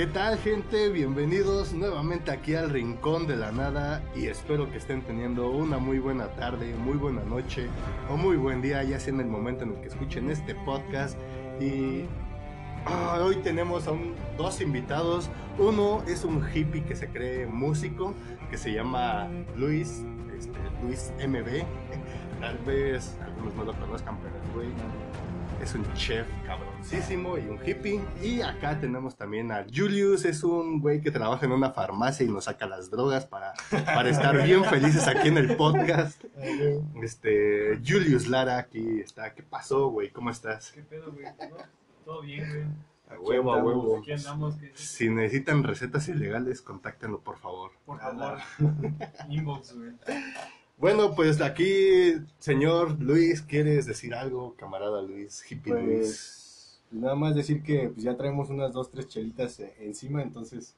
¿Qué 0.00 0.06
tal 0.06 0.38
gente? 0.38 0.88
Bienvenidos 0.88 1.74
nuevamente 1.74 2.30
aquí 2.30 2.54
al 2.54 2.70
Rincón 2.70 3.26
de 3.26 3.36
la 3.36 3.52
Nada 3.52 4.02
y 4.16 4.28
espero 4.28 4.70
que 4.70 4.78
estén 4.78 5.02
teniendo 5.02 5.50
una 5.50 5.76
muy 5.76 5.98
buena 5.98 6.28
tarde, 6.28 6.74
muy 6.74 6.96
buena 6.96 7.22
noche 7.22 7.68
o 8.08 8.16
muy 8.16 8.38
buen 8.38 8.62
día, 8.62 8.82
ya 8.82 8.98
sea 8.98 9.12
en 9.12 9.20
el 9.20 9.26
momento 9.26 9.64
en 9.64 9.72
el 9.72 9.80
que 9.82 9.88
escuchen 9.88 10.30
este 10.30 10.54
podcast. 10.54 11.18
Y 11.60 12.06
ah, 12.86 13.18
hoy 13.22 13.36
tenemos 13.42 13.86
a 13.88 13.92
un- 13.92 14.14
dos 14.38 14.62
invitados. 14.62 15.28
Uno 15.58 16.02
es 16.08 16.24
un 16.24 16.42
hippie 16.50 16.82
que 16.82 16.96
se 16.96 17.08
cree 17.08 17.44
músico, 17.44 18.14
que 18.50 18.56
se 18.56 18.72
llama 18.72 19.28
Luis, 19.54 20.02
este, 20.34 20.58
Luis 20.82 21.12
MB. 21.18 21.62
Tal 22.40 22.56
vez 22.64 23.18
algunos 23.22 23.54
no 23.54 23.64
lo 23.64 23.74
conozcan, 23.74 24.16
pero 24.22 24.34
el 24.34 24.50
güey 24.54 24.68
es 25.60 25.74
un 25.74 25.92
chef 25.94 26.26
cabroncísimo 26.46 27.36
y 27.36 27.42
un 27.42 27.58
hippie. 27.64 28.00
Y 28.22 28.40
acá 28.40 28.78
tenemos 28.80 29.16
también 29.16 29.52
a 29.52 29.64
Julius, 29.72 30.24
es 30.24 30.42
un 30.42 30.80
güey 30.80 31.00
que 31.00 31.10
trabaja 31.10 31.44
en 31.46 31.52
una 31.52 31.70
farmacia 31.70 32.24
y 32.24 32.28
nos 32.28 32.44
saca 32.44 32.66
las 32.66 32.90
drogas 32.90 33.26
para, 33.26 33.52
para 33.84 34.08
estar 34.08 34.42
bien 34.42 34.64
felices 34.64 35.06
aquí 35.06 35.28
en 35.28 35.38
el 35.38 35.56
podcast. 35.56 36.22
Este, 37.02 37.78
Julius 37.86 38.28
Lara 38.28 38.58
aquí 38.58 39.00
está. 39.00 39.34
¿Qué 39.34 39.42
pasó, 39.42 39.88
güey? 39.88 40.10
¿Cómo 40.10 40.30
estás? 40.30 40.72
¿Qué 40.72 40.82
pedo, 40.82 41.12
güey? 41.12 41.26
Todo 42.04 42.22
bien, 42.22 42.48
güey. 42.48 42.64
A 43.10 43.20
huevo, 43.20 43.52
a 43.52 43.62
huevo. 43.62 43.98
Aquí 43.98 44.12
andamos, 44.12 44.54
que 44.56 44.70
Si 44.74 45.10
necesitan 45.10 45.64
recetas 45.64 46.08
ilegales, 46.08 46.62
contáctenlo, 46.62 47.20
por 47.20 47.38
favor. 47.38 47.72
por 47.84 47.98
favor, 47.98 48.38
inbox, 49.28 49.76
güey. 49.76 49.92
Bueno, 50.80 51.14
pues 51.14 51.40
aquí, 51.42 52.14
señor 52.38 53.00
Luis, 53.02 53.42
¿quieres 53.42 53.84
decir 53.84 54.14
algo, 54.14 54.54
camarada 54.56 55.02
Luis, 55.02 55.44
hippie 55.50 55.74
Luis? 55.74 55.98
Pues 55.98 56.80
nada 56.90 57.14
más 57.14 57.34
decir 57.34 57.62
que 57.62 57.90
pues, 57.90 58.02
ya 58.02 58.16
traemos 58.16 58.48
unas 58.48 58.72
dos, 58.72 58.90
tres 58.90 59.06
chelitas 59.08 59.60
eh, 59.60 59.74
encima, 59.80 60.22
entonces 60.22 60.74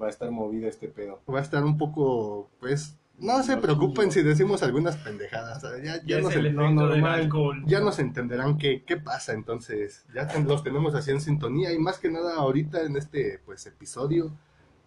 va 0.00 0.06
a 0.06 0.10
estar 0.10 0.30
movido 0.30 0.68
este 0.68 0.88
pedo. 0.88 1.20
Va 1.28 1.40
a 1.40 1.42
estar 1.42 1.64
un 1.64 1.76
poco, 1.76 2.48
pues, 2.60 2.96
no 3.18 3.42
se 3.42 3.56
preocupen 3.56 4.12
si 4.12 4.22
decimos 4.22 4.62
algunas 4.62 4.96
pendejadas. 4.96 5.62
Ya, 5.82 5.96
ya, 5.96 6.02
Ya 6.06 6.18
es 6.18 6.22
nos, 6.24 6.36
no, 6.52 6.70
normal. 6.70 7.28
ya 7.66 7.80
nos 7.80 7.98
entenderán 7.98 8.58
qué, 8.58 8.84
qué 8.86 8.96
pasa, 8.96 9.32
entonces 9.32 10.04
ya 10.14 10.28
ten- 10.28 10.46
los 10.46 10.62
tenemos 10.62 10.94
así 10.94 11.10
en 11.10 11.20
sintonía 11.20 11.72
y 11.72 11.78
más 11.80 11.98
que 11.98 12.10
nada 12.10 12.36
ahorita 12.36 12.82
en 12.82 12.96
este 12.96 13.40
pues 13.44 13.66
episodio 13.66 14.32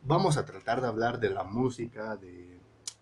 vamos 0.03 0.37
a 0.37 0.45
tratar 0.45 0.81
de 0.81 0.87
hablar 0.87 1.19
de 1.19 1.29
la 1.29 1.43
música, 1.43 2.15
de 2.15 2.54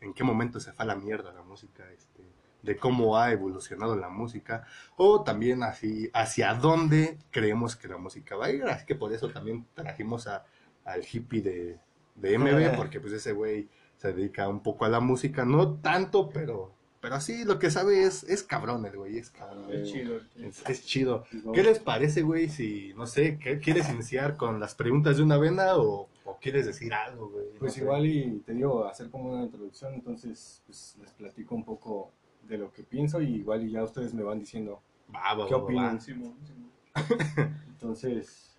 en 0.04 0.14
qué 0.14 0.24
momento 0.24 0.60
se 0.60 0.72
fue 0.74 0.84
a 0.84 0.88
la 0.88 0.96
mierda 0.96 1.32
la 1.34 1.42
música, 1.44 1.84
este, 1.92 2.24
de 2.62 2.78
cómo 2.78 3.18
ha 3.18 3.32
evolucionado 3.32 3.96
la 3.96 4.10
música 4.10 4.66
o 4.96 5.24
también 5.24 5.64
así 5.64 6.10
hacia 6.14 6.54
dónde 6.54 7.18
creemos 7.32 7.76
que 7.76 7.88
la 7.88 7.98
música 7.98 8.36
va 8.36 8.46
a 8.48 8.52
ir, 8.52 8.64
así 8.64 8.86
que 8.86 8.96
por 8.96 9.12
eso 9.14 9.30
también 9.30 9.66
trajimos 9.74 10.28
a, 10.28 10.46
al 10.86 11.04
hippie 11.12 11.42
de, 11.42 11.80
de 12.16 12.38
MB 12.40 12.76
porque 12.78 13.00
pues 13.02 13.14
ese 13.14 13.34
güey 13.34 13.68
se 13.98 14.14
dedica 14.14 14.48
un 14.48 14.62
poco 14.62 14.86
a 14.86 14.90
la 14.90 15.00
música, 15.00 15.44
no 15.46 15.74
tanto, 15.76 16.30
pero 16.30 16.72
pero 17.02 17.20
sí, 17.20 17.44
lo 17.44 17.60
que 17.60 17.70
sabe 17.70 18.04
es, 18.06 18.24
es 18.24 18.44
cabrón 18.44 18.86
el 18.86 18.96
güey, 18.96 19.18
es 19.18 19.30
cabrón. 19.30 19.66
Es 19.74 19.92
chido. 19.92 20.22
Es, 20.40 20.64
es 20.70 20.86
chido. 20.86 21.26
¿Qué 21.54 21.62
les 21.62 21.80
parece, 21.80 22.22
güey? 22.22 22.48
Si, 22.48 22.94
no 22.96 23.08
sé, 23.08 23.38
¿qué- 23.40 23.60
¿quieres 23.60 23.90
iniciar 23.90 24.38
con 24.38 24.62
las 24.62 24.74
preguntas 24.74 25.18
de 25.18 25.24
una 25.24 25.36
vena 25.38 25.76
o, 25.76 26.08
o 26.34 26.40
quieres 26.40 26.66
decir 26.66 26.94
algo, 26.94 27.30
güey? 27.30 27.46
No 27.54 27.60
Pues 27.60 27.74
sé. 27.74 27.82
igual 27.82 28.06
y 28.06 28.40
te 28.46 28.54
digo, 28.54 28.86
hacer 28.86 29.10
como 29.10 29.32
una 29.34 29.44
introducción, 29.44 29.94
entonces 29.94 30.62
pues 30.66 30.98
les 31.02 31.12
platico 31.14 31.56
un 31.56 31.64
poco 31.66 32.12
de 32.48 32.58
lo 32.58 32.72
que 32.72 32.84
pienso 32.84 33.22
y 33.22 33.36
igual 33.36 33.64
y 33.66 33.72
ya 33.72 33.84
ustedes 33.84 34.14
me 34.14 34.24
van 34.24 34.40
diciendo. 34.40 34.82
Va, 35.14 35.34
va, 35.36 35.48
¿Qué 35.48 35.54
va, 35.54 35.60
va. 35.60 35.64
opinan? 35.66 36.02
Simón, 36.02 36.36
Simón. 36.46 36.72
Entonces, 37.70 38.58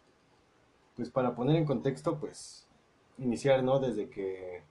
pues 0.97 1.11
para 1.11 1.35
poner 1.35 1.57
en 1.57 1.65
contexto, 1.65 2.19
pues 2.19 2.67
iniciar, 3.19 3.63
¿no? 3.63 3.79
Desde 3.79 4.09
que, 4.09 4.63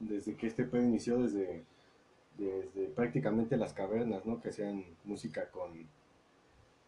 desde 0.00 0.34
que 0.36 0.46
este 0.46 0.64
pedo 0.64 0.82
inició, 0.82 1.18
desde, 1.18 1.64
desde 2.38 2.86
prácticamente 2.88 3.56
las 3.56 3.72
cavernas, 3.72 4.24
¿no? 4.26 4.40
Que 4.40 4.48
hacían 4.50 4.84
música 5.04 5.50
con 5.50 5.86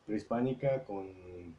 prehispánica, 0.06 0.84
con 0.84 1.54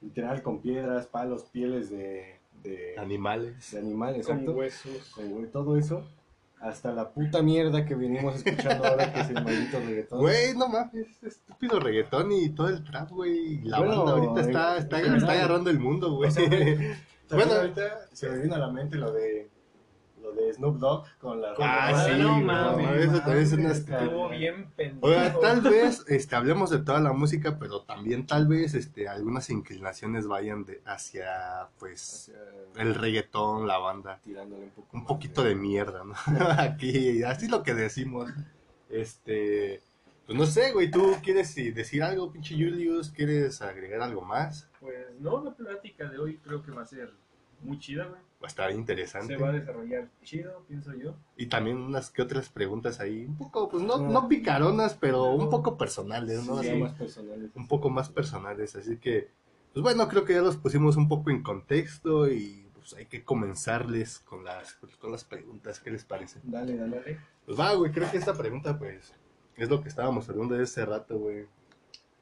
literal, 0.00 0.42
con 0.42 0.60
piedras, 0.60 1.06
palos, 1.06 1.44
pieles 1.44 1.90
de, 1.90 2.38
de, 2.62 2.94
Animales. 2.98 3.70
de 3.72 3.78
animales, 3.78 4.26
Con 4.26 4.36
exacto. 4.36 4.58
huesos. 4.58 5.12
Güey, 5.16 5.46
todo 5.50 5.76
eso, 5.76 6.06
hasta 6.60 6.92
la 6.92 7.10
puta 7.10 7.42
mierda 7.42 7.84
que 7.86 7.94
venimos 7.94 8.36
escuchando 8.44 8.84
ahora, 8.86 9.12
que 9.12 9.20
es 9.20 9.28
el 9.28 9.34
maldito 9.44 9.78
reggaetón. 9.80 10.20
Güey, 10.20 10.54
no 10.56 10.68
mames, 10.68 11.22
estúpido 11.22 11.78
reggaetón 11.80 12.32
y 12.32 12.48
todo 12.50 12.68
el 12.68 12.82
trap, 12.84 13.10
güey. 13.10 13.60
La 13.62 13.78
Bueno, 13.78 14.04
banda 14.04 14.12
ahorita 14.12 14.40
en- 14.42 14.48
está, 14.48 14.76
está, 14.78 14.96
agarrando 15.32 15.70
el 15.70 15.78
mundo, 15.78 16.14
güey. 16.16 16.28
O 16.28 16.32
sea, 16.32 16.48
bueno, 17.30 17.52
ahorita 17.52 18.08
se 18.12 18.28
me 18.28 18.38
vino 18.42 18.54
a 18.54 18.58
la 18.58 18.70
mente 18.72 18.96
lo 18.96 19.12
de 19.12 19.48
lo 20.34 20.42
de 20.42 20.52
Snoop 20.54 20.78
Dogg 20.78 21.04
con 21.20 21.40
la 21.40 21.50
Ah, 21.58 21.88
Ah, 21.88 22.04
sí, 22.06 22.12
no 22.20 22.40
mames, 22.40 23.04
eso 23.06 23.18
también 23.20 23.38
es 23.38 23.52
una 23.52 23.62
mames, 23.62 23.78
estupidez. 23.78 24.02
Estuvo 24.02 24.28
bien 24.28 24.70
pendejo. 24.76 25.40
Tal 25.40 25.60
vez 25.62 26.04
este, 26.08 26.36
hablemos 26.36 26.70
de 26.70 26.78
toda 26.80 27.00
la 27.00 27.12
música, 27.12 27.58
pero 27.58 27.82
también 27.82 28.26
tal 28.26 28.46
vez 28.46 28.74
este, 28.74 29.08
algunas 29.08 29.50
inclinaciones 29.50 30.26
vayan 30.26 30.64
de, 30.64 30.80
hacia, 30.86 31.68
pues, 31.78 32.30
hacia- 32.30 32.82
el 32.82 32.94
reggaetón, 32.94 33.66
la 33.66 33.78
banda. 33.78 34.20
tirándole 34.24 34.64
un 34.64 34.70
poco 34.70 34.88
un 34.92 35.00
más 35.00 35.08
poquito 35.08 35.42
de 35.42 35.54
mierda, 35.54 36.04
¿no? 36.04 36.14
Aquí, 36.58 37.22
así 37.22 37.48
lo 37.48 37.62
que 37.62 37.74
decimos. 37.74 38.30
Este, 38.90 39.82
pues 40.26 40.38
no 40.38 40.46
sé, 40.46 40.72
güey, 40.72 40.90
¿tú 40.90 41.14
quieres 41.22 41.48
sí, 41.50 41.70
decir 41.70 42.02
algo, 42.02 42.30
pinche 42.32 42.54
Julius? 42.54 43.10
¿Quieres 43.10 43.60
agregar 43.62 44.00
algo 44.02 44.22
más? 44.22 44.68
Pues 44.80 45.06
no, 45.20 45.42
la 45.42 45.54
plática 45.54 46.08
de 46.08 46.18
hoy 46.18 46.38
creo 46.38 46.62
que 46.62 46.70
va 46.70 46.82
a 46.82 46.86
ser 46.86 47.12
muy 47.62 47.78
chida, 47.78 48.06
güey. 48.06 48.20
Va 48.40 48.46
a 48.46 48.48
estar 48.48 48.70
interesante. 48.70 49.36
Se 49.36 49.42
va 49.42 49.48
a 49.48 49.52
desarrollar 49.52 50.08
chido, 50.22 50.62
pienso 50.68 50.94
yo. 50.94 51.16
Y 51.36 51.46
también 51.46 51.76
unas 51.78 52.10
que 52.10 52.22
otras 52.22 52.48
preguntas 52.48 53.00
ahí, 53.00 53.24
un 53.24 53.36
poco, 53.36 53.68
pues 53.68 53.82
no, 53.82 53.98
no 53.98 54.28
picaronas, 54.28 54.94
pero 54.94 55.24
un 55.32 55.50
poco 55.50 55.76
personales, 55.76 56.46
¿no? 56.46 56.60
Sí, 56.62 56.68
Así, 56.68 56.78
más 56.78 56.92
personales. 56.92 57.50
un 57.56 57.66
poco 57.66 57.90
más 57.90 58.08
personales, 58.08 58.76
así 58.76 58.96
que, 58.98 59.28
pues 59.72 59.82
bueno, 59.82 60.06
creo 60.06 60.24
que 60.24 60.34
ya 60.34 60.40
los 60.40 60.56
pusimos 60.56 60.96
un 60.96 61.08
poco 61.08 61.30
en 61.30 61.42
contexto 61.42 62.30
y 62.30 62.64
pues 62.74 62.94
hay 62.94 63.06
que 63.06 63.24
comenzarles 63.24 64.20
con 64.20 64.44
las, 64.44 64.74
con 65.00 65.10
las 65.10 65.24
preguntas, 65.24 65.80
¿qué 65.80 65.90
les 65.90 66.04
parece? 66.04 66.38
Dale, 66.44 66.76
dale. 66.76 66.96
Dale. 66.96 67.18
Pues 67.44 67.58
va, 67.58 67.74
güey, 67.74 67.90
creo 67.90 68.08
que 68.08 68.18
esta 68.18 68.34
pregunta, 68.34 68.78
pues, 68.78 69.14
es 69.56 69.68
lo 69.68 69.82
que 69.82 69.88
estábamos 69.88 70.28
hablando 70.28 70.54
de 70.54 70.62
ese 70.62 70.86
rato, 70.86 71.18
güey. 71.18 71.46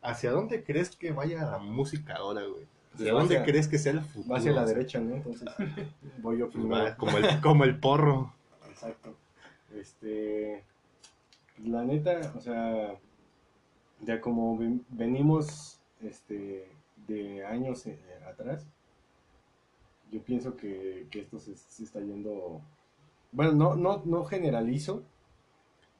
¿Hacia 0.00 0.30
dónde 0.30 0.64
crees 0.64 0.96
que 0.96 1.12
vaya 1.12 1.44
la 1.44 1.58
música 1.58 2.14
ahora, 2.14 2.42
güey? 2.46 2.64
¿Hacia 2.96 3.12
Va 3.14 3.20
dónde 3.20 3.42
crees 3.44 3.68
que 3.68 3.78
sea 3.78 3.92
el 3.92 4.00
futuro? 4.02 4.34
Va 4.34 4.38
hacia 4.38 4.52
la 4.52 4.64
derecha, 4.64 4.98
¿no? 5.00 5.14
Entonces 5.16 5.48
voy 6.18 6.38
yo 6.38 6.50
primero. 6.50 6.96
como, 6.96 7.16
el, 7.18 7.40
como 7.40 7.64
el 7.64 7.78
porro. 7.78 8.32
Exacto. 8.68 9.14
Este, 9.74 10.62
la 11.64 11.82
neta, 11.84 12.32
o 12.36 12.40
sea, 12.40 12.94
ya 14.02 14.20
como 14.20 14.56
ven- 14.58 14.84
venimos, 14.88 15.78
este, 16.02 16.68
de 17.06 17.44
años 17.46 17.86
eh, 17.86 17.98
atrás, 18.28 18.66
yo 20.10 20.20
pienso 20.22 20.56
que, 20.56 21.06
que 21.10 21.20
esto 21.20 21.38
se, 21.40 21.56
se 21.56 21.84
está 21.84 22.00
yendo, 22.00 22.60
bueno, 23.32 23.52
no, 23.52 23.76
no, 23.76 24.02
no 24.04 24.24
generalizo, 24.24 25.02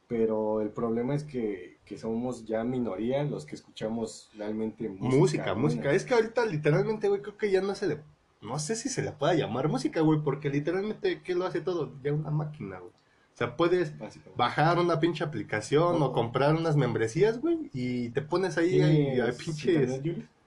pero 0.09 0.61
el 0.61 0.71
problema 0.71 1.15
es 1.15 1.25
que, 1.25 1.78
que 1.84 1.99
somos 1.99 2.44
ya 2.44 2.62
minoría 2.65 3.25
los 3.25 3.44
que 3.44 3.56
escuchamos 3.56 4.31
realmente 4.37 4.89
música. 4.89 5.17
Música, 5.17 5.43
buena. 5.44 5.61
música. 5.61 5.93
Es 5.93 6.05
que 6.05 6.15
ahorita, 6.15 6.47
literalmente, 6.47 7.09
güey, 7.09 7.22
creo 7.22 7.37
que 7.37 7.50
ya 7.50 7.61
no 7.61 7.75
se 7.75 7.89
le... 7.89 8.00
No 8.41 8.59
sé 8.59 8.77
si 8.77 8.89
se 8.89 9.03
le 9.03 9.12
pueda 9.12 9.34
llamar 9.34 9.69
música, 9.69 10.00
güey, 10.03 10.21
porque 10.22 10.50
literalmente, 10.50 11.22
¿qué 11.22 11.34
lo 11.34 11.47
hace 11.47 11.61
todo? 11.61 11.93
Ya 12.03 12.12
una 12.12 12.31
máquina, 12.31 12.78
güey. 12.78 12.93
O 12.93 13.39
sea, 13.39 13.56
puedes 13.56 13.93
bajar 14.37 14.78
una 14.78 15.00
pinche 15.00 15.25
aplicación 15.25 16.00
o 16.00 16.12
comprar 16.12 16.55
unas 16.55 16.77
membresías, 16.77 17.41
güey, 17.41 17.71
y 17.75 18.11
te 18.11 18.23
pones 18.23 18.56
ahí, 18.56 18.71
¿Tienes 18.71 19.21
a 19.21 19.38
pinches... 19.38 20.00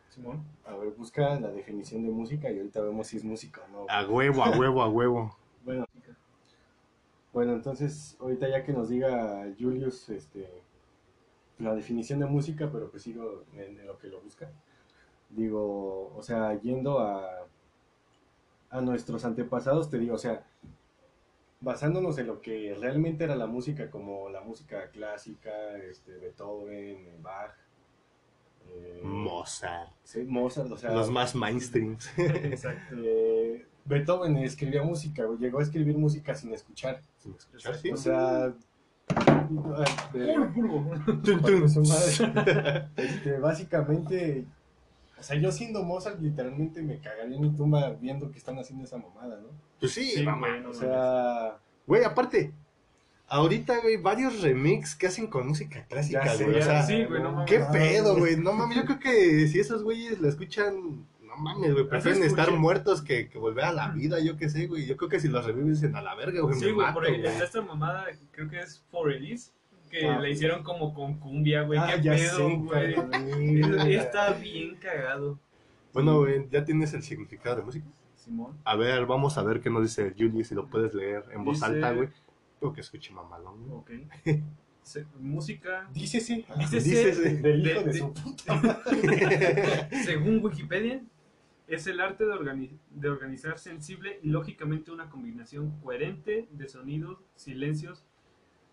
Simón. 0.09 0.43
A 0.65 0.75
ver, 0.75 0.91
busca 0.97 1.39
la 1.39 1.49
definición 1.49 2.03
de 2.03 2.09
música 2.09 2.49
y 2.51 2.57
ahorita 2.57 2.81
vemos 2.81 3.07
si 3.07 3.17
es 3.17 3.23
música 3.23 3.61
o 3.67 3.71
no. 3.71 3.85
A 3.89 4.05
huevo, 4.07 4.43
a 4.43 4.51
huevo, 4.57 4.81
a 4.81 4.89
huevo. 4.89 5.35
Bueno, 7.33 7.53
entonces 7.53 8.17
ahorita 8.19 8.49
ya 8.49 8.63
que 8.63 8.73
nos 8.73 8.89
diga 8.89 9.45
Julius 9.59 10.09
este, 10.09 10.49
la 11.59 11.75
definición 11.75 12.19
de 12.19 12.25
música, 12.25 12.69
pero 12.71 12.89
pues 12.89 13.03
sigo 13.03 13.43
en, 13.53 13.79
en 13.79 13.85
lo 13.87 13.97
que 13.97 14.07
lo 14.07 14.21
busca. 14.21 14.51
Digo, 15.29 16.11
o 16.15 16.23
sea, 16.23 16.59
yendo 16.59 16.99
a, 16.99 17.47
a 18.71 18.81
nuestros 18.81 19.25
antepasados, 19.25 19.89
te 19.89 19.99
digo, 19.99 20.15
o 20.15 20.17
sea, 20.17 20.43
basándonos 21.61 22.17
en 22.17 22.27
lo 22.27 22.41
que 22.41 22.75
realmente 22.79 23.25
era 23.25 23.35
la 23.35 23.45
música, 23.45 23.91
como 23.91 24.29
la 24.29 24.41
música 24.41 24.89
clásica, 24.89 25.77
este, 25.77 26.17
Beethoven, 26.17 27.21
Bach, 27.21 27.53
eh, 28.69 29.01
Mozart. 29.03 29.91
sí, 30.03 30.23
Mozart, 30.23 30.71
o 30.71 30.77
sea, 30.77 30.91
Los 30.91 31.11
más 31.11 31.35
mainstreams. 31.35 32.09
Exacto. 32.17 32.95
eh, 32.97 33.67
Beethoven 33.89 34.37
escribía 34.37 34.83
música, 34.83 35.25
güey, 35.25 35.39
llegó 35.39 35.59
a 35.59 35.63
escribir 35.63 35.97
música 35.97 36.35
sin 36.35 36.53
escuchar. 36.53 37.01
Sin 37.17 37.33
escuchar, 37.33 37.75
sí. 37.75 37.91
O 37.91 37.97
sea, 37.97 38.53
este, 42.95 43.39
básicamente 43.39 44.45
O 45.19 45.23
sea, 45.23 45.35
yo 45.37 45.51
siendo 45.51 45.83
Mozart, 45.83 46.21
literalmente 46.21 46.83
me 46.83 46.99
cagaría 46.99 47.35
en 47.35 47.41
mi 47.41 47.49
tumba 47.49 47.89
viendo 47.99 48.31
que 48.31 48.37
están 48.37 48.59
haciendo 48.59 48.85
esa 48.85 48.97
mamada, 48.97 49.39
¿no? 49.41 49.47
Pues 49.79 49.93
sí, 49.93 50.11
Sí, 50.11 50.23
mamá. 50.23 50.49
güey, 50.49 50.61
no 50.61 50.69
O 50.69 50.73
sea, 50.73 51.57
Güey, 51.87 52.03
aparte, 52.03 52.53
ahorita, 53.27 53.79
güey, 53.81 53.97
varios 53.97 54.43
remix 54.43 54.95
que 54.95 55.07
hacen 55.07 55.25
con 55.25 55.47
música 55.47 55.83
clásica, 55.89 56.23
Ya 56.23 56.35
güey. 56.45 56.59
O 56.59 56.61
sea, 56.61 56.83
sí, 56.83 57.03
güey, 57.05 57.23
no 57.23 57.31
mames. 57.31 57.49
¿qué 57.49 57.65
pedo, 57.71 58.15
güey. 58.15 58.37
No 58.37 58.53
mames, 58.53 58.77
yo 58.77 58.85
creo 58.85 58.99
que 58.99 59.47
si 59.47 59.59
esos 59.59 59.81
güeyes 59.83 60.21
la 60.21 60.29
escuchan, 60.29 61.07
mames, 61.39 61.73
güey, 61.73 61.87
prefieren 61.87 62.23
estar 62.23 62.51
muertos 62.51 63.01
que, 63.01 63.29
que 63.29 63.37
volver 63.37 63.65
a 63.65 63.73
la 63.73 63.89
vida, 63.89 64.19
yo 64.19 64.37
qué 64.37 64.49
sé, 64.49 64.67
güey. 64.67 64.85
Yo 64.85 64.95
creo 64.97 65.09
que 65.09 65.19
si 65.19 65.27
los 65.27 65.45
revives 65.45 65.81
en 65.83 65.95
a 65.95 66.01
la 66.01 66.15
verga, 66.15 66.41
güey, 66.41 66.55
Sí, 66.59 66.65
me 66.65 66.71
güey, 66.73 66.85
mato, 66.87 66.99
por 66.99 67.05
ahí 67.07 67.17
güey. 67.19 67.25
está 67.31 67.43
esta 67.45 67.61
mamada, 67.61 68.05
creo 68.31 68.49
que 68.49 68.59
es 68.59 68.83
For 68.91 69.11
Elise, 69.11 69.51
que 69.89 70.07
Ah, 70.07 70.19
le 70.19 70.29
hicieron 70.31 70.63
como 70.63 70.93
con 70.93 71.19
cumbia, 71.19 71.63
güey. 71.63 71.79
ah, 71.79 71.93
¿Qué 71.95 72.01
ya 72.03 72.11
pedo, 72.15 72.37
sé, 72.37 72.55
güey? 72.55 72.93
cabrón. 72.95 73.89
Está 73.91 74.33
bien 74.33 74.75
cagado. 74.75 75.39
Bueno, 75.93 76.17
güey, 76.19 76.47
¿ya 76.51 76.63
tienes 76.63 76.93
el 76.93 77.01
significado 77.01 77.55
de 77.55 77.63
música? 77.63 77.85
Simón. 78.15 78.57
A 78.63 78.75
ver, 78.75 79.05
vamos 79.07 79.37
a 79.37 79.43
ver 79.43 79.59
qué 79.61 79.69
nos 79.69 79.81
dice 79.83 80.07
el 80.07 80.13
Juli, 80.13 80.43
si 80.43 80.53
lo 80.53 80.67
puedes 80.67 80.93
leer 80.93 81.23
en 81.33 81.43
voz 81.43 81.55
Dice- 81.55 81.65
alta, 81.65 81.91
güey. 81.93 82.09
Tengo 82.59 82.73
que 82.73 82.81
escuche 82.81 83.11
mamalón, 83.13 83.65
güey. 83.67 83.79
Ok. 83.79 83.91
Se- 84.83 85.05
música. 85.19 85.87
Dícese. 85.93 86.45
Dícese- 86.57 86.83
Dícese. 86.83 87.35
Del 87.37 87.65
hijo 87.67 87.79
de- 87.79 87.85
de, 87.85 87.91
de- 87.93 87.99
su 87.99 88.13
puta. 88.13 88.79
Según 90.05 90.43
Wikipedia, 90.43 91.01
es 91.69 91.87
el 91.87 91.99
arte 92.01 92.25
de, 92.25 92.33
organi- 92.33 92.77
de 92.89 93.09
organizar 93.09 93.57
sensible 93.59 94.19
y 94.23 94.29
lógicamente 94.29 94.91
una 94.91 95.09
combinación 95.09 95.71
coherente 95.81 96.47
de 96.51 96.67
sonidos, 96.67 97.17
silencios, 97.35 98.03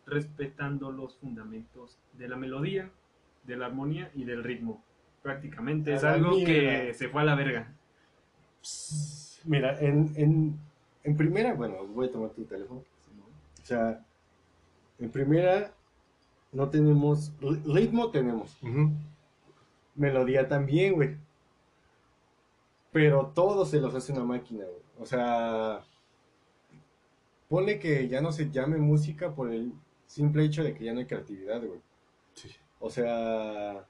respetando 0.07 0.91
los 0.93 1.17
fundamentos 1.17 1.99
de 2.15 2.29
la 2.29 2.37
melodía, 2.37 2.91
de 3.45 3.57
la 3.57 3.67
armonía 3.67 4.11
y 4.15 4.25
del 4.25 4.43
ritmo. 4.45 4.83
Prácticamente 5.23 5.95
es 5.95 6.05
algo 6.05 6.31
que 6.47 6.95
se 6.95 7.09
fue 7.09 7.23
a 7.23 7.25
la 7.25 7.35
verga. 7.35 7.73
Mira, 9.45 9.79
en, 9.81 10.13
en, 10.17 10.59
en 11.05 11.17
primera, 11.17 11.55
bueno, 11.55 11.85
voy 11.87 12.09
a 12.09 12.13
tomar 12.13 12.31
tu 12.31 12.45
teléfono. 12.45 12.81
O 12.81 13.67
sea, 13.67 14.05
en 14.99 15.11
primera 15.11 15.73
no 16.53 16.69
tenemos, 16.71 17.33
ri- 17.41 17.63
ritmo 17.65 18.11
tenemos, 18.11 18.57
melodía 19.95 20.49
también, 20.49 20.95
güey. 20.95 21.17
Pero 22.97 23.31
todo 23.35 23.67
se 23.67 23.79
los 23.79 23.95
hace 23.95 24.11
una 24.13 24.25
máquina, 24.25 24.65
güey. 24.65 24.83
O 24.99 25.05
sea, 25.05 25.85
ponle 27.47 27.79
que 27.79 28.09
ya 28.09 28.23
no 28.23 28.33
se 28.33 28.51
llame 28.51 28.79
música 28.79 29.35
por 29.35 29.53
el 29.53 29.75
simple 30.07 30.45
hecho 30.47 30.65
de 30.65 30.73
que 30.73 30.85
ya 30.85 30.95
no 30.95 31.01
hay 31.01 31.05
creatividad, 31.05 31.63
güey. 31.63 31.79
Sí. 32.33 32.49
O 32.81 32.89
sea, 32.89 33.87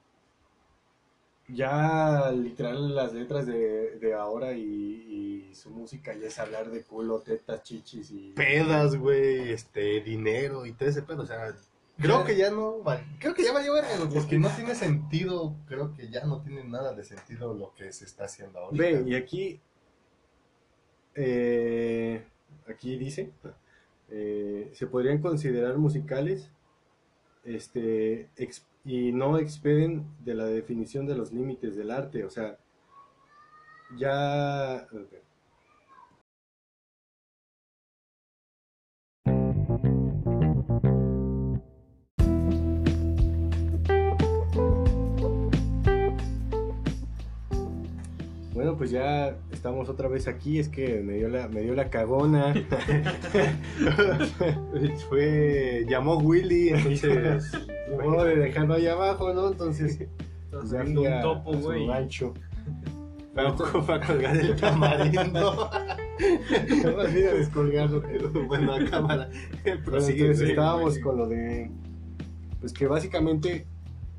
ya 1.46 2.32
literal 2.32 2.96
las 2.96 3.12
letras 3.12 3.46
de, 3.46 3.96
de 4.00 4.12
ahora 4.12 4.54
y, 4.54 5.50
y 5.50 5.54
su 5.54 5.70
música 5.70 6.12
ya 6.12 6.26
es 6.26 6.40
hablar 6.40 6.72
de 6.72 6.82
culo, 6.82 7.20
tetas, 7.20 7.62
chichis 7.62 8.10
y... 8.10 8.32
Pedas, 8.32 8.96
güey, 8.96 9.52
este, 9.52 10.00
dinero 10.00 10.66
y 10.66 10.72
todo 10.72 10.88
ese 10.88 11.02
pedo, 11.02 11.22
o 11.22 11.26
sea... 11.26 11.54
Creo 11.98 12.24
que 12.26 12.36
ya 12.36 12.50
no, 12.50 12.82
va- 12.82 13.00
creo 13.18 13.34
que 13.34 13.42
ya 13.44 13.52
valió 13.52 13.72
verga, 13.74 13.96
güey, 13.98 14.10
porque 14.12 14.38
no 14.38 14.48
tiene 14.50 14.74
sentido, 14.74 15.54
creo 15.66 15.94
que 15.94 16.08
ya 16.08 16.24
no 16.24 16.40
tiene 16.42 16.64
nada 16.64 16.92
de 16.94 17.04
sentido 17.04 17.54
lo 17.54 17.72
que 17.74 17.92
se 17.92 18.04
está 18.04 18.24
haciendo 18.24 18.58
ahorita. 18.58 18.82
Ve, 18.82 19.04
y 19.06 19.14
aquí, 19.14 19.60
eh, 21.14 22.24
aquí 22.68 22.96
dice, 22.98 23.32
eh, 24.10 24.70
se 24.74 24.86
podrían 24.86 25.20
considerar 25.22 25.76
musicales 25.78 26.50
este, 27.44 28.28
ex- 28.36 28.66
y 28.84 29.12
no 29.12 29.38
expeden 29.38 30.06
de 30.24 30.34
la 30.34 30.44
definición 30.46 31.06
de 31.06 31.14
los 31.16 31.32
límites 31.32 31.76
del 31.76 31.90
arte, 31.90 32.24
o 32.24 32.30
sea, 32.30 32.58
ya... 33.96 34.86
Bueno, 48.76 48.78
pues 48.78 48.90
ya 48.90 49.38
estamos 49.52 49.88
otra 49.88 50.06
vez 50.06 50.28
aquí, 50.28 50.58
es 50.58 50.68
que 50.68 51.00
me 51.00 51.14
dio 51.14 51.30
la, 51.30 51.48
me 51.48 51.62
dio 51.62 51.74
la 51.74 51.88
cagona. 51.88 52.52
Fue, 55.08 55.86
llamó 55.88 56.18
Willy, 56.18 56.68
entonces... 56.68 57.52
Modo 57.90 58.24
de 58.24 58.36
dejarlo 58.36 58.74
ahí 58.74 58.86
abajo, 58.86 59.32
¿no? 59.32 59.48
Entonces, 59.48 60.06
Estás 60.44 60.70
ya 60.70 60.82
un 60.82 61.22
topo, 61.22 61.54
a 61.54 61.56
su 61.56 61.62
güey. 61.62 61.86
rancho. 61.86 62.34
Fue 63.34 63.94
a, 63.94 64.00
colgar 64.00 64.36
el 64.36 64.54
tamarindo. 64.56 65.24
No 65.30 66.96
me 66.96 67.02
olvides 67.02 67.38
descolgarlo. 67.38 68.02
pero- 68.02 68.46
bueno, 68.46 68.74
a 68.74 68.84
cámara. 68.84 69.30
Bueno, 69.62 69.80
Prosigue, 69.86 70.20
entonces 70.20 70.50
estábamos 70.50 70.98
con 70.98 71.16
lo 71.16 71.26
de, 71.28 71.70
pues 72.60 72.74
que 72.74 72.86
básicamente 72.86 73.66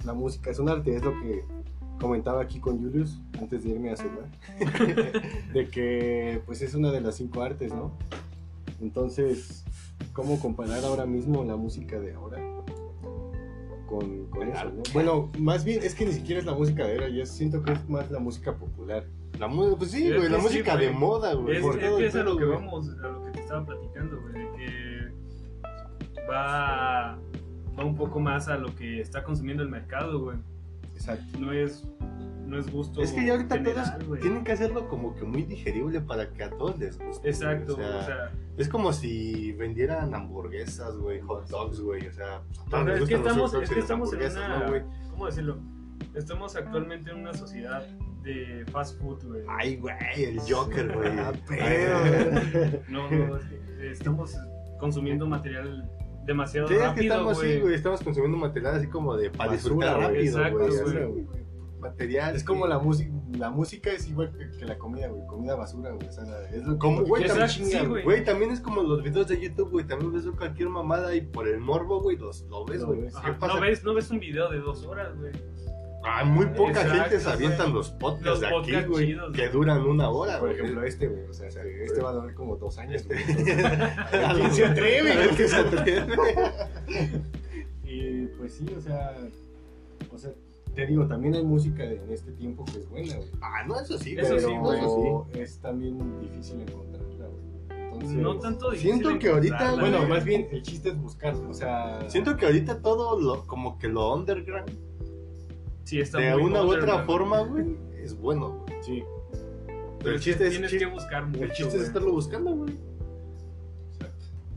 la 0.03 0.13
música 0.13 0.49
es 0.49 0.57
un 0.57 0.69
arte, 0.69 0.95
es 0.95 1.03
lo 1.03 1.11
que 1.21 1.43
comentaba 1.99 2.41
aquí 2.41 2.59
con 2.59 2.81
Julius 2.81 3.19
antes 3.39 3.63
de 3.63 3.69
irme 3.71 3.91
a 3.91 3.97
cenar, 3.97 4.29
de 5.53 5.69
que 5.69 6.41
pues 6.45 6.61
es 6.61 6.73
una 6.73 6.91
de 6.91 7.01
las 7.01 7.15
cinco 7.15 7.41
artes, 7.41 7.73
¿no? 7.73 7.91
Entonces, 8.81 9.63
¿cómo 10.13 10.39
comparar 10.39 10.83
ahora 10.85 11.05
mismo 11.05 11.43
la 11.43 11.55
música 11.55 11.99
de 11.99 12.13
ahora 12.13 12.39
con, 13.87 14.27
eso? 14.43 14.65
¿no? 14.65 14.83
Bueno, 14.93 15.31
más 15.39 15.63
bien 15.63 15.81
es 15.83 15.95
que 15.95 16.05
ni 16.05 16.13
siquiera 16.13 16.39
es 16.39 16.45
la 16.45 16.53
música 16.53 16.85
de 16.85 16.93
ahora, 16.93 17.09
yo 17.09 17.25
siento 17.25 17.63
que 17.63 17.73
es 17.73 17.89
más 17.89 18.11
la 18.11 18.19
música 18.19 18.55
popular. 18.55 19.05
La 19.39 19.47
música, 19.47 19.77
pues 19.77 19.91
sí, 19.91 20.11
güey, 20.11 20.29
la 20.29 20.37
sí, 20.37 20.43
música 20.43 20.73
güey. 20.73 20.85
de 20.87 20.91
moda, 20.91 21.33
güey. 21.33 21.57
Es, 21.57 21.61
por 21.61 21.75
es 21.75 22.11
todo 22.11 22.21
a 22.21 22.23
lo 22.23 22.37
que 22.37 22.45
güey. 22.45 22.57
vamos, 22.57 22.89
a 22.89 23.07
lo 23.07 23.23
que 23.23 23.31
te 23.31 23.39
estaba 23.39 23.65
platicando, 23.65 24.21
güey, 24.21 24.33
de 24.33 24.51
que 24.57 26.27
va, 26.29 27.19
va 27.77 27.85
un 27.85 27.95
poco 27.95 28.19
más 28.19 28.47
a 28.47 28.57
lo 28.57 28.73
que 28.75 28.99
está 28.99 29.23
consumiendo 29.23 29.63
el 29.63 29.69
mercado, 29.69 30.19
güey. 30.21 30.37
Exacto. 30.97 31.39
No 31.39 31.51
es, 31.51 31.87
no 32.45 32.57
es 32.57 32.71
gusto 32.71 33.01
Es 33.01 33.11
que 33.11 33.25
ya 33.25 33.33
ahorita 33.33 33.55
general, 33.57 33.97
todos 33.99 34.19
tienen 34.19 34.43
que 34.43 34.51
hacerlo 34.51 34.87
como 34.89 35.15
que 35.15 35.23
muy 35.23 35.43
digerible 35.43 36.01
para 36.01 36.29
que 36.31 36.43
a 36.43 36.49
todos 36.49 36.77
les 36.79 36.97
guste. 36.97 37.29
Exacto, 37.29 37.73
o 37.73 37.77
sea, 37.77 38.31
es 38.57 38.67
como 38.67 38.91
si 38.93 39.51
vendieran 39.53 40.15
hamburguesas, 40.15 40.97
güey, 40.97 41.21
hot 41.21 41.47
dogs, 41.49 41.79
güey, 41.79 42.07
o 42.07 42.13
sea, 42.13 42.41
todos 42.69 42.87
es 42.87 43.07
que 43.07 43.15
gustan 43.15 43.23
los 43.23 43.27
estamos, 43.27 43.51
hot 43.51 43.59
dogs 43.59 43.69
es 43.69 43.73
que 43.75 43.79
estamos 43.79 44.13
en 44.13 44.19
una, 44.19 44.59
¿no? 44.59 45.09
¿cómo 45.11 45.25
decirlo? 45.27 45.57
Estamos 46.15 46.55
actualmente 46.55 47.11
en 47.11 47.17
una 47.17 47.33
sociedad 47.33 47.85
de 48.23 48.65
fast 48.71 48.99
food, 48.99 49.23
güey. 49.23 49.43
Ay, 49.47 49.77
güey, 49.77 49.95
el 50.17 50.39
Joker, 50.39 50.91
güey. 50.93 51.09
Ah. 51.19 51.31
No, 52.89 53.09
no, 53.09 53.37
es 53.37 53.45
que 53.45 53.91
estamos 53.91 54.35
consumiendo 54.79 55.27
material 55.27 55.89
demasiado 56.27 56.67
Sí, 56.67 56.73
es 56.75 56.79
que 56.81 56.85
rápido, 56.87 57.13
estamos, 57.15 57.37
sí, 57.39 57.45
güey. 57.47 57.61
güey, 57.61 57.73
estamos 57.75 58.01
consumiendo 58.03 58.37
material 58.37 58.75
así 58.75 58.87
como 58.87 59.15
de 59.17 59.31
para 59.31 59.51
Basura, 59.53 59.93
rápido, 59.97 60.21
Exacto, 60.23 60.57
güey. 60.59 60.69
güey. 60.69 61.21
así, 61.23 61.27
Material. 61.79 62.35
Es 62.35 62.43
como 62.43 62.63
que- 62.63 62.69
la 62.69 62.79
música, 62.79 63.11
la 63.37 63.49
música 63.51 63.91
es 63.91 64.07
igual 64.09 64.31
que, 64.35 64.57
que 64.57 64.65
la 64.65 64.77
comida, 64.79 65.07
güey, 65.09 65.25
comida 65.27 65.55
basura, 65.55 65.91
güey, 65.91 66.07
o 66.07 66.11
sea, 66.11 66.23
es 66.51 66.63
lo 66.65 66.77
Como, 66.79 67.03
güey, 67.03 67.25
también- 67.27 67.49
sí, 67.49 67.77
güey. 68.03 68.23
También 68.23 68.51
es 68.51 68.59
como 68.59 68.81
los 68.81 69.03
videos 69.03 69.27
de 69.27 69.39
YouTube, 69.39 69.69
güey. 69.71 69.85
También 69.85 70.11
ves 70.11 70.25
cualquier 70.37 70.69
mamada 70.69 71.13
y 71.15 71.21
por 71.21 71.47
el 71.47 71.59
morbo, 71.59 72.01
güey, 72.01 72.17
los, 72.17 72.41
lo 72.49 72.65
ves, 72.65 72.83
güey. 72.83 73.01
¿Qué 73.23 73.31
pasa? 73.39 73.53
no 73.55 73.61
ves, 73.61 73.83
no 73.83 73.93
ves 73.93 74.09
un 74.11 74.19
video 74.19 74.49
de 74.49 74.59
dos 74.59 74.85
horas, 74.85 75.15
güey. 75.17 75.31
Ah, 76.09 76.23
muy 76.23 76.45
poca 76.47 76.81
Exacto, 76.81 76.93
gente 77.03 77.19
se 77.19 77.29
avientan 77.29 77.65
güey. 77.67 77.73
los 77.73 77.89
podcasts 77.91 78.25
Los 78.25 78.39
de 78.39 78.47
aquí, 78.47 78.55
podcasts 78.55 78.89
güey, 78.89 79.05
chidos, 79.07 79.35
que 79.35 79.49
duran 79.49 79.81
una 79.81 80.09
hora, 80.09 80.39
Por 80.39 80.49
güey. 80.49 80.59
ejemplo, 80.61 80.83
este, 80.85 81.07
güey, 81.07 81.23
o 81.29 81.33
sea, 81.33 81.47
este, 81.47 81.83
este 81.83 82.01
va 82.01 82.09
a 82.09 82.13
durar 82.13 82.33
como 82.33 82.55
dos 82.55 82.77
años, 82.77 83.05
güey. 83.07 83.19
¿Quién 84.35 84.51
se 84.53 84.65
atreve, 84.65 85.11
a 85.11 85.17
ver 85.17 85.29
quién 85.31 85.49
se 85.49 85.55
atreve. 85.57 86.07
Y 87.83 88.25
pues 88.37 88.53
sí, 88.53 88.65
o 88.77 88.81
sea, 88.81 89.15
o 90.13 90.17
sea, 90.17 90.31
te 90.75 90.85
digo, 90.85 91.07
también 91.07 91.35
hay 91.35 91.43
música 91.43 91.83
de- 91.83 91.95
en 92.03 92.11
este 92.11 92.31
tiempo 92.33 92.65
que 92.65 92.79
es 92.79 92.89
buena, 92.89 93.15
güey. 93.15 93.29
Ah, 93.41 93.63
no, 93.65 93.79
eso 93.79 93.97
sí, 93.97 94.15
Eso 94.17 94.27
güey. 94.33 94.39
sí, 94.41 94.45
Pero 94.47 94.59
güey. 94.61 94.79
eso 94.79 95.27
es 95.33 95.59
también 95.59 96.19
difícil 96.21 96.61
encontrarla, 96.61 97.27
güey. 97.27 97.81
Entonces, 97.93 98.17
No 98.17 98.37
tanto 98.37 98.71
difícil 98.71 98.91
Siento 98.99 99.19
que 99.19 99.29
ahorita, 99.29 99.75
Bueno, 99.75 100.05
más 100.07 100.23
bien 100.23 100.47
el 100.51 100.61
chiste 100.61 100.89
es 100.89 100.97
buscar, 101.01 101.33
o 101.35 101.53
sea, 101.53 101.99
sí. 102.01 102.07
Siento 102.11 102.35
que 102.37 102.45
ahorita 102.45 102.81
todo 102.81 103.19
lo, 103.19 103.47
como 103.47 103.79
que 103.79 103.87
lo 103.87 104.13
underground, 104.13 104.69
Sí, 105.87 106.01
está 106.01 106.17
de 106.17 106.33
muy 106.35 106.43
una 106.43 106.63
u 106.63 106.71
otra 106.73 107.05
forma, 107.05 107.39
güey, 107.43 107.77
es 108.03 108.13
bueno, 108.17 108.65
güey. 108.67 108.83
sí, 108.83 109.03
Pero 109.99 110.09
el 110.09 110.15
es 110.17 110.21
chiste 110.21 110.45
es, 110.47 110.51
tienes 110.51 110.73
que 110.73 110.85
buscar 110.85 111.25
mucho, 111.25 111.43
el 111.45 111.51
chiste 111.53 111.77
es 111.77 111.83
estarlo 111.83 112.11
buscando, 112.11 112.51
güey. 112.51 112.75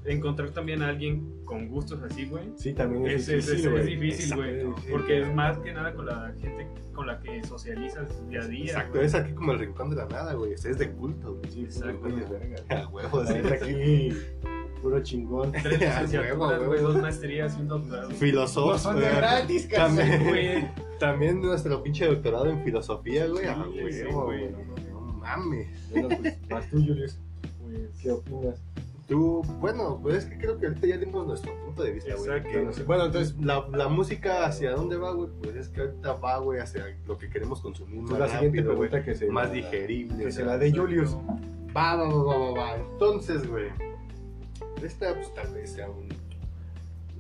Encontrar 0.07 0.51
también 0.51 0.83
a 0.83 0.89
alguien 0.89 1.43
con 1.45 1.69
gustos 1.69 2.03
así, 2.03 2.25
güey. 2.27 2.45
sí, 2.57 2.73
también 2.73 3.07
es, 3.07 3.29
Es, 3.29 3.29
es- 3.29 3.47
difícil, 3.47 3.73
es- 3.75 3.81
es 3.81 3.87
difícil, 3.87 4.35
güey. 4.37 4.61
Exacto, 4.61 4.83
Porque 4.91 5.21
es 5.23 5.35
más 5.35 5.59
que 5.59 5.73
nada 5.73 5.95
con 5.95 6.07
la 6.07 6.33
gente 6.41 6.67
con 6.95 7.07
la 7.07 7.21
que 7.21 7.45
socializas 7.45 8.29
día 8.29 8.41
a 8.41 8.47
día. 8.49 8.65
Exacto, 8.65 8.95
güey. 8.95 9.07
es 9.07 9.15
aquí 9.15 9.33
como 9.33 9.53
el 9.53 9.59
rincón 9.61 9.91
de 9.91 9.97
la 9.97 10.07
nada, 10.07 10.33
güey. 10.35 10.55
Es 10.55 10.63
de 10.79 10.91
culto, 10.91 11.35
güey. 11.37 11.51
Sí, 11.53 11.63
Exacto. 11.65 11.99
güey, 12.01 12.15
es 12.19 12.29
verga. 12.31 12.57
A 12.85 12.89
huevos, 12.89 13.31
neta, 13.31 13.55
aquí 13.55 14.09
Puro 14.83 15.03
chingón. 15.03 15.53
Tres 15.63 15.79
licenciaturas, 15.81 16.65
güey, 16.67 16.81
dos 16.81 16.97
maestrías 17.01 17.57
y 17.59 17.61
un 17.63 17.69
doctorado. 17.69 18.11
Filosofía. 18.11 18.73
No 18.73 18.79
son 18.79 19.01
de 19.01 19.09
gratis, 19.11 19.69
También, 19.69 20.09
cabrón. 20.09 20.29
güey. 20.29 20.69
también 20.99 21.41
nuestro 21.43 21.83
pinche 21.83 22.07
doctorado 22.07 22.47
en 22.47 22.63
filosofía, 22.65 23.27
güey. 23.27 23.47
A 23.47 23.55
Sí, 23.55 23.61
huevo, 23.61 23.91
sí, 23.91 24.05
güey. 24.13 24.51
No 24.91 25.01
mames. 25.21 25.69
Bueno, 25.91 26.09
pues, 26.09 26.49
vas 26.49 26.69
tú, 26.71 26.77
Julius. 26.79 27.19
Pues, 27.63 27.91
¿Qué 28.03 28.11
opinas? 28.11 28.61
Tú, 29.07 29.43
bueno, 29.59 29.99
pues 30.01 30.19
es 30.19 30.25
que 30.27 30.39
creo 30.39 30.57
que 30.57 30.67
ahorita 30.69 30.87
ya 30.87 30.97
dimos 30.97 31.27
nuestro 31.27 31.53
punto 31.65 31.83
de 31.83 31.91
vista, 31.91 32.15
güey. 32.15 32.43
Que- 32.45 32.83
Bueno, 32.85 33.07
entonces, 33.07 33.37
La, 33.41 33.67
la 33.73 33.89
música 33.89 34.47
hacia 34.47 34.71
dónde 34.71 34.97
va, 34.97 35.11
güey, 35.13 35.29
pues 35.43 35.57
es 35.57 35.69
que 35.69 35.81
ahorita 35.81 36.13
va, 36.15 36.39
güey, 36.39 36.61
hacia 36.61 36.97
lo 37.09 37.19
que 37.19 37.29
queremos 37.29 37.61
consumir 37.61 38.03
más 38.03 38.11
pues, 38.11 38.21
la 38.21 38.29
siguiente 38.29 38.59
rápido, 38.59 38.79
pregunta 38.79 39.03
que 39.05 39.15
se 39.17 39.27
Más 39.29 39.49
la- 39.49 39.55
digerible. 39.55 40.17
Que 40.25 40.31
se 40.31 40.37
sea, 40.39 40.47
la 40.47 40.59
dé 40.59 40.71
Julius. 40.73 41.17
Va, 41.77 41.97
va, 41.97 42.09
va, 42.09 42.25
va, 42.25 42.39
va, 42.39 42.51
va. 42.53 42.77
Entonces, 42.77 43.49
güey. 43.51 43.67
Esta, 44.83 45.15
pues 45.15 45.33
tal 45.35 45.53
vez 45.55 45.73
sea 45.73 45.89
un. 45.91 46.09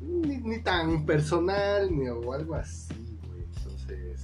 Ni, 0.00 0.38
ni 0.38 0.60
tan 0.60 1.04
personal, 1.04 1.94
ni 1.96 2.08
o 2.08 2.32
algo 2.32 2.54
así, 2.54 3.18
güey. 3.26 3.44
Entonces. 3.56 4.22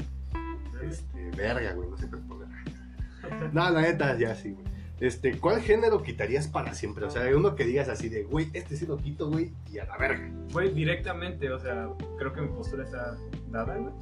Este, 0.83 1.31
verga, 1.37 1.73
güey, 1.75 1.89
no 1.91 1.97
sé 1.97 2.09
qué 2.09 2.17
responder. 2.17 2.49
No, 3.53 3.71
la 3.71 3.83
neta, 3.83 4.17
ya 4.19 4.35
sí, 4.35 4.53
güey. 4.53 4.67
Este, 4.99 5.39
¿cuál 5.39 5.61
género 5.61 6.03
quitarías 6.03 6.49
para 6.49 6.73
siempre? 6.73 7.05
O 7.05 7.11
sea, 7.11 7.25
uno 7.37 7.55
que 7.55 7.65
digas 7.65 7.89
así 7.89 8.09
de, 8.09 8.25
güey, 8.25 8.49
este 8.55 8.77
sí 8.77 8.87
lo 8.87 8.97
quito, 8.97 9.29
güey, 9.29 9.53
y 9.71 9.79
a 9.79 9.85
la 9.85 9.99
verga. 9.99 10.31
Güey, 10.53 10.73
directamente, 10.73 11.51
o 11.51 11.59
sea, 11.59 11.91
creo 12.19 12.33
que 12.33 12.41
mi 12.41 12.49
postura 12.49 12.85
está 12.85 13.19
dada, 13.51 13.77
güey. 13.77 13.93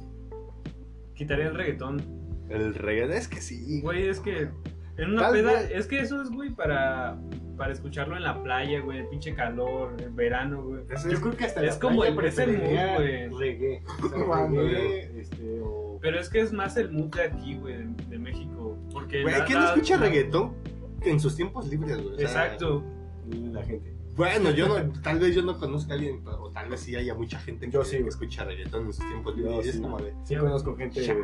Quitaría 1.13 1.47
el 1.47 1.55
reggaetón. 1.55 2.01
El 2.49 2.75
reggaetón 2.75 3.17
es 3.17 3.27
que 3.27 3.41
sí. 3.41 3.81
Güey, 3.81 4.07
es 4.07 4.21
que 4.21 4.49
en 4.97 5.11
una 5.11 5.21
Tal 5.23 5.33
peda, 5.33 5.53
vez. 5.53 5.71
es 5.73 5.87
que 5.87 5.99
eso 5.99 6.21
es, 6.21 6.29
güey, 6.29 6.49
para, 6.51 7.17
para 7.57 7.73
escucharlo 7.73 8.15
en 8.15 8.23
la 8.23 8.41
playa, 8.41 8.79
güey, 8.81 8.99
el 8.99 9.07
pinche 9.07 9.33
calor, 9.35 9.95
el 9.99 10.09
verano, 10.11 10.63
güey. 10.63 10.81
Eso 10.89 11.07
Yo 11.09 11.15
es- 11.15 11.19
creo 11.19 11.35
que 11.35 11.45
hasta 11.45 11.63
Es 11.65 11.73
la 11.75 11.79
como 11.79 12.01
playa 12.01 12.15
el- 12.19 12.25
es 12.25 12.37
el 12.39 12.57
mood, 12.57 12.95
güey. 12.95 13.27
Reggae. 13.39 13.81
O 14.03 14.09
sea, 14.09 14.25
Cuando- 14.25 14.61
reggae, 14.61 15.19
este, 15.19 15.59
o... 15.63 15.97
Pero 16.01 16.19
es 16.19 16.29
que 16.29 16.39
es 16.41 16.53
más 16.53 16.77
el 16.77 16.91
mood 16.91 17.13
de 17.15 17.23
aquí, 17.23 17.55
güey, 17.55 17.77
de, 17.77 17.87
de 18.09 18.19
México. 18.19 18.77
Porque 18.91 19.23
Güey, 19.23 19.37
la- 19.39 19.45
¿quién 19.45 19.59
no 19.59 19.65
escucha 19.69 19.97
la- 19.97 20.05
reggaetón 20.07 20.53
en 21.01 21.19
sus 21.19 21.35
tiempos 21.35 21.67
libres, 21.67 21.97
güey? 22.01 22.13
O 22.15 22.17
sea, 22.17 22.25
Exacto. 22.27 22.83
La 23.29 23.63
gente. 23.63 23.94
Bueno, 24.15 24.49
yo 24.51 24.67
no, 24.67 25.01
tal 25.01 25.19
vez 25.19 25.35
yo 25.35 25.41
no 25.41 25.57
conozca 25.59 25.91
a 25.93 25.95
alguien, 25.95 26.23
o 26.25 26.49
tal 26.51 26.69
vez 26.69 26.79
sí 26.79 26.95
haya 26.95 27.13
mucha 27.13 27.37
gente 27.39 27.69
Yo 27.69 27.81
que, 27.81 27.85
sí, 27.85 27.91
que 27.97 27.97
güey. 28.03 28.09
escucha 28.09 28.45
reggaetón 28.45 28.85
en 28.85 28.93
sus 28.93 29.05
tiempos 29.07 29.35
libres. 29.35 29.65
y 29.65 29.69
es 29.69 29.75
sí. 29.75 29.81
como 29.81 29.97
de. 29.99 30.13
Sí 30.23 30.35
conozco 30.37 30.75
gente... 30.77 31.05
Chale, 31.05 31.19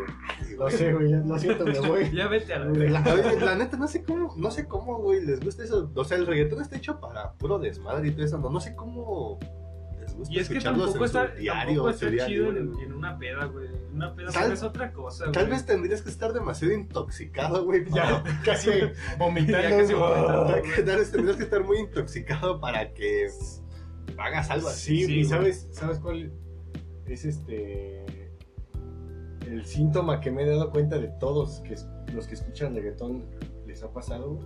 Lo 0.57 0.63
güey. 0.65 0.71
sé, 0.77 0.93
güey, 0.93 1.11
lo 1.11 1.39
siento, 1.39 1.65
me 1.65 1.79
voy. 1.79 2.11
Ya 2.13 2.27
vete 2.27 2.53
a 2.53 2.59
la 2.59 2.65
La, 2.89 3.35
la 3.45 3.55
neta, 3.55 3.77
no 3.77 3.87
sé 3.87 4.03
cómo, 4.03 4.33
no 4.35 4.51
sé 4.51 4.67
cómo, 4.67 4.97
güey, 4.97 5.23
les 5.25 5.39
gusta 5.39 5.63
eso. 5.63 5.89
O 5.95 6.03
sea, 6.03 6.17
el 6.17 6.27
reggaetón 6.27 6.61
está 6.61 6.75
hecho 6.75 6.99
para 6.99 7.31
puro 7.33 7.59
desmadre 7.59 8.09
y 8.09 8.11
todo 8.11 8.25
eso. 8.25 8.37
No, 8.37 8.49
no 8.49 8.59
sé 8.59 8.75
cómo 8.75 9.39
les 10.01 10.13
gusta 10.15 10.33
Y 10.33 10.39
es 10.39 10.47
que 10.49 10.55
escucharlos 10.55 10.93
tampoco 10.93 11.05
en 11.05 11.11
su 11.11 11.17
está, 11.17 11.35
diario, 11.35 11.63
tampoco 11.65 11.89
en 11.89 11.97
su 11.97 12.05
está 12.05 12.11
día 12.15 12.25
chido 12.27 12.45
libre, 12.47 12.59
en, 12.59 12.71
güey. 12.73 12.85
en 12.85 12.93
una 12.93 13.17
peda, 13.17 13.45
güey. 13.45 13.67
Una 13.93 14.15
peda 14.15 14.31
Tal- 14.31 14.51
es 14.53 14.63
otra 14.63 14.93
cosa, 14.93 15.25
güey. 15.25 15.33
Tal 15.33 15.47
vez 15.49 15.65
tendrías 15.65 16.01
que 16.01 16.09
estar 16.09 16.31
demasiado 16.33 16.73
intoxicado, 16.73 17.63
güey. 17.65 17.83
Ya, 17.93 18.23
casi 18.45 18.69
vomitando. 19.17 19.69
Ya 19.69 19.77
casi 19.77 19.93
vomitando. 19.93 20.45
Tal 20.85 20.97
vez 20.97 21.11
tendrías 21.11 21.37
que 21.37 21.43
estar 21.43 21.63
muy 21.63 21.79
intoxicado 21.79 22.59
para 22.59 22.93
que 22.93 23.27
hagas 24.17 24.49
algo 24.49 24.69
así. 24.69 24.97
Sí, 24.97 25.11
y 25.11 25.15
güey. 25.15 25.25
sabes, 25.25 25.67
¿sabes 25.71 25.99
cuál 25.99 26.31
es 27.05 27.25
este 27.25 28.29
el 29.45 29.65
síntoma 29.65 30.21
que 30.21 30.31
me 30.31 30.43
he 30.43 30.45
dado 30.49 30.71
cuenta 30.71 30.97
de 30.97 31.09
todos 31.19 31.59
que 31.61 31.75
los 32.13 32.27
que 32.27 32.35
escuchan 32.35 32.73
reggaetón 32.75 33.25
les 33.65 33.83
ha 33.83 33.91
pasado? 33.91 34.39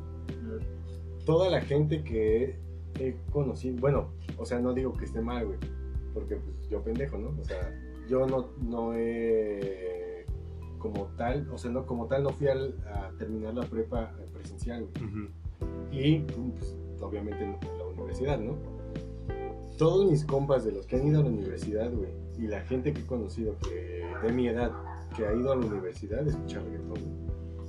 Toda 1.25 1.49
la 1.49 1.61
gente 1.61 2.03
que 2.03 2.59
he 2.99 3.15
conocido, 3.31 3.75
bueno, 3.79 4.13
o 4.37 4.45
sea, 4.45 4.59
no 4.59 4.73
digo 4.73 4.93
que 4.93 5.05
esté 5.05 5.21
mal, 5.21 5.45
güey, 5.45 5.59
porque 6.13 6.35
pues 6.37 6.69
yo 6.69 6.81
pendejo, 6.83 7.17
¿no? 7.17 7.35
O 7.39 7.43
sea, 7.43 7.71
yo 8.09 8.25
no, 8.27 8.49
no 8.61 8.93
he 8.95 10.25
como 10.79 11.05
tal, 11.17 11.49
o 11.51 11.57
sea, 11.57 11.71
no 11.71 11.85
como 11.85 12.05
tal 12.07 12.23
no 12.23 12.29
fui 12.29 12.47
al- 12.47 12.75
a 12.93 13.09
terminar 13.17 13.53
la 13.55 13.63
prepa 13.65 14.11
presencial, 14.33 14.85
güey 14.85 15.09
Ujú. 15.09 15.29
y 15.91 16.19
pues, 16.19 16.75
obviamente 17.01 17.43
en 17.43 17.57
la 17.79 17.85
universidad, 17.87 18.39
¿no? 18.39 18.55
Todos 19.77 20.09
mis 20.09 20.23
compas 20.25 20.63
de 20.63 20.71
los 20.71 20.85
que 20.85 20.95
han 20.97 21.07
ido 21.07 21.19
a 21.19 21.23
la 21.23 21.29
universidad, 21.29 21.91
güey, 21.91 22.09
y 22.37 22.47
la 22.47 22.61
gente 22.61 22.93
que 22.93 23.01
he 23.01 23.05
conocido 23.05 23.55
que 23.59 24.05
de 24.23 24.31
mi 24.31 24.47
edad 24.47 24.71
que 25.15 25.25
ha 25.25 25.33
ido 25.33 25.51
a 25.51 25.55
la 25.55 25.65
universidad 25.65 26.25
escucha 26.27 26.59
reggaetón. 26.59 27.25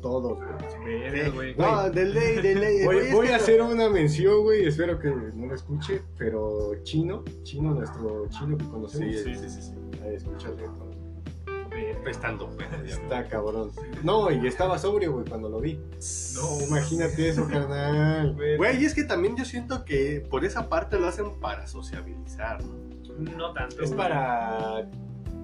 Todos, 0.06 0.38
güey. 0.38 1.30
Güey. 1.30 1.56
No, 1.56 1.90
de 1.90 2.04
ley, 2.04 2.36
de 2.40 2.54
ley. 2.54 2.84
Voy, 2.84 2.94
güey, 2.96 3.12
voy 3.12 3.26
que- 3.26 3.32
a 3.32 3.36
hacer 3.36 3.60
una 3.60 3.88
mención, 3.90 4.42
güey, 4.42 4.66
espero 4.66 4.98
que 5.00 5.08
no 5.10 5.46
lo 5.46 5.54
escuche, 5.54 6.02
pero 6.16 6.72
Chino, 6.84 7.24
Chino, 7.42 7.74
nuestro 7.74 8.28
chino 8.28 8.56
que 8.56 8.64
conocemos, 8.68 9.16
sí, 9.16 9.34
sí, 9.34 9.48
sí. 9.48 9.62
sí. 9.62 9.72
escucha 10.14 10.48
reggaetón. 10.50 10.94
Verga. 11.70 12.10
Estando 12.10 12.48
pedo, 12.56 12.84
ya, 12.86 12.94
Está 12.94 13.28
cabrón. 13.28 13.70
No, 14.02 14.30
y 14.30 14.46
estaba 14.46 14.78
sobrio, 14.78 15.12
güey, 15.12 15.24
cuando 15.26 15.48
lo 15.48 15.60
vi. 15.60 15.74
No, 16.36 16.64
Imagínate 16.68 17.28
eso, 17.28 17.46
carnal. 17.48 18.34
güey. 18.34 18.56
Güey, 18.56 18.80
y 18.82 18.84
es 18.86 18.94
que 18.94 19.04
también 19.04 19.36
yo 19.36 19.44
siento 19.44 19.84
que 19.84 20.24
por 20.30 20.44
esa 20.44 20.68
parte 20.68 20.98
lo 21.00 21.06
hacen 21.08 21.38
para 21.40 21.66
sociabilizar, 21.66 22.62
¿no? 22.64 22.74
No 23.36 23.52
tanto. 23.52 23.82
Es 23.82 23.90
güey. 23.92 23.98
para... 23.98 24.88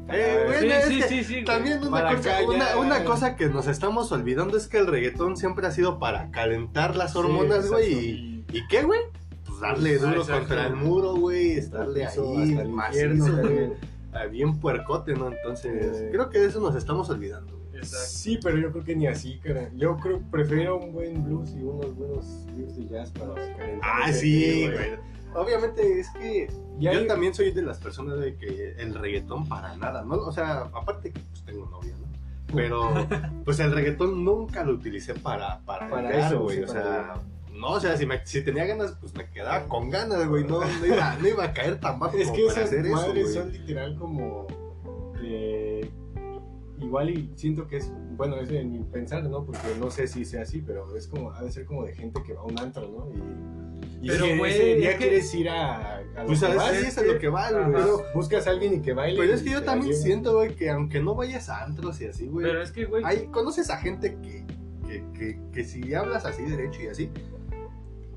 Eh, 0.09 0.43
güey, 0.47 0.61
Sí, 0.61 0.69
es 0.71 0.85
sí, 1.09 1.17
que 1.17 1.25
sí. 1.25 1.45
También 1.45 1.83
una 1.87 2.15
cosa, 2.15 2.39
una, 2.47 2.77
una 2.77 3.05
cosa 3.05 3.37
que 3.37 3.47
nos 3.49 3.67
estamos 3.67 4.11
olvidando 4.13 4.57
es 4.57 4.67
que 4.69 4.79
el 4.79 4.87
reggaetón 4.87 5.37
siempre 5.37 5.67
ha 5.67 5.71
sido 5.71 5.99
para 5.99 6.31
calentar 6.31 6.97
las 6.97 7.17
hormonas, 7.17 7.65
Sí, 7.65 7.71
güey. 7.71 7.93
y, 7.95 8.45
¿y 8.53 8.67
qué, 8.69 8.83
güey? 8.83 9.01
Pues 9.47 9.61
darle 9.61 9.95
Ah, 9.97 9.99
duro 10.07 10.21
exacto. 10.23 10.39
contra 10.41 10.67
el 10.67 10.77
muro, 10.77 11.15
güey. 11.15 11.53
Estarle 11.53 12.05
ahí, 12.05 12.11
piso, 12.11 12.39
hasta 12.39 12.63
el 12.63 12.69
macizo, 12.69 13.07
infierno, 13.07 13.43
güey. 13.43 13.73
Ah, 14.13 14.27
Bien 14.27 14.59
puercote, 14.61 15.15
¿no? 15.15 15.29
Entonces, 15.33 16.05
creo 16.11 16.29
que 16.31 16.39
de 16.41 16.49
eso 16.49 16.61
nos 16.61 16.75
estamos 16.77 17.09
olvidando. 17.09 17.57
güey. 17.57 17.63
Exacto. 17.83 18.07
Sí, 18.11 18.39
pero 18.43 18.59
yo 18.59 18.71
creo 18.71 18.85
que 18.85 18.95
ni 18.95 19.07
así, 19.07 19.39
cara. 19.43 19.71
Yo 19.75 19.97
creo 19.97 20.21
prefiero 20.31 20.77
un 20.79 20.93
buen 20.93 21.25
blues 21.25 21.51
y 21.57 21.63
unos 21.63 21.97
buenos 21.97 22.47
riffs 22.57 22.77
de 22.77 22.87
jazz 22.89 23.11
para 23.13 23.35
calentar. 23.35 23.81
Ah, 23.83 24.13
sí, 24.13 24.69
güey. 24.71 24.91
Obviamente 25.35 26.01
es 26.01 26.11
que 26.11 26.49
hay- 26.49 26.95
yo 26.95 27.07
también 27.07 27.35
soy 27.35 27.51
de 27.53 27.63
las 27.63 27.79
personas 27.79 28.19
de 28.21 28.37
que 28.37 28.73
el 28.79 28.95
reggaetón 28.95 29.49
para 29.49 29.77
nada, 29.77 30.03
¿no? 30.05 30.15
O 30.17 30.33
sea, 30.33 30.63
aparte 30.73 31.11
que 31.13 31.21
pues 31.21 31.45
tengo 31.45 31.67
novia, 31.67 31.95
¿no? 31.99 32.07
Pero 32.55 32.91
pues 33.45 33.59
el 33.61 33.73
reggaetón 33.73 34.25
nunca 34.25 34.63
lo 34.65 34.73
utilicé 34.75 35.15
para, 35.15 35.61
para, 35.61 36.11
eso, 36.29 36.43
güey. 36.43 36.59
sí, 36.59 36.63
o 36.65 36.69
sea, 36.69 37.15
no, 37.53 37.71
o 37.73 37.81
sea, 37.81 37.97
si, 37.97 38.05
me- 38.07 38.25
si 38.27 38.43
tenía 38.43 38.65
ganas, 38.67 38.93
pues 39.01 39.15
me 39.15 39.29
quedaba 39.31 39.67
con 39.69 39.89
ganas, 39.91 40.27
güey. 40.29 40.45
No, 40.45 40.61
no, 40.65 40.87
iba, 40.87 41.17
no 41.17 41.29
iba 41.29 41.45
a 41.45 41.53
caer 41.53 41.79
tan 41.81 41.99
bajo 41.99 42.17
Es 42.17 42.25
como 42.29 42.37
que 42.37 42.47
para 42.47 42.61
esas 42.63 42.73
hacer 42.79 42.91
madres 42.91 43.35
son 43.35 43.53
literal 43.53 43.97
como. 43.99 44.47
Igual 46.81 47.11
y 47.11 47.33
siento 47.37 47.69
que 47.69 47.77
es, 47.77 47.93
bueno, 48.17 48.37
es 48.37 48.51
en 48.51 48.73
mi 48.73 48.81
pensar, 48.81 49.23
¿no? 49.25 49.45
Porque 49.45 49.61
no 49.79 49.89
sé 49.91 50.09
si 50.09 50.25
sea 50.25 50.43
así, 50.43 50.61
pero 50.67 50.97
es 50.97 51.07
como, 51.07 51.31
ha 51.31 51.41
de 51.43 51.53
ser 51.53 51.65
como 51.65 51.85
de 51.85 51.95
gente 51.95 52.21
que 52.25 52.35
va 52.35 52.41
a 52.41 52.45
un 52.45 52.59
antro, 52.59 52.83
¿no? 52.89 53.09
Y 53.15 53.23
Pero, 54.07 54.25
ese- 54.27 54.37
güey, 54.39 54.53
ese 54.53 54.75
día 54.77 54.91
es 54.91 54.97
que- 54.97 55.03
quieres 55.09 55.35
ir 55.35 55.49
a, 55.49 55.97
a 55.99 56.25
Pues 56.27 56.41
que 56.41 56.47
a 56.47 56.55
vas, 56.55 56.71
veces 56.73 56.89
es 56.89 56.99
a 56.99 57.03
lo 57.03 57.19
que 57.19 57.29
va, 57.29 57.51
güey. 57.53 57.73
Pero, 57.73 58.05
buscas 58.15 58.47
a 58.47 58.51
alguien 58.51 58.75
y 58.75 58.83
que 58.83 58.93
baile. 58.93 59.19
pero 59.19 59.33
es 59.35 59.43
que 59.43 59.51
yo 59.51 59.63
también 59.63 59.93
lleva. 59.93 60.03
siento, 60.03 60.35
güey, 60.35 60.55
que 60.57 60.71
aunque 60.71 61.01
no 61.01 61.15
vayas 61.15 61.49
a 61.49 61.63
antros 61.65 62.01
y 62.01 62.07
así, 62.07 62.27
güey. 62.27 62.47
Pero 62.47 62.63
es 62.63 62.73
que, 62.73 62.85
güey. 62.87 63.03
Hay, 63.05 63.27
conoces 63.27 63.71
a 63.71 63.77
gente 63.79 64.17
que, 64.23 64.45
que, 64.87 65.05
que, 65.19 65.41
que 65.53 65.65
si 65.65 65.95
hablas 65.95 66.25
así 66.27 66.43
derecho 66.43 66.83
y 66.83 66.87
así, 66.89 67.11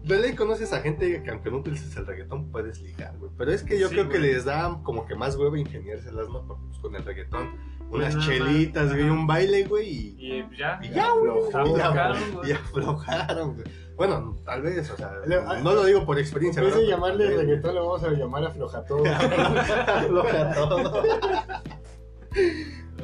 de 0.04 0.20
ley 0.20 0.34
conoces 0.36 0.72
a 0.72 0.82
gente 0.82 1.24
que 1.24 1.32
aunque 1.32 1.50
no 1.50 1.58
utilices 1.58 1.96
el 1.98 2.06
reggaetón 2.06 2.52
puedes 2.52 2.80
ligar, 2.82 3.18
güey. 3.18 3.32
Pero 3.38 3.52
es 3.52 3.64
que 3.64 3.80
yo 3.80 3.88
Sí, 3.90 3.96
creo 3.96 4.10
que 4.10 4.20
güey. 4.20 4.34
les 4.34 4.46
da 4.46 4.80
como 4.84 5.06
que 5.08 5.16
más 5.16 5.36
huevo 5.36 5.56
ingeniárselas, 5.56 6.30
¿no? 6.30 6.46
Porque, 6.46 6.64
pues, 6.68 6.80
con 6.80 6.96
el 6.96 7.04
reggaetón, 7.04 7.50
unas 7.90 8.14
nada 8.14 8.16
más, 8.16 8.16
ajá. 8.16 8.28
chelitas, 8.46 8.90
güey, 8.94 9.10
un 9.10 9.26
baile, 9.26 9.64
güey, 9.66 9.90
y, 9.90 10.16
Y 10.20 10.32
eh, 10.34 10.48
ya. 10.58 10.80
y 10.84 10.90
ya, 10.90 11.10
güey. 11.12 11.32
aflojaron, 11.32 12.18
Y 12.44 12.48
ya, 12.50 12.56
aflojaron, 12.56 13.54
güey, 13.56 13.66
Bueno, 13.98 14.36
tal 14.44 14.62
vez, 14.62 14.90
o 14.92 14.98
sea, 14.98 15.14
Le- 15.26 15.42
no 15.64 15.74
lo 15.74 15.86
digo 15.86 16.06
por 16.06 16.18
En 16.18 16.24
experiencia, 16.24 16.62
vez 16.62 16.76
de 16.76 16.86
llamarle 16.88 17.26
Pero- 17.28 17.38
reggaetón, 17.42 17.74
le 17.76 17.80
vamos 17.80 18.04
a 18.04 18.12
llamar 18.12 18.44
aflojatón. 18.46 19.08
Afloja 19.08 20.54
todo. 20.54 21.04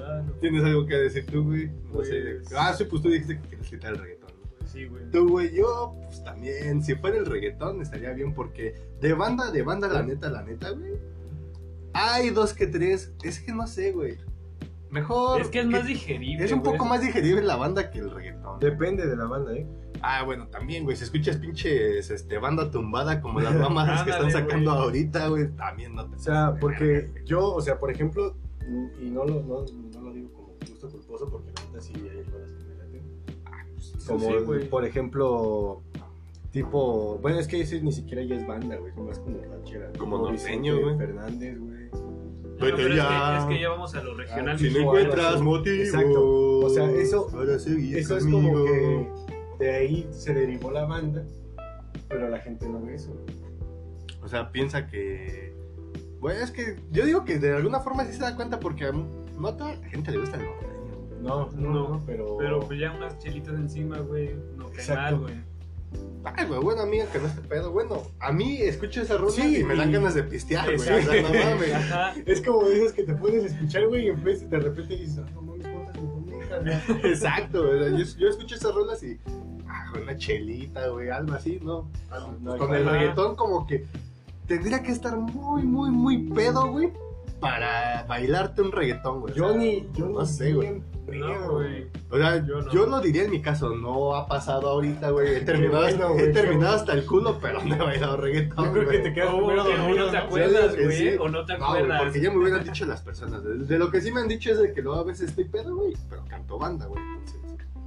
Ah, 0.03 0.21
no. 0.25 0.33
¿Tienes 0.41 0.63
algo 0.63 0.85
que 0.85 0.95
decir 0.95 1.25
tú, 1.25 1.45
güey? 1.45 1.67
No 1.93 2.03
sé. 2.03 2.39
Pues- 2.41 2.53
Ah, 2.57 2.73
sí, 2.73 2.83
pues 2.85 3.01
tú 3.01 3.09
dijiste 3.09 3.39
que 3.39 3.47
quieres 3.47 3.69
quitar 3.69 3.93
el 3.93 3.99
reggaetón. 3.99 4.29
Pues 4.57 4.71
sí, 4.71 4.85
güey. 4.85 5.09
Tú, 5.11 5.29
güey, 5.29 5.55
yo, 5.55 5.95
pues 6.07 6.21
también, 6.23 6.83
si 6.83 6.95
fuera 6.95 7.17
el 7.17 7.25
reggaetón 7.25 7.81
estaría 7.81 8.11
bien 8.11 8.33
porque 8.33 8.75
de 8.99 9.13
banda, 9.13 9.51
de 9.51 9.61
banda, 9.61 9.87
la 9.87 10.03
neta, 10.03 10.29
la 10.29 10.43
neta, 10.43 10.71
güey. 10.71 10.93
Hay 11.93 12.29
dos 12.31 12.53
que 12.53 12.67
tres, 12.67 13.13
es 13.23 13.39
que 13.39 13.53
no 13.53 13.67
sé, 13.67 13.91
güey. 13.93 14.17
Mejor. 14.89 15.39
Es 15.41 15.47
que 15.47 15.61
es 15.61 15.67
más 15.67 15.85
digerible. 15.85 16.43
Es 16.43 16.51
un 16.51 16.59
güey. 16.59 16.73
poco 16.73 16.85
más 16.85 17.01
digerible 17.01 17.41
la 17.43 17.55
banda 17.55 17.89
que 17.91 17.99
el 17.99 18.11
reggaetón. 18.11 18.59
Depende 18.59 19.07
de 19.07 19.15
la 19.15 19.25
banda, 19.25 19.53
¿eh? 19.53 19.65
Ah, 20.03 20.23
bueno, 20.23 20.47
también, 20.47 20.83
güey, 20.83 20.95
si 20.97 21.03
escuchas 21.03 21.37
pinches 21.37 22.09
este, 22.09 22.37
banda 22.37 22.69
tumbada 22.71 23.21
como 23.21 23.39
las 23.39 23.55
mamadas 23.55 24.03
que 24.05 24.09
están 24.11 24.31
sacando 24.31 24.71
ahorita, 24.71 25.27
güey, 25.27 25.49
también 25.51 25.93
no 25.95 26.09
te 26.09 26.15
O 26.15 26.19
sea, 26.19 26.55
porque 26.59 27.09
yo, 27.25 27.53
o 27.53 27.61
sea, 27.61 27.79
por 27.79 27.91
ejemplo, 27.91 28.35
y 28.99 29.09
no 29.09 29.25
lo, 29.25 29.41
no, 29.43 29.65
no 29.93 30.01
lo 30.01 30.13
digo 30.13 30.31
como 30.33 30.47
gusto 30.67 30.89
culposo, 30.89 31.29
porque 31.29 31.51
la 31.55 31.65
neta 31.65 31.81
sí 31.81 31.93
hay 31.95 32.23
cosas 32.23 32.51
que 32.51 32.63
me 32.63 32.75
laten. 32.75 33.01
Ah, 33.45 33.63
pues, 33.73 34.05
Como, 34.07 34.19
Sí, 34.27 34.33
güey. 34.45 34.69
por 34.69 34.85
ejemplo, 34.85 35.81
Tipo, 36.51 37.17
bueno, 37.21 37.39
es 37.39 37.47
que 37.47 37.61
ese 37.61 37.81
ni 37.81 37.93
siquiera 37.93 38.21
ya 38.23 38.35
es 38.35 38.45
banda, 38.45 38.75
güey, 38.75 38.91
más 38.97 39.19
como 39.19 39.37
ranchera. 39.41 39.89
Como 39.97 40.17
norteño, 40.17 40.81
güey. 40.81 40.97
Fernández, 40.97 41.57
güey. 41.57 41.89
Pero 42.59 42.77
es, 42.77 42.95
ya. 42.97 43.07
que, 43.31 43.37
es 43.37 43.45
que 43.45 43.61
ya 43.63 43.69
vamos 43.69 43.95
a 43.95 44.03
lo 44.03 44.15
regional. 44.15 44.59
Si 44.59 44.65
no 44.65 44.71
Sí, 44.73 44.77
encuentras 44.79 45.41
motivo. 45.41 45.75
Exacto. 45.81 46.59
O 46.59 46.69
sea, 46.69 46.91
eso- 46.91 47.29
Eso 47.45 48.17
es 48.17 48.25
como 48.25 48.65
que 48.65 49.07
de 49.61 49.71
ahí 49.71 50.07
se 50.11 50.33
derivó 50.33 50.71
la 50.71 50.85
banda, 50.85 51.23
pero 52.09 52.27
la 52.29 52.39
gente 52.39 52.67
no 52.67 52.81
ve 52.81 52.95
eso. 52.95 53.15
O 54.23 54.27
sea, 54.27 54.51
piensa 54.51 54.87
que. 54.87 55.53
Bueno, 56.19 56.39
es 56.39 56.51
que 56.51 56.77
yo 56.91 57.05
digo 57.05 57.25
que 57.25 57.37
de 57.37 57.55
alguna 57.55 57.79
forma 57.79 58.05
sí 58.05 58.13
se 58.13 58.21
da 58.21 58.35
cuenta 58.35 58.59
porque 58.59 58.85
a 58.85 58.91
no 58.91 59.47
a 59.47 59.57
toda 59.57 59.75
la 59.75 59.87
gente 59.87 60.11
le 60.11 60.17
gusta 60.17 60.37
el 60.37 60.45
norteño. 60.45 60.71
No, 61.21 61.51
no, 61.51 61.73
No, 61.73 61.89
no, 61.89 62.03
pero... 62.05 62.37
Pero 62.37 62.59
pues 62.61 62.79
ya 62.79 62.91
unas 62.91 63.17
chelitas 63.19 63.53
encima, 63.53 63.99
güey. 63.99 64.35
No 64.57 64.67
Exacto. 64.69 65.17
mal, 65.17 65.19
güey. 65.19 65.51
Ay, 66.23 66.47
güey, 66.47 66.59
bueno, 66.59 66.81
amiga, 66.81 67.05
que 67.11 67.19
no 67.19 67.27
esté 67.27 67.41
pedo. 67.41 67.71
Bueno, 67.71 68.01
a 68.19 68.31
mí 68.31 68.57
escucho 68.61 69.01
esa 69.01 69.17
rola 69.17 69.31
Sí, 69.31 69.57
y 69.57 69.63
me 69.63 69.75
dan 69.75 69.91
ganas 69.91 70.15
de 70.15 70.23
pistear, 70.23 70.65
güey. 70.65 70.77
O 70.77 70.81
sea, 70.81 71.21
no 71.21 71.29
mames. 71.29 71.73
Ajá. 71.73 72.13
Es 72.25 72.41
como 72.41 72.67
dices 72.67 72.93
que 72.93 73.03
te 73.03 73.13
puedes 73.13 73.45
escuchar, 73.45 73.87
güey, 73.87 74.05
y 74.05 74.09
en 74.09 74.23
vez 74.23 74.47
de 74.49 74.59
repente 74.59 74.95
dices, 74.95 75.19
ah, 75.19 75.29
no 75.33 75.41
mames, 75.41 75.67
¿cuántas 75.67 75.97
güey?" 75.97 76.31
Exacto, 77.11 77.75
yo, 77.75 77.97
yo 77.97 78.27
escucho 78.27 78.55
esas 78.55 78.73
rolas 78.73 79.03
y. 79.03 79.19
Ah, 79.87 79.91
con 79.91 80.01
una 80.03 80.17
chelita, 80.17 80.87
güey, 80.87 81.09
algo 81.09 81.33
así, 81.33 81.59
¿no? 81.61 81.89
No, 82.41 82.57
con 82.57 82.73
el 82.75 82.85
reggaetón, 82.85 83.35
como 83.35 83.65
que 83.67 83.85
tendría 84.47 84.81
que 84.83 84.91
estar 84.91 85.15
muy, 85.17 85.63
muy, 85.63 85.89
muy 85.91 86.17
pedo, 86.29 86.67
güey, 86.67 86.91
para 87.39 88.03
bailarte 88.07 88.61
un 88.61 88.71
reggaetón, 88.71 89.21
güey. 89.21 89.33
O 89.33 89.35
Yo 89.35 89.49
sea, 89.49 89.57
ni, 89.57 89.87
yo 89.93 90.07
no 90.07 90.25
sé, 90.25 90.53
güey. 90.53 90.81
No, 91.11 91.51
güey. 91.53 91.87
O 92.09 92.17
sea, 92.17 92.37
Yo 92.45 92.61
yo, 92.71 92.85
no. 92.85 92.91
no. 92.97 93.01
diría 93.01 93.23
en 93.25 93.31
mi 93.31 93.41
caso, 93.41 93.75
no 93.75 94.15
ha 94.15 94.27
pasado 94.27 94.69
ahorita, 94.69 95.09
güey. 95.09 95.35
He 95.35 95.41
terminado, 95.41 95.81
bueno, 95.81 96.17
he 96.17 96.27
terminado 96.27 96.75
hasta 96.75 96.93
el 96.93 97.05
culo, 97.05 97.37
pero 97.41 97.61
no 97.63 97.75
he 97.75 97.77
bailado 97.79 98.17
reggaetón. 98.17 98.65
Yo 98.65 98.71
creo 98.71 98.83
que 98.89 98.97
güey. 98.99 99.03
te 99.03 99.13
quedas 99.13 99.33
O 99.33 99.37
primero 99.37 99.65
que 99.65 99.77
dormido, 99.77 100.05
no 100.05 100.11
te 100.11 100.17
¿no? 100.17 100.23
acuerdas, 100.23 100.75
güey. 100.75 100.91
sí. 100.97 101.09
O 101.19 101.27
no 101.27 101.45
te 101.45 101.57
No, 101.57 101.65
acuerdas. 101.65 102.01
porque 102.03 102.21
ya 102.21 102.29
me 102.31 102.37
hubieran 102.37 102.63
dicho 102.63 102.85
las 102.85 103.01
personas. 103.01 103.43
De, 103.43 103.55
de 103.57 103.77
lo 103.79 103.89
que 103.91 103.99
sí 103.99 104.11
me 104.11 104.21
han 104.21 104.27
dicho 104.29 104.51
es 104.51 104.59
de 104.59 104.73
que 104.73 104.81
luego 104.81 104.99
a 105.01 105.03
veces 105.03 105.29
estoy 105.29 105.45
pedo, 105.45 105.75
güey, 105.75 105.93
pero 106.09 106.23
canto 106.29 106.57
banda, 106.57 106.85
güey. 106.85 107.01
Entonces, 107.03 107.41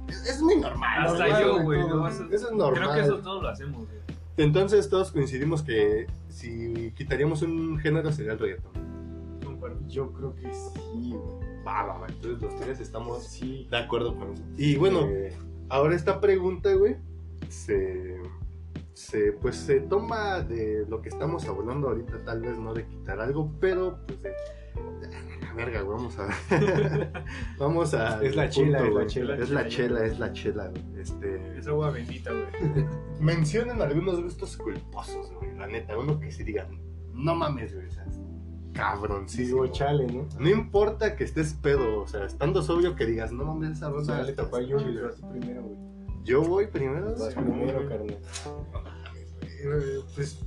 es, 0.07 0.27
es 0.29 0.41
muy 0.41 0.55
normal. 0.57 1.05
Hasta 1.05 1.19
normal, 1.27 1.43
yo, 1.43 1.63
güey. 1.63 1.81
todo. 1.81 1.95
no, 1.97 2.07
eso, 2.07 2.23
eso- 2.31 2.47
es 2.49 2.53
normal. 2.53 2.73
Creo 2.83 2.93
que 2.93 2.99
eso 3.01 3.17
todos 3.19 3.43
lo 3.43 3.49
hacemos, 3.49 3.85
güey. 3.85 3.99
Entonces 4.37 4.89
todos 4.89 5.11
coincidimos 5.11 5.63
que 5.63 6.07
si 6.29 6.91
quitaríamos 6.97 7.41
un 7.41 7.77
género 7.79 8.11
sería 8.11 8.33
el 8.33 8.39
reggaetón. 8.39 8.85
Yo 9.87 10.11
creo 10.13 10.35
que 10.35 10.51
sí, 10.53 11.11
güey. 11.13 11.63
Va, 11.65 11.83
va, 11.83 11.97
va. 11.99 12.07
Entonces 12.07 12.41
los 12.41 12.55
tres 12.59 12.79
estamos 12.79 13.23
Sí. 13.25 13.67
de 13.71 13.77
acuerdo 13.77 14.15
con 14.15 14.33
eso. 14.33 14.43
Y 14.57 14.75
bueno, 14.75 15.07
Eh, 15.07 15.33
Ahora 15.69 15.95
esta 15.95 16.21
pregunta, 16.21 16.71
güey, 16.75 16.95
se, 17.49 18.21
se, 18.93 19.31
pues 19.31 19.55
se 19.55 19.79
toma 19.79 20.41
de 20.41 20.85
lo 20.87 21.01
que 21.01 21.09
estamos 21.09 21.45
hablando 21.47 21.87
ahorita, 21.87 22.23
tal 22.23 22.41
vez 22.41 22.55
no 22.59 22.73
de 22.75 22.85
quitar 22.85 23.19
algo, 23.19 23.51
pero 23.59 23.97
pues 24.05 24.21
de... 24.21 24.31
Verga, 25.55 25.81
güey, 25.81 25.97
vamos 25.97 26.17
a... 26.19 26.29
vamos 27.57 27.93
a... 27.93 28.23
Es 28.23 28.35
la 28.35 28.49
chela, 28.49 28.79
es 28.79 28.83
la 28.85 28.89
güey. 28.91 29.07
chela. 29.07 29.35
Es 29.35 29.49
la 29.49 29.67
chela, 29.67 30.05
es 30.05 30.19
la 30.19 30.33
chela, 30.33 30.67
güey. 30.67 31.01
Este... 31.01 31.57
Es 31.57 31.67
agua 31.67 31.91
bendita, 31.91 32.31
güey. 32.31 32.85
Mencionen 33.19 33.81
algunos 33.81 34.21
gustos 34.21 34.57
culposos, 34.57 35.31
güey, 35.33 35.55
la 35.57 35.67
neta, 35.67 35.97
uno 35.97 36.19
que 36.19 36.31
se 36.31 36.43
digan, 36.43 36.67
no 37.13 37.33
mames, 37.35 37.73
güey, 37.73 37.87
o 37.87 37.91
sea, 37.91 38.05
cabrón, 38.73 39.29
sí, 39.29 39.45
digo, 39.45 39.65
chale, 39.67 40.05
¿no? 40.07 40.27
No 40.37 40.49
importa 40.49 41.15
que 41.15 41.23
estés 41.23 41.53
pedo, 41.53 42.01
o 42.01 42.07
sea, 42.07 42.25
estando 42.25 42.61
sobrio 42.61 42.95
que 42.95 43.05
digas, 43.05 43.31
no 43.31 43.45
mames, 43.45 43.77
esa 43.77 43.87
O 43.87 43.93
ronda... 43.93 44.15
sea, 44.15 44.23
le 44.23 44.31
está 44.31 44.43
tocó 44.43 44.57
a 44.57 44.61
Yuri, 44.61 44.83
chida". 44.83 45.03
vas 45.03 45.15
tú 45.15 45.29
primero, 45.31 45.61
güey. 45.63 45.77
Yo 46.25 46.41
voy 46.41 46.67
primero. 46.67 47.11
Vas 47.17 47.33
Sí, 47.33 47.39
primero, 47.39 47.87
carnal. 47.87 48.17
Eh, 49.41 49.99
Pues, 50.15 50.39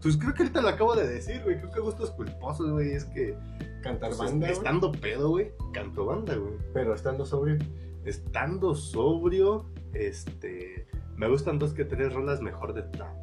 pues 0.00 0.16
creo 0.16 0.32
que 0.32 0.42
ahorita 0.44 0.62
lo 0.62 0.68
acabo 0.68 0.94
de 0.96 1.06
decir, 1.06 1.42
güey. 1.42 1.58
Creo 1.58 1.70
que 1.72 1.80
gustos 1.80 2.10
culposos, 2.12 2.70
güey. 2.70 2.92
Es 2.92 3.04
que 3.06 3.36
Cantar 3.82 4.10
pues, 4.10 4.18
banda, 4.18 4.46
güey, 4.46 4.52
estando 4.52 4.92
pedo, 4.92 5.30
güey, 5.30 5.52
canto 5.72 6.06
banda, 6.06 6.34
güey. 6.34 6.54
pero 6.72 6.94
estando 6.94 7.24
sobrio. 7.24 7.58
Estando 8.04 8.74
sobrio, 8.74 9.66
este. 9.92 10.86
Me 11.16 11.28
gustan 11.28 11.58
dos 11.58 11.74
que 11.74 11.84
tres 11.84 12.12
rolas 12.12 12.40
mejor 12.40 12.72
de 12.72 12.82
trap. 12.82 13.14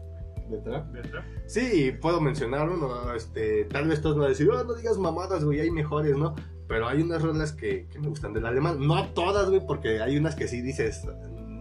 ¿De 0.49 0.57
trap? 0.59 0.91
¿Verdad? 0.91 1.23
Sí, 1.45 1.91
puedo 1.99 2.21
mencionar 2.21 2.69
uno, 2.69 3.13
este, 3.13 3.65
tal 3.65 3.87
vez 3.87 4.01
todos 4.01 4.15
me 4.15 4.21
van 4.21 4.27
a 4.27 4.29
decir, 4.29 4.49
oh, 4.49 4.63
no 4.63 4.73
digas 4.75 4.97
mamadas, 4.97 5.43
güey, 5.43 5.59
hay 5.59 5.71
mejores, 5.71 6.15
¿no? 6.15 6.35
Pero 6.67 6.87
hay 6.87 7.01
unas 7.01 7.21
rolas 7.21 7.51
que, 7.53 7.87
que 7.87 7.99
me 7.99 8.07
gustan 8.07 8.33
del 8.33 8.45
alemán, 8.45 8.85
no 8.85 8.95
a 8.95 9.13
todas, 9.13 9.49
güey, 9.49 9.65
porque 9.65 10.01
hay 10.01 10.17
unas 10.17 10.35
que 10.35 10.47
sí 10.47 10.61
dices, 10.61 11.05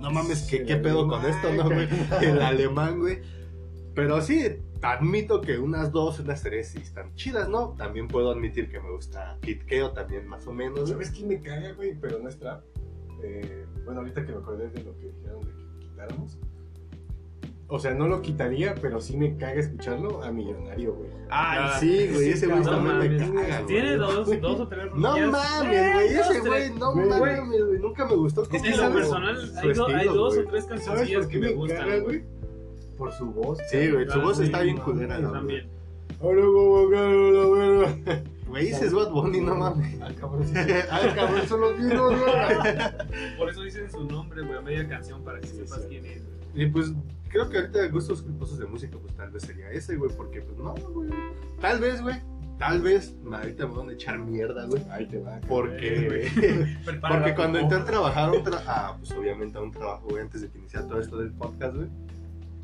no 0.01 0.11
mames, 0.11 0.43
¿qué, 0.43 0.65
qué 0.65 0.77
pedo 0.77 1.09
con 1.09 1.25
esto, 1.25 1.53
no, 1.53 1.65
güey? 1.65 1.89
El 2.23 2.41
alemán, 2.43 3.01
güey. 3.01 3.21
Pero 3.95 4.21
sí, 4.21 4.45
admito 4.93 5.41
que 5.41 5.59
unas 5.59 5.93
dos, 5.93 6.21
unas 6.21 6.43
tres 6.43 6.69
sí 6.69 6.79
están 6.79 7.15
chidas, 7.15 7.49
¿no? 7.49 7.71
También 7.77 8.09
puedo 8.09 8.31
admitir 8.31 8.71
que 8.71 8.81
me 8.81 8.91
gusta 8.91 9.37
Kid 9.43 9.63
Keo 9.63 9.91
también, 9.93 10.27
más 10.27 10.47
o 10.47 10.53
menos, 10.53 10.81
güey. 10.81 10.93
¿Sabes 10.93 11.11
quién 11.11 11.29
me 11.29 11.41
caga, 11.41 11.73
güey? 11.73 11.95
Pero 12.01 12.19
no 12.19 12.29
es 12.29 12.39
trap. 12.39 12.63
Eh, 13.23 13.65
bueno, 13.85 14.01
ahorita 14.01 14.25
que 14.25 14.33
me 14.33 14.39
acordé 14.39 14.69
de 14.71 14.83
lo 14.85 14.97
que 14.99 15.07
dijeron 15.07 15.41
de 15.41 15.47
que 15.53 15.79
quitáramos. 15.87 16.39
O 17.69 17.81
sea, 17.81 17.95
no 17.95 18.07
lo 18.07 18.23
quitaría, 18.23 18.77
pero 18.77 19.01
sí 19.01 19.17
me 19.17 19.37
caga 19.37 19.55
escucharlo 19.55 20.23
a 20.23 20.31
Millonario, 20.31 20.95
güey. 20.95 21.11
Ay, 21.31 21.59
Ah, 21.63 21.77
sí, 21.81 22.09
güey, 22.13 22.29
ese 22.31 22.47
güey 22.47 22.61
No 22.61 22.71
también 22.71 22.99
me 22.99 23.17
caga, 23.19 23.33
güey. 23.63 23.67
Tiene 23.67 23.97
dos, 23.97 24.41
dos 24.41 24.61
o 24.61 24.69
tres 24.69 24.87
No 24.95 25.19
mames, 25.33 25.93
güey, 25.95 26.07
ese 26.15 26.41
güey, 26.43 26.71
no 26.75 26.95
mames, 26.95 27.65
güey, 27.67 27.81
nunca 27.81 28.07
me 28.07 28.15
gustó. 28.15 28.43
Es 28.43 28.49
que 28.49 28.59
en 28.59 28.77
lo 28.81 28.93
personal 28.93 29.53
hay, 29.57 29.73
do- 29.73 29.87
hay 29.89 30.07
dos 30.07 30.39
o 30.39 30.45
tres 30.45 30.65
¿Sabes 30.65 30.67
cancioncillas 30.85 31.23
por 31.25 31.29
que 31.33 31.39
me 31.41 31.47
me 31.49 31.53
gustan, 31.55 32.03
güey. 32.05 32.25
Por 32.97 33.13
su 33.13 33.27
voz. 33.27 33.59
Sí, 33.71 33.91
güey, 33.91 34.09
su 34.09 34.21
voz 34.21 34.41
está 34.41 34.63
bien 34.63 34.77
no 34.77 34.85
culera, 34.85 35.19
la. 35.19 35.33
También. 35.33 35.69
Ahora 36.21 36.43
como 36.43 36.91
caro 36.91 37.31
la 37.31 37.85
verga. 37.87 38.23
Güey, 38.49 38.69
ese 38.69 38.87
es 38.87 38.93
Bad 38.95 39.11
Bunny, 39.11 39.41
no 39.41 39.55
mames. 39.57 40.01
Ah, 40.01 40.11
cabrón, 40.19 40.47
sí. 40.47 40.55
Ah, 40.91 41.01
cabrón, 41.15 41.49
son 41.49 41.61
los 41.61 41.79
mismos, 41.79 42.15
güey. 42.19 43.37
Por 43.39 43.51
eso 43.51 43.63
dicen 43.63 43.91
su 43.91 44.05
nombre, 44.05 44.43
güey, 44.43 44.57
a 44.57 44.63
media 44.63 44.89
canción 44.89 45.23
para 45.25 45.41
que 45.41 45.49
sepas 45.49 45.81
quién 45.89 46.07
es. 46.07 46.23
güey. 46.25 46.65
Y 46.65 46.71
pues 46.71 46.93
creo 47.29 47.51
que 47.51 47.59
ahorita 47.59 47.89
gustos 47.89 48.23
culposos 48.23 48.59
de 48.59 48.67
música, 48.67 48.97
pues 48.99 49.15
tal 49.15 49.31
vez 49.31 49.43
sería 49.43 49.71
ese, 49.71 49.97
güey, 49.97 50.11
porque 50.17 50.41
pues 50.41 50.57
no, 50.59 50.75
güey. 50.93 51.11
Tal 51.61 51.81
vez, 51.81 52.01
güey. 52.01 52.17
Tal 52.59 52.81
vez 52.81 53.15
ahorita 53.31 53.67
me 53.67 53.75
van 53.75 53.89
a 53.91 53.93
echar 53.93 54.19
mierda, 54.19 54.65
güey. 54.65 54.83
Ahí 54.91 55.07
te 55.07 55.19
va. 55.19 55.39
Porque, 55.47 56.31
porque 57.09 57.35
cuando 57.35 57.59
entré 57.59 57.79
a 57.79 57.85
trabajar, 57.85 58.31
a 58.31 58.63
ah, 58.67 58.97
pues 58.99 59.13
obviamente 59.13 59.59
a 59.59 59.61
un 59.61 59.73
trabajo, 59.73 60.07
güey, 60.09 60.23
antes 60.23 60.41
de 60.41 60.49
que 60.49 60.59
iniciara 60.59 60.87
todo 60.87 61.01
esto 61.01 61.19
del 61.19 61.33
podcast, 61.33 61.77
güey. 61.77 61.89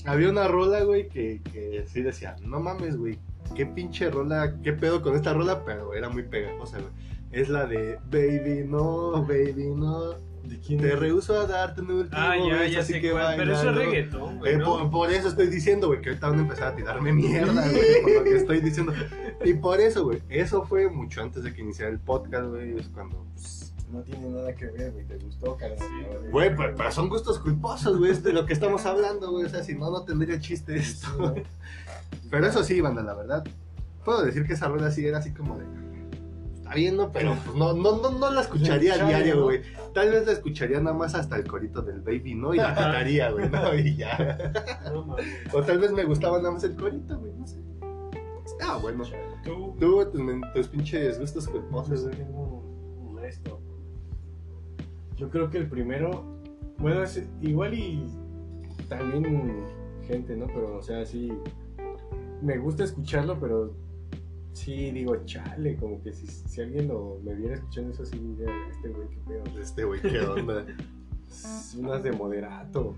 Había 0.04 0.28
una 0.30 0.48
rola, 0.48 0.82
güey, 0.84 1.08
que, 1.08 1.40
que 1.52 1.84
sí 1.86 2.02
decía, 2.02 2.36
no 2.42 2.60
mames, 2.60 2.96
güey, 2.96 3.18
qué 3.54 3.66
pinche 3.66 4.10
rola, 4.10 4.56
qué 4.62 4.72
pedo 4.72 5.00
con 5.02 5.14
esta 5.14 5.32
rola, 5.32 5.64
pero 5.64 5.94
era 5.94 6.08
muy 6.08 6.24
pegajosa, 6.24 6.78
güey. 6.78 6.92
Es 7.30 7.48
la 7.48 7.66
de 7.66 7.98
Baby, 8.10 8.66
no, 8.68 9.22
baby, 9.24 9.72
no. 9.74 10.12
¿De 10.42 10.58
quién 10.58 10.80
Te 10.80 10.96
rehuso 10.96 11.40
a 11.40 11.46
darte 11.46 11.82
un 11.82 11.90
último 11.92 12.20
Ah, 12.20 12.34
ya, 12.36 12.56
beso, 12.58 12.72
ya 12.74 12.80
así 12.80 12.94
sé 12.94 13.00
que 13.00 13.12
cuál, 13.12 13.36
Pero 13.36 13.52
eso 13.54 13.70
es 13.70 13.76
reggaetón, 13.76 14.38
güey, 14.40 14.54
Eh, 14.54 14.56
¿no? 14.58 14.64
por, 14.64 14.90
por 14.90 15.10
eso 15.12 15.28
estoy 15.28 15.46
diciendo, 15.46 15.86
güey, 15.86 16.00
que 16.00 16.08
ahorita 16.08 16.28
van 16.30 16.38
a 16.40 16.42
empezar 16.42 16.72
a 16.72 16.74
tirarme 16.74 17.12
mierda, 17.12 17.68
güey, 17.70 18.02
por 18.02 18.12
lo 18.12 18.24
que 18.24 18.36
estoy 18.38 18.60
diciendo. 18.60 18.92
Y 19.44 19.54
por 19.54 19.80
eso, 19.80 20.02
güey, 20.04 20.20
eso 20.28 20.64
fue 20.64 20.90
mucho 20.90 21.22
antes 21.22 21.44
de 21.44 21.54
que 21.54 21.60
iniciara 21.62 21.92
el 21.92 22.00
podcast, 22.00 22.48
güey, 22.48 22.76
es 22.76 22.88
cuando, 22.88 23.24
pues, 23.34 23.61
No 23.92 24.00
tiene 24.02 24.28
nada 24.30 24.54
que 24.54 24.66
ver, 24.66 24.90
güey. 24.92 25.06
¿Te 25.06 25.18
gustó, 25.18 25.56
carnal? 25.56 25.78
Sí. 25.78 26.30
güey, 26.30 26.56
pero, 26.56 26.74
pero 26.74 26.90
son 26.90 27.08
gustos 27.10 27.38
culposos, 27.38 27.98
güey, 27.98 28.10
es 28.10 28.22
de 28.22 28.32
lo 28.32 28.46
que 28.46 28.54
estamos 28.54 28.86
hablando, 28.86 29.30
güey, 29.30 29.44
o 29.44 29.48
sea, 29.50 29.62
si 29.62 29.74
no, 29.74 29.90
no 29.90 30.04
tendría 30.04 30.40
chiste 30.40 30.76
esto. 30.76 31.34
Pero 32.30 32.46
eso 32.46 32.62
sí, 32.64 32.80
banda, 32.80 33.02
la 33.02 33.12
verdad, 33.14 33.44
puedo 34.04 34.22
decir 34.24 34.46
que 34.46 34.54
esa 34.54 34.68
rueda 34.68 34.90
sí 34.90 35.06
era 35.06 35.18
así 35.18 35.32
como 35.32 35.58
de, 35.58 35.66
está 36.56 36.74
bien, 36.74 36.96
¿no? 36.96 37.12
Pero 37.12 37.36
pues 37.44 37.54
no, 37.56 37.74
no, 37.74 37.98
no, 38.00 38.10
no 38.10 38.30
la 38.30 38.40
escucharía 38.40 38.94
a 38.94 39.06
diario, 39.06 39.42
güey. 39.42 39.60
Tal 39.92 40.10
vez 40.10 40.24
la 40.26 40.32
escucharía 40.32 40.80
nada 40.80 40.96
más 40.96 41.14
hasta 41.14 41.36
el 41.36 41.46
corito 41.46 41.82
del 41.82 42.00
baby, 42.00 42.34
¿no? 42.34 42.54
Y 42.54 42.56
la 42.56 42.74
quitaría, 42.74 43.30
güey, 43.30 43.50
¿no? 43.50 43.74
Y 43.74 43.96
ya. 43.96 44.52
O 45.52 45.62
tal 45.62 45.78
vez 45.78 45.92
me 45.92 46.04
gustaba 46.04 46.38
nada 46.38 46.52
más 46.52 46.64
el 46.64 46.74
corito, 46.76 47.18
güey, 47.18 47.32
no 47.34 47.46
sé. 47.46 47.58
Ah, 48.62 48.78
bueno. 48.80 49.04
Tú, 49.44 49.76
Tú, 49.78 50.04
tus, 50.10 50.20
men- 50.20 50.42
tus 50.54 50.68
pinches 50.68 51.18
gustos 51.18 51.48
Pues 51.48 51.62
culposos, 51.62 52.02
güey. 52.04 52.16
Yo 55.22 55.30
creo 55.30 55.48
que 55.50 55.58
el 55.58 55.68
primero, 55.68 56.24
bueno, 56.78 57.04
es 57.04 57.22
igual 57.40 57.74
y 57.74 58.04
también 58.88 59.64
gente, 60.04 60.34
¿no? 60.36 60.48
Pero, 60.48 60.78
o 60.78 60.82
sea, 60.82 61.06
sí, 61.06 61.32
me 62.42 62.58
gusta 62.58 62.82
escucharlo, 62.82 63.38
pero 63.38 63.72
sí 64.52 64.90
digo, 64.90 65.14
chale, 65.24 65.76
como 65.76 66.02
que 66.02 66.12
si, 66.12 66.26
si 66.26 66.60
alguien 66.60 66.88
lo, 66.88 67.20
me 67.22 67.34
viera 67.36 67.54
escuchando 67.54 67.92
eso, 67.92 68.04
sí 68.04 68.18
diría, 68.18 68.52
este 68.68 68.88
güey, 68.88 69.08
qué 69.10 69.20
pedo. 69.28 69.44
Este 69.60 69.84
güey, 69.84 70.00
¿qué 70.00 70.20
onda? 70.22 70.66
Es 71.28 71.76
unas 71.78 72.02
de 72.02 72.10
moderato. 72.10 72.96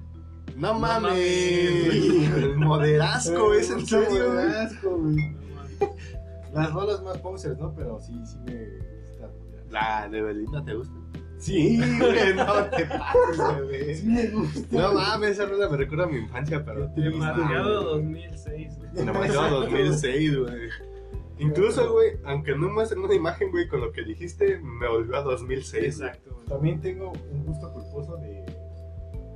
No 0.56 0.78
mames. 0.78 2.56
moderasco, 2.56 3.52
¿es 3.54 3.70
en 3.70 3.86
serio, 3.86 4.32
güey? 4.32 4.46
asco, 4.46 4.96
güey. 4.96 5.16
no. 5.16 6.54
Las 6.54 6.72
rolas 6.72 7.02
más 7.02 7.18
posers, 7.18 7.58
¿no? 7.58 7.74
Pero 7.74 8.00
sí, 8.00 8.18
sí 8.24 8.38
me 8.46 8.78
gusta. 8.78 9.30
La 9.68 10.08
de 10.08 10.22
Belinda, 10.22 10.64
¿te 10.64 10.72
gusta? 10.72 11.03
Sí, 11.44 11.78
güey, 11.98 12.34
no 12.34 12.64
te 12.70 12.86
pases, 12.86 13.64
güey. 13.64 13.94
Sí 13.94 14.06
me 14.06 14.26
gusta. 14.28 14.66
No 14.70 14.94
mames, 14.94 15.30
esa 15.32 15.44
rola 15.46 15.68
me 15.68 15.76
recuerda 15.76 16.04
a 16.04 16.06
mi 16.06 16.18
infancia, 16.18 16.64
pero. 16.64 16.88
Demasiado 16.88 17.82
2006, 17.98 18.78
güey. 18.78 18.90
Demasiado 19.06 19.60
2006, 19.60 20.38
güey. 20.38 20.68
Incluso, 21.38 21.92
güey, 21.92 22.12
aunque 22.24 22.56
no 22.56 22.70
muestren 22.70 23.02
una 23.02 23.14
imagen, 23.14 23.50
güey, 23.50 23.68
con 23.68 23.80
lo 23.80 23.92
que 23.92 24.04
dijiste, 24.04 24.58
me 24.58 24.88
volvió 24.88 25.16
a 25.16 25.22
2006. 25.22 25.72
güey. 25.98 26.08
Exacto, 26.08 26.32
güey. 26.34 26.46
También 26.46 26.80
tengo 26.80 27.12
un 27.30 27.44
gusto 27.44 27.72
culposo 27.72 28.16
de, 28.18 28.44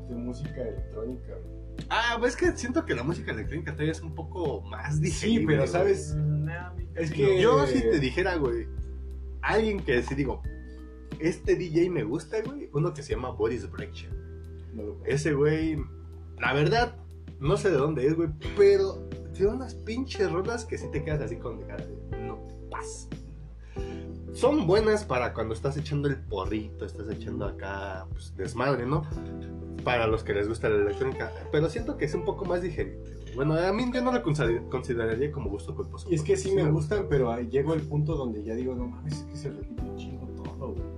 de 0.08 0.14
música 0.14 0.62
electrónica. 0.62 1.34
güey. 1.34 1.58
Ah, 1.90 2.16
pues 2.18 2.34
es 2.34 2.40
que 2.40 2.56
siento 2.56 2.84
que 2.86 2.94
la 2.94 3.02
música 3.02 3.32
electrónica 3.32 3.72
todavía 3.72 3.92
es 3.92 4.00
un 4.00 4.14
poco 4.14 4.62
más 4.62 5.00
digerible. 5.00 5.40
Sí, 5.40 5.46
pero 5.46 5.66
sabes, 5.66 6.14
mí 6.14 6.86
Es 6.94 7.10
que-. 7.10 7.40
Yo 7.40 7.66
si 7.66 7.80
te 7.82 7.98
dijera, 7.98 8.36
güey, 8.36 8.66
alguien 9.42 9.80
que 9.80 10.02
sí 10.02 10.14
digo, 10.14 10.42
este 11.20 11.56
DJ 11.56 11.90
me 11.90 12.04
gusta, 12.04 12.40
güey, 12.42 12.68
uno 12.72 12.92
que 12.94 13.02
se 13.02 13.14
llama 13.14 13.30
Boris 13.30 13.66
no 14.74 14.82
lo 14.82 15.04
Ese 15.04 15.32
güey, 15.32 15.78
la 16.40 16.52
verdad, 16.52 16.96
no 17.40 17.56
sé 17.56 17.70
de 17.70 17.76
dónde 17.76 18.06
es, 18.06 18.14
güey, 18.14 18.28
pero 18.56 19.08
tiene 19.32 19.52
unas 19.52 19.74
pinches 19.74 20.30
rolas 20.30 20.64
que 20.64 20.78
sí 20.78 20.86
te 20.90 21.02
quedas 21.04 21.20
así 21.22 21.36
con 21.36 21.60
cara 21.62 21.84
de, 21.86 22.18
no 22.26 22.36
te 22.46 22.54
pases. 22.70 23.08
Son 24.32 24.66
buenas 24.66 25.04
para 25.04 25.32
cuando 25.34 25.54
estás 25.54 25.76
echando 25.76 26.06
el 26.08 26.16
porrito, 26.16 26.84
estás 26.84 27.10
echando 27.10 27.44
acá, 27.46 28.06
pues, 28.12 28.36
desmadre, 28.36 28.86
¿no? 28.86 29.04
Para 29.82 30.06
los 30.06 30.22
que 30.22 30.34
les 30.34 30.46
gusta 30.48 30.68
la 30.68 30.76
electrónica. 30.82 31.32
Pero 31.50 31.68
siento 31.68 31.96
que 31.96 32.04
es 32.04 32.14
un 32.14 32.24
poco 32.24 32.44
más 32.44 32.62
digerible. 32.62 32.98
güey. 33.24 33.34
Bueno, 33.34 33.54
a 33.54 33.72
mí 33.72 33.84
yo 33.92 34.02
no 34.02 34.12
lo 34.12 34.22
consider- 34.22 34.68
consideraría 34.68 35.32
como 35.32 35.50
gusto 35.50 35.74
culposo. 35.74 36.08
Y 36.10 36.14
es 36.14 36.22
que 36.22 36.36
sí 36.36 36.50
me 36.52 36.62
gusta. 36.70 36.96
gustan, 36.96 37.06
pero 37.08 37.36
llego 37.40 37.72
al 37.72 37.80
punto 37.80 38.14
donde 38.16 38.42
ya 38.44 38.54
digo, 38.54 38.74
no 38.74 38.86
mames, 38.86 39.14
es 39.14 39.22
que 39.24 39.36
se 39.36 39.50
repite 39.50 39.82
un 39.82 39.96
chingo 39.96 40.26
todo, 40.42 40.72
güey. 40.74 40.97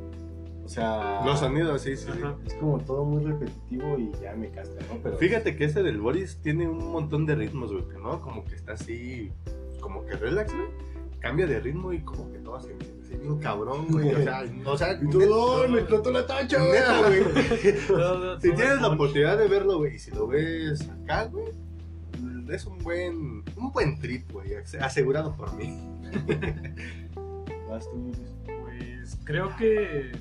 O 0.71 0.73
sea, 0.73 1.23
Los 1.25 1.41
sonidos, 1.41 1.83
sí, 1.83 1.97
sí. 1.97 2.07
Ajá. 2.09 2.37
es 2.47 2.55
como 2.55 2.79
todo 2.79 3.05
muy 3.05 3.25
repetitivo 3.25 3.99
y 3.99 4.13
ya 4.23 4.35
me 4.37 4.51
casca, 4.51 4.77
¿no? 4.89 5.01
Pero 5.03 5.17
Fíjate 5.17 5.57
que 5.57 5.65
este 5.65 5.83
del 5.83 6.01
Boris 6.01 6.39
tiene 6.43 6.69
un 6.69 6.93
montón 6.93 7.27
de 7.27 7.35
ritmos, 7.35 7.73
güey, 7.73 7.83
¿no? 8.01 8.21
Como 8.21 8.45
que 8.45 8.55
está 8.55 8.75
así, 8.75 9.33
como 9.81 10.07
que 10.07 10.15
relax, 10.15 10.55
güey. 10.55 10.69
Cambia 11.19 11.49
de 11.49 11.59
ritmo 11.59 11.93
y 11.93 11.99
como 12.03 12.31
que 12.31 12.39
todo 12.39 12.61
se 12.61 12.69
me 12.69 12.85
así 13.03 13.17
bien 13.17 13.41
cabrón, 13.41 13.89
güey. 13.91 14.15
O 14.15 14.23
sea, 14.23 14.45
o 14.65 14.79
sea, 14.79 14.93
Y 15.03 15.11
tú, 15.11 15.21
¡ay, 15.21 15.73
me 15.73 15.79
explotó 15.81 16.13
la 16.13 16.25
tacha, 16.25 16.65
güey! 16.65 16.81
Todo- 17.89 18.39
Si 18.41 18.53
tienes 18.53 18.81
la 18.81 18.89
oportunidad 18.91 19.39
de 19.39 19.49
verlo, 19.49 19.79
güey, 19.79 19.97
y 19.97 19.99
si 19.99 20.13
lo 20.13 20.29
ves 20.29 20.89
acá, 20.89 21.25
güey, 21.25 21.47
es 22.49 22.65
un 22.65 22.79
buen, 22.79 23.43
un 23.57 23.73
buen 23.73 23.99
trip, 23.99 24.31
güey, 24.31 24.55
asegurado 24.81 25.35
por 25.37 25.53
mí. 25.57 25.77
Vas 27.69 27.91
tú, 27.91 27.97
Luis. 27.97 28.19
Pues 28.45 29.19
creo 29.25 29.51
que. 29.57 30.13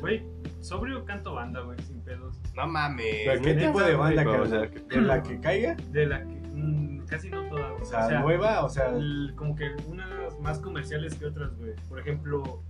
Güey, 0.00 0.22
sobrio 0.60 1.04
canto 1.04 1.34
banda, 1.34 1.60
güey, 1.60 1.78
sin 1.82 2.00
pedos. 2.02 2.40
No 2.54 2.66
mames. 2.66 3.04
¿Pero 3.26 3.42
qué 3.42 3.54
tipo 3.54 3.80
de 3.82 3.94
banda, 3.94 4.22
güey, 4.24 4.40
o 4.40 4.46
sea, 4.46 4.70
que- 4.70 4.80
¿De 4.80 5.00
la 5.00 5.22
que 5.22 5.40
caiga? 5.40 5.76
De 5.90 6.06
la 6.06 6.20
que. 6.24 6.34
mm, 6.54 7.06
casi 7.06 7.30
no 7.30 7.42
toda, 7.48 7.70
güey. 7.70 7.82
O 7.82 7.84
sea, 7.84 8.20
nueva, 8.20 8.64
o 8.64 8.68
sea, 8.68 8.88
el- 8.90 9.32
como 9.36 9.54
que 9.56 9.70
unas 9.86 10.38
más 10.40 10.58
comerciales 10.60 11.14
que 11.14 11.26
otras, 11.26 11.56
güey. 11.56 11.72
Por 11.88 11.98
ejemplo, 12.00 12.62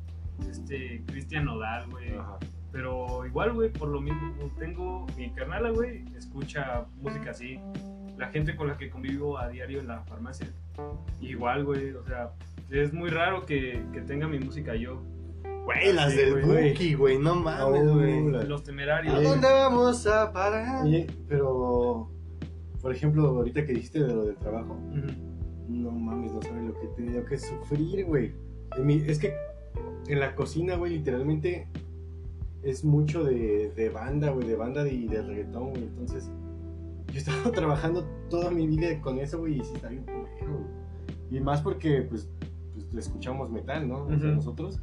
este, 0.49 1.03
Cristian 1.07 1.45
Nodal, 1.47 1.89
güey. 1.91 2.15
ajá. 2.17 2.39
Pero 2.71 3.25
igual, 3.25 3.55
güey, 3.55 3.71
por 3.73 3.89
lo 3.89 4.01
mismo, 4.01 4.35
tengo 4.59 5.07
mi 5.17 5.31
carnala, 5.31 5.71
güey, 5.71 6.05
escucha 6.15 6.85
música 7.01 7.31
así. 7.31 7.59
La 8.19 8.29
gente 8.29 8.57
con 8.57 8.69
la 8.69 8.77
que 8.77 8.91
convivo 8.91 9.39
a 9.39 9.49
diario 9.49 9.81
en 9.81 9.87
la 9.89 10.03
farmacia. 10.03 10.49
Igual, 11.21 11.65
güey, 11.65 11.93
o 11.93 12.05
sea, 12.05 12.33
es 12.71 12.93
muy 12.93 13.09
raro 13.09 13.47
que, 13.47 13.83
que 13.93 14.03
tenga 14.03 14.29
mi 14.29 14.39
música 14.39 14.75
yo. 14.75 15.03
Güey, 15.65 15.93
las 15.93 16.13
Sí, 16.13 16.19
del 16.19 16.45
güey. 16.47 16.71
Buki, 16.73 16.95
güey, 16.95 17.19
no 17.19 17.35
mames, 17.35 17.83
Oh, 17.87 17.95
güey. 17.95 18.47
Los 18.47 18.63
¿A 18.63 18.65
temerarios. 18.65 19.23
dónde 19.23 19.49
vamos 19.49 20.07
a 20.07 20.33
parar? 20.33 20.85
Oye, 20.85 21.07
pero, 21.29 22.09
por 22.81 22.93
ejemplo, 22.95 23.27
ahorita 23.29 23.67
que 23.67 23.73
dijiste 23.75 24.01
de 24.03 24.15
lo 24.15 24.25
del 24.25 24.37
trabajo, 24.37 24.77
no 25.69 25.91
mames, 25.91 26.33
no 26.33 26.41
sabes 26.43 26.65
lo 26.65 26.75
que 26.75 26.87
he 26.87 26.89
tenido 26.91 27.25
que 27.27 27.37
sufrir, 27.39 28.07
güey. 28.07 28.33
Es 29.07 29.19
que 29.19 29.35
en 30.09 30.21
la 30.21 30.35
cocina, 30.35 30.77
güey, 30.77 30.95
literalmente 30.99 31.69
es 32.63 32.85
mucho 32.85 33.23
de, 33.25 33.71
de 33.77 33.91
banda, 33.91 34.31
güey, 34.31 34.49
de 34.49 34.57
banda 34.57 34.89
y 34.89 35.07
de, 35.07 35.23
reggaetón, 35.23 35.71
güey. 35.71 35.83
Entonces, 35.83 36.31
yo 37.09 37.15
he 37.15 37.19
estado 37.19 37.51
trabajando 37.53 38.05
toda 38.31 38.51
mi 38.51 38.67
vida 38.67 38.99
con 39.03 39.19
eso, 39.19 39.39
güey, 39.41 39.61
y 39.61 39.65
sí 39.65 39.73
está 39.75 39.89
bien 39.89 40.05
culero, 40.05 40.59
güey. 40.61 40.79
Y 41.31 41.41
más 41.41 41.61
porque, 41.61 42.03
pues, 42.09 42.27
pues 42.91 43.07
escuchamos 43.07 43.51
metal, 43.51 43.87
¿no? 43.87 44.05
O 44.05 44.09
sea, 44.19 44.31
nosotros. 44.31 44.81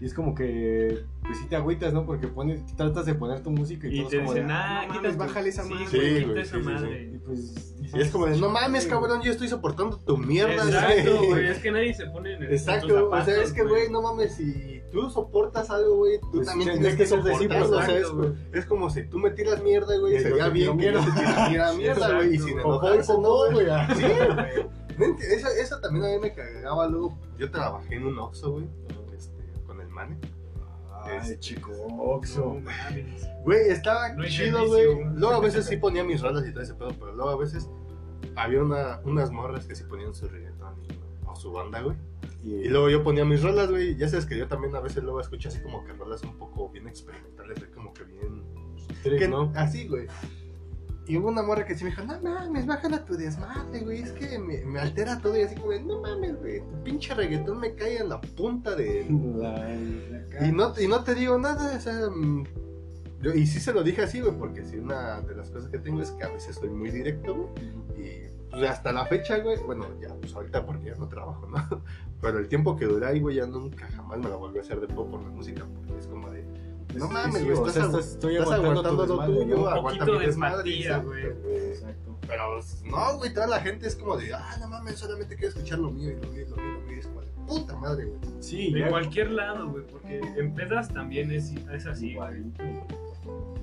Y 0.00 0.04
es 0.04 0.12
como 0.12 0.34
que, 0.34 1.04
pues 1.24 1.38
sí 1.38 1.46
te 1.48 1.56
agüitas, 1.56 1.92
¿no? 1.94 2.04
Porque 2.04 2.28
pones, 2.28 2.64
tratas 2.76 3.06
de 3.06 3.14
poner 3.14 3.42
tu 3.42 3.50
música 3.50 3.88
y, 3.88 3.94
Y 3.94 3.98
todos 3.98 4.10
te 4.10 4.18
como 4.18 4.32
dicen, 4.34 4.48
de, 4.48 4.52
ah, 4.52 4.84
no 4.86 4.94
mames, 4.94 5.16
bájale 5.16 5.48
esa 5.48 5.64
madre. 5.64 5.86
Sí, 5.86 5.96
güey, 5.98 6.14
quita 6.16 6.26
güey, 6.28 6.42
esa 6.42 6.56
sí, 6.56 6.62
sí, 6.62 6.68
madre. 6.68 7.02
Y 7.14 7.18
pues, 7.18 7.74
Y 7.94 8.00
es 8.00 8.10
como 8.10 8.26
de, 8.26 8.36
no 8.36 8.50
mames, 8.50 8.86
cabrón, 8.86 9.22
yo 9.22 9.32
estoy 9.32 9.48
soportando 9.48 9.98
tu 9.98 10.18
mierda. 10.18 10.64
Exacto, 10.64 11.16
güey". 11.16 11.28
güey, 11.30 11.48
es 11.48 11.58
que 11.58 11.70
nadie 11.70 11.94
se 11.94 12.06
pone 12.10 12.34
en 12.34 12.42
el 12.42 12.52
Exacto, 12.52 13.08
o 13.10 13.24
sea, 13.24 13.42
es 13.42 13.52
que, 13.52 13.62
güey, 13.62 13.88
no 13.90 14.02
mames, 14.02 14.34
si 14.34 14.82
tú 14.92 15.08
soportas 15.08 15.70
algo, 15.70 15.96
güey, 15.96 16.20
tú 16.20 16.32
Pues 16.32 16.46
también 16.46 16.72
tienes 16.72 16.96
que 16.96 17.06
soportarlo, 17.06 17.68
sea, 17.68 17.84
es, 17.84 17.90
exacto, 17.90 18.16
güey. 18.16 18.32
es 18.52 18.66
como 18.66 18.90
si 18.90 19.04
tú 19.04 19.18
me 19.18 19.30
tiras 19.30 19.62
mierda, 19.62 19.96
güey, 19.98 20.20
sería 20.20 20.48
bien 20.50 20.76
que 20.76 20.92
yo 20.92 21.00
te 21.00 21.06
mierda. 21.06 21.48
tirara 21.48 21.72
mierda, 21.72 22.14
güey, 22.16 22.34
y 22.34 22.38
sin 22.38 22.58
enojarse, 22.60 23.12
Ojo, 23.12 23.22
¿no, 23.22 23.54
güey? 23.54 23.66
güey. 23.66 23.86
Sí, 23.96 24.02
güey. 24.34 25.12
Eso, 25.30 25.48
eso 25.48 25.78
también 25.80 26.06
a 26.06 26.08
mí 26.08 26.18
me 26.20 26.32
cagaba 26.32 26.86
luego, 26.88 27.18
yo 27.38 27.50
trabajé 27.50 27.96
en 27.96 28.06
un 28.06 28.18
Oxxo, 28.18 28.52
güey, 28.52 28.66
Mane. 29.96 30.18
Ay, 31.02 31.18
Este, 31.18 31.38
chico, 31.38 31.70
No 31.88 31.96
Oxxo. 32.02 32.54
mames. 32.60 33.28
Güey, 33.44 33.68
estaba 33.70 34.10
No 34.12 34.24
chido, 34.26 34.66
güey. 34.66 34.86
Luego 35.14 35.34
a 35.34 35.40
veces 35.40 35.66
sí 35.66 35.76
ponía 35.76 36.04
mis 36.04 36.20
rolas 36.20 36.46
y 36.46 36.52
todo 36.52 36.62
ese 36.62 36.74
pedo, 36.74 36.90
pero 36.98 37.14
luego 37.14 37.30
a 37.30 37.36
veces 37.36 37.68
había 38.36 38.62
una, 38.62 39.00
unas 39.04 39.30
morras 39.30 39.66
que 39.66 39.74
sí 39.74 39.84
ponían 39.84 40.14
su 40.14 40.28
reggaetón 40.28 40.74
o 41.26 41.34
su 41.36 41.52
banda, 41.52 41.80
güey. 41.80 41.96
Y 42.44 42.68
luego 42.68 42.90
yo 42.90 43.02
ponía 43.02 43.24
mis 43.24 43.42
rolas, 43.42 43.70
güey. 43.70 43.96
Ya 43.96 44.08
sabes 44.08 44.26
que 44.26 44.36
yo 44.38 44.46
también 44.48 44.74
a 44.76 44.80
veces 44.80 45.02
luego 45.02 45.20
escucho 45.20 45.48
así 45.48 45.60
como 45.60 45.84
que 45.84 45.92
rolas 45.92 46.22
un 46.22 46.36
poco 46.38 46.68
bien 46.70 46.86
experimentales, 46.88 47.58
como 47.74 47.92
que 47.92 48.04
bien. 48.04 48.42
Tres, 49.02 49.18
que- 49.20 49.28
¿no? 49.28 49.52
Así, 49.56 49.86
güey. 49.88 50.06
Y 51.08 51.16
hubo 51.18 51.28
una 51.28 51.42
morra 51.42 51.64
que 51.64 51.76
sí 51.76 51.84
me 51.84 51.90
dijo, 51.90 52.02
no 52.02 52.20
mames, 52.20 52.66
bájala 52.66 53.04
tu 53.04 53.16
desmadre, 53.16 53.80
güey. 53.80 54.02
Es 54.02 54.10
que 54.12 54.38
me, 54.38 54.64
me 54.64 54.80
altera 54.80 55.20
todo. 55.20 55.36
Y 55.38 55.42
así 55.42 55.54
como, 55.54 55.72
no 55.72 56.00
mames, 56.00 56.36
güey. 56.40 56.60
Tu 56.60 56.82
pinche 56.82 57.14
reggaetón 57.14 57.60
me 57.60 57.74
cae 57.74 57.98
en 57.98 58.08
la 58.08 58.20
punta 58.20 58.74
de. 58.74 59.06
La- 59.36 60.46
Y 60.46 60.52
no, 60.52 60.72
y 60.78 60.88
no 60.88 61.04
te 61.04 61.14
digo 61.14 61.38
nada, 61.38 61.76
o 61.76 61.80
sea. 61.80 62.08
mm, 62.10 62.44
yo- 63.22 63.32
y 63.34 63.46
sí 63.46 63.60
se 63.60 63.72
lo 63.72 63.82
dije 63.84 64.02
así, 64.02 64.20
güey, 64.20 64.36
porque 64.36 64.64
sí, 64.64 64.76
una 64.78 65.20
de 65.20 65.34
las 65.36 65.50
cosas 65.50 65.70
que 65.70 65.78
tengo 65.78 66.02
es 66.02 66.10
que 66.10 66.24
a 66.24 66.28
veces 66.28 66.56
soy 66.56 66.70
muy 66.70 66.90
directo, 66.90 67.34
güey. 67.34 67.48
Y 67.96 68.26
pues, 68.50 68.68
hasta 68.68 68.92
la 68.92 69.06
fecha, 69.06 69.38
güey, 69.38 69.58
bueno, 69.64 69.86
ya, 70.00 70.12
pues 70.14 70.34
ahorita 70.34 70.66
porque 70.66 70.86
ya 70.86 70.94
no 70.96 71.08
trabajo, 71.08 71.46
¿no? 71.46 71.56
Pero 72.20 72.38
el 72.38 72.48
tiempo 72.48 72.76
que 72.76 72.86
duré 72.86 73.06
ahí, 73.06 73.20
güey, 73.20 73.36
ya 73.36 73.46
nunca 73.46 73.86
jamás 73.88 74.18
me 74.18 74.28
la 74.28 74.36
volví 74.36 74.58
a 74.58 74.62
hacer 74.62 74.80
de 74.80 74.88
poco 74.88 75.12
por 75.12 75.22
la 75.22 75.28
música, 75.28 75.64
porque 75.74 75.98
es 76.00 76.06
como. 76.08 76.25
No 76.94 77.08
mames, 77.08 77.34
sí, 77.36 77.44
güey, 77.44 77.56
o 77.58 77.66
estás, 77.66 77.72
sea, 77.74 77.82
agu- 77.84 77.98
estás- 77.98 78.12
estoy 78.12 78.36
estás 78.36 78.52
aguantando 78.52 79.06
lo 79.06 79.26
tuyo, 79.26 79.44
¿no? 79.46 79.62
Un 79.62 79.68
aguanta 79.68 79.82
poquito 79.82 80.12
mi 80.12 80.18
de 80.20 80.26
desmadre, 80.26 81.00
güey. 81.00 81.24
Exacto. 81.68 82.16
Pero 82.26 82.60
no, 82.90 83.16
güey, 83.18 83.34
toda 83.34 83.46
la 83.46 83.60
gente 83.60 83.86
es 83.86 83.94
como 83.96 84.16
de, 84.16 84.32
ah, 84.34 84.56
no 84.60 84.68
mames, 84.68 84.98
solamente 84.98 85.36
quiero 85.36 85.48
escuchar 85.50 85.78
lo 85.78 85.90
mío 85.90 86.10
y 86.10 86.14
lo 86.24 86.32
mío 86.32 86.42
y 86.46 86.48
lo 86.50 86.56
mío, 86.56 86.64
y 86.64 86.80
lo 86.80 86.86
mío. 86.86 86.96
Y 86.96 86.98
es 87.00 87.06
como 87.06 87.20
de, 87.20 87.26
puta 87.46 87.76
madre, 87.76 88.04
güey. 88.06 88.20
Sí, 88.40 88.72
De 88.72 88.80
ya- 88.80 88.88
cualquier 88.88 89.30
lado, 89.32 89.68
güey, 89.70 89.86
porque 89.86 90.20
en 90.36 90.54
pedas 90.54 90.88
también 90.88 91.30
es, 91.30 91.52
es 91.52 91.86
así, 91.86 92.14
güey. 92.14 92.44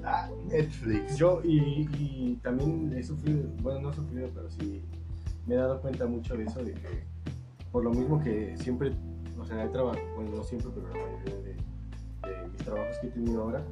Ah, 0.06 0.30
Netflix. 0.50 1.16
Yo, 1.18 1.42
y, 1.44 1.88
y 1.98 2.40
también 2.44 2.94
he 2.96 3.04
sufrido, 3.04 3.44
bueno, 3.62 3.80
no 3.82 3.92
he 3.92 3.94
sufrido, 3.96 4.30
pero 4.34 4.50
sí 4.50 4.84
me 5.48 5.56
he 5.56 5.58
dado 5.58 5.82
cuenta 5.82 6.06
mucho 6.06 6.36
de 6.36 6.44
eso, 6.44 6.60
de 6.64 6.74
que 6.74 7.04
por 7.72 7.84
lo 7.84 7.92
mismo 7.92 8.22
que 8.22 8.56
siempre, 8.58 8.94
o 9.40 9.46
sea, 9.46 9.64
he 9.64 9.70
trabajado, 9.70 10.06
bueno, 10.16 10.32
no 10.36 10.44
siempre, 10.44 10.72
pero 10.74 10.88
la 10.90 10.94
mayoría 11.06 11.36
de, 11.42 11.53
de 12.28 12.48
mis 12.48 12.58
trabajos 12.58 12.98
que 13.00 13.08
he 13.08 13.12
tenido 13.12 13.44
ahora 13.44 13.64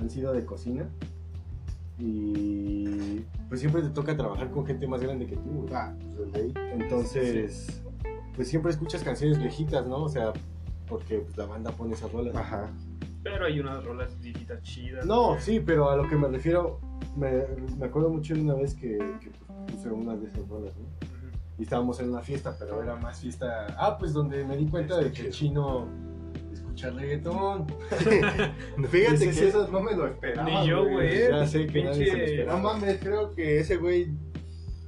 han 0.00 0.10
sido 0.10 0.32
de 0.32 0.44
cocina. 0.44 0.88
Y 1.98 3.24
pues 3.48 3.60
siempre 3.60 3.82
te 3.82 3.88
toca 3.90 4.16
trabajar 4.16 4.50
con 4.50 4.64
gente 4.64 4.86
más 4.86 5.00
grande 5.00 5.26
que 5.26 5.36
tú. 5.36 5.50
güey. 5.62 5.74
Ah, 5.74 5.92
pues 6.16 6.32
de 6.32 6.40
ahí. 6.40 6.54
Entonces, 6.72 7.82
pues 8.36 8.48
siempre 8.48 8.70
escuchas 8.70 9.02
canciones 9.02 9.38
viejitas, 9.38 9.86
¿no? 9.86 10.04
O 10.04 10.08
sea, 10.08 10.32
porque 10.88 11.18
pues, 11.18 11.36
la 11.36 11.46
banda 11.46 11.72
pone 11.72 11.94
esas 11.94 12.12
rolas. 12.12 12.36
Ajá. 12.36 12.70
Pero 13.24 13.46
hay 13.46 13.58
unas 13.58 13.84
rolas 13.84 14.18
viejitas 14.20 14.62
chidas. 14.62 15.04
No, 15.04 15.30
güey. 15.30 15.40
sí, 15.40 15.60
pero 15.60 15.90
a 15.90 15.96
lo 15.96 16.08
que 16.08 16.14
me 16.14 16.28
refiero, 16.28 16.78
me, 17.16 17.44
me 17.76 17.86
acuerdo 17.86 18.10
mucho 18.10 18.34
de 18.34 18.42
una 18.42 18.54
vez 18.54 18.74
que, 18.74 18.96
que 19.20 19.30
pues, 19.30 19.72
puse 19.72 19.90
unas 19.90 20.20
de 20.20 20.28
esas 20.28 20.48
rolas, 20.48 20.76
¿no? 20.76 20.86
Y 21.58 21.62
estábamos 21.62 21.98
en 21.98 22.10
una 22.10 22.20
fiesta, 22.20 22.54
pero 22.56 22.80
era 22.80 22.94
más 22.94 23.18
fiesta. 23.18 23.66
Ah, 23.76 23.98
pues 23.98 24.12
donde 24.12 24.44
me 24.44 24.56
di 24.56 24.66
cuenta 24.68 24.96
de 24.98 25.10
que 25.10 25.26
el 25.26 25.32
chino 25.32 25.88
escucha 26.78 26.90
reggaetón. 26.90 27.66
Fíjate 28.90 29.30
que 29.30 29.48
eso 29.48 29.68
no 29.68 29.80
me 29.80 29.94
lo 29.94 30.06
esperaba. 30.06 30.48
Ni 30.48 30.68
yo, 30.68 30.88
güey. 30.88 31.28
Ya 31.28 31.46
sé 31.46 31.66
que 31.66 31.84
nadie 31.84 32.06
se 32.06 32.16
lo 32.16 32.24
esperaba. 32.24 32.58
No 32.58 32.62
mames, 32.62 32.98
creo 32.98 33.34
que 33.34 33.60
ese 33.60 33.76
güey. 33.76 34.12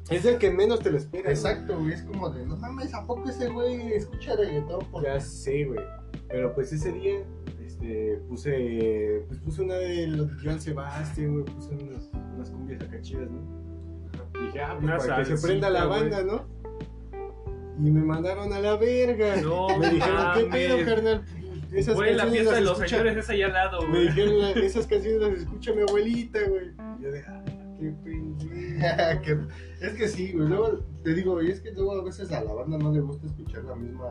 Es 0.08 0.24
el 0.24 0.38
que 0.38 0.50
menos 0.50 0.80
te 0.80 0.90
lo 0.90 0.98
esperas. 0.98 1.30
Exacto, 1.30 1.78
güey. 1.78 1.92
Es 1.92 2.02
como 2.02 2.30
de, 2.30 2.44
no 2.44 2.56
mames, 2.56 2.92
¿a 2.94 3.06
poco 3.06 3.28
ese 3.28 3.48
güey 3.48 3.92
escucha 3.92 4.34
reggaetón? 4.36 4.84
Por... 4.90 5.04
Ya 5.04 5.20
sé, 5.20 5.64
güey. 5.64 5.80
Pero 6.28 6.52
pues 6.54 6.72
ese 6.72 6.92
día, 6.92 7.22
este, 7.64 8.20
puse, 8.28 9.24
pues 9.28 9.38
puse 9.40 9.62
una 9.62 9.74
de 9.74 10.08
los 10.08 10.28
Joan 10.42 10.60
Sebastián, 10.60 11.34
güey, 11.34 11.44
puse 11.44 11.74
unas, 11.74 12.10
unas 12.34 12.50
cumbias 12.50 12.82
acá 12.82 13.00
chidas, 13.00 13.30
¿no? 13.30 14.40
Y 14.40 14.46
dije, 14.46 14.60
ah, 14.60 14.78
pues 14.80 15.06
para 15.06 15.22
que 15.22 15.36
se 15.36 15.46
prenda 15.46 15.70
la 15.70 15.84
güey. 15.84 16.00
banda, 16.00 16.22
¿no? 16.24 16.60
Y 17.78 17.90
me 17.90 18.02
mandaron 18.02 18.52
a 18.52 18.58
la 18.58 18.76
verga. 18.76 19.36
No 19.36 19.78
me 19.78 19.90
dijeron, 19.90 20.32
¿qué 20.34 20.44
pedo, 20.44 20.84
carnal? 20.84 21.24
Esas 21.72 21.94
Güey, 21.94 22.14
la 22.14 22.26
fiesta 22.26 22.54
de 22.54 22.60
los 22.62 22.72
escucha- 22.72 22.88
señores 22.98 23.16
es 23.16 23.30
allá 23.30 23.46
al 23.46 23.52
lado, 23.52 23.82
Me 23.82 23.88
güey. 23.88 24.06
dijeron, 24.08 24.38
"La- 24.40 24.50
esas 24.52 24.86
canciones 24.86 25.20
las 25.20 25.38
escucha 25.40 25.72
mi 25.72 25.82
abuelita, 25.82 26.38
güey. 26.48 26.66
Y 26.98 27.02
yo 27.02 27.10
de, 27.12 27.22
ah, 27.26 27.44
qué 29.22 29.38
es 29.80 29.92
que 29.94 30.08
sí, 30.08 30.32
güey. 30.32 30.48
Luego 30.48 30.78
te 31.04 31.14
digo, 31.14 31.40
y 31.42 31.50
es 31.50 31.60
que 31.60 31.70
luego 31.72 31.92
a 31.92 32.04
veces 32.04 32.30
a 32.32 32.42
la 32.42 32.52
banda 32.52 32.76
no 32.78 32.92
le 32.92 33.00
gusta 33.00 33.26
escuchar 33.26 33.64
la 33.64 33.74
misma. 33.76 34.10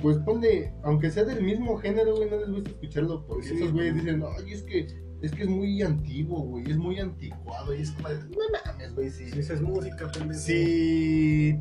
Pues 0.00 0.16
ponle, 0.18 0.72
aunque 0.82 1.10
sea 1.10 1.24
del 1.24 1.42
mismo 1.42 1.76
género, 1.78 2.16
güey, 2.16 2.28
no 2.30 2.36
les 2.38 2.50
gusta 2.50 2.70
escucharlo 2.70 3.24
porque 3.26 3.46
Sí. 3.48 3.54
esos 3.54 3.72
güeyes 3.72 3.94
dicen, 3.94 4.22
ay, 4.36 4.52
es 4.52 4.62
que 4.62 4.86
es 5.22 5.30
que 5.30 5.42
es 5.44 5.48
muy 5.48 5.80
antiguo, 5.82 6.40
güey, 6.40 6.68
es 6.68 6.76
muy 6.76 6.98
anticuado. 6.98 7.72
Y 7.74 7.82
es 7.82 7.92
como, 7.92 8.08
no 8.08 8.66
mames, 8.66 8.92
güey, 8.94 9.08
sí. 9.10 9.30
Si 9.30 9.38
esa 9.38 9.54
es 9.54 9.60
música, 9.62 10.10
pendejo. 10.10 10.40
Sí, 10.40 11.56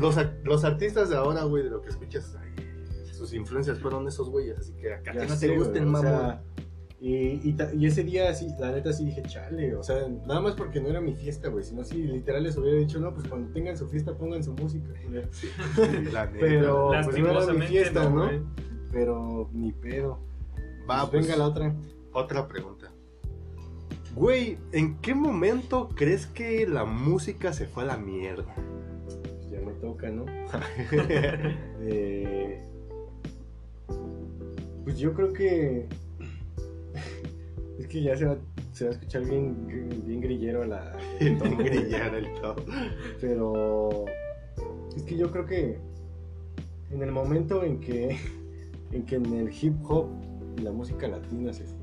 los, 0.00 0.16
los 0.42 0.64
artistas 0.64 1.10
de 1.10 1.16
ahora, 1.16 1.44
güey, 1.44 1.62
de 1.62 1.70
lo 1.70 1.80
que 1.80 1.90
escuchas, 1.90 2.36
sus 3.24 3.34
influencias 3.34 3.78
fueron 3.78 4.06
esos 4.08 4.28
güeyes, 4.30 4.58
así 4.58 4.72
que 4.74 4.92
acá 4.94 5.12
que 5.12 5.26
no 5.26 5.34
sé, 5.36 5.48
te 5.48 5.56
gusten, 5.56 5.84
o 5.84 5.86
mamón. 5.86 6.02
sea, 6.02 6.42
y, 7.00 7.48
y, 7.48 7.52
ta- 7.52 7.74
y 7.74 7.84
ese 7.86 8.02
día, 8.04 8.32
sí, 8.34 8.48
la 8.58 8.72
neta, 8.72 8.92
sí 8.92 9.04
dije, 9.04 9.22
chale, 9.22 9.74
o 9.74 9.82
sea, 9.82 10.08
nada 10.26 10.40
más 10.40 10.54
porque 10.54 10.80
no 10.80 10.88
era 10.88 11.00
mi 11.02 11.14
fiesta, 11.14 11.48
güey, 11.48 11.62
sino 11.62 11.84
si 11.84 12.02
literal 12.02 12.42
les 12.44 12.56
hubiera 12.56 12.78
dicho, 12.78 12.98
no, 12.98 13.12
pues 13.12 13.28
cuando 13.28 13.52
tengan 13.52 13.76
su 13.76 13.86
fiesta 13.88 14.16
pongan 14.16 14.42
su 14.42 14.52
música. 14.54 14.88
La 16.12 16.26
neta. 16.26 16.38
Pero, 16.40 16.90
pues 17.04 17.18
no 17.18 17.42
era 17.42 17.52
mi 17.52 17.66
fiesta, 17.66 18.08
¿no? 18.08 18.30
Pero 18.90 19.50
ni 19.52 19.72
pedo. 19.72 20.18
Va, 20.88 21.00
Pues 21.00 21.10
pues, 21.10 21.26
venga 21.26 21.36
la 21.36 21.46
otra. 21.48 21.74
Otra 22.12 22.46
pregunta. 22.48 22.90
Güey, 24.14 24.56
¿en 24.72 24.96
qué 25.00 25.14
momento 25.14 25.88
crees 25.94 26.26
que 26.26 26.66
la 26.66 26.84
música 26.84 27.52
se 27.52 27.66
fue 27.66 27.82
a 27.82 27.86
la 27.86 27.96
mierda? 27.96 28.54
Pues 29.04 29.50
ya 29.50 29.60
me 29.60 29.72
toca, 29.72 30.08
¿no? 30.10 30.24
Eh, 31.86 32.62
pues 34.84 34.98
yo 34.98 35.12
creo 35.14 35.32
que. 35.32 35.88
Es 37.78 37.88
que 37.88 38.02
ya 38.02 38.16
se 38.16 38.24
va, 38.24 38.36
se 38.72 38.84
va 38.84 38.90
a 38.90 38.94
escuchar 38.94 39.24
bien, 39.24 40.02
bien 40.06 40.20
grillero 40.20 40.64
la. 40.64 40.96
el 41.18 41.38
tono. 41.38 41.56
Grillar 41.56 42.14
el 42.14 42.32
top. 42.40 42.60
Pero. 43.20 44.04
Es 44.96 45.02
que 45.02 45.16
yo 45.16 45.30
creo 45.30 45.46
que. 45.46 45.78
En 46.90 47.02
el 47.02 47.10
momento 47.10 47.64
en 47.64 47.80
que. 47.80 48.16
En 48.92 49.04
que 49.04 49.16
en 49.16 49.26
el 49.34 49.50
hip 49.52 49.74
hop 49.88 50.06
y 50.56 50.60
la 50.60 50.70
música 50.70 51.08
latina 51.08 51.52
se, 51.52 51.66
se 51.66 51.74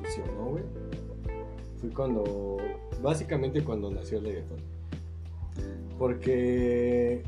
fusionó, 0.00 0.50
güey. 0.50 0.62
Fue 1.78 1.90
cuando. 1.90 2.58
Básicamente 3.02 3.64
cuando 3.64 3.90
nació 3.90 4.18
el 4.18 4.26
reggaetón. 4.26 4.58
Porque 5.98 7.24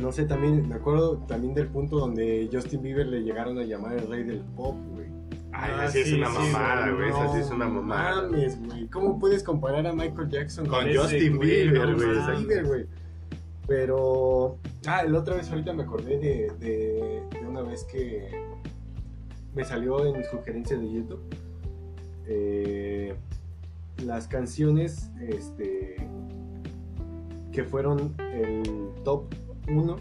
no 0.00 0.12
sé, 0.12 0.24
también 0.24 0.68
me 0.68 0.74
acuerdo 0.76 1.18
también 1.26 1.54
del 1.54 1.68
punto 1.68 1.98
donde 1.98 2.48
Justin 2.52 2.82
Bieber 2.82 3.06
le 3.06 3.22
llegaron 3.22 3.58
a 3.58 3.64
llamar 3.64 3.94
el 3.98 4.08
rey 4.08 4.22
del 4.24 4.40
pop, 4.56 4.76
güey. 4.94 5.06
Ay, 5.52 5.70
Ah, 5.74 5.82
así 5.84 6.00
es 6.00 6.08
sí, 6.08 6.14
una 6.14 6.28
sí, 6.30 6.36
mamada, 6.52 6.90
güey. 6.90 7.08
Esa 7.08 7.32
sí 7.32 7.38
es 7.40 7.50
una 7.50 7.64
No 7.66 7.74
mamada. 7.82 8.22
Mames, 8.22 8.58
güey. 8.64 8.86
¿Cómo 8.88 9.18
puedes 9.18 9.42
comparar 9.42 9.86
a 9.86 9.92
Michael 9.92 10.28
Jackson 10.28 10.66
Con 10.66 10.78
mames. 10.80 10.98
Justin 10.98 11.38
Bieber, 11.38 12.64
güey? 12.66 12.86
Pero. 13.66 14.58
Ah, 14.86 15.02
la 15.04 15.18
otra 15.18 15.36
vez 15.36 15.50
ahorita 15.50 15.72
me 15.72 15.82
acordé 15.82 16.18
de, 16.18 16.52
de, 16.58 17.22
de 17.40 17.46
una 17.46 17.62
vez 17.62 17.84
que 17.84 18.28
me 19.54 19.64
salió 19.64 20.06
en 20.06 20.24
sugerencias 20.24 20.80
de 20.80 20.92
YouTube. 20.92 21.20
eh, 22.26 23.14
las 24.04 24.28
canciones 24.28 25.10
este, 25.20 25.96
que 27.52 27.64
fueron 27.64 28.14
el 28.32 28.62
top 29.02 29.24
1 29.70 29.96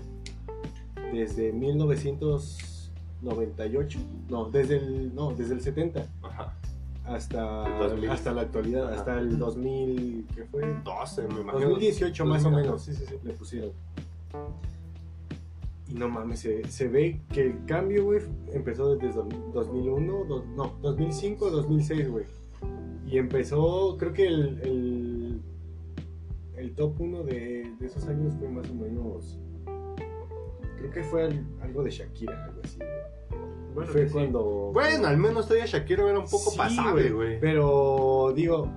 desde 1.14 1.54
1998. 1.54 4.00
No, 4.30 4.46
desde 4.50 4.78
el, 4.78 5.14
no, 5.16 5.32
desde 5.34 5.54
el 5.56 5.62
70 5.62 6.06
Ajá. 6.22 6.54
hasta, 7.06 7.66
El 7.68 7.80
2000. 7.90 8.10
hasta 8.10 8.34
la 8.34 8.42
actualidad, 8.42 8.88
Ajá. 8.88 8.96
hasta 9.00 9.20
el 9.20 9.38
2000, 9.40 10.28
¿qué 10.36 10.44
fue? 10.46 10.62
12, 10.84 11.28
me 11.28 11.42
imagino. 11.42 11.70
2018 11.70 12.26
más 12.26 12.42
o 12.46 12.50
2000, 12.50 12.66
menos, 12.66 12.82
sí, 12.84 12.94
sí, 12.94 13.04
sí, 13.08 13.16
le 13.24 13.34
pusieron. 13.34 13.72
Y 15.90 15.94
no 15.94 16.10
mames, 16.10 16.42
se, 16.42 16.70
se 16.70 16.90
ve 16.90 17.22
que 17.32 17.44
el 17.48 17.64
cambio, 17.66 18.04
güey, 18.06 18.20
empezó 18.52 18.96
desde 18.98 19.14
dos- 19.14 19.26
2001, 19.54 20.26
dos- 20.28 20.46
no, 20.48 20.74
2005, 20.82 21.50
2006, 21.50 22.10
güey. 22.12 22.26
Y 23.10 23.18
empezó, 23.20 23.96
creo 23.98 24.12
que 24.12 24.28
el, 24.28 24.60
el, 24.64 25.42
el 26.58 26.76
top 26.76 27.00
1 27.00 27.24
de, 27.24 27.72
de 27.80 27.86
esos 27.86 28.06
años 28.08 28.34
fue 28.38 28.50
más 28.50 28.70
o 28.70 28.74
menos, 28.74 29.38
creo 30.78 30.92
que 30.92 31.04
fue 31.04 31.24
al- 31.24 31.46
algo 31.62 31.84
de 31.84 31.92
Shakira, 31.92 32.46
algo 32.46 32.62
así. 32.64 32.78
güey. 32.78 32.90
Bueno, 33.74 33.92
fue 33.92 34.08
sí. 34.08 34.14
cuando... 34.14 34.72
Bueno, 34.74 35.08
al 35.08 35.18
menos 35.18 35.46
todavía 35.48 35.66
Shakira 35.68 36.10
era 36.10 36.18
un 36.20 36.26
poco 36.26 36.50
Sí, 36.52 36.58
pasable, 36.58 37.10
güey. 37.12 37.40
Pero 37.40 38.34
digo, 38.36 38.72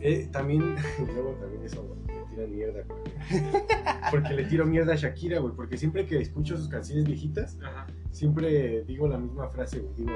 eh, 0.00 0.28
también, 0.32 0.74
luego 1.14 1.32
también 1.40 1.62
eso 1.64 1.84
me 2.06 2.14
tira 2.34 2.46
mierda, 2.46 2.82
güey. 2.88 3.02
Porque 4.10 4.34
le 4.34 4.44
tiro 4.44 4.64
mierda 4.66 4.94
a 4.94 4.96
Shakira, 4.96 5.38
güey. 5.40 5.54
Porque 5.54 5.76
siempre 5.76 6.06
que 6.06 6.18
escucho 6.20 6.56
sus 6.56 6.68
canciones 6.68 7.04
viejitas, 7.04 7.58
Ajá. 7.62 7.86
siempre 8.10 8.84
digo 8.84 9.06
la 9.06 9.18
misma 9.18 9.48
frase, 9.50 9.80
güey. 9.80 9.94
Digo, 9.96 10.12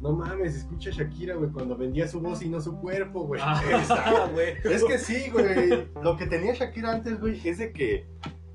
no 0.00 0.12
mames, 0.14 0.56
escucha 0.56 0.90
a 0.90 0.92
Shakira, 0.94 1.34
güey, 1.36 1.50
cuando 1.50 1.76
vendía 1.76 2.08
su 2.08 2.20
voz 2.20 2.42
y 2.42 2.48
no 2.48 2.60
su 2.60 2.76
cuerpo, 2.80 3.24
güey. 3.26 3.40
Ah, 3.44 4.28
güey. 4.32 4.54
Es 4.64 4.82
que 4.82 4.98
sí, 4.98 5.30
güey. 5.30 5.86
Lo 6.02 6.16
que 6.16 6.26
tenía 6.26 6.54
Shakira 6.54 6.90
antes, 6.92 7.20
güey, 7.20 7.40
es 7.46 7.58
de 7.58 7.72
que 7.72 8.06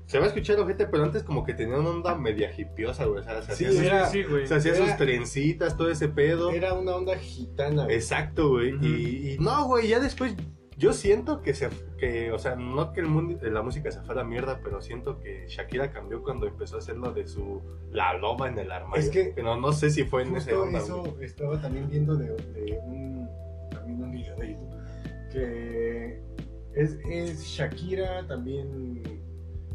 se 0.08 0.18
va 0.18 0.24
a 0.24 0.28
escuchar 0.28 0.58
ojete, 0.58 0.86
pero 0.86 1.04
antes 1.04 1.22
como 1.22 1.44
que 1.44 1.54
tenía 1.54 1.78
una 1.78 1.90
onda 1.90 2.14
media 2.16 2.50
hipiosa, 2.56 3.04
güey. 3.04 3.20
O 3.20 3.22
sea, 3.22 3.42
se 3.42 3.54
Sí, 3.54 3.66
hacía, 3.66 3.78
sus- 3.78 3.86
era- 3.86 4.06
Sí, 4.08 4.22
güey. 4.24 4.46
se 4.46 4.54
hacía 4.56 4.74
era- 4.74 4.86
sus 4.86 4.96
trencitas, 4.96 5.76
todo 5.76 5.90
ese 5.90 6.08
pedo. 6.08 6.50
Era 6.50 6.74
una 6.74 6.96
onda 6.96 7.16
gitana, 7.16 7.84
güey. 7.84 7.94
Exacto, 7.96 8.48
güey. 8.48 8.74
Y, 8.82 9.32
y 9.34 9.38
no, 9.38 9.66
güey, 9.66 9.86
ya 9.88 10.00
después 10.00 10.34
yo 10.78 10.92
siento 10.92 11.42
que 11.42 11.54
se 11.54 11.68
que, 11.98 12.30
o 12.32 12.38
sea, 12.38 12.54
no 12.54 12.92
que 12.92 13.00
el 13.00 13.06
mundo 13.06 13.36
la 13.50 13.62
música 13.62 13.90
se 13.90 14.00
fue 14.00 14.14
a 14.14 14.18
la 14.18 14.24
mierda, 14.24 14.60
pero 14.62 14.80
siento 14.80 15.18
que 15.18 15.44
Shakira 15.48 15.90
cambió 15.92 16.22
cuando 16.22 16.46
empezó 16.46 16.76
a 16.76 16.78
hacer 16.78 16.96
lo 16.96 17.12
de 17.12 17.26
su 17.26 17.60
la 17.90 18.16
loma 18.16 18.48
en 18.48 18.58
el 18.58 18.70
armario. 18.72 19.04
Es 19.04 19.10
que- 19.10 19.32
pero 19.34 19.56
no 19.56 19.72
sé 19.72 19.90
si 19.90 20.04
fue 20.04 20.22
en 20.22 20.36
ese 20.36 20.54
onda, 20.54 20.78
eso 20.78 21.02
güey. 21.02 21.24
estaba 21.24 21.60
también 21.60 21.90
viendo 21.90 22.14
de, 22.16 22.28
de 22.28 22.78
un, 22.84 23.28
también 23.70 24.02
un 24.04 24.10
video 24.12 24.36
de 24.36 24.52
YouTube 24.52 24.68
que 25.32 26.20
es, 26.74 26.96
es 27.10 27.42
Shakira, 27.44 28.26
también 28.28 29.17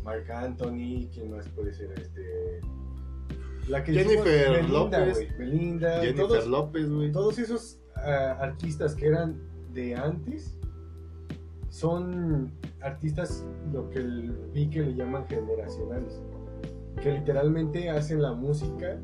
Marc 0.03 0.29
Anthony, 0.29 1.07
¿quién 1.13 1.31
más 1.31 1.47
puede 1.49 1.73
ser? 1.73 1.91
Este, 1.97 2.59
la 3.67 3.83
que 3.83 3.93
Jennifer 3.93 4.51
Belinda, 4.51 4.99
López. 4.99 5.37
Belinda, 5.37 5.91
Jennifer 6.01 6.15
todos, 6.27 6.47
López, 6.47 6.89
güey. 6.89 7.11
todos 7.11 7.39
esos 7.39 7.79
ah, 7.95 8.37
artistas 8.41 8.95
que 8.95 9.07
eran 9.07 9.39
de 9.73 9.95
antes 9.95 10.57
son 11.69 12.51
artistas 12.81 13.45
lo 13.71 13.89
que 13.89 13.99
el- 13.99 14.31
vi 14.53 14.69
que 14.69 14.81
le 14.81 14.93
llaman 14.95 15.25
generacionales, 15.27 16.21
que 17.01 17.11
literalmente 17.13 17.89
hacen 17.89 18.21
la 18.21 18.33
música 18.33 18.99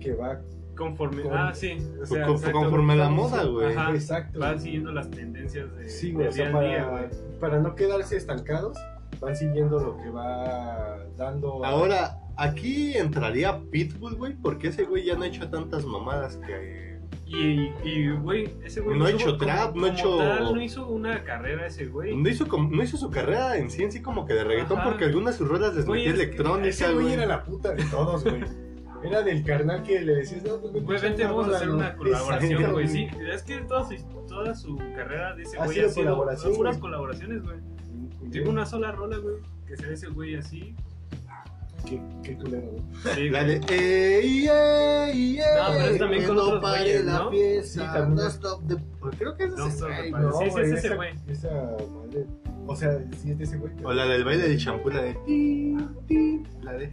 que 0.00 0.14
va 0.14 0.40
Conforme. 0.76 1.22
Con- 1.22 1.32
Ah, 1.36 1.52
sí. 1.54 1.76
O 2.00 2.06
sea, 2.06 2.24
Con- 2.24 2.36
exacto. 2.36 2.58
conforme 2.60 2.94
a 2.94 2.96
la 2.96 3.10
moda, 3.10 3.44
güey. 3.44 3.74
Ajá. 3.76 3.92
Exacto. 3.92 4.38
Van 4.40 4.58
siguiendo 4.58 4.90
las 4.90 5.10
tendencias 5.10 5.74
de, 5.76 5.86
Sí, 5.86 6.12
güey, 6.12 6.24
del 6.24 6.32
o 6.32 6.32
sea, 6.32 6.48
día 6.48 6.60
día, 6.90 7.10
para 7.40 7.60
no 7.60 7.74
quedarse 7.74 8.16
estancados, 8.16 8.78
van 9.22 9.36
siguiendo 9.36 9.78
lo 9.78 9.96
que 10.02 10.10
va 10.10 10.98
dando. 11.16 11.64
Ahora, 11.64 12.18
aquí 12.36 12.94
entraría 12.96 13.58
Pitbull, 13.70 14.16
güey, 14.16 14.34
porque 14.34 14.68
ese 14.68 14.84
güey 14.84 15.04
ya 15.04 15.14
no 15.14 15.22
ha 15.22 15.28
hecho 15.28 15.48
tantas 15.48 15.84
mamadas 15.84 16.36
que... 16.38 16.82
Y, 17.24 17.72
y, 17.82 18.10
güey, 18.10 18.50
ese 18.62 18.80
güey. 18.82 18.98
No 18.98 19.06
ha 19.06 19.10
hecho 19.10 19.38
trap, 19.38 19.74
no 19.74 19.86
ha 19.86 19.90
hecho- 19.90 20.18
tal, 20.18 20.54
no 20.54 20.60
hizo 20.60 20.86
una 20.88 21.24
carrera 21.24 21.66
ese 21.66 21.86
güey. 21.86 22.14
No 22.14 22.28
hizo, 22.28 22.46
como- 22.46 22.68
no 22.70 22.82
hizo 22.82 22.98
su 22.98 23.10
carrera 23.10 23.56
en 23.56 23.70
sí, 23.70 23.82
en 23.84 23.90
sí 23.92 24.02
como 24.02 24.26
que 24.26 24.34
de 24.34 24.44
reggaetón, 24.44 24.78
Ajá. 24.80 24.90
porque 24.90 25.06
algunas 25.06 25.34
de 25.34 25.38
sus 25.38 25.48
ruedas 25.48 25.74
es 25.76 25.86
que 25.86 26.04
electrónica, 26.10 26.68
ese 26.68 26.92
güey 26.92 27.12
era 27.14 27.24
la 27.24 27.42
puta 27.42 27.72
de 27.72 27.84
todos, 27.84 28.24
güey. 28.24 28.42
Era 29.02 29.22
del 29.22 29.42
carnal 29.44 29.82
que 29.82 30.00
le 30.00 30.14
decías, 30.16 30.44
no, 30.44 30.60
pues 30.60 30.84
Güey, 30.84 31.00
vente, 31.00 31.24
vamos 31.24 31.48
a 31.48 31.56
hacer 31.56 31.70
una 31.70 31.96
colaboración, 31.96 32.72
güey. 32.72 32.86
Sí, 32.88 33.08
es 33.32 33.42
que 33.42 33.56
toda 33.62 33.84
su, 33.88 33.94
toda 34.28 34.54
su 34.54 34.76
carrera 34.94 35.34
de 35.34 35.42
ese 35.44 35.56
güey 35.56 35.80
ha 35.80 35.88
sido 35.88 35.94
colaboración, 35.94 36.54
puras 36.54 36.78
colaboraciones, 36.78 37.42
güey. 37.42 37.56
Tengo 38.30 38.50
una 38.50 38.66
sola 38.66 38.92
rola, 38.92 39.16
güey, 39.18 39.36
que 39.66 39.76
sea 39.76 39.88
ese 39.90 40.08
güey 40.08 40.36
así. 40.36 40.74
Qué, 41.86 42.00
qué 42.22 42.36
culero, 42.36 42.68
güey. 42.70 42.82
Sí, 43.14 43.28
La 43.30 43.42
de 43.42 43.54
ey, 43.68 44.46
ey, 44.48 44.48
ey, 44.48 45.36
No, 45.38 45.72
pero 45.72 45.84
es 45.86 45.98
también 45.98 46.22
que 46.22 46.28
con 46.28 46.36
no 46.36 46.42
otros 46.44 46.62
pare 46.62 46.80
güeyes, 46.84 47.04
la 47.04 47.18
¿no? 47.18 47.30
fiesta, 47.30 47.68
Sí, 47.86 47.92
también 47.92 48.14
no 48.14 48.26
es- 48.28 48.34
stop 48.34 48.62
the- 48.68 49.16
Creo 49.18 49.36
que 49.36 49.44
es 49.44 49.56
No 49.56 49.66
ese 49.66 49.82
güey. 49.84 50.10
¿no? 50.12 50.32
Sí, 50.32 50.44
sí, 50.44 50.60
es 50.60 50.68
ese 50.72 50.86
esa- 50.86 50.94
güey. 50.96 51.10
Esa 51.26 51.50
madre. 51.50 52.26
O 52.68 52.76
sea, 52.76 52.98
sí 53.20 53.32
es 53.32 53.38
de 53.38 53.44
ese 53.44 53.56
güey. 53.58 53.72
O 53.82 53.92
la 53.92 54.06
del 54.06 54.22
baile 54.24 54.44
del 54.48 54.58
champú, 54.58 54.90
la 54.90 55.02
de 55.02 55.14
ti, 55.26 55.76
ti, 56.06 56.42
la 56.62 56.72
de 56.74 56.92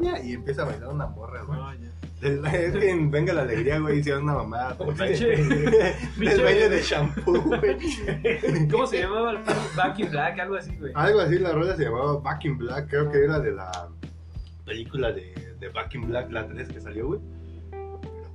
ya, 0.00 0.22
y 0.22 0.32
empieza 0.34 0.62
a 0.62 0.66
bailar 0.66 0.88
una 0.90 1.06
morra, 1.08 1.42
güey. 1.42 1.58
No, 1.58 1.74
ya. 1.74 1.90
Es 2.22 2.72
que 2.72 2.90
en 2.90 3.10
Venga 3.10 3.34
la 3.34 3.42
Alegría, 3.42 3.78
güey, 3.78 3.98
hicieron 3.98 4.24
una 4.24 4.34
mamada. 4.34 4.76
El 4.80 6.42
baile 6.42 6.68
de 6.68 6.82
shampoo, 6.82 7.42
güey. 7.42 8.68
¿Cómo 8.70 8.86
se 8.86 9.00
llamaba? 9.00 9.42
Back 9.76 9.98
in 9.98 10.10
Black, 10.10 10.38
algo 10.40 10.56
así, 10.56 10.74
güey. 10.76 10.92
Algo 10.94 11.20
así, 11.20 11.38
la 11.38 11.52
rola 11.52 11.76
se 11.76 11.84
llamaba 11.84 12.18
Back 12.20 12.44
in 12.46 12.56
Black, 12.56 12.88
creo 12.88 13.10
que 13.10 13.24
era 13.24 13.38
de 13.38 13.52
la 13.52 13.90
película 14.64 15.12
de, 15.12 15.34
de 15.60 15.68
Back 15.68 15.94
in 15.94 16.08
Black, 16.08 16.30
la 16.30 16.46
3 16.46 16.68
que 16.68 16.80
salió, 16.80 17.06
güey. 17.08 17.20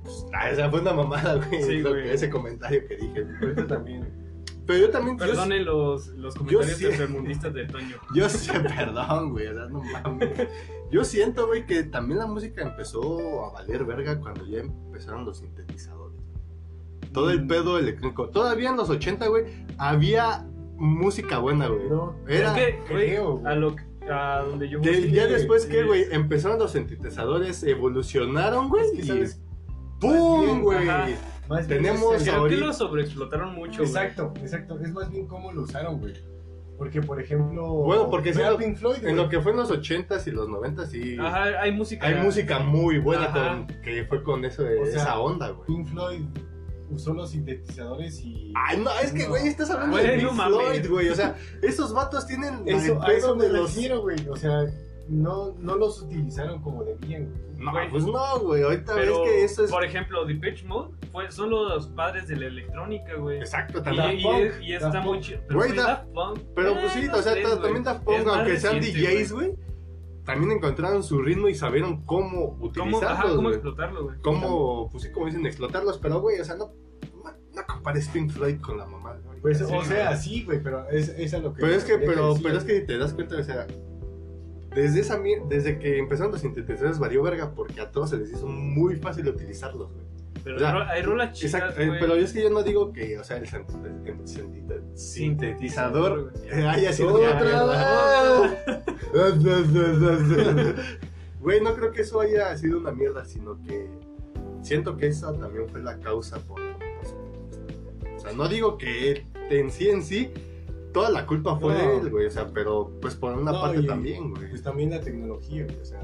Pues, 0.04 0.26
ah, 0.32 0.50
esa 0.50 0.70
fue 0.70 0.80
una 0.80 0.92
mamada, 0.92 1.34
güey, 1.34 1.62
Sí, 1.62 1.82
ese 2.04 2.30
comentario 2.30 2.86
que 2.86 2.96
dije. 2.96 3.26
Ahorita 3.40 3.66
también. 3.66 4.21
Pero 4.66 4.78
yo 4.86 4.90
también... 4.90 5.18
yo- 5.18 5.26
Perdonen 5.26 5.64
los, 5.64 6.06
los 6.08 6.34
comentarios 6.34 6.78
tercermundistas 6.78 7.52
de 7.52 7.66
Toño. 7.66 7.96
Yo 8.14 8.28
sé, 8.28 8.60
perdón, 8.60 9.30
güey, 9.32 9.48
o 9.48 9.54
sea, 9.54 9.66
no 9.66 9.82
mames. 9.82 10.48
Yo 10.90 11.04
siento, 11.04 11.46
güey, 11.48 11.66
que 11.66 11.82
también 11.84 12.18
la 12.20 12.26
música 12.26 12.62
empezó 12.62 13.46
a 13.46 13.52
valer 13.54 13.84
verga 13.84 14.20
cuando 14.20 14.46
ya 14.46 14.58
empezaron 14.60 15.24
los 15.24 15.38
sintetizadores. 15.38 16.20
Todo 17.12 17.30
el 17.30 17.44
Mm. 17.44 17.48
pedo 17.48 17.78
electrónico. 17.78 18.28
Todavía 18.30 18.70
en 18.70 18.76
los 18.76 18.88
80, 18.88 19.26
güey, 19.28 19.44
había 19.78 20.46
música 20.76 21.38
buena, 21.38 21.66
güey. 21.68 21.88
No, 21.88 22.14
Era... 22.28 22.56
es 22.58 22.74
que, 22.76 22.92
güey, 22.92 23.06
creo, 23.08 23.36
güey. 23.38 23.52
a, 23.52 23.56
lo, 23.56 23.74
que- 23.76 23.84
a 24.10 24.42
donde 24.48 24.68
yo 24.68 24.78
de- 24.80 25.10
ya 25.10 25.26
después 25.26 25.66
que, 25.66 25.82
güey, 25.84 26.04
empezaron 26.10 26.58
los 26.58 26.72
sintetizadores, 26.72 27.62
evolucionaron, 27.64 28.68
güey. 28.68 28.84
Es 28.96 29.34
que. 29.36 29.41
¡Pum, 30.02 30.40
bien, 30.44 30.62
güey! 30.62 30.86
Más 31.48 31.66
bien 31.66 31.82
Tenemos 31.82 32.14
es 32.16 32.26
el- 32.26 32.34
Creo 32.34 32.48
que 32.48 32.56
lo 32.56 32.72
sobreexplotaron 32.72 33.54
mucho, 33.54 33.78
güey. 33.78 33.88
Exacto, 33.88 34.32
exacto. 34.40 34.78
Es 34.80 34.92
más 34.92 35.10
bien 35.10 35.26
cómo 35.26 35.52
lo 35.52 35.62
usaron, 35.62 35.98
güey. 36.00 36.14
Porque, 36.78 37.00
por 37.00 37.20
ejemplo. 37.20 37.66
Bueno, 37.68 38.10
porque 38.10 38.30
ve 38.30 38.36
sí, 38.36 38.42
a 38.42 38.50
lo- 38.50 38.56
Pink 38.58 38.76
Floyd, 38.76 38.96
En 38.96 39.02
güey. 39.02 39.14
lo 39.14 39.28
que 39.28 39.40
fue 39.40 39.52
en 39.52 39.58
los 39.58 39.70
80s 39.70 40.26
y 40.26 40.30
los 40.32 40.48
90s, 40.48 40.86
sí. 40.90 41.16
Ajá, 41.20 41.44
hay 41.60 41.70
música. 41.72 42.06
Hay 42.06 42.16
música 42.16 42.58
muy 42.60 42.98
buena 42.98 43.30
con, 43.32 43.66
que 43.82 44.04
fue 44.04 44.22
con 44.22 44.44
eso 44.44 44.62
de 44.62 44.80
O 44.80 44.86
sea, 44.86 45.02
esa 45.02 45.18
onda, 45.20 45.50
güey. 45.50 45.66
Pink 45.66 45.86
Floyd 45.88 46.22
usó 46.90 47.14
los 47.14 47.30
sintetizadores 47.30 48.20
y. 48.24 48.52
Ay, 48.56 48.78
no, 48.78 48.90
es 49.02 49.12
que, 49.12 49.24
No. 49.24 49.28
güey, 49.30 49.46
estás 49.48 49.70
hablando 49.70 49.96
Güey, 49.96 50.06
de 50.08 50.18
Pink 50.18 50.32
no. 50.32 50.44
Floyd, 50.46 50.88
güey. 50.90 51.08
O 51.10 51.14
sea, 51.14 51.36
esos 51.62 51.92
vatos 51.92 52.26
tienen 52.26 52.62
Eso, 52.66 52.92
el 52.94 52.98
a 53.02 53.06
pedo 53.06 53.16
eso 53.18 53.36
me 53.36 53.44
de 53.44 53.52
los... 53.52 53.74
refiero, 53.74 54.00
güey. 54.02 54.28
O 54.28 54.36
sea, 54.36 54.64
no, 55.08 55.54
no 55.58 55.76
los 55.76 56.02
utilizaron 56.02 56.62
como 56.62 56.82
debían, 56.84 57.26
güey. 57.26 57.51
No, 57.62 57.70
Güey. 57.70 57.88
pues 57.90 58.04
no, 58.04 58.38
güey. 58.40 58.62
Ahorita 58.62 58.94
ves 58.94 59.04
Pero, 59.04 59.22
que 59.24 59.44
eso 59.44 59.64
es... 59.64 59.70
por 59.70 59.84
ejemplo, 59.84 60.24
Depeche 60.24 60.66
Mode 60.66 60.94
fue, 61.12 61.30
son 61.30 61.50
los 61.50 61.86
padres 61.88 62.26
de 62.28 62.36
la 62.36 62.46
electrónica, 62.46 63.14
güey. 63.16 63.38
Exacto, 63.38 63.82
también. 63.82 64.18
y, 64.18 64.22
Punk, 64.22 64.36
es- 64.40 64.60
y 64.62 64.72
está 64.74 65.00
muy 65.00 65.14
Punk. 65.18 65.20
chido. 65.22 65.40
Pero, 65.46 65.58
Güey, 65.60 65.72
Daft 65.76 66.04
Punk, 66.12 66.38
Pero 66.56 66.70
eh, 66.70 66.76
pues 66.80 66.92
sí, 66.92 67.02
no 67.06 67.16
o 67.18 67.22
sea, 67.22 67.34
también 67.60 67.84
Daft 67.84 68.04
Punk, 68.04 68.26
aunque 68.26 68.56
sean 68.58 68.76
reciente, 68.76 69.00
DJs, 69.18 69.32
güey, 69.32 69.52
también 70.24 70.52
encontraron 70.52 71.02
su 71.02 71.20
ritmo 71.22 71.48
y 71.48 71.54
sabieron 71.54 72.04
cómo 72.04 72.56
¿Cómo, 72.56 72.66
utilizarlos, 72.66 73.02
ajá, 73.04 73.34
cómo 73.34 73.50
explotarlo, 73.50 74.04
güey? 74.04 74.18
Cómo, 74.22 74.88
pues 74.90 75.04
sí, 75.04 75.12
como 75.12 75.26
dicen, 75.26 75.44
explotarlos. 75.46 75.98
Pero, 75.98 76.20
güey, 76.20 76.38
o 76.40 76.44
sea, 76.44 76.54
no, 76.56 76.72
no, 77.24 77.62
compares 77.66 78.08
Pink 78.08 78.30
Floyd 78.30 78.60
con 78.60 78.78
la 78.78 78.86
mamá. 78.86 79.16
güey. 79.24 79.40
Pues, 79.40 79.58
Sí, 79.58 79.64
o 79.64 79.68
güey. 79.68 79.84
sea, 79.84 80.16
sí, 80.16 80.44
güey, 80.44 80.62
pero 80.62 80.88
es, 80.90 81.08
es 81.10 81.34
a 81.34 81.38
lo 81.38 81.52
que. 81.54 81.60
Pero 81.62 81.74
es 81.74 81.84
que, 81.84 81.98
pero, 81.98 82.34
pero 82.42 82.58
es 82.58 82.64
que 82.64 82.80
si 82.80 82.86
te 82.86 82.98
das 82.98 83.12
cuenta, 83.14 83.36
o 83.36 83.42
sea, 83.42 83.66
desde 84.74 85.00
esa 85.00 85.20
desde 85.48 85.78
que 85.78 85.98
empezaron 85.98 86.32
los 86.32 86.40
sintetizadores 86.40 86.98
valió 86.98 87.22
verga 87.22 87.50
porque 87.54 87.80
a 87.80 87.90
todos 87.90 88.10
se 88.10 88.16
les 88.18 88.30
hizo 88.32 88.46
muy 88.46 88.96
fácil 88.96 89.28
utilizarlos, 89.28 89.92
güey. 89.92 90.04
Pero 90.44 90.56
o 90.56 90.58
sea, 90.58 90.68
hay 90.70 90.74
ro- 90.74 90.84
hay 90.88 91.02
rolas 91.02 91.32
chidas, 91.38 91.54
Exacto, 91.54 91.80
eh, 91.80 91.86
güey. 91.86 92.00
pero 92.00 92.14
es 92.16 92.32
que 92.32 92.42
yo 92.42 92.50
no 92.50 92.62
digo 92.64 92.92
que, 92.92 93.16
o 93.18 93.22
sea, 93.22 93.36
el, 93.36 93.46
sint- 93.46 93.68
el 94.04 94.18
sint- 94.24 94.96
sintetizador 94.96 96.32
haya 96.52 96.92
sido 96.92 97.14
Otra. 97.14 98.58
Güey, 101.40 101.60
no 101.60 101.74
creo 101.74 101.90
que 101.90 102.02
eso 102.02 102.20
haya 102.20 102.56
sido 102.56 102.78
una 102.78 102.92
mierda, 102.92 103.24
sino 103.24 103.60
que 103.62 103.88
siento 104.62 104.96
que 104.96 105.08
esa 105.08 105.32
también 105.36 105.68
fue 105.68 105.82
la 105.82 105.98
causa 105.98 106.38
por... 106.38 106.60
O 106.60 108.20
sea, 108.20 108.32
no 108.32 108.48
digo 108.48 108.78
que 108.78 109.26
en 109.50 109.70
sí 109.72 109.88
en 109.90 110.02
sí 110.04 110.30
toda 110.92 111.10
la 111.10 111.26
culpa 111.26 111.56
fue 111.58 111.74
de 111.74 111.84
No. 111.84 111.92
él, 112.02 112.10
güey, 112.10 112.26
o 112.26 112.30
sea, 112.30 112.48
pero 112.52 112.90
pues 113.00 113.14
por 113.14 113.32
una 113.32 113.52
No, 113.52 113.60
parte 113.60 113.80
y- 113.80 113.86
también, 113.86 114.30
güey. 114.30 114.48
Pues 114.50 114.62
también 114.62 114.90
la 114.90 115.00
tecnología, 115.00 115.64
güey. 115.64 115.80
O 115.80 115.84
sea, 115.84 116.00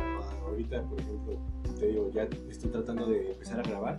ahorita, 0.46 0.82
por 0.82 1.00
ejemplo, 1.00 1.38
te 1.78 1.86
digo, 1.88 2.10
ya 2.12 2.28
estoy 2.48 2.70
tratando 2.70 3.06
de 3.06 3.32
empezar 3.32 3.60
a 3.60 3.62
grabar. 3.62 3.96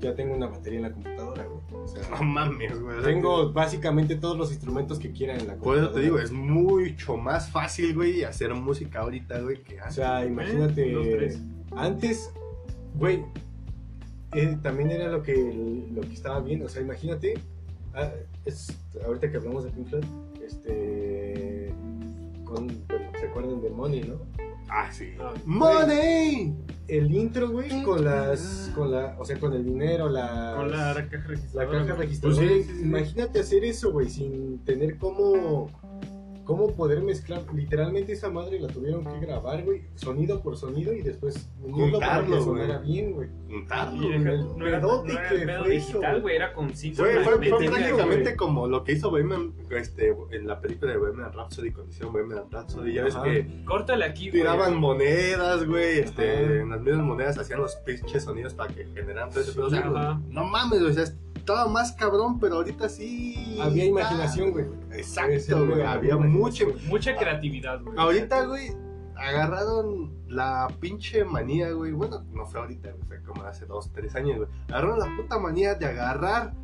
Ya 0.00 0.14
tengo 0.16 0.34
una 0.34 0.46
batería 0.48 0.78
en 0.80 0.82
la 0.82 0.92
computadora, 0.92 1.44
güey. 1.46 1.82
O 1.84 1.86
sea, 1.86 2.02
No 2.10 2.22
mames, 2.24 2.80
güey. 2.80 2.98
o 2.98 3.02
tengo 3.02 3.52
básicamente 3.52 4.16
todos 4.16 4.36
los 4.36 4.50
instrumentos 4.50 4.98
que 4.98 5.12
quiera 5.12 5.34
en 5.34 5.46
la 5.46 5.54
Por 5.54 5.62
computadora. 5.76 5.84
eso 5.86 5.94
te 5.94 6.00
digo, 6.00 6.18
es 6.18 6.32
mucho 6.32 7.16
más 7.16 7.50
fácil, 7.50 7.94
güey, 7.94 8.24
hacer 8.24 8.52
música 8.54 9.00
ahorita, 9.00 9.40
güey, 9.40 9.62
que 9.62 9.80
O 9.80 9.84
hace. 9.84 9.96
sea, 10.00 10.24
imagínate. 10.26 11.38
Antes, 11.76 12.32
güey, 12.96 13.24
eh, 14.34 14.58
también 14.62 14.90
era 14.90 15.08
lo 15.08 15.22
que, 15.22 15.86
lo 15.94 16.00
que 16.00 16.12
estaba 16.14 16.40
viendo. 16.40 16.66
O 16.66 16.68
sea, 16.68 16.82
imagínate. 16.82 17.34
Ah, 17.94 18.10
es, 18.44 18.76
ahorita 19.04 19.30
que 19.30 19.36
hablamos 19.36 19.64
de 19.64 19.70
Pink 19.70 19.88
Floyd, 19.88 20.04
este. 20.44 21.72
Con, 22.44 22.66
bueno, 22.88 23.10
¿Se 23.18 23.26
acuerdan 23.28 23.62
de 23.62 23.70
Money, 23.70 24.02
no? 24.02 24.16
Ah, 24.68 24.90
sí. 24.90 25.14
Ah, 25.20 25.32
¡Money! 25.44 26.54
El 26.88 27.14
intro, 27.14 27.50
güey, 27.50 27.82
con 27.82 28.04
las. 28.04 28.70
Con 28.74 28.90
la, 28.90 29.16
o 29.18 29.24
sea, 29.24 29.38
con 29.38 29.52
el 29.54 29.64
dinero, 29.64 30.08
la. 30.08 30.54
Con 30.56 30.70
la 30.70 30.94
caja 31.10 31.18
La 31.18 31.26
registradora. 31.28 31.78
caja 31.78 31.94
güey. 31.94 32.06
registradora. 32.06 32.40
Pues 32.42 32.56
sí, 32.58 32.62
sí, 32.64 32.74
sí. 32.78 32.82
Imagínate 32.82 33.40
hacer 33.40 33.64
eso, 33.64 33.92
güey, 33.92 34.08
sin 34.10 34.58
tener 34.64 34.98
cómo, 34.98 35.70
cómo 36.44 36.74
poder 36.74 37.02
mezclar. 37.02 37.42
Literalmente 37.54 38.12
esa 38.12 38.30
madre 38.30 38.58
la 38.60 38.68
tuvieron 38.68 39.04
que 39.04 39.20
grabar, 39.26 39.62
güey, 39.64 39.82
sonido 39.94 40.42
por 40.42 40.56
sonido 40.56 40.92
y 40.92 41.02
después 41.02 41.48
unirlo 41.62 41.98
para 42.00 42.16
Juntarlo, 42.16 42.38
que 42.38 42.44
güey. 42.44 42.62
sonara 42.62 42.78
bien, 42.80 43.12
güey. 43.12 43.28
Juntarlo, 43.48 44.02
Y 44.02 44.06
güey. 44.06 44.18
deja- 44.18 44.32
no 44.56 44.66
era, 44.66 44.80
pedote 44.80 45.12
no 45.12 45.18
era 45.20 45.28
que 45.28 45.34
el 45.34 45.46
pedo 45.46 45.64
fue 45.64 45.72
digital, 45.72 46.20
güey, 46.22 46.36
era 46.36 46.52
con 46.54 46.74
cinta 46.74 47.02
Fue, 47.02 47.24
fue- 47.24 47.38
prácticamente 47.38 48.22
güey. 48.24 48.36
como 48.36 48.66
lo 48.66 48.82
que 48.84 48.92
hizo 48.92 49.10
Bohemian, 49.10 49.52
este, 49.70 50.16
en 50.30 50.46
la 50.46 50.60
película 50.60 50.92
de 50.92 50.98
Bohemian 50.98 51.32
Rhapsody, 51.32 51.70
cuando 51.70 51.90
hicieron 51.92 52.12
Bohemian 52.12 52.50
Rhapsody. 52.50 52.92
Ya 52.94 53.04
ves 53.04 53.14
Ajá. 53.16 53.24
que 53.24 53.64
Córtale 53.64 54.04
aquí, 54.04 54.30
güey. 54.30 54.40
tiraban 54.40 54.76
monedas, 54.78 55.64
güey, 55.66 56.00
este, 56.00 56.60
en 56.60 56.70
las 56.70 56.80
mismas 56.80 57.04
monedas 57.06 57.38
hacían 57.38 57.60
los 57.60 57.76
pinches 57.76 58.24
sonidos 58.24 58.54
para 58.54 58.72
que 58.74 58.84
generaran 58.86 59.30
todo 59.30 59.40
ese 59.40 59.52
pedo. 59.52 59.66
O 59.66 59.70
sea, 59.70 59.80
Ajá. 59.80 60.20
no 60.28 60.44
mames, 60.44 60.80
o 60.82 60.92
sea, 60.92 61.04
estaba 61.42 61.68
más 61.68 61.92
cabrón, 61.92 62.38
pero 62.38 62.56
ahorita 62.56 62.88
sí. 62.88 63.58
Había 63.60 63.84
imaginación, 63.84 64.52
güey. 64.52 64.66
Exacto, 64.92 65.66
güey, 65.66 65.82
había 65.82 66.14
imaginación. 66.14 66.74
Mucha 66.86 67.16
creatividad, 67.16 67.82
güey. 67.82 67.98
Ahorita, 67.98 68.46
güey, 68.46 68.70
agarraron 69.16 70.12
la 70.28 70.68
pinche 70.80 71.24
manía, 71.24 71.72
güey. 71.72 71.92
Bueno, 71.92 72.24
no 72.32 72.46
fue 72.46 72.60
ahorita, 72.60 72.92
güey, 72.92 73.02
fue 73.06 73.22
como 73.22 73.42
hace 73.42 73.66
dos, 73.66 73.92
tres 73.92 74.14
años, 74.14 74.36
güey. 74.38 74.48
Agarraron 74.68 74.98
la 75.00 75.16
puta 75.16 75.38
manía 75.38 75.74
de 75.74 75.86
agarrar 75.86 76.54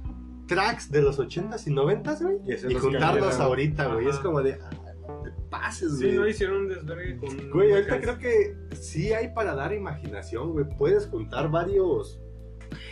tracks 0.46 0.90
de 0.90 1.02
los 1.02 1.18
80s 1.18 1.66
y 1.66 1.70
90s, 1.70 2.22
güey, 2.22 2.38
Y 2.46 2.72
y, 2.72 2.74
juntarlos 2.74 3.38
ahorita, 3.40 3.86
güey. 3.86 4.06
Ajá. 4.06 4.14
Es 4.14 4.20
como 4.20 4.42
de, 4.42 4.54
ah, 4.62 4.70
no 5.08 5.22
te 5.22 5.30
pases, 5.50 5.98
Sí, 5.98 6.04
güey. 6.04 6.16
no 6.18 6.28
hicieron 6.28 6.56
un 6.62 6.68
desvergue 6.68 7.18
con. 7.18 7.50
Güey, 7.50 7.72
ahorita 7.72 8.00
creo 8.00 8.18
que 8.18 8.56
sí 8.80 9.12
hay 9.12 9.34
para 9.34 9.54
dar 9.54 9.72
imaginación, 9.72 10.52
güey. 10.52 10.66
Puedes 10.78 11.08
juntar 11.08 11.50
varios 11.50 12.20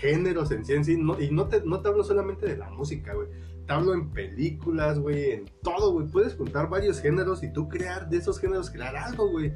géneros 0.01 0.51
en 0.53 0.65
sí 0.65 0.75
en 0.75 0.85
sí. 0.85 0.97
no- 0.97 1.21
y 1.21 1.31
no 1.31 1.47
te, 1.49 1.63
no 1.65 1.81
te 1.81 1.89
hablo 1.89 2.05
solamente 2.05 2.47
de 2.47 2.57
la 2.57 2.71
música, 2.71 3.15
güey. 3.15 3.29
Te 3.67 3.73
hablo 3.73 3.95
en 3.95 4.11
películas, 4.13 4.97
güey, 5.01 5.33
en 5.33 5.45
todo, 5.65 5.93
güey. 5.93 6.07
Puedes 6.07 6.37
juntar 6.37 6.69
varios 6.71 7.01
géneros 7.01 7.43
y 7.43 7.53
tú 7.53 7.69
crear 7.69 8.09
de 8.09 8.19
esos 8.19 8.39
géneros, 8.39 8.71
crear 8.71 8.95
algo, 8.97 9.29
güey. 9.29 9.53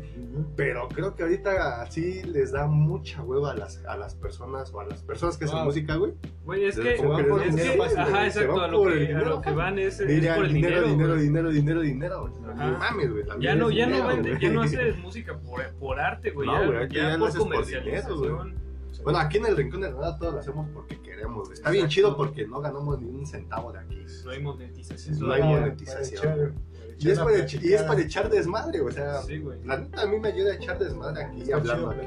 Pero 0.56 0.88
creo 0.88 1.14
que 1.14 1.22
ahorita 1.22 1.80
así 1.80 2.20
les 2.24 2.50
da 2.50 2.66
mucha 2.66 3.22
hueva 3.22 3.52
a 3.52 3.54
las, 3.54 3.84
a 3.86 3.96
las 3.96 4.16
personas 4.16 4.74
o 4.74 4.80
a 4.80 4.86
las 4.86 5.04
personas 5.04 5.38
que 5.38 5.44
hacen 5.44 5.58
Ah. 5.60 5.64
música, 5.64 5.94
güey. 5.94 6.14
Güey, 6.44 6.64
es 6.64 6.76
que. 6.80 6.96
van 7.06 7.24
por 7.28 7.40
es 7.40 7.54
que 7.54 7.78
fácil, 7.78 7.98
ajá, 7.98 8.26
exacto. 8.26 8.60
A 8.60 8.66
lo 8.66 8.82
que, 8.82 8.88
a 8.88 8.94
dinero 8.96 9.28
lo 9.30 9.40
que 9.42 9.50
van 9.52 9.78
es, 9.78 10.00
es 10.00 10.26
por 10.34 10.44
el 10.46 10.52
dinero, 10.54 10.82
dinero. 10.88 11.14
dinero, 11.14 11.16
dinero, 11.16 11.50
dinero, 11.50 11.82
dinero, 11.82 12.34
mames, 12.80 13.12
güey. 13.12 13.24
Ya 13.40 13.54
no, 13.54 13.70
ya 13.70 13.86
no, 13.86 14.08
vende- 14.08 14.36
ya 14.40 14.50
no 14.50 14.62
haces 14.62 14.98
música 14.98 15.38
por, 15.38 15.62
por 15.78 16.00
arte, 16.00 16.32
güey. 16.32 16.48
No, 16.48 16.72
ya, 16.88 16.88
ya 17.12 17.16
por 17.16 17.30
por 17.30 17.38
comercialización. 17.38 18.18
dinero, 18.20 18.69
Bueno, 19.04 19.18
aquí 19.18 19.38
en 19.38 19.46
el 19.46 19.56
Rincón 19.56 19.80
de 19.80 19.90
la 19.90 19.96
Nada 19.98 20.18
todo 20.18 20.32
lo 20.32 20.38
hacemos 20.38 20.68
porque 20.74 21.00
queremos. 21.00 21.50
Está 21.50 21.70
bien 21.70 21.86
Exacto. 21.86 21.94
chido 21.94 22.16
porque 22.16 22.46
no 22.46 22.60
ganamos 22.60 23.00
ni 23.00 23.08
un 23.08 23.26
centavo 23.26 23.72
de 23.72 23.78
aquí. 23.80 24.04
no 24.24 24.30
hay 24.30 24.42
monetización. 24.42 25.18
No 25.20 25.32
hay 25.32 25.40
Para- 25.40 25.52
monetización. 25.60 26.22
para 26.22 26.34
echar- 26.36 26.52
Y 26.98 27.08
es, 27.08 27.12
echar 27.14 27.24
para 27.24 27.38
la 27.38 27.44
ech- 27.44 27.62
y 27.62 27.72
es 27.72 27.82
para 27.82 28.00
echar 28.02 28.30
desmadre, 28.30 28.80
o 28.82 28.90
sea, 28.90 29.22
Sí, 29.22 29.42
la 29.64 29.78
neta 29.78 30.02
a 30.02 30.06
mí 30.06 30.20
me 30.20 30.28
ayuda 30.28 30.52
a 30.52 30.54
echar 30.56 30.78
desmadre 30.78 31.24
aquí 31.24 31.40
Está 31.42 31.56
hablando. 31.56 31.90
aquí. 31.90 32.06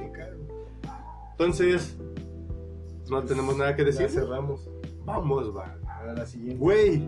Entonces, 1.32 1.98
no 3.10 3.24
tenemos 3.24 3.58
nada 3.58 3.76
que 3.76 3.84
decir. 3.84 4.10
cerramos. 4.10 4.70
Vamos, 5.06 5.56
va. 5.56 5.76
A 5.88 6.14
la 6.14 6.26
siguiente. 6.26 6.58
Güey, 6.60 7.08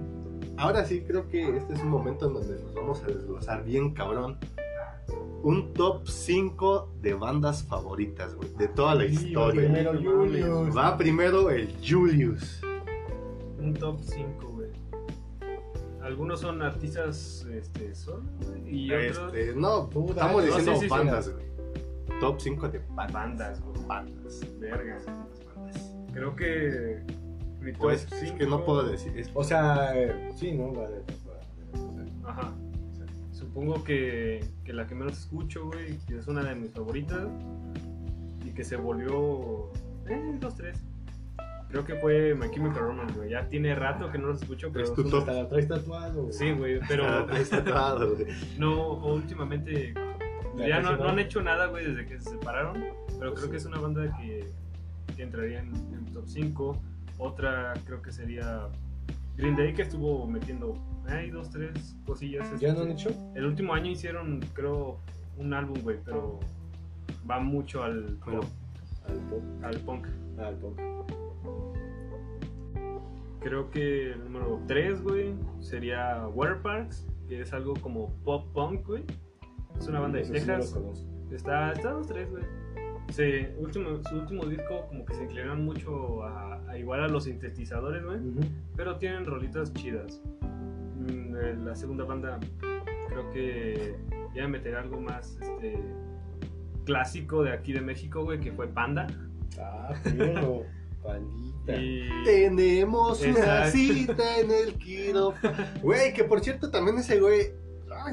ahora 0.57 0.83
sí 0.85 1.01
creo 1.05 1.27
que 1.29 1.57
este 1.57 1.73
es 1.73 1.81
un 1.81 1.89
momento 1.89 2.27
en 2.27 2.33
donde 2.33 2.59
nos 2.61 2.73
vamos 2.73 3.03
a 3.03 3.07
desglosar 3.07 3.63
bien 3.63 3.93
cabrón. 3.93 4.37
Un 5.43 5.73
top 5.73 6.07
5 6.07 6.93
de 7.01 7.13
bandas 7.13 7.63
favoritas, 7.63 8.33
güey, 8.35 8.49
de 8.55 8.67
toda 8.67 8.95
la 8.95 9.03
Sí, 9.07 9.27
historia. 9.27 9.61
Primero 9.61 9.91
Julius. 9.93 10.75
Va 10.75 10.97
primero 10.97 11.49
el 11.51 11.73
Julius. 11.87 12.61
Un 13.59 13.73
top 13.75 13.99
5, 14.01 14.47
güey. 14.49 14.69
Algunos 16.01 16.39
son 16.39 16.61
artistas 16.61 17.45
este, 17.51 17.93
solo, 17.95 18.23
güey. 18.45 18.75
Y 18.85 18.91
otros. 18.93 19.33
Este, 19.35 19.55
no, 19.55 19.89
estamos 19.89 20.15
dale, 20.15 20.45
diciendo 20.47 20.71
no, 20.71 20.77
sí, 20.77 20.81
sí, 20.81 20.85
sí. 20.85 20.89
bandas, 20.89 21.29
güey. 21.33 21.45
top 22.19 22.39
5 22.41 22.69
de 22.69 22.79
bandas. 22.89 23.13
Bandas, 23.13 23.61
güey. 23.61 23.85
Bandas. 23.87 24.41
Verga. 24.59 24.97
Bandas. 25.55 25.95
Creo 26.13 26.35
que. 26.35 27.03
Mi 27.59 27.71
top 27.73 27.81
Pues 27.81 28.03
es 28.13 28.31
que 28.33 28.45
no 28.45 28.57
cinco- 28.57 28.65
puedo 28.65 28.83
decir. 28.87 29.17
es- 29.17 29.31
O 29.33 29.43
sea, 29.43 29.91
eh, 29.95 30.31
sí, 30.35 30.51
¿no? 30.53 30.71
Va 30.73 30.87
de- 30.87 31.03
va- 31.27 32.29
Ajá. 32.29 32.53
Supongo 33.55 33.85
que, 33.85 34.43
que 34.65 34.73
la 34.73 34.85
que 34.85 34.95
menos 34.95 35.17
escucho, 35.17 35.67
güey, 35.67 35.97
que 35.99 36.17
es 36.17 36.27
una 36.27 36.43
de 36.43 36.55
mis 36.55 36.71
favoritas 36.71 37.25
y 38.43 38.49
que 38.49 38.65
se 38.65 38.75
volvió. 38.75 39.71
Eh, 40.09 40.35
dos, 40.41 40.55
tres. 40.57 40.83
Creo 41.69 41.85
que 41.85 41.95
fue 41.95 42.35
My 42.35 42.51
Chemical 42.51 42.81
Romance, 42.81 43.15
güey. 43.15 43.29
Ya 43.29 43.47
tiene 43.47 43.73
rato 43.73 44.11
que 44.11 44.17
no 44.17 44.27
los 44.27 44.41
escucho, 44.41 44.71
pero. 44.73 44.83
Es 44.83 44.93
tu 44.93 45.05
top. 45.05 45.19
Hasta 45.21 45.31
la 45.31 45.47
traes 45.47 45.69
tatuado. 45.69 46.33
Sí, 46.33 46.51
güey, 46.51 46.81
pero 46.85 47.05
Ah, 47.07 47.25
está 47.39 47.63
tatuado, 47.63 48.15
güey. 48.15 48.27
no, 48.57 48.95
últimamente. 48.95 49.93
¿La 50.57 50.67
Ya 50.67 50.81
no, 50.81 50.97
no 50.97 51.07
han 51.07 51.19
hecho 51.19 51.41
nada, 51.41 51.67
güey, 51.67 51.85
desde 51.85 52.05
que 52.05 52.19
se 52.19 52.31
separaron. 52.31 52.83
Pero 53.17 53.33
creo 53.35 53.49
que 53.49 53.55
es 53.55 53.65
una 53.65 53.79
banda 53.79 54.17
que, 54.17 54.49
que 55.15 55.23
entraría 55.23 55.59
en, 55.61 55.73
en 55.93 56.03
top 56.11 56.25
5. 56.27 56.81
Otra 57.19 57.71
creo 57.85 58.01
que 58.01 58.11
sería 58.11 58.67
Green 59.37 59.55
Day, 59.55 59.73
que 59.73 59.81
estuvo 59.83 60.25
metiendo. 60.27 60.75
Hay 61.07 61.29
dos, 61.29 61.49
tres 61.49 61.95
cosillas. 62.05 62.49
¿Ya 62.59 62.69
este, 62.69 62.79
no 62.79 62.85
han 62.85 62.91
hecho? 62.91 63.09
El 63.35 63.45
último 63.45 63.73
año 63.73 63.91
hicieron, 63.91 64.39
creo, 64.53 64.99
un 65.37 65.53
álbum, 65.53 65.79
güey, 65.83 65.97
pero 66.03 66.39
va 67.29 67.39
mucho 67.39 67.83
al, 67.83 68.17
Bueno. 68.25 68.41
pop, 68.41 68.49
Al 69.07 69.19
pop. 69.19 69.43
al 69.63 69.79
punk. 69.81 70.07
Al 70.39 70.55
pop. 70.55 70.79
Creo 73.41 73.69
que 73.69 74.13
el 74.13 74.23
número 74.23 74.59
3, 74.67 75.03
güey, 75.03 75.35
sería 75.59 76.27
Waterparks, 76.29 77.05
que 77.27 77.41
es 77.41 77.53
algo 77.53 77.75
como 77.75 78.11
pop 78.23 78.51
punk, 78.53 78.85
güey. 78.87 79.03
Es 79.77 79.87
una 79.87 79.99
banda 79.99 80.17
de 80.17 80.25
sí 80.25 80.31
Texas. 80.31 80.75
Está, 81.31 81.73
está 81.73 81.91
los 81.91 82.07
tres, 82.07 82.29
güey. 82.31 82.43
Se, 83.11 83.53
último, 83.59 84.01
su 84.03 84.15
último 84.15 84.45
disco 84.45 84.87
como 84.87 85.05
que 85.05 85.13
se 85.13 85.23
inclinaron 85.23 85.63
mucho 85.63 86.23
a, 86.23 86.54
a 86.75 86.79
igual 86.79 87.03
a 87.03 87.07
los 87.07 87.23
sintetizadores, 87.23 88.03
güey. 88.03 88.19
Pero 88.75 88.97
tienen 88.97 89.25
rolitas 89.25 89.73
chidas. 89.73 90.21
Mm, 90.97 91.35
eh, 91.35 91.55
La 91.63 91.75
segunda 91.75 92.03
banda 92.03 92.39
creo 93.09 93.31
que 93.31 93.95
ya 94.33 94.47
meter 94.47 94.75
algo 94.75 94.99
más 94.99 95.37
este, 95.41 95.79
clásico 96.85 97.43
de 97.43 97.53
aquí 97.53 97.73
de 97.73 97.81
México, 97.81 98.23
güey, 98.23 98.39
que 98.39 98.51
fue 98.51 98.67
Panda. 98.67 99.07
Ah, 99.59 99.93
pero. 100.03 100.63
Pandita. 101.03 101.75
Y 101.75 102.09
Tenemos 102.25 103.21
una 103.21 103.67
cita 103.67 104.39
en 104.39 104.49
el 104.51 104.73
quirófano. 104.73 105.55
Güey, 105.83 106.13
que 106.13 106.23
por 106.23 106.41
cierto, 106.41 106.71
también 106.71 106.97
ese 106.97 107.19
güey. 107.19 107.51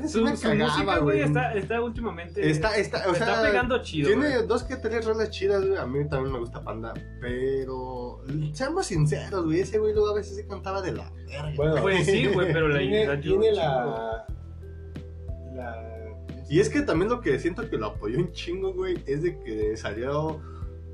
Su, 0.08 0.22
me 0.22 0.36
su 0.36 0.42
cagaba, 0.42 0.70
música, 0.72 0.98
güey, 0.98 1.16
güey. 1.18 1.20
está, 1.20 1.54
está 1.54 1.82
últimamente... 1.82 2.50
Está, 2.50 2.76
está, 2.76 3.08
o 3.08 3.12
está 3.12 3.26
sea, 3.26 3.42
pegando 3.42 3.82
chido, 3.82 4.08
Tiene 4.08 4.34
güey. 4.36 4.46
dos 4.46 4.62
que 4.64 4.76
tres 4.76 5.04
rolas 5.04 5.30
chidas, 5.30 5.64
güey. 5.66 5.78
A 5.78 5.86
mí 5.86 6.08
también 6.08 6.32
me 6.32 6.38
gusta 6.38 6.62
Panda. 6.62 6.92
Pero. 7.20 8.22
Seamos 8.52 8.86
sinceros, 8.86 9.44
güey. 9.44 9.60
Ese 9.60 9.78
güey 9.78 9.92
luego 9.94 10.10
a 10.10 10.14
veces 10.14 10.36
se 10.36 10.46
cantaba 10.46 10.82
de 10.82 10.92
la 10.92 11.10
verga. 11.26 11.52
Bueno, 11.56 11.76
Pues 11.82 12.06
sí, 12.06 12.26
güey, 12.26 12.52
pero 12.52 12.68
la 12.68 12.78
tiene, 12.78 13.06
la- 13.06 13.20
tiene 13.20 13.52
la. 13.52 14.26
La. 15.54 15.88
Y 16.48 16.60
es 16.60 16.68
que 16.68 16.82
también 16.82 17.10
lo 17.10 17.20
que 17.20 17.38
siento 17.38 17.68
que 17.70 17.78
lo 17.78 17.86
apoyó 17.86 18.18
un 18.18 18.32
chingo, 18.32 18.72
güey, 18.74 19.02
es 19.06 19.22
de 19.22 19.38
que 19.40 19.76
salió. 19.76 20.40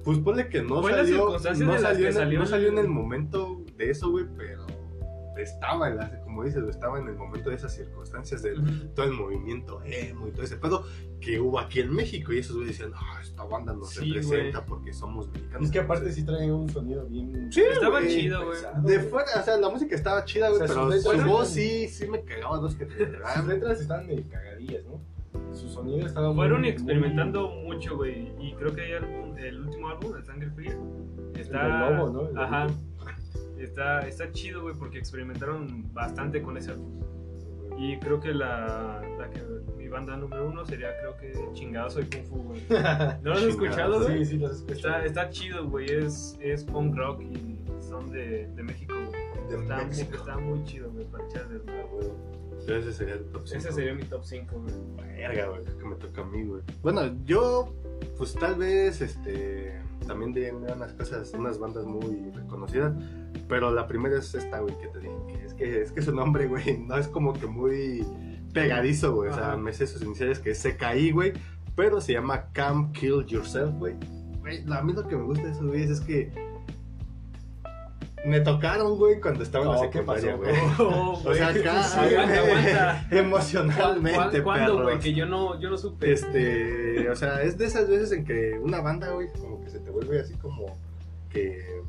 Pues 0.05 0.19
ponle 0.19 0.49
que 0.49 0.63
no 0.63 0.83
salió. 0.83 1.31
No 1.31 1.35
en 1.37 2.47
salió 2.47 2.69
en 2.69 2.79
el 2.79 2.89
momento 2.89 3.63
de 3.77 3.91
eso, 3.91 4.11
güey, 4.11 4.25
pero 4.37 4.65
estaba, 5.39 5.89
en 5.89 5.97
la- 5.97 6.21
como 6.21 6.45
dices, 6.45 6.63
estaba 6.69 6.99
en 6.99 7.09
el 7.09 7.15
momento 7.17 7.51
de 7.51 7.57
esas 7.57 7.75
circunstancias 7.75 8.43
de 8.43 8.55
Ujú. 8.55 8.89
todo 8.95 9.07
el 9.07 9.13
movimiento 9.13 9.81
emo 9.85 10.29
y 10.29 10.33
todo 10.33 10.43
ese 10.43 10.57
pedo 10.57 10.85
que 11.21 11.41
hubo 11.41 11.59
aquí 11.59 11.81
en 11.81 11.93
México. 11.95 12.33
Y 12.33 12.39
esos 12.39 12.57
güeyes 12.57 12.79
decían, 12.79 12.93
ah, 12.97 13.19
esta 13.23 13.45
banda 13.45 13.73
nos 13.75 13.91
Sí, 13.91 14.13
representa 14.13 14.65
porque 14.65 14.93
somos 14.93 15.29
mexicanos. 15.31 15.67
Es 15.67 15.71
que 15.73 15.79
aparte 15.81 16.13
sí 16.13 16.25
trae 16.25 16.51
un 16.53 16.69
sonido 16.69 17.07
bien. 17.07 17.51
Sí, 17.53 17.61
Estaba 17.63 18.01
güey. 18.01 18.09
chido, 18.21 18.45
güey. 18.47 18.59
De 18.85 19.01
fuera, 19.01 19.29
o 19.41 19.43
sea, 19.43 19.57
la 19.57 19.69
música 19.69 19.95
estaba 19.95 20.25
chida, 20.25 20.49
güey, 20.51 20.63
O 20.63 20.67
sea, 20.67 20.75
pero 20.77 20.93
sus 20.93 21.03
su 21.03 21.13
letras- 21.13 21.29
voz 21.29 21.49
sí, 21.49 21.89
sí 21.89 22.07
me 22.09 22.23
cagaba 22.23 22.59
dos 22.59 22.75
que 22.77 22.87
tres. 22.87 23.09
Sus 23.37 23.47
letras 23.47 23.81
están 23.81 24.07
de 24.07 24.23
cagadillas, 24.23 24.85
¿no? 24.85 25.01
Su 25.55 25.69
sonido 25.69 26.07
estaba 26.07 26.29
muy- 26.29 26.37
Fueron 26.37 26.61
muy- 26.61 26.71
experimentando 26.71 27.49
mucho, 27.65 27.97
güey. 27.97 28.33
Y 28.41 28.55
creo 28.55 28.75
que 28.75 28.81
hay 28.83 28.93
algún- 28.93 29.39
el 29.39 29.61
último 29.61 29.89
álbum, 29.89 30.17
El 30.17 30.25
Sangre 30.25 30.51
Fría, 30.51 30.77
está. 31.35 31.63
del 31.87 31.97
lobo, 31.97 32.11
¿no? 32.11 32.29
El 32.29 32.39
Ajá. 32.39 32.65
lobo. 32.67 32.75
Está, 33.59 34.07
está 34.07 34.31
chido, 34.33 34.63
güey, 34.63 34.75
porque 34.75 34.99
experimentaron 34.99 35.93
bastante 35.93 36.43
con 36.43 36.57
ese 36.57 36.71
álbum. 36.73 37.03
Y 37.79 37.97
creo 37.99 38.19
que 38.21 38.35
la, 38.35 39.03
la 39.19 39.31
que 39.31 39.41
mi 39.77 39.87
banda 39.89 40.17
número 40.17 40.49
uno 40.49 40.65
sería, 40.67 40.89
creo 41.01 41.17
que 41.17 41.33
Chingado 41.55 41.89
Soy 41.91 42.05
Kung 42.07 42.25
Fu, 42.25 42.43
güey. 42.43 42.63
¿No 43.23 43.31
lo 43.31 43.33
has 43.35 43.43
escuchado, 43.43 44.03
güey? 44.03 44.25
Sí, 44.25 44.33
sí, 44.33 44.39
los 44.39 44.57
escuché. 44.57 44.75
Está, 44.75 45.05
está 45.05 45.31
chido, 45.31 45.69
güey. 45.69 45.87
Es, 45.91 46.37
es 46.41 46.65
punk 46.65 46.97
rock 46.97 47.23
y 47.23 47.59
son 47.81 48.11
de, 48.11 48.49
de 48.49 48.63
México, 48.65 48.95
güey. 48.95 49.49
De 49.49 49.63
Está, 49.63 49.77
muy- 49.77 49.87
México. 49.87 50.17
está 50.17 50.37
muy 50.39 50.65
chido, 50.65 50.91
güey, 50.91 51.05
para 51.07 51.25
echar 51.27 51.49
desmadre. 51.49 51.85
Pero 52.67 52.79
ese 52.81 52.93
sería 52.93 53.15
el 53.15 53.25
top 53.27 53.45
Ese 53.45 53.61
cinco. 53.61 53.75
sería 53.75 53.95
mi 53.95 54.03
top 54.03 54.25
5, 54.25 54.61
güey. 54.61 54.75
Verga, 55.17 55.49
güey, 55.49 55.65
que 55.65 55.85
me 55.85 55.95
toca 55.97 56.21
a 56.21 56.25
mí, 56.25 56.45
güey. 56.45 56.63
Bueno, 56.83 57.17
yo, 57.25 57.73
pues 58.17 58.35
tal 58.35 58.57
vez, 58.57 59.01
este, 59.01 59.81
también 60.07 60.33
de 60.33 60.53
unas 60.53 60.93
cosas, 60.93 61.33
unas 61.35 61.59
bandas 61.59 61.85
muy 61.85 62.31
reconocidas, 62.35 62.95
pero 63.49 63.73
la 63.73 63.87
primera 63.87 64.19
es 64.19 64.35
esta, 64.35 64.61
güey, 64.61 64.77
que 64.79 64.89
te 64.89 64.99
dije, 65.01 65.15
que 65.29 65.45
es 65.45 65.55
que, 65.55 65.83
es 65.83 65.93
que 65.93 66.03
su 66.03 66.15
nombre, 66.15 66.47
güey, 66.47 66.79
no 66.79 66.97
es 66.97 67.09
como 67.09 67.33
que 67.33 67.47
muy 67.47 68.07
pegadizo, 68.53 69.15
güey, 69.15 69.31
o 69.31 69.35
sea, 69.35 69.57
me 69.57 69.73
sé 69.73 69.87
sus 69.87 70.03
iniciales 70.03 70.39
que 70.39 70.51
es 70.51 70.63
CKI, 70.63 71.13
güey, 71.13 71.33
pero 71.77 72.01
se 72.01 72.15
llama 72.15 72.47
Come 72.55 72.91
Kill 72.93 73.25
Yourself, 73.27 73.73
güey. 73.79 73.95
Güey, 74.41 74.65
a 74.71 74.83
mí 74.83 74.93
lo 74.93 75.07
que 75.07 75.17
me 75.17 75.23
gusta 75.23 75.45
de 75.45 75.51
esos 75.53 75.67
güeyes 75.67 75.91
es 75.91 76.01
que 76.01 76.48
me 78.25 78.41
tocaron, 78.41 78.97
güey, 78.99 79.21
cuando 79.21 79.43
estaba 79.43 79.65
en 79.65 79.71
la 79.73 79.77
No, 79.77 79.91
¿qué 79.91 79.99
secundaria, 79.99 80.37
pasó? 80.39 80.39
güey. 80.39 80.55
Oh, 80.99 81.23
O 81.25 81.35
sea, 81.35 81.49
acá, 81.49 81.83
Sí, 81.83 81.99
aguanta, 82.15 82.39
aguanta. 82.41 83.07
emocionalmente, 83.11 84.43
¿Cuándo, 84.43 84.83
güey? 84.83 84.99
Que 84.99 85.15
yo 85.15 85.27
no, 85.27 85.59
yo 85.61 85.71
no 85.71 85.79
supe. 85.79 86.13
Este, 86.13 87.09
o 87.11 87.17
sea, 87.17 87.43
es 87.43 87.57
de 87.59 87.67
esas 87.67 87.89
veces 87.89 88.13
en 88.13 88.25
que 88.25 88.59
una 88.63 88.81
banda, 88.81 89.11
güey, 89.13 89.29
como 89.41 89.61
que 89.63 89.71
se 89.71 89.81
te 89.81 89.91
vuelve 89.91 90.21
así 90.21 90.35
como 90.35 90.67
que 91.31 91.83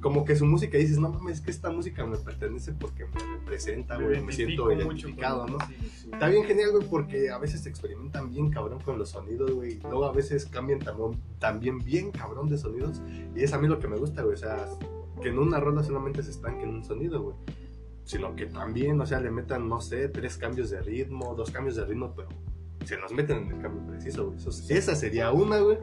como 0.00 0.26
que 0.26 0.36
su 0.36 0.44
música 0.44 0.76
dices, 0.76 0.98
no 0.98 1.08
mames, 1.08 1.36
es 1.36 1.40
que 1.40 1.50
esta 1.50 1.70
música 1.70 2.04
me 2.04 2.18
pertenece 2.18 2.72
porque 2.72 3.06
me 3.06 3.36
representa, 3.38 3.96
güey, 3.96 4.20
me 4.20 4.32
siento 4.34 4.64
mucho 4.66 4.76
identificado, 4.76 5.44
con- 5.46 5.52
¿no? 5.52 5.58
sí, 5.66 5.74
sí. 6.02 6.10
Está 6.12 6.28
bien 6.28 6.44
genial, 6.44 6.72
güey, 6.72 6.86
porque 6.90 7.30
a 7.30 7.38
veces 7.38 7.64
experimentan 7.64 8.28
bien 8.28 8.50
cabrón 8.50 8.80
con 8.80 8.98
los 8.98 9.08
sonidos, 9.08 9.50
güey. 9.52 9.78
y 9.78 9.80
Luego 9.80 10.04
a 10.04 10.12
veces 10.12 10.44
cambian 10.44 10.80
también, 10.80 11.18
también 11.38 11.78
bien 11.78 12.10
cabrón 12.10 12.50
de 12.50 12.58
sonidos. 12.58 13.00
Y 13.34 13.44
es 13.44 13.54
a 13.54 13.58
mí 13.58 13.66
lo 13.66 13.78
que 13.78 13.88
me 13.88 13.96
gusta, 13.96 14.20
güey. 14.20 14.34
O 14.34 14.36
sea, 14.36 14.66
que 15.22 15.28
en 15.28 15.38
una 15.38 15.60
rola 15.60 15.82
solamente 15.82 16.22
se 16.22 16.30
estanque 16.30 16.64
en 16.64 16.70
un 16.70 16.84
sonido, 16.84 17.22
güey. 17.22 17.36
Sino 18.04 18.36
que 18.36 18.46
también, 18.46 19.00
o 19.00 19.06
sea, 19.06 19.20
le 19.20 19.30
metan, 19.30 19.68
no 19.68 19.80
sé, 19.80 20.08
tres 20.08 20.36
cambios 20.36 20.70
de 20.70 20.80
ritmo, 20.82 21.34
dos 21.34 21.50
cambios 21.50 21.76
de 21.76 21.84
ritmo, 21.86 22.12
pero 22.14 22.28
se 22.84 22.96
los 22.98 23.12
meten 23.12 23.38
en 23.38 23.56
el 23.56 23.62
cambio 23.62 23.86
preciso, 23.86 24.26
güey. 24.26 24.36
Eso- 24.38 24.50
esa 24.74 24.94
sería 24.94 25.32
una, 25.32 25.58
güey. 25.60 25.78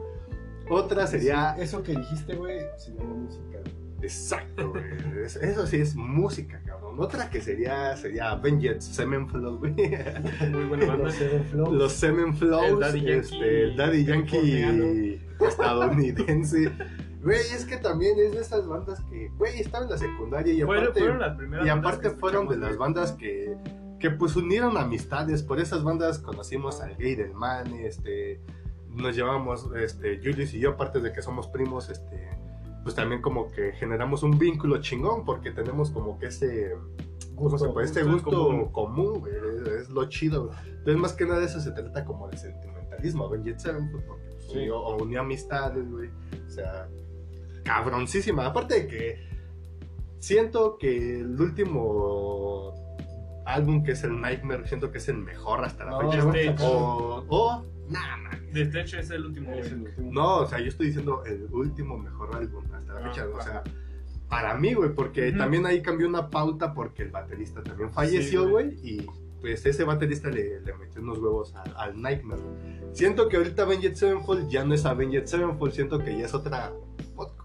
Otra 0.70 1.06
sería... 1.08 1.54
Sí, 1.56 1.62
eso 1.62 1.82
que 1.82 1.96
dijiste, 1.96 2.36
güey, 2.36 2.60
se 2.78 2.94
llama 2.94 3.14
música. 3.14 3.58
Exacto, 4.02 4.70
güey. 4.70 4.84
Es- 5.24 5.34
Eso 5.36 5.66
sí 5.66 5.78
es 5.78 5.96
música, 5.96 6.60
cabrón. 6.64 6.94
Otra 7.00 7.28
que 7.28 7.40
sería, 7.40 7.96
sería 7.96 8.30
Avenged 8.30 8.80
Semenflow, 8.80 9.58
güey. 9.58 9.72
Muy 9.72 10.64
buena 10.66 10.86
banda. 10.86 11.04
Los 11.04 11.14
Seven 11.14 11.44
Flows. 11.46 11.72
Los 11.72 11.92
Semen 11.92 12.36
Flows, 12.36 12.64
El 12.70 12.78
Daddy 12.80 13.00
Yankee 13.00 13.12
este, 13.18 13.62
el 13.64 13.76
Daddy 13.76 14.04
Yankee 14.04 14.30
californiano. 14.38 15.46
estadounidense. 15.48 16.70
Güey, 17.22 17.38
es 17.38 17.64
que 17.64 17.76
también 17.76 18.18
es 18.18 18.32
de 18.32 18.40
esas 18.40 18.66
bandas 18.66 19.00
que, 19.04 19.28
güey, 19.38 19.60
estaba 19.60 19.84
en 19.84 19.90
la 19.90 19.98
secundaria 19.98 20.52
y 20.52 20.60
aparte, 20.62 20.98
fueron 21.00 21.20
las 21.20 21.36
primeras 21.36 21.66
y 21.66 21.68
aparte 21.68 22.10
fueron 22.10 22.48
de 22.48 22.56
las 22.56 22.70
güey. 22.70 22.78
bandas 22.78 23.12
que, 23.12 23.56
que 24.00 24.10
pues 24.10 24.34
unieron 24.36 24.76
amistades. 24.76 25.42
Por 25.42 25.60
esas 25.60 25.84
bandas 25.84 26.18
conocimos 26.18 26.80
al 26.80 26.96
Gay 26.96 27.14
del 27.14 27.32
Man, 27.32 27.72
este, 27.74 28.40
nos 28.88 29.14
llevamos, 29.14 29.68
este, 29.76 30.18
Julius 30.18 30.52
y 30.54 30.58
yo, 30.60 30.70
aparte 30.70 31.00
de 31.00 31.12
que 31.12 31.22
somos 31.22 31.46
primos, 31.48 31.88
este, 31.90 32.28
pues 32.82 32.96
también 32.96 33.22
como 33.22 33.50
que 33.52 33.72
generamos 33.72 34.24
un 34.24 34.36
vínculo 34.38 34.80
chingón 34.80 35.24
porque 35.24 35.52
tenemos 35.52 35.90
como 35.90 36.18
que 36.18 36.26
ese. 36.26 36.74
Este 37.82 38.02
gusto 38.04 38.52
en 38.52 38.66
común, 38.66 39.20
güey, 39.20 39.32
es, 39.80 39.88
lo 39.90 40.08
chido. 40.08 40.46
güey. 40.46 40.58
Entonces, 40.68 40.96
más 40.96 41.12
que 41.12 41.24
nada, 41.24 41.40
de 41.40 41.46
eso 41.46 41.60
se 41.60 41.72
trata 41.72 42.04
como 42.04 42.28
de 42.28 42.36
sentimentalismo. 42.36 43.28
Sevenfold, 43.56 44.04
porque 44.06 44.28
pues, 44.30 44.44
Sí. 44.46 44.58
unió, 44.58 44.78
o 44.80 45.02
unió 45.02 45.20
amistades, 45.22 45.90
güey. 45.90 46.10
O 46.46 46.50
sea, 46.50 46.88
cabroncísima. 47.64 48.46
Aparte 48.46 48.74
de 48.82 48.86
que 48.86 49.28
siento 50.18 50.78
que 50.78 51.20
el 51.20 51.40
último 51.40 52.72
álbum, 53.46 53.82
que 53.84 53.92
es 53.92 54.04
el 54.04 54.20
Nightmare, 54.20 54.66
siento 54.68 54.90
que 54.90 54.98
es 54.98 55.08
el 55.08 55.18
mejor 55.18 55.64
hasta 55.64 55.84
la 55.84 55.90
No, 55.92 56.10
fecha. 56.10 56.18
Stage. 56.30 56.56
O, 56.64 57.24
o, 57.28 57.64
nah, 57.88 58.16
man. 58.18 58.52
De 58.52 58.62
hecho, 58.80 58.98
es 58.98 59.10
el 59.10 59.24
último, 59.26 59.52
Es 59.52 59.72
el 59.72 59.82
último. 59.82 60.12
No, 60.12 60.36
o 60.38 60.46
sea, 60.46 60.58
yo 60.60 60.66
estoy 60.66 60.86
diciendo 60.86 61.22
el 61.24 61.48
último 61.52 61.98
mejor 61.98 62.36
álbum 62.36 62.64
hasta 62.72 62.94
la 62.94 63.00
Ah, 63.00 63.08
fecha. 63.08 63.26
O 63.26 63.34
ajá. 63.38 63.42
sea, 63.42 63.62
para 64.28 64.54
mí, 64.54 64.72
güey, 64.74 64.94
porque 64.94 65.28
Ujú. 65.30 65.38
también 65.38 65.66
ahí 65.66 65.82
cambió 65.82 66.08
una 66.08 66.30
pauta 66.30 66.72
porque 66.72 67.02
el 67.02 67.10
baterista 67.10 67.62
también 67.62 67.92
falleció, 67.92 68.44
Sí, 68.44 68.50
güey, 68.50 68.76
güey. 68.76 68.88
y 68.98 69.06
pues 69.40 69.66
ese 69.66 69.82
baterista 69.84 70.28
le, 70.30 70.60
le 70.60 70.72
metió 70.74 71.02
unos 71.02 71.18
huevos 71.18 71.54
al, 71.56 71.74
al 71.76 72.00
Nightmare. 72.00 72.40
Siento 72.92 73.28
que 73.28 73.36
ahorita 73.38 73.62
Avenged 73.64 73.94
Sevenfold 73.96 74.48
ya 74.48 74.64
no 74.64 74.72
es 74.72 74.86
Avenged 74.86 75.26
Sevenfold, 75.26 75.72
siento 75.72 75.98
que 75.98 76.16
ya 76.16 76.26
es 76.26 76.32
otra. 76.34 76.72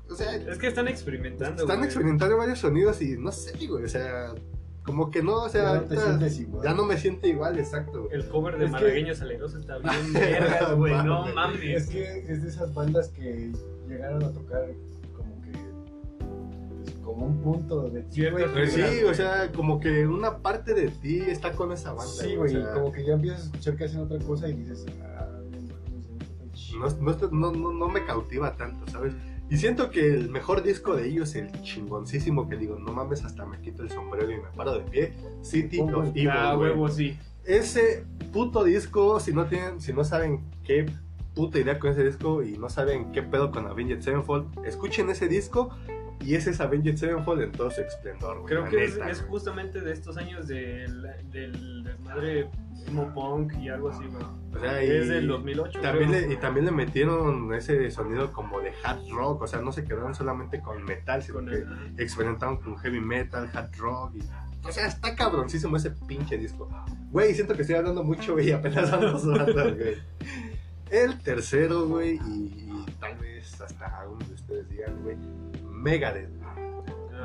O 0.09 0.15
sea, 0.15 0.35
Es 0.35 0.57
que 0.57 0.67
están 0.67 0.87
experimentando. 0.87 1.63
están 1.63 1.77
güey. 1.77 1.85
experimentando 1.87 2.37
varios 2.37 2.59
sonidos 2.59 3.01
y 3.01 3.17
no 3.17 3.31
sé, 3.31 3.67
güey, 3.67 3.83
o 3.83 3.89
sea, 3.89 4.33
como 4.83 5.11
que 5.11 5.21
no, 5.21 5.43
o 5.43 5.49
sea, 5.49 5.63
Ya 5.63 5.73
no 5.73 5.81
te 5.81 5.95
ahorita 5.95 6.05
sientes 6.17 6.39
igual. 6.39 6.63
ya 6.63 6.73
no 6.73 6.85
me 6.85 6.97
siente 6.97 7.27
igual, 7.27 7.59
exacto. 7.59 8.03
güey. 8.05 8.15
El 8.15 8.27
cover 8.29 8.57
de 8.57 8.65
Es 8.65 8.71
que- 8.71 8.77
Malagueño 8.77 9.15
Saleroso 9.15 9.59
está 9.59 9.77
bien 9.79 10.13
vergas, 10.13 10.75
güey. 10.75 10.93
No 11.03 11.25
Mames. 11.33 11.83
Es 11.83 11.87
que 11.89 12.19
es 12.31 12.41
de 12.43 12.49
esas 12.49 12.73
bandas 12.73 13.09
que 13.09 13.51
llegaron 13.87 14.23
a 14.23 14.31
tocar 14.31 14.65
como 15.15 15.41
que 15.41 15.51
pues, 16.83 16.95
como 17.03 17.25
un 17.25 17.41
punto 17.41 17.89
de 17.89 18.01
ti, 18.03 18.29
güey. 18.29 18.45
Pues 18.51 18.71
sí, 18.73 18.81
güey. 18.81 19.03
o 19.03 19.13
sea, 19.13 19.51
como 19.51 19.79
que 19.81 20.07
una 20.07 20.37
parte 20.37 20.73
de 20.73 20.87
ti 20.87 21.19
está 21.19 21.51
con 21.51 21.73
esa 21.73 21.91
banda. 21.91 22.09
Sí, 22.11 22.35
o 22.35 22.39
güey, 22.39 22.51
sea, 22.53 22.71
como 22.73 22.91
que 22.93 23.05
ya 23.05 23.13
empiezas 23.15 23.41
a 23.41 23.45
escuchar 23.45 23.75
que 23.75 23.83
hacen 23.83 23.99
otra 24.01 24.19
cosa 24.19 24.47
y 24.47 24.53
dices, 24.53 24.85
ah, 25.03 25.27
no 26.79 27.17
no, 27.31 27.51
no, 27.51 27.73
no 27.73 27.89
me 27.89 28.05
cautiva 28.05 28.55
tanto, 28.55 28.89
¿sabes? 28.91 29.13
Y 29.49 29.57
siento 29.57 29.91
que 29.91 30.13
el 30.13 30.29
mejor 30.29 30.61
disco 30.61 30.95
de 30.95 31.07
ellos, 31.07 31.35
el 31.35 31.51
chingoncísimo 31.61 32.49
que 32.49 32.57
digo, 32.57 32.77
no 32.77 32.91
mames, 32.91 33.23
hasta 33.23 33.45
me 33.45 33.59
quito 33.61 33.83
el 33.83 33.89
sombrero 33.89 34.29
y 34.29 34.35
me 34.37 34.49
paro 34.55 34.73
de 34.73 34.81
pie, 34.81 35.13
City 35.41 35.77
Pongo 35.77 35.99
of 35.99 36.09
Evil, 36.09 36.29
Ah, 36.29 36.57
huevo, 36.57 36.89
sí. 36.89 37.17
Ese 37.45 38.03
puto 38.33 38.65
disco, 38.65 39.19
si 39.21 39.31
no 39.33 39.45
tienen, 39.45 39.79
si 39.79 39.93
no 39.93 40.03
saben 40.03 40.41
qué 40.65 40.85
puta 41.33 41.59
idea 41.59 41.79
con 41.79 41.91
ese 41.91 42.03
disco 42.03 42.43
y 42.43 42.57
no 42.57 42.67
saben 42.69 43.11
qué 43.13 43.21
pedo 43.23 43.51
con 43.51 43.67
Avenged 43.67 44.01
Sevenfold, 44.01 44.65
escuchen 44.65 45.09
ese 45.09 45.29
disco 45.29 45.69
y 46.21 46.35
ese 46.35 46.49
es 46.51 46.59
Avenged 46.59 46.97
Sevenfold 46.97 47.41
en 47.43 47.51
todo 47.51 47.69
su 47.71 47.81
esplendor, 47.81 48.39
güey. 48.41 48.47
Creo 48.47 48.69
que 48.69 48.83
es, 48.83 48.93
neta, 48.95 49.09
es 49.09 49.19
güey. 49.19 49.29
justamente 49.31 49.81
de 49.81 49.91
estos 49.93 50.17
años 50.17 50.47
del, 50.47 51.03
del 51.31 51.83
desmadre 51.83 52.49
emo 52.87 53.13
punk 53.13 53.53
y 53.59 53.69
algo 53.69 53.89
así, 53.89 54.05
güey. 54.05 54.23
O 54.55 54.59
sea, 54.59 54.83
y 54.83 54.89
Es 54.89 55.09
del 55.09 55.27
2008. 55.27 55.81
También 55.81 56.09
creo. 56.09 56.27
le, 56.27 56.33
y 56.33 56.37
también 56.37 56.65
le 56.65 56.71
metieron 56.71 57.53
ese 57.53 57.91
sonido 57.91 58.31
como 58.31 58.59
de 58.61 58.71
hard 58.83 59.07
rock, 59.11 59.41
o 59.43 59.47
sea, 59.47 59.61
no 59.61 59.71
se 59.71 59.83
quedaron 59.83 60.15
solamente 60.15 60.61
con 60.61 60.83
metal, 60.83 61.21
sino 61.21 61.35
Con 61.35 61.47
que 61.47 61.55
el- 61.57 61.93
experimentaron 61.97 62.57
con 62.57 62.77
heavy 62.77 62.99
metal, 63.01 63.49
hard 63.53 63.75
rock 63.77 64.15
y... 64.15 64.21
O 64.67 64.71
sea, 64.71 64.87
está 64.87 65.15
cabroncísimo 65.15 65.77
ese 65.77 65.91
pinche 65.91 66.37
disco. 66.37 66.67
Güey, 67.11 67.33
siento 67.35 67.53
que 67.55 67.61
estoy 67.61 67.77
hablando 67.77 68.03
mucho, 68.03 68.33
güey, 68.33 68.49
y 68.49 68.51
apenas 68.51 68.89
dos 68.91 69.25
bandas, 69.25 69.75
güey. 69.77 69.95
El 70.89 71.19
tercero, 71.19 71.85
güey, 71.87 72.15
y, 72.25 72.65
y 72.69 72.85
tal 72.99 73.17
vez 73.17 73.59
hasta 73.61 74.05
uno 74.09 74.25
de 74.25 74.33
ustedes 74.33 74.69
digan, 74.69 75.01
güey, 75.03 75.17
Megadeth. 75.77 76.29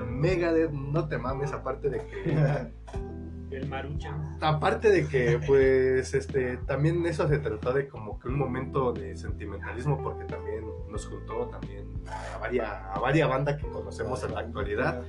Megadeth, 0.09 0.71
no 0.71 1.09
te 1.09 1.19
mames, 1.19 1.53
aparte 1.53 1.91
de 1.91 1.99
que... 1.99 2.73
el 3.57 3.69
Maruchan. 3.69 4.39
Aparte 4.41 4.91
de 4.91 5.07
que, 5.07 5.39
pues, 5.47 6.15
este, 6.15 6.57
también 6.59 7.05
eso 7.07 7.29
se 7.29 7.39
trató 7.39 7.73
de 7.73 7.89
como 7.89 8.19
que 8.19 8.29
un 8.29 8.39
momento 8.39 8.93
de 8.93 9.17
sentimentalismo, 9.17 10.03
porque 10.03 10.25
también 10.25 10.65
nos 10.91 11.07
juntó 11.07 11.49
también 11.49 11.87
a 12.35 12.39
varias, 12.39 12.69
a 12.71 12.99
varias 12.99 13.29
bandas 13.29 13.61
que 13.61 13.69
conocemos 13.69 14.23
en 14.25 14.35
la 14.35 14.41
actualidad. 14.41 15.03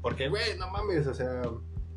Porque, 0.00 0.28
güey, 0.28 0.56
no 0.58 0.70
mames, 0.70 1.06
o 1.06 1.14
sea, 1.14 1.42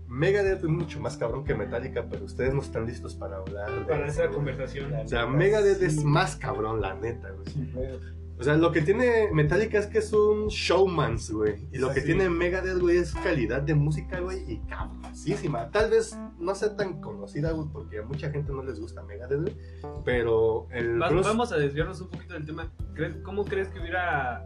Megadeth 0.07 0.59
es 0.59 0.69
mucho 0.69 0.99
más 0.99 1.17
cabrón 1.17 1.43
que 1.43 1.55
Metallica, 1.55 2.05
pero 2.09 2.25
ustedes 2.25 2.53
no 2.53 2.61
están 2.61 2.85
listos 2.85 3.15
para 3.15 3.37
hablar 3.37 3.71
de 3.71 3.85
Para 3.85 4.07
esa 4.07 4.27
conversación. 4.27 4.93
O 4.93 5.07
sea, 5.07 5.25
Megadeth 5.25 5.81
es 5.81 6.03
más 6.03 6.35
cabrón, 6.35 6.81
la 6.81 6.93
neta, 6.95 7.29
güey. 7.31 7.47
Sí, 7.47 7.71
pero 7.73 7.99
O 8.39 8.43
sea, 8.43 8.55
lo 8.55 8.71
que 8.71 8.81
tiene 8.81 9.29
Metallica 9.31 9.77
es 9.77 9.85
que 9.87 9.99
es 9.99 10.11
un 10.11 10.47
showmans, 10.47 11.31
güey. 11.31 11.67
Y 11.71 11.77
lo 11.77 11.93
que 11.93 12.01
Sí. 12.01 12.07
tiene 12.07 12.29
Megadeth, 12.29 12.79
güey, 12.79 12.97
es 12.97 13.13
calidad 13.13 13.61
de 13.61 13.75
música, 13.75 14.19
güey, 14.19 14.39
y 14.51 14.57
cabroncísima. 14.67 15.69
Tal 15.69 15.91
vez 15.91 16.17
no 16.39 16.55
sea 16.55 16.75
tan 16.75 16.99
conocida, 16.99 17.51
güey, 17.51 17.67
porque 17.71 17.99
a 17.99 18.03
mucha 18.03 18.31
gente 18.31 18.51
no 18.51 18.63
les 18.63 18.79
gusta 18.79 19.03
Megadeth, 19.03 19.41
güey. 19.41 19.55
Pero 20.03 20.67
el 20.71 21.01
Va- 21.01 21.09
Bruce 21.09 21.29
Vamos 21.29 21.51
a 21.51 21.57
desviarnos 21.57 22.01
un 22.01 22.09
poquito 22.09 22.33
del 22.33 22.45
tema. 22.45 22.71
¿Crees- 22.95 23.17
¿Cómo 23.23 23.45
crees 23.45 23.69
que 23.69 23.79
hubiera 23.79 24.43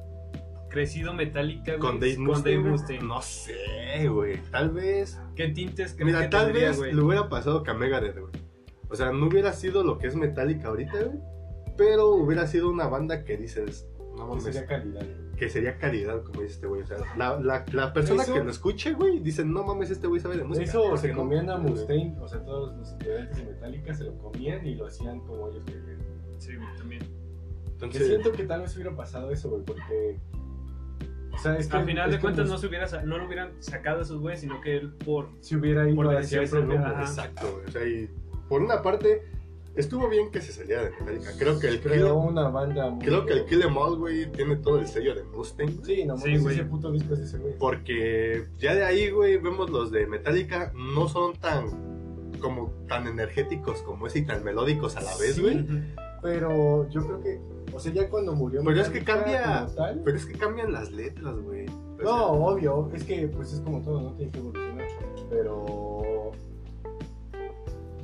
crecido 0.69 1.13
Metallica 1.13 1.77
güey, 1.77 1.79
con 1.79 1.99
Dave 1.99 2.17
Mustaine, 2.17 2.57
Dave 2.59 2.69
Mustaine? 2.71 3.03
no 3.07 3.21
sé, 3.21 4.07
güey. 4.09 4.38
Tal 4.51 4.69
vez 4.71 5.17
¿Qué 5.35 5.47
tintes 5.47 5.93
crees 5.93 6.05
Mira, 6.07 6.23
que 6.23 6.27
tal 6.27 6.45
tendría, 6.47 6.69
vez 6.69 6.77
güey? 6.77 6.93
le 6.93 7.01
hubiera 7.01 7.29
pasado 7.29 7.63
que 7.63 7.71
a 7.71 7.73
Megadeth, 7.73 8.19
güey. 8.19 8.31
O 8.89 8.95
sea, 8.95 9.11
no 9.13 9.27
hubiera 9.27 9.53
sido 9.53 9.83
lo 9.83 9.97
que 9.97 10.07
es 10.07 10.15
Metallica 10.15 10.67
ahorita, 10.67 10.91
güey. 11.03 11.17
Pero 11.78 12.09
hubiera 12.15 12.47
sido 12.47 12.69
una 12.69 12.88
banda 12.88 13.23
que 13.23 13.38
dices, 13.38 13.88
no 13.99 14.15
que 14.15 14.23
mames, 14.30 14.43
sería 14.43 14.65
calidad. 14.65 15.05
que 15.38 15.49
sería 15.49 15.78
calidad, 15.78 16.23
como 16.23 16.41
dice 16.41 16.55
este 16.55 16.67
güey. 16.67 16.82
O 16.82 16.88
sea, 16.88 16.97
la, 17.15 17.39
la, 17.39 17.65
la 17.71 17.93
persona 17.93 18.23
Eso- 18.23 18.34
que 18.34 18.43
lo 18.43 18.49
escuche, 18.49 18.93
güey, 18.93 19.19
dice, 19.19 19.45
no 19.45 19.63
mames, 19.63 19.91
este 19.91 20.07
güey 20.07 20.19
sabe 20.19 20.38
de 20.38 20.43
música. 20.43 20.65
Eso 20.65 20.97
se 20.97 21.09
no- 21.09 21.17
comían 21.19 21.49
a 21.49 21.57
Mustaine, 21.57 22.17
o 22.19 22.28
sea, 22.28 22.43
todos 22.43 22.75
los 22.78 22.91
integrantes 22.93 23.38
de 23.38 23.45
Metallica 23.45 23.93
se 23.93 24.03
lo 24.05 24.17
comían 24.17 24.65
y 24.65 24.75
lo 24.75 24.88
hacían 24.88 25.19
como 25.21 25.49
ellos 25.49 25.63
querían. 25.65 25.97
Sí, 26.39 26.51
también. 26.78 27.01
Que 27.01 27.73
Entonces, 27.86 28.07
siento 28.07 28.32
que 28.32 28.43
tal 28.43 28.61
vez 28.61 28.75
hubiera 28.75 28.95
pasado 28.95 29.30
eso, 29.32 29.49
güey, 29.51 29.63
porque. 29.63 30.19
O 31.34 31.38
sea, 31.38 31.55
es 31.57 31.67
que. 31.67 31.78
Al 31.78 31.86
final 31.86 32.05
es 32.05 32.11
de 32.13 32.17
que 32.17 32.21
cuentas 32.23 32.49
no, 32.49 32.57
se 32.57 32.65
hubiera, 32.67 32.88
no 33.03 33.17
lo 33.19 33.25
hubieran 33.28 33.51
sacado 33.61 34.01
esos 34.01 34.19
güeyes, 34.19 34.39
sino 34.41 34.59
que 34.61 34.78
él 34.78 34.93
por... 35.05 35.30
Si 35.41 35.55
hubiera 35.55 35.86
ido 35.88 35.95
por 35.95 36.15
hacia 36.15 36.41
ajá. 36.41 37.01
exacto, 37.01 37.51
güey. 37.53 37.65
O 37.67 37.71
sea, 37.71 37.88
y 37.88 38.09
por 38.49 38.61
una 38.63 38.82
parte, 38.82 39.21
estuvo 39.78 40.09
bien 40.09 40.30
que 40.32 40.41
se 40.41 40.51
saliera 40.51 40.84
de 40.84 40.91
Metallica. 40.91 41.32
Creo 41.38 41.59
que 41.59 41.67
el 41.67 41.80
Kill, 41.82 41.91
Creó 41.91 42.15
una 42.15 42.49
banda 42.49 42.89
muy. 42.89 43.05
creo 43.05 43.25
que 43.25 43.34
el 43.34 43.45
Kill 43.45 43.61
Em 43.61 43.78
All, 43.78 43.97
güey, 43.97 44.32
tiene 44.32 44.55
todo 44.57 44.80
el 44.80 44.88
sello 44.88 45.15
de 45.15 45.23
Mustaine. 45.23 45.73
güey. 45.73 45.86
Sí, 45.86 46.05
no 46.05 46.17
Sí, 46.17 46.34
ese 46.34 46.65
puto 46.65 46.91
disco 46.91 47.13
es 47.13 47.19
ese 47.21 47.38
güey. 47.38 47.53
Porque 47.57 48.45
ya 48.59 48.75
de 48.75 48.84
ahí, 48.84 49.09
güey, 49.11 49.38
vemos 49.38 49.69
los 49.69 49.91
de 49.91 50.05
Metallica, 50.07 50.71
no 50.75 51.07
son 51.07 51.34
tan 51.38 51.88
como 52.41 52.71
tan 52.88 53.07
energéticos 53.07 53.82
como 53.82 54.05
ese 54.07 54.19
y 54.19 54.25
tan 54.25 54.43
melódicos 54.43 54.95
a 54.95 55.01
la 55.01 55.15
vez, 55.17 55.36
Sí. 55.36 55.41
güey. 55.41 55.65
Pero 56.21 56.89
yo 56.89 57.05
creo 57.05 57.21
que. 57.21 57.39
O 57.73 57.80
sea, 57.80 57.93
ya 57.93 58.09
cuando 58.09 58.34
murió. 58.34 58.61
Pero 58.63 58.82
es 58.82 58.89
que 58.89 59.03
cambia- 59.03 59.67
tal, 59.75 60.01
Pero 60.03 60.17
es 60.17 60.25
que 60.25 60.34
cambian 60.38 60.71
las 60.71 60.91
letras, 60.91 61.36
güey. 61.41 61.65
No, 61.65 62.03
sea, 62.03 62.13
obvio, 62.28 62.89
es 62.93 63.03
que 63.03 63.28
pues 63.28 63.53
es 63.53 63.59
como 63.61 63.82
todo, 63.82 64.01
no 64.01 64.13
tiene 64.13 64.32
que 64.32 64.39
evolucionar. 64.39 64.88
Pero 65.30 65.65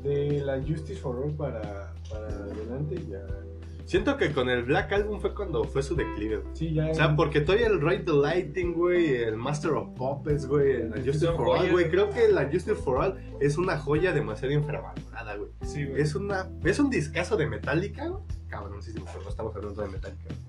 de 0.04 0.42
la 0.42 0.62
Justice 0.62 0.96
for 1.00 1.16
All 1.18 1.32
para, 1.34 1.94
para 2.10 2.28
adelante 2.28 2.96
ya. 3.10 3.26
siento 3.86 4.18
que 4.18 4.32
con 4.32 4.50
el 4.50 4.64
Black 4.64 4.92
Album 4.92 5.20
fue 5.20 5.34
cuando 5.34 5.64
fue 5.64 5.82
su 5.84 5.96
declive, 5.96 6.38
güey. 6.38 6.56
Sí, 6.56 6.74
ya. 6.74 6.90
O 6.92 6.94
sea, 6.94 7.16
porque 7.16 7.42
todavía 7.42 7.68
el 7.68 7.82
Ride 7.82 8.04
the 8.06 8.14
Lighting, 8.14 8.74
güey, 8.74 9.16
el 9.16 9.36
Master 9.38 9.72
of 9.72 9.90
Puppets, 9.98 10.46
güey, 10.48 10.90
la 10.90 10.98
Justice 10.98 11.32
for 11.32 11.48
All, 11.50 11.72
güey. 11.72 11.90
Creo 11.90 12.10
que 12.10 12.28
la 12.30 12.44
Justice 12.46 12.76
for 12.76 12.98
All 12.98 13.18
es 13.40 13.58
una 13.58 13.78
joya 13.78 14.12
demasiado 14.14 14.54
infravalorada, 14.54 15.36
güey. 15.36 15.50
Sí, 15.64 15.86
güey. 15.86 16.02
Es, 16.02 16.16
una, 16.16 16.50
es 16.64 16.80
un 16.80 16.90
discazo 16.90 17.38
de 17.38 17.48
Metallica, 17.48 18.08
güey. 18.08 18.24
Cabroncísimo, 18.50 19.06
pero 19.12 19.24
no 19.24 19.30
estamos 19.30 19.56
hablando 19.56 19.82
de 19.82 19.88
Metallica. 19.90 20.24
güey. 20.30 20.44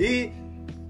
Y 0.00 0.32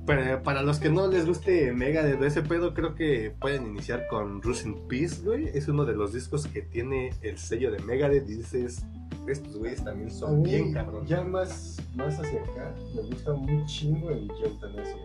para, 0.09 0.43
para 0.43 0.63
los 0.63 0.79
que 0.81 0.89
no 0.89 1.07
les 1.07 1.27
guste 1.27 1.71
Mega 1.73 2.03
de 2.03 2.27
ese 2.27 2.43
pedo, 2.43 2.73
creo 2.75 2.95
que 2.95 3.33
pueden 3.41 3.67
iniciar 3.67 4.07
con 4.09 4.41
Rust 4.43 4.65
in 4.67 4.89
Peace, 4.89 5.23
güey. 5.23 5.49
Es 5.57 5.69
uno 5.69 5.85
de 5.85 5.95
los 5.95 6.13
discos 6.15 6.47
que 6.47 6.63
tiene 6.63 7.11
el 7.23 7.37
sello 7.39 7.71
de 7.71 7.79
Megadeth 7.81 8.29
y 8.29 8.37
dices, 8.37 8.83
estos 9.29 9.57
güeyes 9.59 9.85
también 9.85 10.11
son 10.11 10.43
mí, 10.43 10.49
bien 10.51 10.73
cabrón. 10.73 11.07
Ya 11.07 11.23
más, 11.23 11.77
más 11.95 12.19
hacia 12.19 12.41
acá, 12.43 12.75
me 12.95 13.03
gusta 13.03 13.33
un 13.35 13.67
chingo 13.67 14.11
el 14.11 14.31
Eutanasia. 14.43 14.97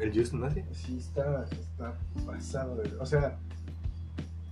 ¿El 0.00 0.40
Nazi? 0.40 0.62
Sí, 0.72 0.96
está, 0.98 1.44
está 1.50 1.98
pasado. 2.24 2.76
de- 2.76 2.96
O 2.98 3.04
sea, 3.06 3.36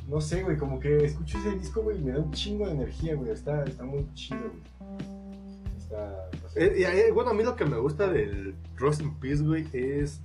no 0.09 0.21
sé, 0.21 0.43
güey, 0.43 0.57
como 0.59 0.79
que 0.79 1.05
escucho 1.05 1.39
ese 1.39 1.53
disco, 1.53 1.83
güey, 1.83 1.99
y 1.99 2.03
me 2.03 2.13
da 2.13 2.19
un 2.19 2.33
chingo 2.33 2.67
de 2.67 2.73
energía, 2.73 3.15
güey. 3.15 3.31
Está, 3.31 3.65
está 3.65 3.85
muy 3.85 4.07
chido, 4.15 4.41
güey. 4.41 5.07
Está. 5.79 6.29
Eh, 6.57 6.75
y, 6.79 6.83
eh, 6.85 7.11
bueno, 7.13 7.31
a 7.31 7.35
mí 7.35 7.43
lo 7.45 7.55
que 7.55 7.65
me 7.67 7.77
gusta 7.79 8.09
del 8.09 8.55
Rust 8.77 9.03
in 9.03 9.15
Peace, 9.21 9.43
güey, 9.43 9.67
es 9.73 10.21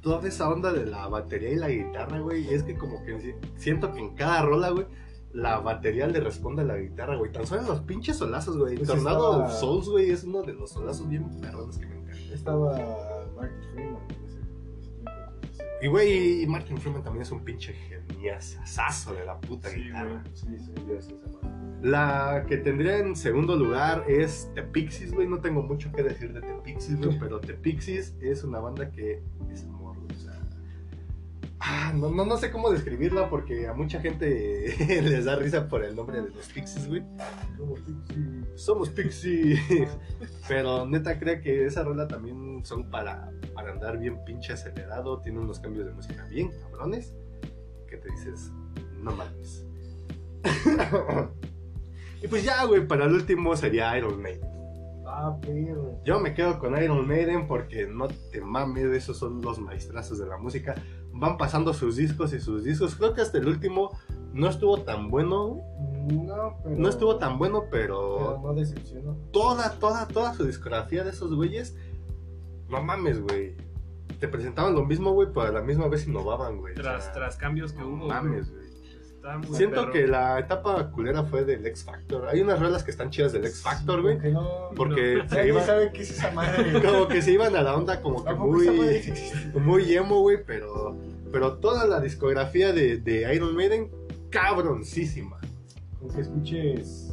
toda 0.00 0.26
esa 0.28 0.48
onda 0.48 0.72
de 0.72 0.86
la 0.86 1.08
batería 1.08 1.50
y 1.50 1.56
la 1.56 1.68
guitarra, 1.68 2.20
güey. 2.20 2.52
Es 2.54 2.62
que 2.62 2.76
como 2.76 3.04
que 3.04 3.20
si- 3.20 3.34
siento 3.56 3.92
que 3.92 4.00
en 4.00 4.14
cada 4.14 4.42
rola, 4.42 4.70
güey, 4.70 4.86
la 5.32 5.58
batería 5.58 6.06
le 6.06 6.20
responde 6.20 6.62
a 6.62 6.64
la 6.64 6.76
guitarra, 6.78 7.16
güey. 7.16 7.32
Tan 7.32 7.46
solo 7.46 7.62
los 7.62 7.80
pinches 7.80 8.16
solazos, 8.16 8.56
güey. 8.56 8.76
Pues 8.76 8.88
Tornado 8.88 9.32
estaba- 9.32 9.46
of 9.52 9.60
Souls, 9.60 9.88
güey, 9.88 10.10
es 10.10 10.22
uno 10.24 10.42
de 10.42 10.52
los 10.54 10.70
solazos 10.70 11.08
bien 11.08 11.28
perrones 11.40 11.76
que 11.78 11.86
me 11.86 11.96
encantan. 11.96 12.32
Estaba 12.32 12.78
Mark 13.36 13.52
Freeman 13.74 13.98
Y, 15.82 15.88
güey, 15.88 16.42
y 16.42 16.46
Martin 16.46 16.78
Freeman 16.78 17.02
también 17.02 17.22
es 17.22 17.30
un 17.32 17.44
pinche 17.44 17.72
geniazazo 17.74 19.12
de 19.14 19.26
la 19.26 19.38
puta 19.40 19.68
Sí, 19.68 19.80
guitarra. 19.82 20.22
Sí, 20.32 20.46
sí, 20.58 20.72
es 20.96 21.06
esa 21.08 21.38
madre. 21.42 21.55
La 21.86 22.44
que 22.48 22.56
tendría 22.56 22.98
en 22.98 23.14
segundo 23.14 23.54
lugar 23.54 24.02
es 24.08 24.50
The 24.56 24.64
Pixies, 24.64 25.12
güey. 25.12 25.28
No 25.28 25.40
tengo 25.40 25.62
mucho 25.62 25.92
que 25.92 26.02
decir 26.02 26.32
de 26.32 26.40
The 26.40 26.54
Pixies, 26.64 26.98
güey, 26.98 27.16
pero 27.16 27.38
The 27.38 27.54
Pixies 27.54 28.16
es 28.20 28.42
una 28.42 28.58
banda 28.58 28.90
que 28.90 29.22
es 29.52 29.62
amor. 29.62 29.96
O 29.96 30.14
sea, 30.20 30.32
ah, 31.60 31.92
no, 31.94 32.10
no, 32.10 32.26
no 32.26 32.36
sé 32.38 32.50
cómo 32.50 32.72
describirla 32.72 33.30
porque 33.30 33.68
a 33.68 33.72
mucha 33.72 34.00
gente 34.00 34.74
les 35.00 35.26
da 35.26 35.36
risa 35.36 35.68
por 35.68 35.84
el 35.84 35.94
nombre 35.94 36.22
de 36.22 36.30
los 36.30 36.48
Pixies, 36.48 36.88
güey. 36.88 37.04
Como 37.56 37.74
Pixie. 37.74 38.42
Somos 38.56 38.88
Pixies. 38.88 39.60
Pero 40.48 40.86
neta 40.86 41.20
creo 41.20 41.40
que 41.40 41.66
esa 41.66 41.84
rola 41.84 42.08
también 42.08 42.64
son 42.64 42.90
para, 42.90 43.30
para 43.54 43.70
andar 43.70 43.96
bien 44.00 44.24
pinche 44.24 44.54
acelerado. 44.54 45.20
Tiene 45.20 45.38
unos 45.38 45.60
cambios 45.60 45.86
de 45.86 45.92
música 45.92 46.26
bien 46.26 46.50
cabrones. 46.62 47.14
Que 47.88 47.96
te 47.96 48.10
dices, 48.10 48.50
no 49.00 49.12
mames. 49.12 49.64
Y 52.26 52.28
pues 52.28 52.44
ya, 52.44 52.64
güey, 52.64 52.86
para 52.86 53.04
el 53.04 53.12
último 53.12 53.54
sería 53.56 53.96
Iron 53.96 54.20
Maiden. 54.20 54.48
Ah, 55.06 55.36
pero. 55.40 56.00
Yo 56.04 56.18
me 56.20 56.34
quedo 56.34 56.58
con 56.58 56.76
Iron 56.82 57.06
Maiden 57.06 57.46
porque 57.46 57.86
no 57.86 58.08
te 58.08 58.40
mames, 58.40 58.86
esos 58.86 59.16
son 59.16 59.40
los 59.40 59.60
maestrazos 59.60 60.18
de 60.18 60.26
la 60.26 60.36
música. 60.36 60.74
Van 61.12 61.38
pasando 61.38 61.72
sus 61.72 61.96
discos 61.96 62.32
y 62.34 62.40
sus 62.40 62.64
discos. 62.64 62.96
Creo 62.96 63.14
que 63.14 63.20
hasta 63.22 63.38
el 63.38 63.46
último 63.46 63.96
no 64.32 64.48
estuvo 64.48 64.82
tan 64.82 65.08
bueno, 65.10 65.46
güey. 65.46 66.16
No, 66.18 66.58
pero. 66.62 66.76
No 66.76 66.88
estuvo 66.88 67.16
tan 67.16 67.38
bueno, 67.38 67.64
Pero 67.70 68.16
pero 68.36 68.40
no 68.42 68.54
decepcionó. 68.54 69.16
toda, 69.32 69.70
toda, 69.78 70.06
toda 70.08 70.34
su 70.34 70.44
discografía 70.44 71.04
de 71.04 71.10
esos 71.10 71.32
güeyes, 71.34 71.76
no 72.68 72.82
mames, 72.82 73.20
güey. 73.20 73.54
Te 74.20 74.28
presentaban 74.28 74.74
lo 74.74 74.84
mismo, 74.84 75.12
güey, 75.12 75.28
pero 75.28 75.42
a 75.42 75.52
la 75.52 75.62
misma 75.62 75.88
vez 75.88 76.06
innovaban, 76.08 76.58
güey. 76.58 76.72
O 76.74 76.76
Tras, 76.76 77.04
sea, 77.04 77.12
tras 77.12 77.36
cambios 77.36 77.72
que 77.72 77.80
no 77.80 77.88
hubo. 77.88 78.08
mames, 78.08 78.50
güey. 78.52 78.65
Muy 79.38 79.56
Siento 79.56 79.80
perro. 79.82 79.92
que 79.92 80.06
la 80.06 80.38
etapa 80.38 80.90
culera 80.90 81.24
fue 81.24 81.44
del 81.44 81.66
X 81.66 81.84
Factor. 81.84 82.28
Hay 82.28 82.40
unas 82.40 82.60
rolas 82.60 82.84
que 82.84 82.90
están 82.92 83.10
chidas 83.10 83.32
del 83.32 83.44
X 83.46 83.60
Factor, 83.62 84.00
güey. 84.02 84.18
No. 84.32 84.70
Porque 84.76 85.16
No. 85.16 85.28
se 85.28 85.48
iban, 85.48 85.66
sabe 85.66 85.90
qué 85.92 86.02
es 86.02 86.10
esa 86.10 86.30
madre. 86.30 86.80
como 86.84 87.08
que 87.08 87.20
se 87.22 87.32
iban 87.32 87.54
a 87.56 87.62
la 87.62 87.74
onda 87.76 88.00
como 88.00 88.24
que 88.24 88.34
muy, 88.34 89.02
muy 89.60 89.92
emo, 89.94 90.20
güey, 90.20 90.38
pero, 90.46 90.96
pero 91.32 91.54
toda 91.58 91.86
la 91.86 92.00
discografía 92.00 92.72
de, 92.72 92.98
de 92.98 93.34
Iron 93.34 93.54
Maiden, 93.56 93.90
cabroncísima. 94.30 95.38
Con 96.00 96.10
que 96.14 96.20
escuches 96.20 97.12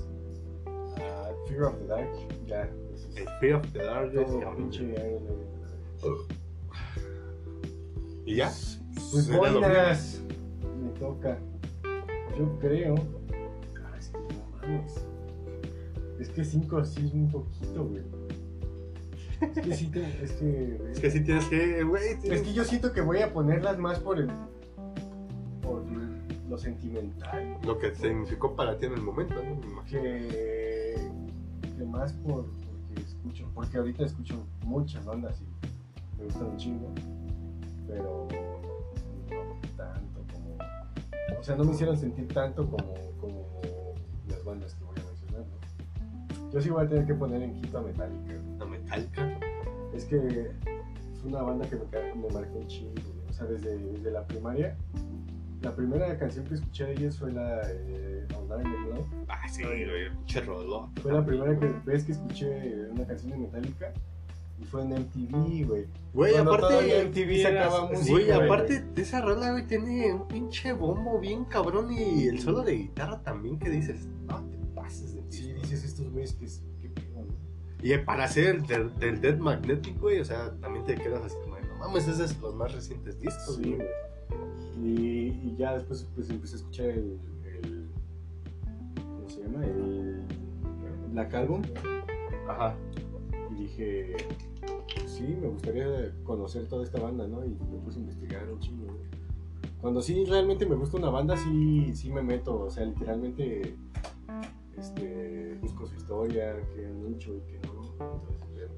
ah, 0.99 1.29
Fear 1.47 1.63
of 1.63 1.75
the 1.79 1.87
Dark, 1.87 2.09
ya. 2.45 2.63
eso 2.93 3.07
El 3.15 3.23
es 3.23 3.29
Fear 3.39 3.55
of 3.55 3.71
the 3.73 3.79
todo 3.79 4.39
cabrón. 4.39 4.55
pinche 4.57 4.83
Iron 4.83 5.23
Maiden. 5.23 6.33
¿Y 8.25 8.35
ya? 8.35 8.51
Pues 9.11 9.29
boinas. 9.29 10.21
Me 10.81 10.89
toca. 10.99 11.37
Yo 12.37 12.57
creo. 12.59 12.95
Ah, 13.83 13.95
es 13.97 14.07
que 14.09 14.17
no 14.17 14.57
mames. 14.57 15.05
Es 16.19 16.29
que 16.29 16.43
5 16.43 16.85
sí 16.85 17.05
es 17.05 17.13
un 17.13 17.29
poquito, 17.31 17.85
güey. 17.85 18.03
Es 19.41 19.59
que 19.59 19.75
sí 19.75 19.87
te, 19.87 20.23
es 20.23 20.31
que. 20.33 20.81
Es 20.91 20.99
que 20.99 21.11
sí 21.11 21.21
tienes 21.21 21.45
que, 21.45 21.83
güey. 21.83 22.03
Es 22.13 22.19
tienes- 22.21 22.41
que 22.43 22.53
yo 22.53 22.63
siento 22.63 22.93
que 22.93 23.01
voy 23.01 23.19
a 23.19 23.33
ponerlas 23.33 23.77
más 23.77 23.99
por 23.99 24.19
el. 24.19 24.29
por 25.61 25.83
lo 26.49 26.57
sentimental. 26.57 27.57
Lo 27.65 27.77
que 27.77 27.93
significó 27.95 28.55
para 28.55 28.77
ti 28.77 28.85
en 28.85 28.93
el 28.93 29.01
momento, 29.01 29.35
¿no? 29.35 29.55
Me 29.55 29.67
imagino. 29.67 30.01
Que. 30.01 30.95
que 31.77 31.83
más 31.85 32.13
por. 32.13 32.45
porque 32.45 33.01
escucho. 33.05 33.49
Porque 33.53 33.77
ahorita 33.77 34.05
escucho 34.05 34.35
muchas 34.65 35.05
bandas 35.05 35.41
y 35.41 36.17
me 36.19 36.25
gustan 36.25 36.45
un 36.47 36.57
chingo. 36.57 36.89
Pero. 37.87 38.27
O 41.43 41.45
sea, 41.45 41.57
no 41.57 41.65
me 41.65 41.73
hicieron 41.73 41.97
sentir 41.97 42.25
tanto 42.29 42.65
como, 42.69 42.93
como 43.19 43.95
las 44.29 44.41
bandas 44.45 44.73
que 44.75 44.85
voy 44.85 44.95
a 44.97 45.03
mencionar, 45.03 45.45
¿no? 45.45 46.49
Yo 46.53 46.61
sí 46.61 46.69
voy 46.69 46.85
a 46.85 46.87
tener 46.87 47.05
que 47.05 47.13
poner 47.15 47.41
en 47.41 47.51
quinto 47.55 47.79
a 47.79 47.81
Metallica. 47.81 48.33
La 48.59 48.65
Metallica. 48.65 49.39
Es 49.93 50.05
que 50.05 50.15
es 50.15 51.23
una 51.25 51.41
banda 51.41 51.67
que 51.67 51.75
me, 51.75 52.15
me 52.15 52.29
marcó 52.29 52.59
un 52.59 52.67
chingo, 52.67 52.93
güey. 52.93 53.27
O 53.27 53.33
sea, 53.33 53.45
desde, 53.45 53.77
desde 53.77 54.09
la 54.09 54.25
primaria. 54.25 54.77
La 55.61 55.75
primera 55.75 56.17
canción 56.17 56.45
que 56.45 56.53
escuché 56.53 56.85
de 56.85 56.93
ellos 56.93 57.19
fue 57.19 57.33
la 57.33 57.59
eh, 57.69 58.25
Love. 58.29 59.05
Ah, 59.27 59.45
sí, 59.49 59.63
rolón. 60.45 60.95
Fue 61.01 61.11
la 61.11 61.25
primera 61.25 61.59
que, 61.59 61.73
vez 61.83 62.05
que 62.05 62.13
escuché 62.13 62.89
una 62.89 63.05
canción 63.05 63.31
de 63.31 63.37
Metallica. 63.39 63.91
Y 64.63 64.65
fue 64.65 64.81
en 64.83 64.89
MTV, 64.93 65.67
güey. 65.67 65.85
Güey, 66.13 66.37
aparte. 66.37 67.05
MTV 67.05 67.41
sacaba 67.43 67.89
música. 67.91 68.11
Güey, 68.11 68.31
aparte 68.31 68.81
de 68.81 69.01
esa 69.01 69.21
rola, 69.21 69.51
güey, 69.51 69.67
tiene 69.67 70.13
un 70.13 70.27
pinche 70.27 70.71
bombo 70.73 71.19
bien 71.19 71.43
cabrón 71.45 71.91
y 71.91 72.27
el 72.27 72.39
solo 72.39 72.61
de 72.63 72.73
guitarra 72.77 73.21
también 73.23 73.59
que 73.59 73.69
dices, 73.69 74.07
no 74.27 74.41
te 74.45 74.57
pases 74.75 75.15
de 75.15 75.23
Sí, 75.29 75.51
dices 75.53 75.83
estos 75.83 76.09
güeyes 76.11 76.33
que. 76.33 76.47
Y 77.85 77.97
para 77.97 78.23
hacer 78.23 78.55
el 78.55 78.65
del, 78.65 78.97
del 78.97 79.19
Dead 79.19 79.37
Magnetic, 79.37 79.99
güey, 79.99 80.21
o 80.21 80.23
sea, 80.25 80.51
también 80.61 80.85
te 80.85 80.95
quedas 80.95 81.21
así 81.25 81.35
como, 81.43 81.59
no 81.59 81.77
mames, 81.79 82.07
ese 82.07 82.23
es 82.23 82.39
los 82.39 82.55
más 82.55 82.71
recientes 82.73 83.19
discos, 83.19 83.57
Sí, 83.57 83.61
güey. 83.75 83.75
güey. 83.75 83.87
Y, 84.81 85.27
y 85.43 85.55
ya 85.57 85.73
después 85.73 86.07
pues, 86.15 86.29
empecé 86.29 86.55
a 86.55 86.57
escuchar 86.59 86.85
el, 86.87 87.19
el- 87.43 87.89
¿Cómo 88.95 89.29
se 89.29 89.41
llama? 89.41 89.65
El 89.65 90.23
Black 91.11 91.33
Album. 91.33 91.61
Ajá. 92.47 92.73
Y 93.51 93.55
dije, 93.63 94.15
sí, 95.05 95.23
me 95.39 95.47
gustaría 95.47 96.13
conocer 96.23 96.67
toda 96.67 96.83
esta 96.83 96.99
banda, 96.99 97.27
¿no? 97.27 97.43
Y 97.45 97.49
me 97.49 97.77
puse 97.83 97.97
a 97.99 98.01
investigar 98.01 98.49
un 98.51 98.59
chingo. 98.59 98.87
Cuando 99.81 100.01
sí 100.01 100.23
realmente 100.25 100.65
me 100.65 100.75
gusta 100.75 100.97
una 100.97 101.09
banda, 101.09 101.35
sí, 101.37 101.93
sí 101.93 102.11
me 102.11 102.21
meto, 102.21 102.61
o 102.63 102.69
sea, 102.69 102.85
literalmente 102.85 103.75
este, 104.77 105.57
busco 105.61 105.85
su 105.87 105.95
historia, 105.95 106.55
qué 106.73 106.85
han 106.85 107.13
hecho 107.13 107.35
y 107.35 107.41
qué 107.41 107.59
no. 107.67 107.81
Entonces, 107.91 108.43
pero- 108.55 108.73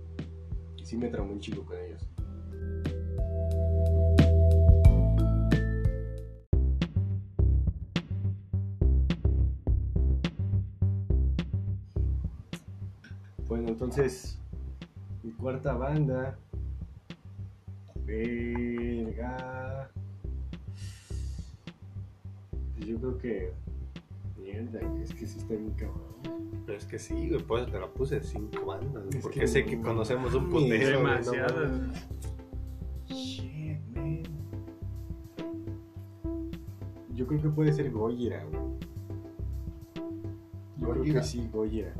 y 0.78 0.86
sí 0.86 0.97
me 0.97 1.09
traumé 1.09 1.34
un 1.34 1.39
chingo 1.39 1.63
con 1.63 1.78
ellos. 1.78 2.07
Bueno, 13.47 13.70
entonces, 13.70 14.38
mi 15.26 15.32
cuarta 15.32 15.74
banda. 15.74 16.38
Verga. 18.06 19.90
Pues 22.76 22.86
Yo 22.88 22.98
creo 23.00 23.18
que. 23.18 23.54
Mierda, 24.40 24.80
es 25.02 25.14
que 25.14 25.26
sí 25.26 25.40
está 25.40 25.56
bien 25.56 25.72
cabrón. 25.72 26.04
Pero 26.68 26.78
es 26.78 26.86
que 26.86 27.00
sí, 27.00 27.30
güey, 27.30 27.42
pues 27.44 27.66
te 27.72 27.80
la 27.80 27.88
puse 27.88 28.22
cinco 28.22 28.66
bandas, 28.66 29.04
güey, 29.06 29.18
Es 29.18 29.24
porque 29.24 29.40
que 29.42 29.48
sé 29.48 29.66
que 29.66 29.76
no 29.76 29.84
conocemos 29.88 30.34
un 30.36 30.50
putero, 30.50 31.02
no 31.02 31.10
Demasiadas. 31.10 31.72
mames. 31.72 32.08
Shit, 33.08 33.80
man. 33.96 34.24
Yo 37.14 37.26
creo 37.28 37.42
que 37.42 37.50
puede 37.50 37.74
ser 37.74 37.92
Gojira, 37.92 38.44
güey. 38.46 38.62
Yo 40.78 40.90
creo 40.90 41.04
que 41.04 41.24
sí, 41.24 41.50
Gojira. 41.52 41.94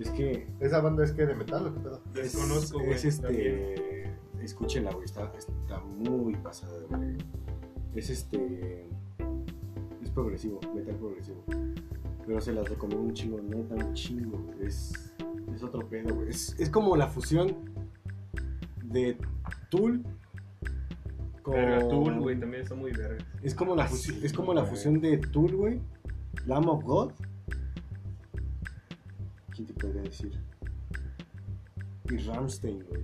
Es 0.00 0.10
que 0.10 0.46
¿Esa 0.60 0.80
banda 0.80 1.04
es 1.04 1.12
que 1.12 1.26
de 1.26 1.34
metal 1.34 1.66
o 1.66 1.74
qué 1.74 1.80
pedo? 1.80 2.00
Desconozco, 2.14 2.78
güey, 2.78 2.92
es 2.92 3.04
este. 3.04 4.04
Escúchenla, 4.42 4.90
güey. 4.92 5.04
Está, 5.04 5.30
está 5.36 5.80
muy 5.80 6.34
pasada 6.36 6.78
de 6.80 6.86
verga. 6.86 7.24
Es 7.94 8.08
este. 8.10 8.88
Es 10.02 10.10
progresivo, 10.10 10.58
metal 10.74 10.96
progresivo. 10.96 11.44
Pero 12.26 12.40
se 12.40 12.52
las 12.52 12.68
recomiendo 12.68 13.04
un 13.04 13.12
chingo, 13.14 13.40
neta, 13.42 13.74
un 13.74 13.92
chingo. 13.94 14.38
güey. 14.38 14.66
Es, 14.66 15.12
es 15.54 15.62
otro 15.62 15.86
pedo, 15.88 16.14
güey. 16.14 16.30
Es, 16.30 16.58
es 16.58 16.70
como 16.70 16.96
la 16.96 17.06
fusión 17.08 17.54
de 18.84 19.18
Tool 19.70 20.02
con. 21.42 21.54
Verga, 21.54 21.88
Tool, 21.88 22.20
güey, 22.20 22.40
también 22.40 22.62
está 22.62 22.74
muy 22.74 22.92
verga. 22.92 23.22
Es 23.42 23.54
como 23.54 23.76
la, 23.76 23.84
Ah, 23.84 23.88
fusi- 23.88 24.12
sí, 24.14 24.20
es 24.22 24.32
como 24.32 24.54
la 24.54 24.62
güey. 24.62 24.72
fusión 24.72 25.00
de 25.00 25.18
Tool, 25.18 25.54
güey. 25.56 25.80
Lamb 26.46 26.68
of 26.68 26.84
God. 26.84 27.12
¿Quién 29.60 29.66
te 29.66 29.74
podría 29.74 30.02
decir? 30.02 30.32
Y 32.10 32.16
Ramstein, 32.16 32.82
güey. 32.88 33.02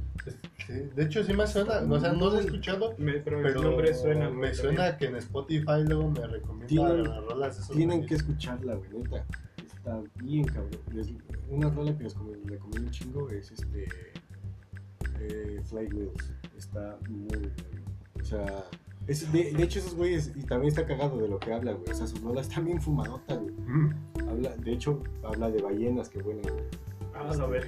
Sí, 0.67 0.73
de 0.97 1.05
hecho 1.05 1.23
sí 1.23 1.33
me 1.35 1.47
suena, 1.47 1.81
o 1.81 2.01
sea, 2.01 2.13
no 2.15 2.31
lo 2.31 2.39
he 2.39 2.41
escuchado, 2.41 2.95
Me- 2.99 3.13
pero, 3.21 3.41
pero 3.43 3.49
el 3.61 3.63
nombre 3.63 3.95
suena. 3.95 4.31
me 4.31 4.53
suena 4.55 4.97
que 4.97 5.05
en 5.07 5.17
Spotify 5.17 5.85
luego 5.87 6.11
me 6.11 6.27
recomienda 6.27 6.67
Tienen- 6.67 7.05
las 7.05 7.25
rolas 7.25 7.57
de 7.57 7.63
esos 7.63 7.77
Tienen 7.77 8.07
que 8.07 8.15
escucharla, 8.15 8.75
güey, 8.75 8.91
neta. 9.03 9.25
Está 9.65 10.03
bien, 10.17 10.45
cabrón. 10.47 10.71
Una 11.51 11.71
rola 11.71 11.97
que 11.97 12.05
les 12.05 12.15
com- 12.15 12.33
recomiendo 12.47 12.87
un 12.87 12.91
chingo 12.91 13.31
es 13.31 13.53
este. 13.53 13.87
Eh, 15.21 15.61
Flight 15.67 15.93
Wheels. 15.95 16.33
Está 16.57 16.99
muy 17.09 17.27
bueno. 17.29 17.49
O 18.21 18.25
sea. 18.25 18.65
Es- 19.07 19.33
de, 19.33 19.53
de 19.53 19.63
hecho, 19.63 19.79
esos 19.79 19.95
güeyes. 19.95 20.33
Y 20.37 20.43
también 20.43 20.69
está 20.69 20.87
cagado 20.87 21.19
de 21.19 21.29
lo 21.29 21.39
que 21.39 21.53
habla, 21.53 21.73
güey. 21.73 21.91
O 21.91 21.95
sea, 21.95 22.07
sus 22.07 22.21
rolas 22.23 22.49
están 22.49 22.65
bien 22.65 22.81
fumanotas, 22.81 23.39
güey. 23.41 23.55
Mm. 23.67 23.95
Habla, 24.29 24.57
de 24.57 24.73
hecho, 24.73 25.03
habla 25.23 25.51
de 25.51 25.63
ballenas 25.63 26.09
que 26.09 26.23
vuelan, 26.23 26.43
güey. 26.43 26.65
Ah, 27.15 27.31
a 27.33 27.47
ver. 27.47 27.67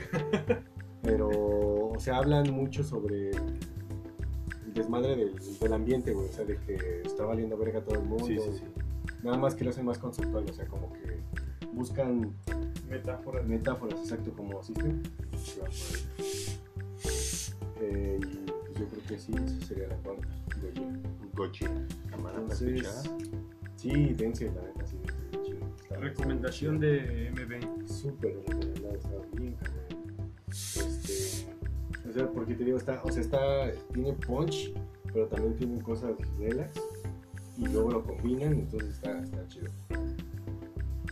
Pero, 1.02 1.28
o 1.28 1.96
sea, 1.98 2.16
hablan 2.18 2.50
mucho 2.52 2.82
sobre 2.84 3.30
el 3.30 4.74
desmadre 4.74 5.16
del, 5.16 5.34
del 5.60 5.72
ambiente, 5.72 6.12
güey. 6.12 6.28
O 6.28 6.32
sea, 6.32 6.44
de 6.44 6.56
que 6.58 7.02
está 7.04 7.24
valiendo 7.24 7.56
verga 7.56 7.80
todo 7.82 7.94
el 8.00 8.04
mundo. 8.06 8.24
Sí, 8.26 8.36
sí, 8.38 8.50
sí. 8.58 8.64
Nada 9.22 9.36
más 9.38 9.54
que 9.54 9.64
lo 9.64 9.70
hacen 9.70 9.84
más 9.84 9.98
conceptual, 9.98 10.44
o 10.48 10.52
sea, 10.52 10.66
como 10.66 10.92
que 10.92 11.18
buscan 11.72 12.32
Metáfora. 12.88 13.42
metáforas, 13.42 13.98
exacto, 14.00 14.32
como 14.36 14.62
System. 14.62 15.02
Eh, 17.80 18.18
y 18.22 18.57
yo 18.78 18.86
creo 18.86 19.02
que 19.08 19.18
sí, 19.18 19.32
esa 19.34 19.66
sería 19.66 19.88
la 19.88 19.96
cuarta. 19.96 20.28
Gochi. 21.34 21.64
Entonces, 22.12 23.10
sí, 23.76 24.14
dense 24.14 24.46
la 24.46 24.62
neta, 24.62 24.86
sí. 24.86 24.96
Recomendación 25.90 26.78
de 26.78 27.32
MB. 27.32 27.88
Súper 27.88 28.36
recomendada, 28.36 28.94
está 28.94 29.10
bien, 29.32 29.56
Este, 30.48 31.46
o 32.08 32.12
sea, 32.12 32.30
porque 32.30 32.54
te 32.54 32.64
digo, 32.64 32.78
está, 32.78 33.00
o 33.02 33.10
sea, 33.10 33.20
está, 33.20 33.72
tiene 33.92 34.12
punch, 34.12 34.72
pero 35.12 35.26
también 35.26 35.56
tiene 35.56 35.82
cosas 35.82 36.12
relax 36.38 36.80
y 37.56 37.66
luego 37.66 37.90
lo 37.90 38.04
combinan, 38.04 38.52
entonces 38.54 38.90
está, 38.90 39.18
está 39.20 39.46
chido. 39.48 39.70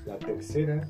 La 0.05 0.19
tercera, 0.19 0.89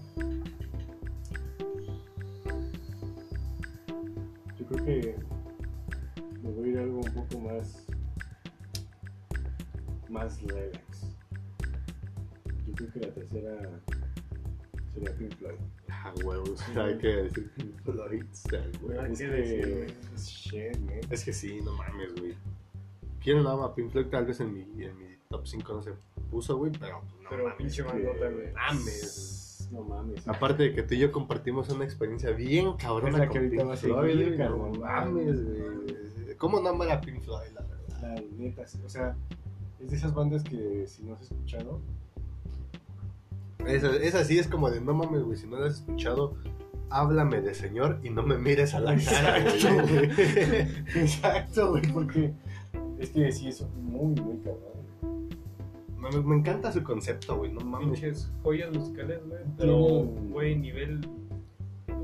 yo 4.58 4.66
creo 4.66 4.84
que 4.84 5.16
más 10.26 10.42
relax. 10.42 11.06
Yo 12.66 12.74
creo 12.74 12.92
que 12.92 13.00
la 13.00 13.14
tercera 13.14 13.80
sería 14.92 15.14
Pink 15.16 15.34
Floyd. 15.36 15.54
Ah, 15.88 16.12
huevos, 16.24 16.62
hay 16.76 16.98
que 16.98 17.06
decir 17.08 17.50
Pink 17.56 17.80
Floyd, 17.84 18.22
o 18.24 18.34
sea, 18.34 18.62
güey. 18.82 18.98
Hay 18.98 19.12
Es 19.12 19.18
que 19.18 19.26
decir, 19.28 19.94
Shit, 20.16 20.78
man. 20.80 21.00
Es 21.10 21.24
que 21.24 21.32
sí, 21.32 21.60
no 21.64 21.72
mames, 21.74 22.14
güey. 22.18 22.34
Quiero 23.22 23.42
nada 23.42 23.56
más 23.56 23.70
Pink 23.70 23.90
Floyd, 23.92 24.06
tal 24.06 24.26
vez 24.26 24.40
en 24.40 24.52
mi, 24.52 24.62
en 24.84 24.98
mi 24.98 25.06
top 25.28 25.46
5 25.46 25.72
no 25.72 25.82
se 25.82 25.92
puso, 26.30 26.56
güey, 26.56 26.72
pero 26.78 27.02
no 27.22 27.28
Pero 27.30 27.42
mames. 27.44 27.56
pinche 27.58 27.82
bandota, 27.82 28.28
güey. 28.30 28.52
Mames. 28.52 29.68
No 29.72 29.82
mames. 29.82 30.26
Aparte 30.28 30.62
de 30.64 30.74
que 30.74 30.82
tú 30.82 30.94
y 30.94 30.98
yo 30.98 31.10
compartimos 31.12 31.68
una 31.70 31.84
experiencia 31.84 32.30
bien 32.30 32.72
cabrona 32.76 33.08
Es 33.10 33.18
la 33.18 33.26
con 33.26 33.32
que 33.32 33.38
ahorita 33.38 33.64
va 33.64 33.74
a 33.74 33.76
no 33.76 34.36
cabrón. 34.36 34.80
mames, 34.80 35.44
güey. 35.44 36.36
¿Cómo 36.36 36.60
no 36.60 36.68
amar 36.70 36.90
a 36.90 37.00
Pink 37.00 37.22
Floyd, 37.22 37.48
la 37.54 37.62
verdad? 37.62 37.76
La 38.02 38.14
neta, 38.36 38.66
sí, 38.66 38.78
o 38.84 38.88
sea, 38.88 39.16
es 39.86 39.90
de 39.90 39.96
esas 39.96 40.14
bandas 40.14 40.42
que 40.42 40.84
si 40.86 41.02
no 41.04 41.14
has 41.14 41.22
escuchado, 41.22 41.80
Esa, 43.66 43.94
esa 43.96 44.24
sí 44.24 44.38
es 44.38 44.48
como 44.48 44.70
de, 44.70 44.80
no 44.80 44.94
mames, 44.94 45.22
güey, 45.22 45.36
si 45.36 45.46
no 45.46 45.58
la 45.58 45.66
has 45.66 45.76
escuchado, 45.76 46.34
háblame 46.90 47.40
de 47.40 47.54
señor 47.54 48.00
y 48.02 48.10
no 48.10 48.22
me 48.22 48.36
mires 48.36 48.74
a 48.74 48.80
la 48.80 48.96
cara, 48.96 49.38
Exacto, 49.38 49.82
güey. 49.88 50.10
Exacto, 51.02 51.70
güey, 51.70 51.82
porque 51.92 52.32
es 52.98 53.10
que 53.10 53.30
sí 53.32 53.48
es 53.48 53.64
muy, 53.76 54.20
muy 54.20 54.38
cabrón. 54.38 54.76
Me, 55.96 56.10
me 56.20 56.36
encanta 56.36 56.72
su 56.72 56.82
concepto, 56.82 57.36
güey, 57.38 57.52
no 57.52 57.60
mames. 57.60 58.00
Pinches 58.00 58.30
joyas 58.42 58.72
musicales, 58.72 59.20
güey. 59.26 59.40
Pero, 59.56 59.76
güey, 60.30 60.56
nivel. 60.56 61.08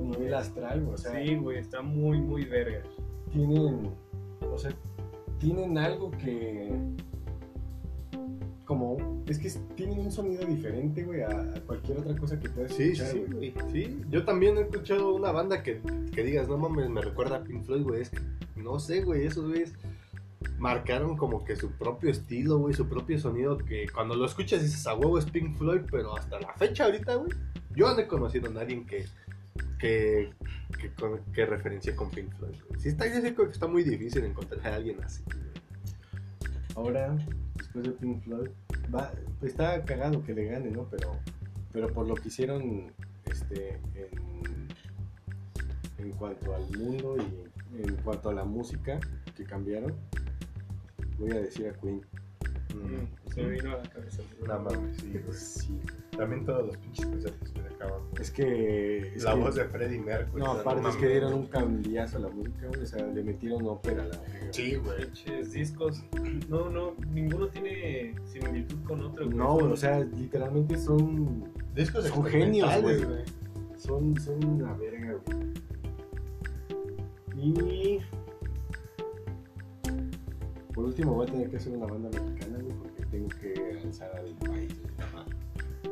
Nivel 0.00 0.34
astral, 0.34 0.82
güey, 0.82 0.94
o 0.94 0.98
sea, 0.98 1.24
Sí, 1.24 1.34
güey, 1.36 1.58
está 1.58 1.82
muy, 1.82 2.20
muy 2.20 2.44
verga. 2.44 2.82
tienen, 3.32 3.90
o 4.52 4.58
sea, 4.58 4.72
tienen 5.38 5.78
algo 5.78 6.10
que, 6.12 6.72
como, 8.64 9.22
es 9.26 9.38
que 9.38 9.50
tienen 9.74 9.98
un 9.98 10.12
sonido 10.12 10.44
diferente, 10.46 11.02
güey, 11.04 11.22
a, 11.22 11.52
cualquier 11.66 11.98
otra 11.98 12.16
cosa 12.16 12.38
que 12.38 12.48
puedas 12.48 12.72
Sí, 12.72 12.84
escuchar, 12.92 13.12
sí, 13.12 13.24
güey. 13.32 13.54
Sí, 13.72 14.00
yo 14.10 14.24
también 14.24 14.56
he 14.56 14.62
escuchado 14.62 15.14
una 15.14 15.32
banda 15.32 15.62
que, 15.62 15.80
que 16.14 16.22
digas, 16.22 16.48
no 16.48 16.56
mames, 16.58 16.88
me 16.88 17.02
recuerda 17.02 17.36
a 17.36 17.44
Pink 17.44 17.64
Floyd, 17.64 17.82
güey. 17.82 18.02
Es 18.02 18.10
que, 18.10 18.20
no 18.56 18.78
sé, 18.78 19.02
güey, 19.02 19.26
esos 19.26 19.46
güeyes 19.48 19.72
marcaron 20.58 21.16
como 21.16 21.44
que 21.44 21.56
su 21.56 21.72
propio 21.72 22.10
estilo, 22.10 22.58
güey, 22.58 22.74
su 22.74 22.88
propio 22.88 23.18
sonido, 23.18 23.58
que 23.58 23.86
cuando 23.92 24.14
lo 24.14 24.24
escuchas 24.26 24.62
dices, 24.62 24.86
a 24.86 24.94
huevo 24.94 25.18
es 25.18 25.24
Pink 25.26 25.56
Floyd, 25.56 25.82
pero 25.90 26.16
hasta 26.16 26.40
la 26.40 26.52
fecha 26.54 26.84
ahorita, 26.84 27.16
güey, 27.16 27.32
yo 27.74 27.92
no 27.92 27.98
he 28.00 28.06
conocido 28.06 28.48
a 28.48 28.52
nadie 28.54 28.84
que, 28.86 29.04
que, 29.80 30.30
que, 30.80 30.90
con- 30.94 31.20
que 31.32 31.46
referencie 31.46 31.94
con 31.96 32.10
Pink 32.10 32.32
Floyd, 32.38 32.54
güey. 32.68 32.80
Sí, 32.80 32.88
está, 32.90 33.06
yo 33.12 33.20
sé 33.20 33.34
que 33.34 33.42
está 33.42 33.66
muy 33.66 33.82
difícil 33.82 34.24
encontrar 34.24 34.64
a 34.66 34.76
alguien 34.76 35.02
así, 35.02 35.22
güey. 35.26 35.42
Ahora, 36.74 37.16
después 37.72 37.84
de 37.84 37.92
Pink 37.92 38.22
Floyd, 38.24 38.50
va, 38.94 39.12
está 39.40 39.82
cagado 39.84 40.22
que 40.22 40.34
le 40.34 40.44
gane, 40.44 40.70
¿no? 40.70 40.86
Pero, 40.90 41.18
pero 41.72 41.88
por 41.92 42.06
lo 42.06 42.14
que 42.14 42.28
hicieron 42.28 42.92
este, 43.24 43.80
en, 43.94 44.68
en 45.98 46.10
cuanto 46.12 46.54
al 46.54 46.68
mundo 46.76 47.16
y 47.16 47.82
en 47.82 47.96
cuanto 47.96 48.28
a 48.28 48.34
la 48.34 48.44
música 48.44 49.00
que 49.36 49.44
cambiaron, 49.44 49.94
voy 51.18 51.30
a 51.32 51.40
decir 51.40 51.68
a 51.68 51.72
Queen. 51.80 52.04
Mm. 52.74 53.30
Se 53.32 53.42
me 53.42 53.50
vino 53.50 53.72
a 53.72 53.76
la 53.78 53.82
cabeza. 53.90 54.22
No 54.46 54.58
mames, 54.60 54.96
sí, 54.98 55.10
güey. 55.12 55.32
Sí. 55.38 55.78
También 56.16 56.44
todos 56.44 56.66
los 56.66 56.76
pinches 56.76 57.06
conciertos 57.06 57.50
que 57.50 57.62
le 57.62 57.68
acaban. 57.68 58.02
Es 58.20 58.30
que. 58.30 59.14
es 59.14 59.24
La 59.24 59.34
que- 59.34 59.40
voz 59.40 59.54
de 59.54 59.64
Freddie 59.64 60.00
Mercury. 60.00 60.42
No, 60.42 60.52
aparte 60.52 60.88
es 60.88 60.96
que 60.96 61.08
dieron 61.08 61.34
un 61.34 61.46
cambiazo 61.46 62.18
a 62.18 62.20
la 62.20 62.28
música, 62.28 62.66
güey, 62.68 62.82
O 62.82 62.86
sea, 62.86 63.06
le 63.06 63.22
metieron 63.22 63.66
ópera 63.66 64.02
a 64.02 64.06
la. 64.06 64.20
Sí, 64.50 64.74
güey. 64.76 65.06
Pinches 65.06 65.52
discos. 65.52 66.04
No, 66.48 66.68
no, 66.68 66.94
ninguno 67.12 67.48
tiene 67.48 68.14
similitud 68.26 68.76
con 68.84 69.00
otro, 69.00 69.24
güey. 69.26 69.36
No, 69.36 69.56
o 69.56 69.76
sea, 69.76 70.00
literalmente 70.00 70.76
son. 70.76 71.44
Discos 71.74 72.06
Son 72.06 72.24
genios, 72.24 72.70
güey. 72.82 73.00
Son, 73.78 74.14
son 74.20 74.44
una 74.44 74.74
verga, 74.74 75.16
güey. 75.26 75.52
Y. 77.36 78.00
Por 80.74 80.84
último, 80.86 81.14
voy 81.14 81.26
a 81.28 81.30
tener 81.30 81.50
que 81.50 81.56
hacer 81.56 81.72
una 81.76 81.86
banda 81.86 82.08
mexicana, 82.08 82.58
tengo 83.12 83.28
que 83.40 83.78
alzar 83.84 84.10
al 84.16 84.34
país. 84.38 84.74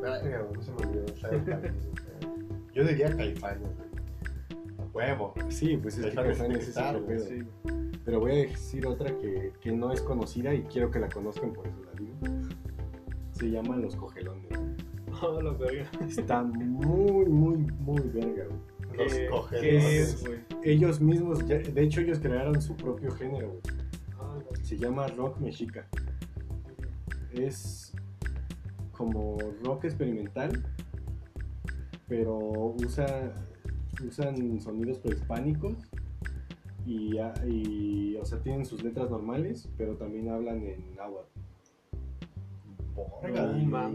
No 0.01 0.61
se 0.61 0.71
me 0.71 0.77
olvidó. 0.87 1.05
Caifanes, 1.21 1.73
güey. 1.87 2.33
Yo 2.73 2.83
diría 2.83 3.15
Caifanes, 3.15 3.61
güey. 3.61 3.91
A 4.79 4.91
huevo. 4.93 5.33
Sí, 5.49 5.77
pues 5.77 5.97
es 5.97 6.07
que 6.07 6.15
Caifanes 6.15 6.67
es 6.67 6.77
otro 6.77 7.05
pedo. 7.05 7.25
Sí. 7.25 7.43
Pero 8.03 8.19
voy 8.19 8.31
a 8.31 8.35
decir 8.35 8.87
otra 8.87 9.15
que, 9.19 9.53
que 9.61 9.71
no 9.71 9.91
es 9.93 10.01
conocida 10.01 10.53
y 10.53 10.63
quiero 10.63 10.89
que 10.89 10.99
la 10.99 11.07
conozcan, 11.09 11.53
por 11.53 11.67
eso 11.67 11.77
la 11.85 11.91
digo. 11.93 12.47
Se 13.31 13.49
llama 13.49 13.77
Los 13.77 13.95
Cogelones. 13.95 14.49
No, 15.21 15.41
la 15.41 15.51
verga. 15.51 15.87
Está 16.07 16.41
muy, 16.43 17.25
muy, 17.25 17.57
muy 17.57 18.01
verga, 18.13 18.45
güey. 18.45 18.97
Los 18.97 19.13
¿Qué- 19.13 19.19
¿Qué 19.19 19.29
cogelones. 19.29 19.83
es, 19.85 20.25
güey? 20.27 20.39
Ellos 20.63 20.99
mismos, 20.99 21.45
ya- 21.47 21.59
de 21.59 21.81
hecho, 21.83 22.01
ellos 22.01 22.19
crearon 22.19 22.59
su 22.61 22.75
propio 22.75 23.11
género, 23.11 23.49
güey. 23.49 23.61
Ah, 24.19 24.37
no. 24.39 24.65
Se 24.65 24.77
llama 24.77 25.07
rock 25.07 25.39
mexica. 25.39 25.87
Es 27.33 27.93
como 28.91 29.37
rock 29.63 29.85
experimental, 29.85 30.63
pero 32.07 32.37
usa, 32.83 33.33
usan 34.07 34.59
sonidos 34.59 34.99
prehispánicos 34.99 35.75
y, 36.85 37.17
y, 37.47 38.15
o 38.17 38.25
sea, 38.25 38.39
tienen 38.39 38.65
sus 38.65 38.83
letras 38.83 39.09
normales, 39.09 39.69
pero 39.77 39.95
también 39.95 40.29
hablan 40.29 40.63
en 40.63 40.95
náhuatl. 40.95 41.29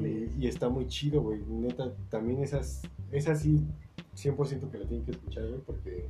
Y, 0.07 0.45
y 0.45 0.47
está 0.49 0.69
muy 0.69 0.87
chido, 0.87 1.21
güey. 1.23 1.41
Neta, 1.47 1.93
también 2.09 2.43
esas, 2.43 2.83
esas 3.13 3.41
sí, 3.41 3.63
100% 4.17 4.71
que 4.71 4.79
la 4.79 4.87
tienen 4.87 5.05
que 5.05 5.13
escuchar, 5.13 5.47
güey, 5.49 5.61
porque 5.61 6.09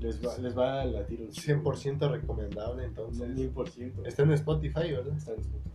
les 0.00 0.24
va, 0.24 0.36
les 0.38 0.56
va 0.56 0.82
a 0.82 0.84
latir 0.84 1.20
un 1.20 1.28
100% 1.28 2.10
recomendable, 2.10 2.84
entonces. 2.84 3.28
1000%. 3.28 4.06
Está 4.06 4.22
en 4.22 4.32
Spotify, 4.32 4.92
¿verdad? 4.92 5.16
Está 5.16 5.32
en 5.32 5.40
Spotify. 5.40 5.67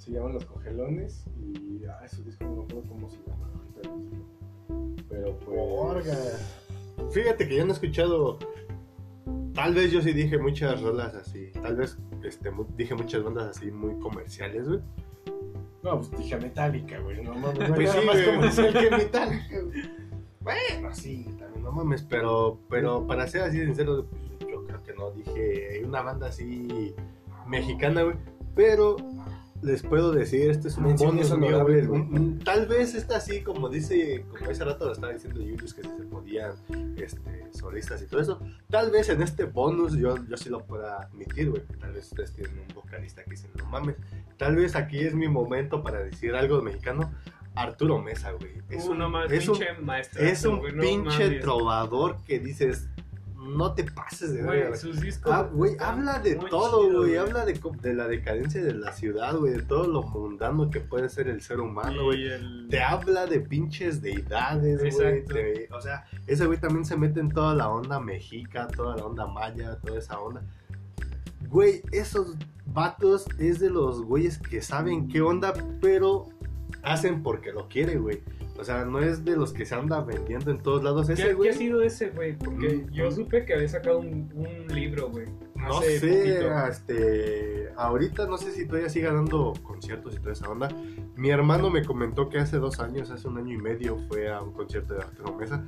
Se 0.00 0.12
llaman 0.12 0.32
Los 0.32 0.46
Congelones 0.46 1.24
y. 1.36 1.84
Ah, 1.84 2.08
su 2.08 2.24
disco 2.24 2.44
no 2.44 2.56
me 2.56 2.62
acuerdo 2.62 2.88
cómo 2.88 3.10
se 3.10 3.18
llama 3.26 3.50
ahorita. 3.54 5.04
Pero 5.10 5.38
pues. 5.40 6.06
Verga. 6.06 7.10
Fíjate 7.10 7.46
que 7.46 7.56
yo 7.56 7.64
no 7.66 7.72
he 7.72 7.74
escuchado. 7.74 8.38
Tal 9.52 9.74
vez 9.74 9.92
yo 9.92 10.00
sí 10.00 10.14
dije 10.14 10.38
muchas 10.38 10.80
rolas 10.80 11.14
así. 11.14 11.50
Tal 11.60 11.76
vez 11.76 11.98
este, 12.22 12.50
dije 12.78 12.94
muchas 12.94 13.22
bandas 13.22 13.58
así 13.58 13.70
muy 13.70 13.94
comerciales, 14.00 14.66
güey. 14.66 14.80
No, 15.82 15.96
pues 15.98 16.10
dije 16.12 16.36
Metallica, 16.38 16.98
güey. 17.00 17.22
No 17.22 17.34
mames, 17.34 17.68
no 17.68 17.74
Pues 17.74 17.90
sí, 17.90 17.98
más 18.06 18.16
güey. 18.16 18.34
comercial 18.36 18.72
que 18.72 18.90
Metallica. 18.90 19.60
güey. 19.60 19.82
Bueno, 20.40 20.94
sí, 20.94 21.26
también 21.38 21.62
no 21.62 21.72
mames, 21.72 22.02
pero, 22.04 22.58
pero 22.70 23.06
para 23.06 23.26
ser 23.26 23.42
así 23.42 23.58
sincero, 23.62 24.06
pues, 24.08 24.50
yo 24.50 24.64
creo 24.64 24.82
que 24.82 24.94
no 24.94 25.10
dije 25.10 25.82
una 25.84 26.00
banda 26.00 26.28
así 26.28 26.94
mexicana, 27.46 28.02
güey. 28.04 28.16
Pero 28.54 28.96
les 29.62 29.82
puedo 29.82 30.12
decir, 30.12 30.50
este 30.50 30.68
es 30.68 30.76
un 30.76 30.94
bonus 30.96 31.32
güey. 31.34 31.62
güey. 31.62 31.86
Un- 31.86 32.14
un- 32.18 32.38
Tal 32.40 32.66
vez 32.66 32.94
esta 32.94 33.16
así, 33.16 33.42
como 33.42 33.68
dice, 33.68 34.24
como 34.30 34.50
ese 34.50 34.64
rato 34.64 34.86
lo 34.86 34.92
estaba 34.92 35.12
diciendo 35.12 35.40
Julius, 35.40 35.74
que 35.74 35.82
si 35.82 35.88
se 35.88 36.02
podían 36.04 36.52
este, 36.96 37.48
solistas 37.52 38.02
y 38.02 38.06
todo 38.06 38.20
eso. 38.20 38.40
Tal 38.70 38.90
vez 38.90 39.08
en 39.08 39.22
este 39.22 39.44
bonus 39.44 39.94
yo, 39.96 40.14
yo 40.28 40.36
sí 40.36 40.48
lo 40.48 40.60
pueda 40.64 41.02
admitir, 41.02 41.50
güey. 41.50 41.62
Tal 41.80 41.92
vez 41.92 42.06
ustedes 42.06 42.32
tienen 42.32 42.58
un 42.58 42.74
vocalista 42.74 43.22
que 43.24 43.30
dicen, 43.32 43.50
no 43.58 43.66
mames. 43.66 43.96
Tal 44.36 44.56
vez 44.56 44.74
aquí 44.76 44.98
es 45.00 45.14
mi 45.14 45.28
momento 45.28 45.82
para 45.82 45.98
decir 46.00 46.34
algo 46.34 46.56
de 46.58 46.62
mexicano. 46.62 47.12
Arturo 47.56 47.98
Mesa, 47.98 48.30
güey. 48.30 48.52
Es 48.70 48.84
Uno 48.86 49.06
un, 49.06 49.12
más, 49.12 49.30
es 49.32 49.48
un, 49.48 49.58
pinche 49.58 49.72
maestro. 49.82 50.22
es 50.22 50.44
un 50.44 50.58
güey, 50.60 50.72
no 50.72 50.82
pinche 50.82 51.24
mames. 51.24 51.40
trovador 51.40 52.16
que 52.24 52.38
dices, 52.38 52.88
no 53.40 53.72
te 53.74 53.84
pases 53.84 54.34
de 54.34 54.42
Güey, 54.42 54.76
sus 54.76 55.00
discos. 55.00 55.32
Ah, 55.34 55.48
güey, 55.52 55.74
habla 55.80 56.18
de 56.18 56.34
todo, 56.36 56.92
güey. 56.98 57.16
Habla 57.16 57.46
de, 57.46 57.58
de 57.80 57.94
la 57.94 58.06
decadencia 58.06 58.62
de 58.62 58.74
la 58.74 58.92
ciudad, 58.92 59.34
güey. 59.36 59.54
De 59.54 59.62
todo 59.62 59.86
lo 59.86 60.02
mundano 60.02 60.68
que 60.70 60.80
puede 60.80 61.08
ser 61.08 61.26
el 61.28 61.40
ser 61.40 61.60
humano, 61.60 62.04
güey. 62.04 62.26
El- 62.28 62.68
Te 62.70 62.80
habla 62.82 63.26
de 63.26 63.40
pinches 63.40 64.02
deidades, 64.02 64.80
güey. 64.94 65.24
Te- 65.24 65.68
O 65.72 65.80
sea, 65.80 66.04
ese 66.26 66.46
güey 66.46 66.58
también 66.60 66.84
se 66.84 66.96
mete 66.96 67.20
en 67.20 67.30
toda 67.30 67.54
la 67.54 67.68
onda 67.70 67.98
mexica, 67.98 68.68
toda 68.68 68.96
la 68.96 69.04
onda 69.06 69.26
maya, 69.26 69.76
toda 69.78 69.98
esa 69.98 70.20
onda. 70.20 70.42
Güey, 71.48 71.82
esos 71.92 72.36
vatos 72.66 73.26
es 73.38 73.58
de 73.58 73.70
los 73.70 74.02
güeyes 74.02 74.38
que 74.38 74.62
saben 74.62 75.08
qué 75.08 75.20
onda, 75.22 75.52
pero 75.80 76.26
hacen 76.82 77.22
porque 77.22 77.52
lo 77.52 77.68
quiere, 77.68 77.96
güey. 77.96 78.22
O 78.60 78.64
sea, 78.64 78.84
no 78.84 79.00
es 79.00 79.24
de 79.24 79.36
los 79.36 79.52
que 79.54 79.64
se 79.64 79.74
anda 79.74 80.02
vendiendo 80.02 80.50
en 80.50 80.58
todos 80.58 80.84
lados. 80.84 81.06
¿Qué, 81.06 81.14
Ese 81.14 81.28
qué 81.28 81.32
güey. 81.34 81.48
ha 81.48 81.52
sido 81.54 81.82
ese, 81.82 82.10
güey? 82.10 82.36
Porque 82.36 82.68
Mm, 82.86 82.90
yo 82.92 83.10
supe 83.10 83.44
que 83.46 83.54
había 83.54 83.68
sacado 83.68 84.00
un, 84.00 84.30
un 84.34 84.66
libro, 84.74 85.08
güey. 85.10 85.26
No 85.54 85.80
sé, 85.82 85.98
poquito. 86.00 86.66
este, 86.68 87.68
ahorita 87.76 88.26
no 88.26 88.38
sé 88.38 88.52
si 88.52 88.66
todavía 88.66 88.88
siga 88.88 89.12
dando 89.12 89.52
conciertos 89.62 90.14
y 90.14 90.18
toda 90.18 90.32
esa 90.32 90.48
onda. 90.48 90.68
Mi 91.16 91.30
hermano 91.30 91.70
me 91.70 91.84
comentó 91.84 92.28
que 92.28 92.38
hace 92.38 92.58
dos 92.58 92.80
años, 92.80 93.10
hace 93.10 93.28
un 93.28 93.38
año 93.38 93.54
y 93.54 93.58
medio, 93.58 93.96
fue 94.08 94.30
a 94.30 94.40
un 94.42 94.52
concierto 94.52 94.94
de 94.94 95.00
Arturo 95.02 95.34
Mesa. 95.36 95.64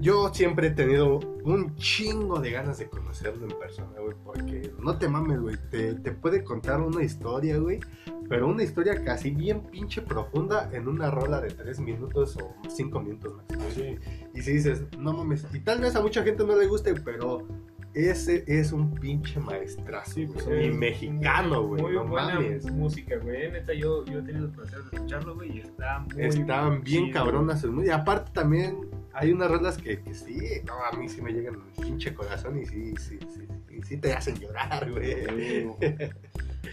Yo 0.00 0.32
siempre 0.32 0.68
he 0.68 0.70
tenido 0.70 1.18
un 1.44 1.74
chingo 1.76 2.40
de 2.40 2.50
ganas 2.50 2.78
de 2.78 2.88
conocerlo 2.88 3.46
en 3.46 3.58
persona, 3.58 3.98
güey, 4.00 4.14
porque 4.24 4.72
no 4.82 4.98
te 4.98 5.08
mames, 5.08 5.40
güey, 5.40 5.56
te, 5.70 5.94
te 5.94 6.12
puede 6.12 6.44
contar 6.44 6.80
una 6.80 7.02
historia, 7.02 7.58
güey, 7.58 7.80
pero 8.28 8.48
una 8.48 8.62
historia 8.62 9.02
casi 9.04 9.30
bien 9.30 9.62
pinche 9.70 10.02
profunda 10.02 10.68
en 10.72 10.88
una 10.88 11.10
rola 11.10 11.40
de 11.40 11.50
3 11.50 11.80
minutos 11.80 12.36
o 12.36 12.54
5 12.68 13.00
minutos 13.00 13.34
máximo. 13.36 13.64
Sí. 13.74 13.96
Y 14.34 14.42
si 14.42 14.52
dices, 14.52 14.82
no 14.98 15.12
mames, 15.12 15.46
y 15.54 15.60
tal 15.60 15.80
vez 15.80 15.94
a 15.96 16.02
mucha 16.02 16.22
gente 16.22 16.44
no 16.44 16.56
le 16.56 16.66
guste, 16.66 16.94
pero 16.94 17.46
ese 17.94 18.44
es 18.46 18.72
un 18.72 18.92
pinche 18.94 19.40
maestrazo, 19.40 20.12
Sí, 20.12 20.26
güey, 20.26 20.44
pues, 20.44 20.60
y 20.60 20.66
es 20.66 20.76
mexicano, 20.76 21.62
güey, 21.66 21.82
Muy 21.82 21.92
no 21.94 22.06
buena 22.06 22.34
mames. 22.34 22.70
música, 22.70 23.16
güey. 23.22 23.50
Neta, 23.50 23.72
yo, 23.72 24.04
yo 24.04 24.18
he 24.18 24.22
tenido 24.22 24.46
el 24.46 24.50
placer 24.52 24.80
de 24.84 24.96
escucharlo, 24.96 25.34
güey, 25.34 25.56
y 25.56 25.60
está 25.60 26.00
muy 26.00 26.22
Están 26.22 26.82
bien 26.82 27.06
chido. 27.06 27.14
cabronas. 27.14 27.64
Y 27.64 27.88
aparte 27.88 28.32
también 28.32 28.80
hay 29.16 29.32
unas 29.32 29.50
rolas 29.50 29.78
que, 29.78 30.02
que 30.02 30.14
sí, 30.14 30.38
no, 30.66 30.74
a 30.84 30.92
mí 30.92 31.08
sí 31.08 31.22
me 31.22 31.32
llegan 31.32 31.54
al 31.54 31.82
pinche 31.82 32.14
corazón 32.14 32.58
y 32.60 32.66
sí, 32.66 32.94
sí, 32.98 33.18
sí, 33.34 33.46
sí, 33.68 33.80
sí 33.82 33.96
te 33.96 34.12
hacen 34.12 34.36
llorar, 34.38 34.90
güey. 34.90 35.66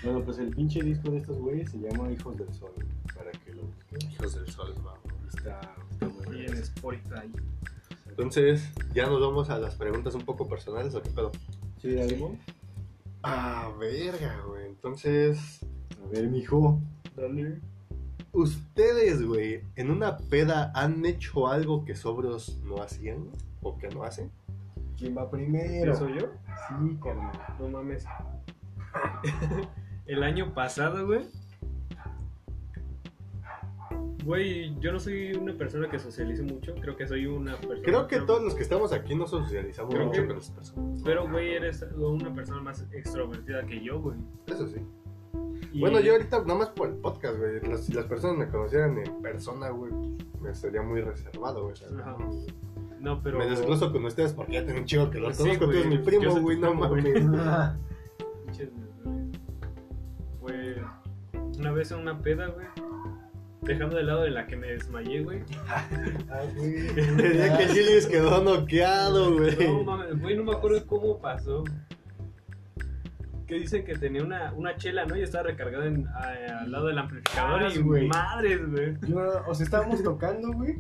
Bueno, 0.04 0.22
pues 0.26 0.40
el 0.40 0.50
pinche 0.50 0.82
disco 0.82 1.12
de 1.12 1.20
estos 1.20 1.38
güeyes 1.38 1.72
se 1.72 1.78
llama 1.78 2.12
Hijos 2.12 2.36
del 2.36 2.54
Sol, 2.54 2.74
para 3.16 3.32
que 3.32 3.54
lo 3.54 3.64
busquen. 3.64 4.12
Hijos 4.12 4.36
del 4.36 4.48
sol, 4.50 4.74
vamos. 4.84 5.34
Está, 5.34 5.62
está 5.92 6.08
muy 6.10 6.38
bien. 6.38 6.52
en 6.52 6.58
Spotify. 6.62 7.32
Entonces, 8.10 8.70
ya 8.94 9.06
nos 9.06 9.22
vamos 9.22 9.50
a 9.50 9.58
las 9.58 9.76
preguntas 9.76 10.14
un 10.16 10.26
poco 10.26 10.48
personales, 10.50 10.94
¿o 10.96 11.02
qué 11.02 11.10
pedo? 11.12 11.32
¿Sí, 11.82 11.98
algo? 12.00 12.36
Ah, 13.22 13.72
verga, 13.80 14.42
güey. 14.48 14.66
Entonces, 14.66 15.62
A 16.04 16.10
ver, 16.10 16.28
mijo. 16.28 16.82
Dale. 17.16 17.62
¿Ustedes, 18.34 19.26
güey, 19.26 19.62
en 19.76 19.90
una 19.92 20.18
peda 20.18 20.72
han 20.76 21.06
hecho 21.06 21.48
algo 21.48 21.86
que 21.86 21.96
sobros 21.96 22.60
no 22.64 22.82
hacían 22.82 23.30
o 23.62 23.78
que 23.78 23.88
no 23.90 24.04
hacen? 24.04 24.32
¿Quién 24.98 25.16
va 25.18 25.30
primero? 25.30 25.96
¿Soy 25.96 26.20
yo? 26.20 26.28
Sí, 26.68 26.98
carnal. 27.02 27.32
No 27.60 27.68
mames. 27.70 28.06
El 30.06 30.22
año 30.24 30.54
pasado, 30.54 31.06
güey. 31.08 31.22
Güey, 34.26 34.74
yo 34.80 34.94
no 34.94 35.00
soy 35.00 35.34
una 35.34 35.54
persona 35.58 35.90
que 35.90 36.00
socialice 36.00 36.44
mucho. 36.44 36.74
Creo 36.76 36.96
que 36.96 37.06
soy 37.08 37.26
una 37.26 37.56
persona. 37.58 37.82
Creo 37.84 38.08
que 38.08 38.22
todos 38.22 38.42
los 38.42 38.56
que 38.56 38.64
estamos 38.64 38.94
aquí 38.94 39.16
no 39.16 39.28
socializamos 39.28 39.94
Creo 39.94 40.08
mucho 40.08 40.22
que- 40.22 40.28
con 40.28 40.36
las 40.38 40.50
personas. 40.50 41.02
Pero, 41.04 41.30
güey, 41.30 41.54
eres 41.56 41.86
una 41.98 42.34
persona 42.34 42.62
más 42.62 42.86
extrovertida 42.94 43.66
que 43.66 43.84
yo, 43.84 44.02
güey. 44.02 44.18
Eso 44.48 44.66
sí. 44.68 44.78
Y- 45.74 45.80
Bueno, 45.80 46.00
yo 46.00 46.14
ahorita 46.14 46.40
nada 46.42 46.56
más 46.60 46.70
por 46.70 46.88
el 46.90 46.96
podcast, 46.96 47.38
güey. 47.38 47.60
Las- 47.68 47.84
Si 47.86 47.94
las 47.94 48.06
personas 48.06 48.38
me 48.38 48.48
conocieran 48.48 48.98
en 49.00 49.22
persona, 49.22 49.70
güey, 49.70 49.92
me 50.42 50.54
sería 50.54 50.82
muy 50.84 51.02
reservado, 51.02 51.64
güey. 51.64 51.76
No, 53.00 53.22
pero. 53.22 53.40
Me 53.40 53.48
desgloso 53.48 53.92
con 53.92 54.06
ustedes 54.06 54.32
porque 54.34 54.54
ya 54.54 54.66
tengo 54.66 54.80
un 54.80 54.86
chico 54.86 55.10
que 55.10 55.20
los 55.20 55.36
Sí, 55.36 55.44
conozco, 55.44 55.66
tú 55.66 55.72
eres 55.72 55.88
mi 55.88 55.98
Yo 55.98 56.04
primo, 56.04 56.40
güey, 56.42 56.58
no 56.60 56.74
mames. 56.74 57.04
Desgracias. 57.14 58.70
Pues. 60.40 60.78
Una 61.58 61.72
vez 61.72 61.92
en 61.92 62.00
una 62.00 62.22
peda, 62.22 62.48
güey. 62.48 62.68
Dejando 63.62 63.96
de 63.96 64.04
lado 64.04 64.24
de 64.24 64.30
la 64.32 64.46
que 64.46 64.58
me 64.58 64.68
desmayé, 64.68 65.24
güey. 65.24 65.40
Ah, 65.70 65.86
güey. 66.56 66.76
El 66.98 67.34
día 67.34 67.58
que 67.58 67.68
Gilles 67.68 68.06
quedó 68.08 68.44
noqueado, 68.44 69.34
güey. 69.38 69.56
No 69.68 69.84
mames, 69.84 70.20
güey, 70.22 70.36
no 70.38 70.44
me 70.44 70.52
acuerdo 70.54 70.86
cómo 70.86 71.20
pasó. 71.20 71.64
Que 73.54 73.60
dicen 73.60 73.86
que 73.86 73.96
tenía 73.96 74.24
una, 74.24 74.52
una 74.54 74.76
chela, 74.78 75.06
¿no? 75.06 75.16
Y 75.16 75.22
estaba 75.22 75.44
recargada 75.44 75.86
en- 75.86 76.08
a- 76.08 76.62
al 76.62 76.72
lado 76.72 76.88
del 76.88 76.98
amplificador 76.98 77.62
Ah, 77.64 77.70
y 77.72 77.78
güey. 77.84 78.08
madres, 78.08 78.60
güey. 78.72 78.96
Yo, 79.08 79.44
o 79.48 79.54
sea, 79.54 79.64
estábamos 79.64 80.02
tocando, 80.02 80.52
güey. 80.54 80.76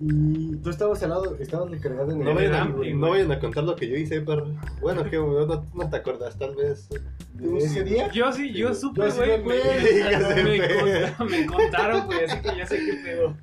Y 0.00 0.56
tú 0.56 0.70
estabas 0.70 1.02
al 1.02 1.10
lado, 1.10 1.36
estabas 1.38 1.70
recargado 1.70 2.12
en 2.12 2.20
el 2.20 2.24
No 2.24 2.34
vayan, 2.34 2.54
a, 2.54 2.62
Ampli, 2.62 2.94
no 2.94 3.10
vayan 3.10 3.30
a 3.32 3.38
contar 3.38 3.64
lo 3.64 3.76
que 3.76 3.86
yo 3.86 3.96
hice, 3.96 4.22
pero 4.22 4.46
bueno, 4.80 5.04
que 5.10 5.16
no, 5.16 5.66
no 5.74 5.90
te 5.90 5.96
acuerdas, 5.96 6.38
tal 6.38 6.54
vez. 6.56 6.88
¿De 7.34 7.58
ese 7.58 7.84
día? 7.84 8.08
Yo 8.12 8.32
sí, 8.32 8.50
yo 8.54 8.72
supe, 8.74 9.10
güey. 9.10 9.42
me 9.42 11.28
Me, 11.28 11.46
contaron, 11.46 12.06
güey, 12.06 12.24
así 12.24 12.40
que 12.40 12.56
ya 12.56 12.66
sé 12.66 12.78
qué 12.78 12.92
pedo. 13.04 13.36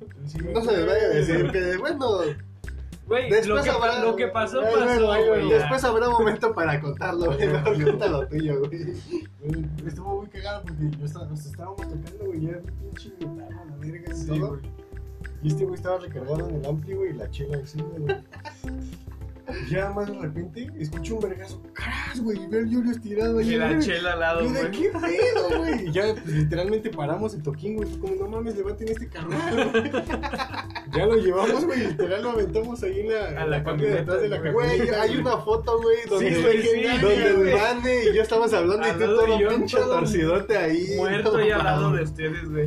No 0.52 0.60
se 0.62 0.72
les 0.76 0.86
vaya 0.86 1.04
a 1.04 1.08
decir 1.10 1.50
que, 1.52 1.76
bueno, 1.76 2.22
Güey, 3.06 3.30
Después 3.30 3.46
lo 3.46 3.62
que, 3.62 3.70
habrá- 3.70 4.00
lo 4.04 4.16
que 4.16 4.26
pasó, 4.26 4.60
Ay, 4.60 4.74
pasó, 4.74 5.12
ay, 5.12 5.28
güey. 5.28 5.48
ya. 5.48 5.58
después 5.58 5.84
habrá 5.84 6.08
momento 6.10 6.52
para 6.54 6.80
contarlo, 6.80 7.26
güey. 7.26 7.46
Mejor 7.46 7.82
cuenta 7.82 8.06
lo 8.08 8.26
tuyo, 8.26 8.58
güey. 8.60 8.92
Estuvo 9.86 10.16
muy 10.22 10.26
cagado 10.26 10.62
porque 10.64 10.90
yo 10.98 11.04
estaba, 11.04 11.26
nos 11.26 11.46
estábamos 11.46 11.76
tocando, 11.82 12.24
güey, 12.26 12.44
y 12.44 12.48
era 12.48 12.58
un 12.58 12.64
pinche 12.64 13.10
metal 13.20 13.58
a 13.60 13.64
la 13.64 13.76
verga 13.76 14.12
y 14.12 14.26
todo. 14.26 14.58
Y 15.42 15.48
este 15.48 15.64
güey 15.64 15.76
estaba 15.76 15.98
recargado 15.98 16.48
en 16.48 16.56
el 16.56 16.66
ampli, 16.66 16.94
güey, 16.94 17.10
y 17.10 17.12
la 17.14 17.30
chela 17.30 17.58
encima, 17.58 17.84
güey. 17.96 18.16
Ya 19.70 19.90
más 19.90 20.06
de 20.08 20.18
repente 20.18 20.68
escucho 20.78 21.16
un 21.16 21.22
vergazo, 21.22 21.62
caras, 21.72 22.20
güey, 22.20 22.38
veo 22.48 22.60
el 22.60 22.68
Julio 22.74 22.90
estirado 22.90 23.38
ahí. 23.38 23.54
Y 23.54 23.56
la 23.56 23.78
chela 23.78 24.12
al 24.14 24.20
lado, 24.20 24.48
güey. 24.48 24.70
qué 24.72 24.90
pedo, 24.90 25.58
güey. 25.58 25.88
Y 25.88 25.92
ya 25.92 26.02
pues, 26.14 26.26
literalmente 26.26 26.90
paramos 26.90 27.34
el 27.34 27.42
toquín, 27.42 27.76
güey. 27.76 27.88
Fue 27.88 28.00
como, 28.00 28.14
no 28.16 28.28
mames, 28.28 28.56
levanten 28.56 28.88
este 28.88 29.06
güey. 29.06 29.90
ya 30.96 31.06
lo 31.06 31.16
llevamos, 31.16 31.64
güey. 31.64 31.86
Literal 31.86 32.22
lo 32.22 32.30
aventamos 32.30 32.82
ahí 32.82 33.00
en 33.00 33.12
la, 33.12 33.42
A 33.42 33.46
la 33.46 33.62
parte 33.62 33.84
de 33.86 33.98
atrás 34.00 34.20
de 34.20 34.28
la 34.28 34.42
camioneta, 34.42 34.84
Güey, 34.84 34.90
hay 34.90 35.16
una 35.16 35.36
foto, 35.38 35.80
güey, 35.80 35.96
donde, 36.08 36.34
Sí, 36.34 36.42
güey, 36.42 36.62
sí, 36.62 36.98
donde 37.00 37.26
el 37.26 37.54
Vane 37.54 38.04
y 38.10 38.14
yo 38.16 38.22
estamos 38.22 38.52
hablando 38.52 38.86
y 38.88 38.92
tú 38.92 38.98
todo 38.98 39.48
pinche 39.48 39.76
torcidote 39.78 40.56
ahí. 40.56 40.94
Muerto 40.96 41.40
y 41.44 41.50
al 41.50 41.64
lado 41.64 41.92
de 41.92 42.02
ustedes, 42.02 42.48
güey. 42.50 42.66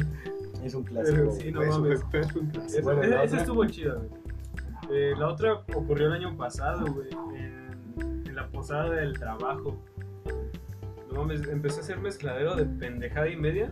Es 0.64 0.74
un 0.74 0.84
Pero 0.84 1.02
clásico. 1.04 1.32
sí, 1.32 1.52
güey. 1.52 1.68
no 1.70 1.80
mames. 1.80 2.02
fue- 2.12 2.24
fue 2.24 2.42
un 2.42 2.50
clásico. 2.50 2.84
Bueno, 2.84 3.04
la 3.04 3.24
estuvo 3.24 3.66
chida, 3.66 3.96
güey. 3.96 4.10
Eh, 4.92 5.14
la 5.18 5.28
otra 5.28 5.54
ocurrió 5.76 6.08
el 6.08 6.14
año 6.14 6.36
pasado, 6.36 6.86
güey, 6.92 7.10
en, 7.36 8.24
en 8.28 8.36
la 8.36 8.48
posada 8.48 8.90
del 8.90 9.18
trabajo. 9.18 9.80
No 11.12 11.22
mames, 11.22 11.48
empecé 11.48 11.80
a 11.80 11.84
hacer 11.84 12.00
mezcladero 12.00 12.56
de 12.56 12.66
pendejada 12.66 13.28
y 13.30 13.36
media. 13.36 13.70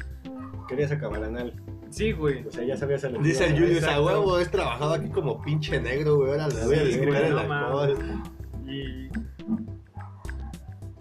Querías 0.67 0.91
acabar 0.91 1.23
anal. 1.23 1.53
Sí, 1.89 2.11
güey. 2.11 2.45
O 2.45 2.51
sea, 2.51 2.63
ya 2.63 2.75
sabías 2.75 3.03
a 3.03 3.09
Dice 3.09 3.47
el 3.47 3.59
Julius, 3.59 3.83
a 3.83 4.01
huevo, 4.01 4.39
es 4.39 4.51
trabajado 4.51 4.93
aquí 4.93 5.09
como 5.09 5.41
pinche 5.41 5.79
negro, 5.79 6.17
güey. 6.17 6.31
Ahora 6.31 6.47
le 6.47 6.65
voy 6.65 6.75
a 6.75 6.83
güey, 6.83 7.25
el 7.25 7.35
no 7.35 7.53
alcohol. 7.53 7.97
Y. 8.65 9.07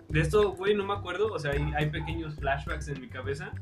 De 0.09 0.21
esto, 0.21 0.53
güey, 0.53 0.75
no 0.75 0.87
me 0.87 0.95
acuerdo. 0.95 1.33
O 1.33 1.39
sea, 1.39 1.53
hay, 1.53 1.73
hay 1.77 1.91
pequeños 1.91 2.37
flashbacks 2.37 2.89
en 2.89 3.01
mi 3.01 3.09
cabeza. 3.09 3.53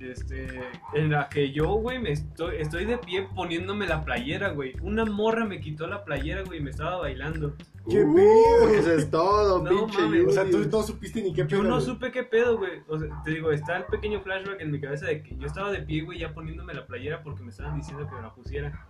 Este, 0.00 0.46
en 0.94 1.10
la 1.10 1.28
que 1.28 1.52
yo, 1.52 1.68
güey, 1.74 1.98
me 1.98 2.12
estoy, 2.12 2.56
estoy 2.58 2.84
de 2.84 2.98
pie 2.98 3.26
poniéndome 3.34 3.86
la 3.86 4.04
playera, 4.04 4.50
güey. 4.50 4.74
Una 4.82 5.04
morra 5.04 5.44
me 5.46 5.60
quitó 5.60 5.86
la 5.86 6.04
playera, 6.04 6.42
güey, 6.42 6.58
y 6.60 6.62
me 6.62 6.70
estaba 6.70 6.96
bailando. 6.98 7.54
¿Qué 7.88 8.04
Uh, 8.04 8.14
pedo? 8.14 8.68
Eso 8.74 8.92
es 8.92 9.10
todo, 9.10 9.62
No 9.62 9.70
pinche 9.70 10.02
Julius. 10.02 10.28
O 10.28 10.30
sea, 10.32 10.50
tú 10.50 10.58
no 10.70 10.82
supiste 10.82 11.22
ni 11.22 11.32
qué 11.32 11.44
pedo. 11.44 11.62
Yo 11.62 11.68
no 11.68 11.76
güey. 11.76 11.86
supe 11.86 12.10
qué 12.12 12.24
pedo, 12.24 12.58
güey. 12.58 12.80
O 12.88 12.98
sea, 12.98 13.08
te 13.24 13.30
digo, 13.30 13.50
está 13.52 13.76
el 13.78 13.84
pequeño 13.84 14.20
flashback 14.20 14.60
en 14.60 14.70
mi 14.72 14.80
cabeza 14.80 15.06
de 15.06 15.22
que 15.22 15.36
yo 15.36 15.46
estaba 15.46 15.70
de 15.70 15.82
pie, 15.82 16.02
güey, 16.02 16.18
ya 16.18 16.34
poniéndome 16.34 16.74
la 16.74 16.86
playera 16.86 17.22
porque 17.22 17.42
me 17.42 17.50
estaban 17.50 17.76
diciendo 17.78 18.06
que 18.08 18.14
me 18.14 18.22
la 18.22 18.34
pusiera. 18.34 18.86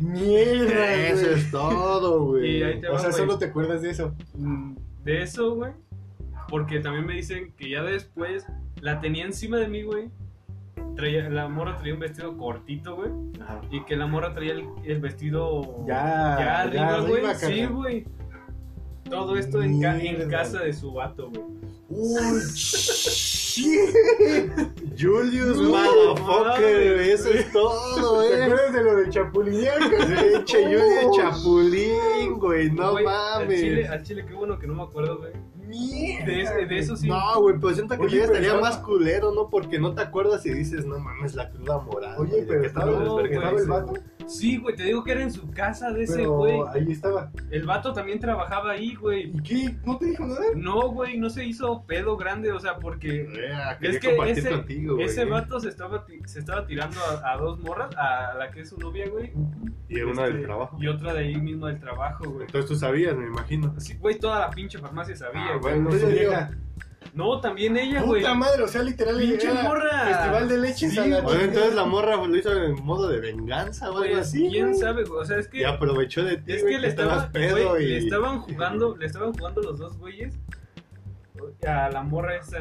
Mierda, 0.00 0.94
Eso 0.94 1.22
güey. 1.26 1.34
es 1.40 1.50
todo, 1.50 2.24
güey. 2.26 2.62
O 2.62 2.92
va, 2.92 2.98
sea, 2.98 3.08
güey. 3.10 3.20
solo 3.20 3.38
te 3.38 3.46
acuerdas 3.46 3.82
de 3.82 3.90
eso. 3.90 4.14
Mm, 4.34 4.76
De 5.04 5.22
eso, 5.22 5.54
güey. 5.54 5.72
Porque 6.48 6.80
también 6.80 7.06
me 7.06 7.14
dicen 7.14 7.52
que 7.56 7.70
ya 7.70 7.82
después 7.82 8.46
la 8.82 9.00
tenía 9.00 9.24
encima 9.24 9.56
de 9.56 9.68
mí, 9.68 9.82
güey. 9.82 10.10
Traía, 10.96 11.30
la 11.30 11.48
morra 11.48 11.78
traía 11.78 11.94
un 11.94 12.00
vestido 12.00 12.36
cortito, 12.36 12.96
güey. 12.96 13.10
Ajá. 13.40 13.62
Y 13.70 13.82
que 13.84 13.96
la 13.96 14.06
morra 14.06 14.34
traía 14.34 14.52
el, 14.52 14.66
el 14.84 15.00
vestido 15.00 15.86
Ya, 15.86 16.36
ya 16.38 16.60
arriba, 16.62 17.00
güey. 17.00 17.22
Sí, 17.36 17.64
güey. 17.64 18.04
Todo 19.08 19.36
esto 19.38 19.62
en, 19.62 19.80
ca- 19.80 19.98
en 19.98 20.28
casa 20.28 20.60
de 20.60 20.72
su 20.74 20.92
vato, 20.92 21.30
güey. 21.30 21.42
Uy. 21.88 22.40
Julius, 24.98 25.58
No, 25.58 25.68
motherfucker, 25.70 26.96
mames, 26.96 27.08
eso 27.08 27.30
es 27.30 27.52
todo, 27.52 28.22
¿Te 28.22 28.38
eh. 28.38 28.44
acuerdas 28.44 28.72
de 28.72 28.82
lo 28.84 28.96
de 28.96 29.10
Chapulinear? 29.10 29.78
Pinche 29.90 30.62
Julius 30.64 31.16
Chapulín, 31.16 32.34
güey, 32.38 32.70
no 32.70 32.92
Güey, 32.92 33.06
Al 33.06 33.48
chile, 33.48 33.70
mames. 33.76 33.90
al 33.90 34.02
chile, 34.02 34.24
qué 34.26 34.34
bueno 34.34 34.58
que 34.58 34.66
no 34.66 34.74
me 34.74 34.82
acuerdo, 34.82 35.18
güey. 35.18 35.32
Mierda. 35.72 36.26
De, 36.26 36.42
ese- 36.42 36.66
de 36.66 36.78
eso 36.78 36.96
sí. 36.96 37.08
No, 37.08 37.40
güey, 37.40 37.56
pero 37.58 37.74
siento 37.74 37.96
que 37.96 38.02
Oye, 38.02 38.24
estaría 38.24 38.54
más 38.60 38.76
culero, 38.78 39.32
¿no? 39.32 39.48
Porque 39.48 39.78
no 39.78 39.94
te 39.94 40.02
acuerdas 40.02 40.44
y 40.46 40.52
dices, 40.52 40.84
no 40.84 40.98
mames, 40.98 41.34
la 41.34 41.48
cruda 41.50 41.78
moral. 41.78 42.14
Oye, 42.18 42.30
güey, 42.30 42.40
¿de 42.42 42.46
pero 42.46 42.60
qué 42.60 42.66
estaba, 42.68 42.86
no, 42.90 43.20
el 43.20 43.66
vato. 43.66 43.94
Sí, 44.26 44.56
güey, 44.58 44.74
te 44.76 44.84
digo 44.84 45.02
que 45.04 45.12
era 45.12 45.22
en 45.22 45.32
su 45.32 45.50
casa 45.50 45.90
de 45.92 46.04
ese, 46.04 46.16
Pero 46.16 46.32
güey. 46.36 46.60
ahí 46.74 46.90
estaba. 46.92 47.30
El 47.50 47.64
vato 47.64 47.92
también 47.92 48.18
trabajaba 48.20 48.72
ahí, 48.72 48.94
güey. 48.94 49.30
¿Y 49.36 49.42
qué? 49.42 49.76
¿No 49.84 49.98
te 49.98 50.06
dijo 50.06 50.26
nada? 50.26 50.40
No, 50.56 50.88
güey, 50.90 51.18
no 51.18 51.28
se 51.30 51.44
hizo 51.44 51.84
pedo 51.86 52.16
grande, 52.16 52.52
o 52.52 52.60
sea, 52.60 52.76
porque 52.78 53.26
Yeah, 53.32 53.78
quería 53.78 53.96
Es 53.96 54.00
que 54.00 54.30
ese- 54.30 54.50
contigo, 54.50 54.94
güey. 54.94 55.06
ese 55.06 55.24
vato 55.24 55.60
se 55.60 55.68
estaba, 55.68 56.06
se 56.26 56.38
estaba 56.38 56.66
tirando 56.66 56.98
a, 57.00 57.32
a 57.32 57.36
dos 57.36 57.60
morras, 57.60 57.94
a 57.96 58.34
la 58.38 58.50
que 58.50 58.60
es 58.60 58.68
su 58.70 58.78
novia, 58.78 59.08
güey. 59.08 59.32
Y 59.88 60.00
una 60.00 60.22
del 60.24 60.36
Este, 60.36 60.46
trabajo. 60.46 60.78
Y 60.80 60.88
otra 60.88 61.12
de 61.12 61.20
ahí 61.20 61.36
mismo 61.36 61.66
del 61.66 61.78
trabajo, 61.78 62.24
güey. 62.30 62.46
Entonces 62.46 62.68
tú 62.70 62.76
sabías, 62.76 63.14
me 63.16 63.26
imagino. 63.26 63.74
Sí, 63.78 63.94
güey, 63.98 64.18
toda 64.18 64.38
la 64.38 64.50
pinche 64.50 64.78
farmacia 64.78 65.14
sabía, 65.16 65.42
Ah, 65.54 65.58
güey. 65.60 65.80
bueno, 65.80 65.90
vieja, 66.08 66.50
No, 67.14 67.40
también 67.40 67.76
ella, 67.76 68.02
güey. 68.02 68.22
Puta 68.22 68.34
madre, 68.34 68.62
o 68.62 68.68
sea, 68.68 68.82
literal. 68.82 69.18
Pinche 69.18 69.52
morra. 69.52 70.04
Festival 70.06 70.48
de 70.48 70.58
leches 70.58 70.92
Sí, 70.92 70.98
entonces 70.98 71.74
la 71.74 71.84
morra 71.84 72.16
lo 72.16 72.36
hizo 72.36 72.52
en 72.52 72.82
modo 72.84 73.08
de 73.08 73.20
venganza 73.20 73.90
o 73.90 73.98
algo 73.98 74.14
Pues, 74.14 74.28
así. 74.28 74.48
¿Quién 74.50 74.74
sabe, 74.76 75.04
güey? 75.04 75.20
O 75.20 75.24
sea, 75.24 75.38
es 75.38 75.48
que. 75.48 75.58
Y 75.60 75.64
aprovechó 75.64 76.24
de 76.24 76.38
ti, 76.38 76.52
Es 76.52 76.64
que 76.64 76.78
le 76.78 76.88
estaban, 76.88 77.30
pedo 77.32 77.70
güey, 77.70 77.84
y... 77.84 77.88
le 77.88 77.98
estaban 77.98 78.38
jugando, 78.40 78.96
le 78.96 79.06
estaban 79.06 79.32
jugando 79.34 79.60
los 79.62 79.78
dos 79.78 79.98
güeyes 79.98 80.38
a 81.66 81.90
la 81.90 82.02
morra 82.02 82.36
esa. 82.36 82.58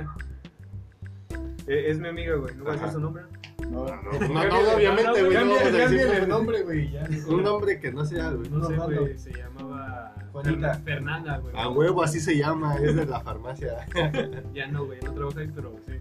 Eh, 1.68 1.86
es 1.88 2.00
mi 2.00 2.08
amiga, 2.10 2.36
güey, 2.36 2.56
no 2.56 2.64
voy 2.64 2.74
a 2.74 2.76
decir 2.76 2.92
su 2.92 3.00
nombre. 3.00 3.24
No, 3.70 3.86
No, 3.86 3.96
no, 4.04 4.12
no, 4.28 4.44
no, 4.46 4.74
obviamente, 4.76 5.04
no, 5.22 5.26
güey. 5.28 5.46
no 5.46 5.56
cámbiale 5.78 6.18
el 6.18 6.28
nombre. 6.28 6.62
güey. 6.64 6.90
Un 7.28 7.44
nombre 7.44 7.80
que 7.80 7.92
no 7.92 8.04
sea, 8.06 8.32
güey. 8.32 8.50
No 8.50 8.68
güey, 8.70 9.18
se 9.18 9.32
llamaba 9.32 10.11
Juanita. 10.32 10.74
Fernan- 10.76 10.84
Fernanda, 10.84 11.38
güey. 11.38 11.54
A 11.58 11.70
huevo, 11.70 12.04
así 12.04 12.20
se 12.20 12.38
llama, 12.38 12.76
es 12.76 12.96
de 12.96 13.06
la 13.06 13.20
farmacia. 13.22 13.86
Ya 14.54 14.68
no, 14.68 14.86
güey, 14.86 15.00
no 15.04 15.14
trabaja 15.14 15.40
ahí, 15.42 15.50
pero 15.54 15.76
sí. 15.86 15.94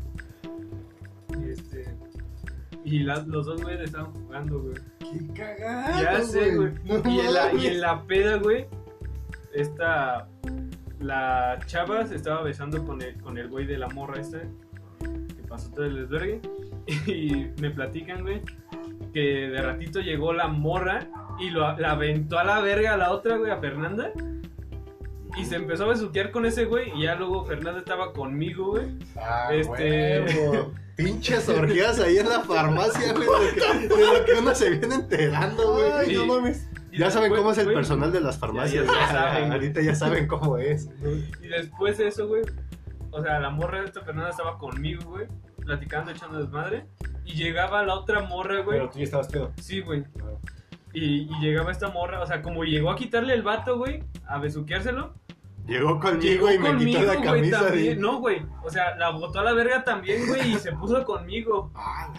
Y 1.41 1.51
este. 1.51 1.85
Y 2.85 2.99
las- 3.01 3.27
los 3.27 3.47
dos 3.47 3.63
güeyes 3.63 3.83
estaban 3.83 4.13
jugando, 4.13 4.61
güey. 4.63 4.75
Qué 4.99 5.33
cagado. 5.35 6.03
Ya 6.03 6.23
sé, 6.23 6.57
güey. 6.57 6.73
No 6.85 7.11
Y 7.11 7.21
en, 7.21 7.35
la, 7.35 7.53
y 7.55 7.67
en 7.67 7.81
la 7.81 8.03
peda, 8.05 8.37
güey, 8.39 8.67
esta. 9.55 10.29
La 10.99 11.59
chava 11.67 12.07
se 12.07 12.17
estaba 12.17 12.43
besando 12.43 12.85
con 12.85 13.01
el, 13.01 13.19
con 13.23 13.39
el 13.39 13.49
güey 13.49 13.67
de 13.67 13.79
la 13.79 13.89
morra 13.89 14.21
esta. 14.21 14.41
Que 15.01 15.43
pasó 15.49 15.71
todo 15.73 15.85
el 15.87 15.95
desvergue. 15.97 16.41
Y 17.07 17.47
me 17.61 17.71
platican, 17.71 18.23
güey, 18.23 18.43
que 19.13 19.21
de 19.49 19.63
ratito 19.63 20.01
llegó 20.01 20.33
la 20.33 20.49
morra 20.49 21.07
y 21.41 21.51
lo, 21.51 21.77
la 21.79 21.93
aventó 21.93 22.39
a 22.39 22.45
la 22.45 22.61
verga 22.61 22.95
a 22.95 22.97
la 22.97 23.11
otra, 23.13 23.37
güey, 23.37 23.51
a 23.51 23.57
Fernanda. 23.59 24.13
Y 25.37 25.45
se 25.45 25.57
empezó 25.57 25.85
a 25.85 25.89
besuquear 25.89 26.31
con 26.33 26.45
ese 26.45 26.65
güey. 26.65 26.91
Y 26.99 27.05
ya 27.05 27.15
luego 27.15 27.45
Fernanda 27.47 27.79
estaba 27.79 28.13
conmigo, 28.13 28.71
güey. 28.73 28.99
Ah, 29.17 29.49
Este- 29.53 30.21
huevo. 30.23 30.73
Pinches 30.97 31.49
orgías 31.49 31.99
ahí 31.99 32.19
en 32.19 32.29
la 32.29 32.41
farmacia, 32.41 33.15
güey, 33.15 33.27
de 33.27 33.61
lo 33.61 33.89
que, 33.89 33.89
de 33.89 34.19
lo 34.19 34.25
que 34.27 34.33
uno 34.39 34.55
se 34.55 34.69
viene 34.71 34.97
enterando, 34.97 35.73
güey. 35.73 35.91
Ay, 35.93 36.15
no 36.15 36.27
mames. 36.27 36.69
Y 36.93 36.99
Ya 36.99 37.11
saben 37.11 37.31
después, 37.31 37.41
cómo 37.41 37.53
es 37.53 37.59
el 37.59 37.65
güey, 37.65 37.77
personal 37.77 38.13
de 38.13 38.21
las 38.21 38.37
farmacias. 38.39 38.85
Ya- 38.87 38.93
ya 38.93 39.09
saben. 39.09 39.53
Ahorita 39.53 39.81
ya 39.81 39.95
saben 39.95 40.27
cómo 40.27 40.59
es. 40.59 40.91
Y 41.43 41.47
después 41.49 41.97
de 41.97 42.09
eso, 42.09 42.29
güey, 42.29 42.43
o 43.13 43.23
sea, 43.23 43.39
la 43.41 43.49
morra 43.49 43.81
de 43.81 43.87
esta 43.87 44.03
Fernanda 44.03 44.29
estaba 44.31 44.59
conmigo, 44.59 45.03
güey, 45.11 45.27
platicando, 45.65 46.11
echando 46.11 46.39
desmadre. 46.39 46.85
Y 47.25 47.33
llegaba 47.35 47.83
la 47.85 47.95
otra 47.95 48.21
morra, 48.23 48.61
güey. 48.61 48.79
Pero 48.79 48.91
tú 48.91 48.99
ya 48.99 49.05
estabas 49.05 49.29
pedo. 49.29 49.53
Sí, 49.59 49.81
güey. 49.81 50.05
Ah. 50.19 50.37
Y, 50.93 51.23
y 51.23 51.41
llegaba 51.41 51.71
esta 51.71 51.89
morra, 51.89 52.21
o 52.21 52.27
sea, 52.27 52.43
como 52.43 52.65
llegó 52.65 52.91
a 52.91 52.97
quitarle 52.97 53.35
el 53.35 53.43
vato, 53.43 53.79
güey, 53.79 54.03
a 54.27 54.39
besuquearlo. 54.39 55.15
Llegó 55.67 56.01
conmigo 56.01 56.49
Llegó 56.49 56.51
y 56.53 56.59
me 56.59 56.77
quitó 56.85 57.03
la 57.03 57.15
güey, 57.15 57.25
camisa. 57.25 57.61
también. 57.67 57.95
de- 57.95 57.97
No, 57.97 58.19
güey. 58.19 58.43
O 58.65 58.71
sea, 58.71 58.97
la 58.97 59.11
botó 59.11 59.39
a 59.41 59.45
la 59.45 59.53
verga 59.53 59.85
también, 59.85 60.27
güey, 60.27 60.53
y 60.55 60.57
se 60.57 60.73
puso 60.73 61.05
conmigo. 61.05 61.71
Ah, 61.77 62.13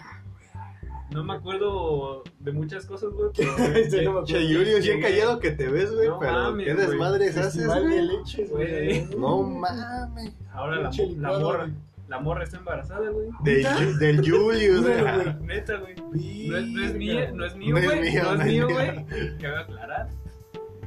No 1.10 1.22
me 1.22 1.34
acuerdo 1.34 2.22
de 2.38 2.52
muchas 2.52 2.86
cosas, 2.86 3.10
güey, 3.12 3.28
pero... 3.36 3.52
Sí, 3.90 4.04
no. 4.06 4.24
Che, 4.24 4.38
bien 4.38 5.02
callado 5.02 5.38
que 5.38 5.50
te 5.50 5.68
ves, 5.68 5.94
güey, 5.94 6.08
No 6.08 6.18
pero 6.18 6.32
mames, 6.32 6.66
qué 6.66 6.74
güey. 6.74 6.86
desmadres 6.86 7.36
haces, 7.36 7.52
Festival 7.54 7.90
de 7.90 7.96
güey. 7.96 8.06
leches, 8.18 8.50
Güey. 8.50 9.04
güey. 9.06 9.18
No 9.20 9.42
mames. 9.42 10.32
Ahora 10.54 10.76
la, 10.80 10.90
morra, 11.38 11.58
güey. 11.66 11.72
La 12.12 12.20
morra 12.20 12.44
está 12.44 12.58
embarazada, 12.58 13.08
güey. 13.08 13.28
Del, 13.42 13.64
Ju- 13.64 13.98
del 13.98 14.18
Julius, 14.18 14.82
güey. 14.86 15.00
güey. 15.02 15.34
Neta, 15.46 15.76
güey. 15.78 15.94
No 15.96 16.56
es, 16.58 16.66
no 16.68 16.84
es 16.84 16.94
mía, 16.94 17.30
no 17.32 17.44
es 17.46 17.56
mío, 17.56 17.72
No 17.74 17.78
es 17.78 17.84
güey. 17.86 18.00
mío, 18.02 18.22
No 18.22 18.34
no 18.34 18.40
es 18.42 18.46
mío, 18.46 18.68
güey. 18.68 19.38
Cabe 19.38 19.58
aclarar. 19.58 20.08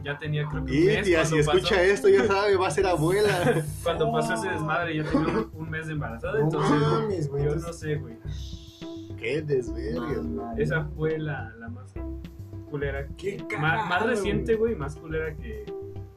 Ya 0.03 0.17
tenía 0.19 0.45
creo 0.45 0.63
que 0.65 0.71
un 0.71 0.77
Y 0.77 0.85
mes 0.85 1.03
tía, 1.03 1.25
si 1.25 1.39
escucha 1.39 1.69
pasó, 1.77 1.81
esto, 1.81 2.09
ya 2.09 2.25
sabe, 2.27 2.55
va 2.57 2.67
a 2.67 2.71
ser 2.71 2.85
abuela. 2.85 3.63
Cuando 3.83 4.11
pasó 4.11 4.35
ese 4.35 4.49
desmadre, 4.49 4.97
ya 4.97 5.03
tenía 5.03 5.27
un, 5.29 5.49
un 5.55 5.69
mes 5.71 5.87
de 5.87 5.93
embarazada, 5.93 6.37
No 6.37 6.43
entonces 6.43 6.79
mames, 6.79 7.27
güey. 7.27 7.43
yo 7.45 7.55
no 7.55 7.73
sé, 7.73 7.95
güey. 7.95 8.15
Qué 9.17 9.41
desvergas. 9.41 10.23
Esa 10.59 10.83
fue 10.95 11.17
la, 11.17 11.51
la 11.57 11.69
más 11.69 11.91
culera. 12.69 13.07
Qué 13.17 13.43
Ma- 13.53 13.77
más, 13.77 13.89
cagado, 13.89 14.09
reciente, 14.11 14.53
güey, 14.55 14.75
más 14.75 14.95
culera 14.95 15.35
que, 15.35 15.65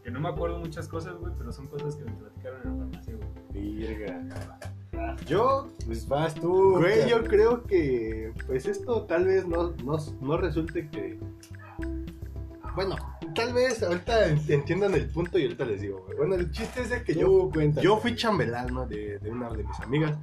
que 0.05 0.11
no 0.11 0.21
me 0.21 0.29
acuerdo 0.29 0.59
muchas 0.59 0.87
cosas, 0.87 1.15
güey, 1.17 1.33
pero 1.39 1.51
son 1.51 1.67
cosas 1.69 1.97
que 1.97 2.05
me 2.05 2.13
platicaron 2.13 2.61
en 2.65 2.69
la 2.71 2.77
farmacia, 2.85 3.15
güey. 3.15 3.29
Virga. 3.75 4.21
Yo, 5.27 5.69
Pues 5.87 6.07
vas 6.09 6.35
tú. 6.35 6.77
güey, 6.79 7.09
yo 7.09 7.25
creo 7.25 7.65
que, 7.65 8.33
pues 8.47 8.67
esto 8.67 9.03
tal 9.03 9.25
vez 9.27 9.47
no, 9.47 9.73
no, 9.85 9.97
no 10.21 10.37
resulte 10.37 10.89
que... 10.89 11.19
Bueno, 12.75 12.97
tal 13.35 13.53
vez 13.53 13.83
ahorita 13.83 14.29
entiendan 14.49 14.95
el 14.95 15.09
punto 15.09 15.39
y 15.39 15.43
ahorita 15.45 15.65
les 15.65 15.81
digo, 15.81 16.03
güey. 16.07 16.17
Bueno, 16.19 16.35
el 16.37 16.51
chiste 16.53 16.83
es 16.83 16.91
de 16.91 17.03
que 17.03 17.15
yo, 17.15 17.51
cuenta. 17.53 17.81
yo 17.81 17.97
fui 17.99 18.15
chambelán, 18.15 18.73
¿no? 18.73 18.87
De, 18.87 19.19
de 19.19 19.31
una 19.31 19.51
de 19.51 19.65
mis 19.65 19.81
amigas. 19.81 20.17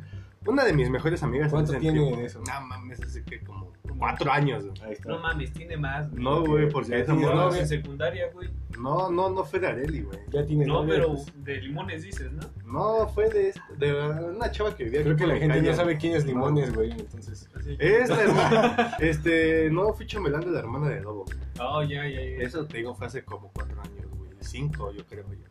Una 0.47 0.63
de 0.63 0.73
mis 0.73 0.89
mejores 0.89 1.21
amigas. 1.23 1.47
en 1.47 1.51
¿Cuánto 1.51 1.71
ese 1.73 1.81
tiene 1.81 2.23
eso? 2.23 2.39
No 2.39 2.67
mames, 2.67 3.01
hace 3.01 3.23
que 3.23 3.43
como 3.43 3.64
cuatro 3.97 4.31
años, 4.31 4.65
güey. 4.65 4.81
Ahí 4.83 4.93
está. 4.93 5.09
No 5.09 5.19
mames, 5.19 5.51
tiene 5.53 5.77
más, 5.77 6.09
güey. 6.11 6.23
No, 6.23 6.43
güey, 6.45 6.69
porque 6.69 6.91
Ya 6.91 7.05
tiene 7.05 7.21
morra- 7.25 7.35
novia. 7.35 7.61
en 7.61 7.67
secundaria, 7.67 8.29
güey. 8.33 8.49
No, 8.79 9.09
no, 9.09 9.29
no 9.29 9.43
fue 9.45 9.59
de 9.59 9.67
Areli, 9.67 10.01
güey. 10.01 10.19
Ya 10.31 10.45
tienes 10.45 10.67
No, 10.67 10.85
pero 10.85 11.13
pues. 11.13 11.31
de 11.43 11.61
limones 11.61 12.03
dices, 12.03 12.31
¿no? 12.31 12.43
No, 12.65 13.07
fue 13.07 13.29
de, 13.29 13.53
de 13.77 13.93
una 14.35 14.51
chava 14.51 14.75
que 14.75 14.83
vivía 14.83 15.01
Creo 15.01 15.13
aquí 15.13 15.23
que 15.23 15.27
la 15.27 15.37
gente 15.37 15.55
calle. 15.57 15.69
no 15.69 15.75
sabe 15.75 15.97
quién 15.97 16.15
es 16.15 16.25
No. 16.25 16.31
Limones, 16.31 16.73
güey. 16.75 16.91
Entonces. 16.91 17.49
Así. 17.55 17.75
Es 17.79 18.09
la 18.09 18.21
hermana. 18.21 18.95
este, 18.99 19.69
no, 19.71 19.93
fui 19.93 20.05
chambelán 20.05 20.41
de 20.41 20.51
la 20.51 20.59
hermana 20.59 20.89
de 20.89 21.01
Lobo. 21.01 21.25
Oh, 21.59 21.81
ya, 21.83 22.03
ya, 22.07 22.19
ya. 22.19 22.43
Eso 22.43 22.65
te 22.65 22.77
digo, 22.77 22.93
fue 22.95 23.07
hace 23.07 23.23
como 23.23 23.49
cuatro 23.53 23.79
años, 23.81 24.07
güey. 24.17 24.29
Cinco, 24.41 24.91
yo 24.91 25.05
creo 25.05 25.25
yo. 25.33 25.45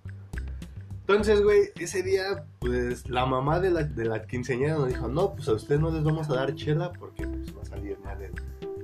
Entonces, 1.07 1.42
güey, 1.42 1.70
ese 1.78 2.02
día, 2.02 2.46
pues, 2.61 3.09
la 3.11 3.26
mamá 3.26 3.61
de 3.61 3.70
la, 3.70 3.82
de 3.82 4.07
la 4.07 4.26
quinceañera 4.26 4.76
nos 4.76 4.88
dijo, 4.88 5.07
no, 5.07 5.34
pues 5.34 5.48
a 5.48 5.52
ustedes 5.52 5.78
no 5.78 5.90
les 5.90 6.02
vamos 6.02 6.30
a 6.30 6.34
dar 6.34 6.55
chela 6.55 6.92
porque 6.92 7.26
pues, 7.26 7.55
va 7.55 7.61
a 7.61 7.66
salir 7.66 7.98
mal 8.00 8.22
el 8.22 8.32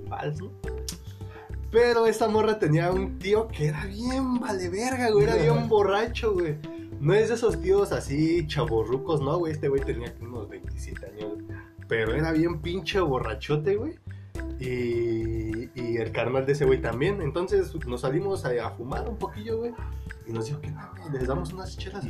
vals, 0.07 0.39
¿no? 0.43 0.51
Pero 1.71 2.07
esta 2.07 2.29
morra 2.29 2.59
tenía 2.59 2.91
un 2.91 3.18
tío 3.18 3.49
que 3.49 3.68
era 3.68 3.87
bien 3.87 4.39
vale 4.39 4.68
verga, 4.68 5.11
güey, 5.11 5.25
era 5.25 5.37
bien 5.37 5.66
borracho, 5.68 6.35
güey. 6.35 6.57
No 7.01 7.14
es 7.14 7.29
de 7.29 7.37
esos 7.37 7.59
tíos 7.62 7.91
así 7.93 8.47
chaborrucos, 8.47 9.23
no, 9.23 9.39
güey, 9.39 9.55
este 9.55 9.68
güey 9.68 9.83
tenía 9.83 10.14
unos 10.21 10.47
27 10.51 11.07
años, 11.07 11.39
pero 11.89 12.14
era 12.14 12.33
bien 12.33 12.61
pinche 12.61 13.01
borrachote, 13.01 13.77
güey. 13.77 13.95
Y, 14.59 15.70
y 15.74 15.97
el 15.97 16.12
carnal 16.12 16.47
de 16.47 16.53
ese 16.53 16.64
güey 16.64 16.81
también. 16.81 17.22
Entonces 17.22 17.74
nos 17.87 18.03
salimos 18.03 18.45
a, 18.45 18.66
a 18.66 18.70
fumar 18.70 19.09
un 19.09 19.16
poquillo, 19.16 19.59
güey. 19.59 19.72
Y 20.26 20.33
nos 20.33 20.47
dijo 20.47 20.61
que 20.61 20.70
no, 20.70 20.81
les 21.12 21.26
damos 21.26 21.53
unas 21.53 21.76
chelas. 21.76 22.05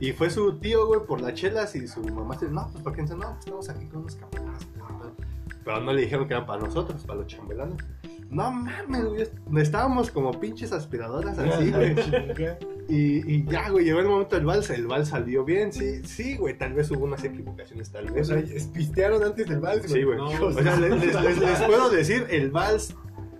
Y 0.00 0.12
fue 0.12 0.30
su 0.30 0.58
tío, 0.58 0.86
güey, 0.86 1.00
por 1.06 1.20
las 1.20 1.34
chelas. 1.34 1.74
Y 1.74 1.86
su 1.86 2.02
mamá 2.02 2.38
no, 2.50 2.68
pues 2.70 2.82
para 2.82 2.96
qué 2.96 3.02
no, 3.02 3.18
pues 3.18 3.38
estamos 3.40 3.68
aquí 3.68 3.86
con 3.86 4.00
unos 4.00 4.16
camaradas. 4.16 4.66
Pero 5.64 5.80
no 5.80 5.92
le 5.92 6.02
dijeron 6.02 6.28
que 6.28 6.34
eran 6.34 6.46
para 6.46 6.62
nosotros, 6.62 7.02
para 7.04 7.20
los 7.20 7.26
chambelanes. 7.26 7.78
No 8.30 8.50
mames, 8.50 9.04
güey. 9.04 9.28
Estábamos 9.60 10.10
como 10.10 10.38
pinches 10.38 10.72
aspiradoras 10.72 11.38
así, 11.38 11.70
güey. 11.70 11.94
Y, 12.88 13.34
y 13.34 13.44
ya, 13.50 13.68
güey, 13.70 13.84
llegó 13.84 13.98
el 14.00 14.06
momento 14.06 14.36
del 14.36 14.44
vals. 14.46 14.70
El 14.70 14.86
vals 14.86 15.08
salió 15.08 15.44
bien, 15.44 15.72
sí, 15.72 16.02
sí, 16.04 16.36
güey. 16.36 16.56
Tal 16.56 16.72
vez 16.72 16.90
hubo 16.90 17.04
unas 17.04 17.24
equivocaciones, 17.24 17.90
tal 17.90 18.08
O 18.10 18.14
vez. 18.14 18.28
sea, 18.28 18.42
pistearon 18.72 19.22
antes 19.24 19.48
del 19.48 19.58
vals, 19.60 19.90
Sí, 19.90 20.02
güey. 20.04 20.16
No, 20.18 20.26
o 20.26 20.52
sea, 20.52 20.76
les, 20.76 20.90
les- 21.04 21.20
les- 21.22 21.38
les 21.38 21.60
puedo 21.62 21.90
decir, 21.90 22.26
el 22.30 22.50
vals 22.52 22.94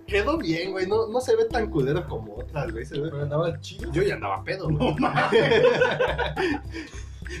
quedó 0.05 0.37
bien, 0.37 0.71
güey. 0.71 0.85
No, 0.87 1.07
no 1.07 1.21
se 1.21 1.35
ve 1.35 1.45
tan 1.45 1.69
culero 1.69 2.05
como 2.07 2.35
otras 2.35 2.73
veces, 2.73 2.97
güey. 2.99 3.09
Pero 3.11 3.23
andaba 3.23 3.59
chido. 3.61 3.91
Yo 3.93 4.03
ya 4.03 4.15
andaba 4.15 4.43
pedo, 4.43 4.67
güey. 4.69 4.95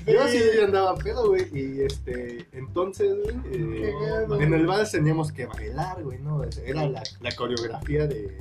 Yo 0.05 0.27
sí 0.27 0.39
ya 0.57 0.65
andaba 0.65 0.95
pedo, 0.95 1.29
güey. 1.29 1.47
Y 1.53 1.81
este, 1.81 2.45
entonces, 2.51 3.15
güey, 3.23 3.35
eh, 3.53 3.93
en 4.41 4.53
el 4.53 4.65
vals 4.65 4.91
teníamos 4.91 5.31
que 5.31 5.45
bailar, 5.45 6.03
güey, 6.03 6.19
¿no? 6.19 6.41
Era 6.65 6.87
la, 6.87 7.03
la 7.21 7.31
coreografía 7.35 8.05
de, 8.07 8.35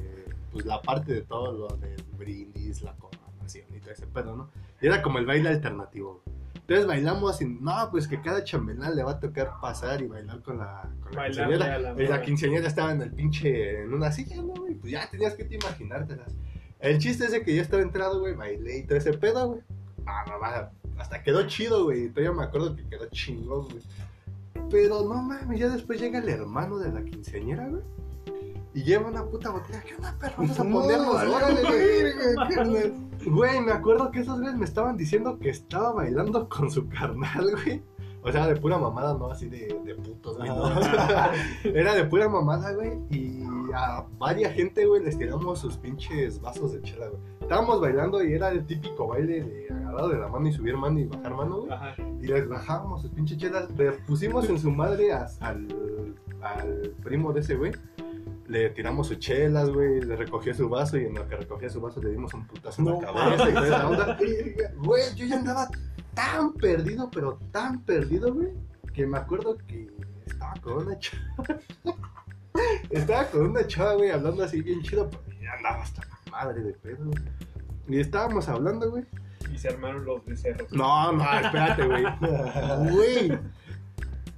pues, 0.53 0.64
la 0.67 0.83
parte 0.83 1.12
de 1.14 1.23
todo 1.23 1.53
lo 1.53 1.69
del 1.77 2.03
brindis, 2.19 2.83
la 2.83 2.95
y 3.55 3.80
todo 3.80 3.90
ese 3.90 4.07
pedo, 4.07 4.36
¿no? 4.36 4.51
Y 4.80 4.86
era 4.86 5.03
como 5.03 5.18
el 5.18 5.26
baile 5.26 5.49
alternativo. 5.49 6.22
Entonces 6.55 6.86
bailamos 6.86 7.40
y, 7.40 7.44
no, 7.47 7.88
pues 7.92 8.09
que 8.09 8.20
cada 8.20 8.42
chambelán 8.42 8.97
le 8.97 9.05
va 9.05 9.12
a 9.12 9.20
tocar 9.20 9.53
pasar 9.61 10.03
y 10.03 10.09
bailar 10.09 10.42
con 10.42 10.59
la, 10.59 10.90
con 11.01 11.14
la 11.14 11.26
quinceañera. 11.26 11.78
la 11.78 12.03
Y 12.03 12.09
la 12.09 12.22
quinceañera 12.22 12.66
estaba 12.66 12.90
en 12.90 13.03
el 13.03 13.12
pinche, 13.12 13.82
en 13.82 13.94
una 13.94 14.11
silla, 14.11 14.42
¿no, 14.42 14.49
güey? 14.49 14.74
Pues 14.74 14.92
ya 14.92 15.09
tenías 15.09 15.34
que 15.34 15.44
te 15.44 15.55
imaginártelas. 15.55 16.34
El 16.80 16.99
chiste 16.99 17.26
es 17.26 17.30
de 17.30 17.42
que 17.42 17.55
yo 17.55 17.62
estaba 17.62 17.82
entrado, 17.82 18.18
güey, 18.18 18.34
bailé 18.34 18.78
y 18.78 18.82
todo 18.82 18.99
ese 18.99 19.12
pedo, 19.12 19.47
güey. 19.47 19.61
Ah, 20.07 20.24
mamá, 20.28 20.70
hasta 20.99 21.22
quedó 21.22 21.47
chido, 21.47 21.84
güey. 21.84 22.09
Todavía 22.09 22.32
me 22.32 22.42
acuerdo 22.42 22.74
que 22.74 22.88
quedó 22.88 23.07
chingón, 23.11 23.68
güey. 23.68 23.82
Pero 24.68 25.05
no 25.05 25.22
mames, 25.22 25.61
ya 25.61 25.68
después 25.68 26.01
llega 26.01 26.18
el 26.18 26.28
hermano 26.28 26.78
de 26.78 26.92
la 26.92 27.05
quinceañera, 27.05 27.68
güey. 27.68 27.82
Y 28.77 28.83
lleva 28.85 29.09
una 29.09 29.24
puta 29.24 29.51
botella. 29.51 29.83
¿Qué 29.83 29.95
onda, 29.95 30.14
perro? 30.20 30.35
Vamos 30.39 30.61
a 30.61 30.64
ponernos, 30.64 31.14
órale, 31.14 31.62
güey. 32.66 32.93
Güey, 33.27 33.61
me 33.62 33.72
acuerdo 33.72 34.11
que 34.11 34.20
esos 34.20 34.39
güeyes 34.39 34.57
me 34.59 34.66
estaban 34.66 34.97
diciendo 34.97 35.39
que 35.39 35.49
estaba 35.51 35.93
bailando 35.93 36.49
con 36.49 36.70
su 36.70 36.87
carnal, 36.89 37.51
güey. 37.64 37.83
O 38.22 38.31
sea, 38.33 38.47
de 38.49 38.57
pura 38.57 38.77
mamada, 38.77 39.14
no 39.14 39.31
así 39.31 39.49
de, 39.49 39.81
de 39.85 39.95
putos, 39.95 40.37
güey. 40.37 40.49
no. 40.49 40.68
Era 41.64 41.95
de 41.95 42.05
pura 42.05 42.29
mamada, 42.29 42.72
güey. 42.72 42.99
Y 43.11 43.45
a 43.72 44.05
varias 44.18 44.53
gente, 44.53 44.85
güey, 44.85 45.03
les 45.03 45.16
tiramos 45.16 45.59
sus 45.59 45.77
pinches 45.79 46.41
vasos 46.41 46.72
de 46.72 46.83
chela, 46.83 47.07
güey. 47.09 47.20
Estábamos 47.41 47.81
bailando 47.81 48.22
y 48.24 48.33
era 48.33 48.49
el 48.51 48.66
típico 48.66 49.07
baile 49.07 49.45
de 49.45 49.68
agarrado 49.72 50.09
de 50.09 50.18
la 50.18 50.27
mano 50.27 50.49
y 50.49 50.53
subir 50.53 50.77
mano 50.77 50.99
y 50.99 51.05
bajar 51.07 51.33
mano, 51.35 51.59
güey. 51.61 51.72
Ajá. 51.72 51.95
Y 52.20 52.27
les 52.27 52.49
bajábamos 52.49 53.03
sus 53.03 53.11
pinches 53.12 53.39
chelas. 53.39 53.70
Le 53.79 53.93
pusimos 53.93 54.49
en 54.51 54.59
su 54.59 54.70
madre 54.72 55.12
a- 55.12 55.29
al, 55.41 55.68
al 56.43 56.93
primo 57.05 57.33
de 57.33 57.41
ese 57.41 57.55
güey. 57.55 57.70
Le 58.49 58.70
tiramos 58.70 59.09
sus 59.09 59.18
chelas, 59.18 59.70
güey. 59.70 60.01
Le 60.01 60.16
recogió 60.16 60.55
su 60.55 60.68
vaso 60.68 60.97
y 60.97 61.05
en 61.05 61.14
lo 61.14 61.28
que 61.28 61.36
recogía 61.36 61.68
su 61.68 61.80
vaso 61.80 62.01
le 62.03 62.11
dimos 62.11 62.32
un 62.34 62.47
putazo 62.47 62.82
en 62.82 62.88
No 62.88 63.01
la 63.01 63.12
cabeza 63.12 63.49
y 63.51 63.55
toda 63.55 63.66
esa 63.66 63.88
onda. 63.88 64.18
Güey, 64.76 65.14
yo 65.14 65.26
ya 65.26 65.36
andaba 65.36 65.68
tan 66.14 66.53
perdido, 66.55 67.11
pero 67.11 67.38
tan 67.53 67.82
perdido, 67.82 68.32
güey, 68.32 68.49
que 68.94 69.07
me 69.07 69.18
acuerdo 69.18 69.59
que 69.66 69.90
estaba 70.26 70.55
con 70.62 70.86
una 70.86 70.99
chava. 70.99 71.22
estaba 72.90 73.24
con 73.26 73.51
una 73.51 73.66
chava, 73.66 73.94
güey, 73.94 74.11
hablando 74.11 74.44
así 74.44 74.62
bien 74.62 74.82
chido, 74.82 75.11
pero 75.11 75.40
ya 75.40 75.53
andaba 75.53 75.82
hasta 75.82 76.03
la 76.03 76.30
madre 76.30 76.62
de 76.62 76.72
pedo. 76.72 77.11
Y 77.88 78.01
estábamos 78.01 78.49
hablando, 78.49 78.90
güey. 78.90 79.05
Y 79.53 79.59
se 79.59 79.68
armaron 79.68 80.05
los 80.05 80.24
becerros. 80.24 80.72
No, 80.72 81.12
no, 81.12 81.24
espérate, 81.38 81.86
güey. 81.86 82.05
Güey. 82.92 83.38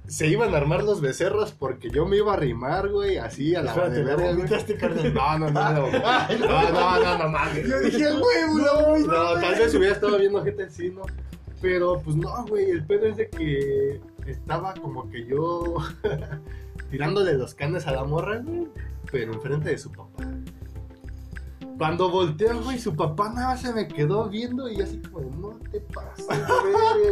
Se 0.09 0.27
iban 0.27 0.53
a 0.53 0.57
armar 0.57 0.83
los 0.83 1.01
becerros 1.01 1.51
porque 1.51 1.89
yo 1.89 2.05
me 2.05 2.17
iba 2.17 2.33
a 2.33 2.35
rimar, 2.35 2.89
güey, 2.89 3.17
así 3.17 3.55
a 3.55 3.61
la 3.61 3.71
Espérate, 3.71 3.95
verga, 4.03 4.11
¿la 4.11 4.15
güey. 4.23 4.35
vomitaste, 4.37 4.75
carnal? 4.75 5.13
No, 5.13 5.39
no, 5.39 5.49
no, 5.51 5.71
no. 5.73 5.91
No, 5.91 6.71
no, 6.71 6.99
no, 7.03 7.17
no 7.19 7.29
mames. 7.29 7.67
Yo 7.67 7.79
dije, 7.79 8.07
"A 8.07 8.13
huevo, 8.15 8.57
no, 8.57 8.97
No, 8.97 9.39
tal 9.39 9.55
vez 9.59 9.73
hubiera 9.75 9.93
estado 9.93 10.17
viendo 10.17 10.43
gente 10.43 10.63
así, 10.63 10.89
¿no? 10.89 11.03
Pero 11.61 12.01
pues 12.01 12.15
no, 12.15 12.45
güey, 12.47 12.69
el 12.71 12.85
pedo 12.85 13.05
es 13.07 13.17
de 13.17 13.29
que 13.29 14.01
estaba 14.25 14.73
como 14.75 15.09
que 15.09 15.25
yo 15.25 15.75
tirándole 16.91 17.33
los 17.33 17.53
canes 17.53 17.85
a 17.87 17.91
la 17.91 18.03
morra, 18.03 18.37
güey, 18.43 18.67
pero 19.11 19.33
enfrente 19.33 19.69
de 19.69 19.77
su 19.77 19.91
papá. 19.91 20.23
Cuando 21.79 22.09
volteó, 22.11 22.61
güey, 22.61 22.77
su 22.77 22.93
papá 22.95 23.29
nada 23.33 23.47
más 23.49 23.61
se 23.61 23.73
me 23.73 23.87
quedó 23.87 24.27
viendo 24.29 24.69
y 24.69 24.81
así 24.81 24.99
como, 25.01 25.29
no 25.37 25.59
te 25.71 25.79
pases, 25.79 26.27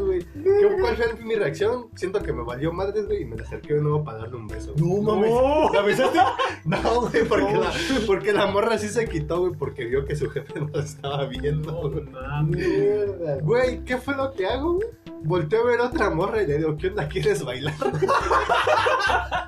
güey. 0.05 0.19
¿Qué- 0.19 0.67
¿Cuál 0.81 0.95
fue 0.97 1.13
mi 1.23 1.35
reacción? 1.35 1.87
Siento 1.95 2.21
que 2.21 2.33
me 2.33 2.43
valió 2.43 2.71
madres, 2.73 3.05
güey, 3.07 3.21
y 3.21 3.25
me 3.25 3.37
le 3.37 3.43
acerqué 3.43 3.75
de 3.75 3.81
nuevo 3.81 4.03
para 4.03 4.17
darle 4.19 4.35
un 4.35 4.47
beso. 4.47 4.73
No 4.75 5.01
mames. 5.01 5.31
¿La 5.73 5.81
besaste? 5.81 6.19
No, 6.65 7.01
güey, 7.09 7.23
porque, 7.25 7.53
la, 7.53 7.71
porque 8.05 8.33
la 8.33 8.47
morra 8.47 8.77
sí 8.77 8.89
se 8.89 9.07
quitó, 9.07 9.39
güey, 9.39 9.53
porque 9.53 9.85
vio 9.85 10.03
que 10.05 10.17
su 10.17 10.29
jefe 10.29 10.59
no 10.59 10.77
estaba 10.79 11.25
viendo, 11.27 11.71
No 11.71 11.89
güey. 11.89 12.03
Mierda. 12.43 13.37
Güey, 13.41 13.85
¿qué 13.85 13.97
fue 13.97 14.15
lo 14.15 14.33
que 14.33 14.45
hago, 14.47 14.73
güey? 14.73 14.87
Volteo 15.23 15.61
a 15.61 15.65
ver 15.65 15.79
otra 15.79 16.09
morra 16.09 16.43
y 16.43 16.47
le 16.47 16.57
digo, 16.57 16.75
¿qué 16.75 16.87
onda? 16.87 17.07
¿Quieres 17.07 17.41
bailar? 17.43 17.73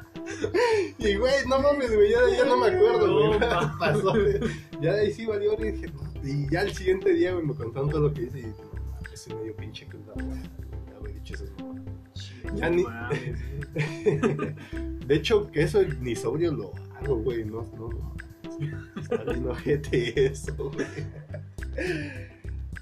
y, 0.98 1.16
güey, 1.16 1.34
no 1.48 1.60
mames, 1.60 1.94
güey, 1.94 2.10
ya, 2.12 2.20
ya 2.38 2.46
no 2.46 2.58
me 2.58 2.68
acuerdo, 2.68 3.14
güey. 3.14 3.32
No, 3.32 3.40
¿qué 3.40 3.46
mames. 3.48 3.72
pasó, 3.80 4.12
güey? 4.12 4.40
Ya 4.82 4.94
de 4.94 5.02
ahí 5.02 5.12
sí 5.14 5.26
valió, 5.26 5.54
y 5.60 5.72
dije. 5.72 5.92
Y 6.24 6.50
ya 6.50 6.62
el 6.62 6.74
siguiente 6.74 7.14
día, 7.14 7.34
güey, 7.34 7.46
me 7.46 7.54
contaron 7.54 7.90
todo 7.90 8.02
lo 8.02 8.14
que 8.14 8.24
hice 8.24 8.40
y, 8.40 8.44
no 8.44 8.92
mames, 8.92 9.20
sí 9.20 9.34
me 9.34 9.44
dio 9.44 9.56
pinche 9.56 9.86
cruda, 9.88 10.14
güey. 10.16 10.42
Ya 10.90 10.96
haber 10.98 11.14
dicho 11.16 11.36
mamadas. 11.60 12.32
Ya 12.56 12.70
ni-. 12.70 12.86
De 15.06 15.16
hecho, 15.16 15.50
que 15.52 15.64
eso 15.64 15.82
ni 16.02 16.16
sobrio 16.16 16.54
lo 16.54 16.72
hago, 16.98 17.18
güey, 17.18 17.44
no, 17.44 17.68
no, 17.78 17.90
no. 17.90 18.16
Está 19.02 19.24
bien 19.24 19.48
ojete 19.48 20.26
eso, 20.26 20.54
güey. 20.56 20.86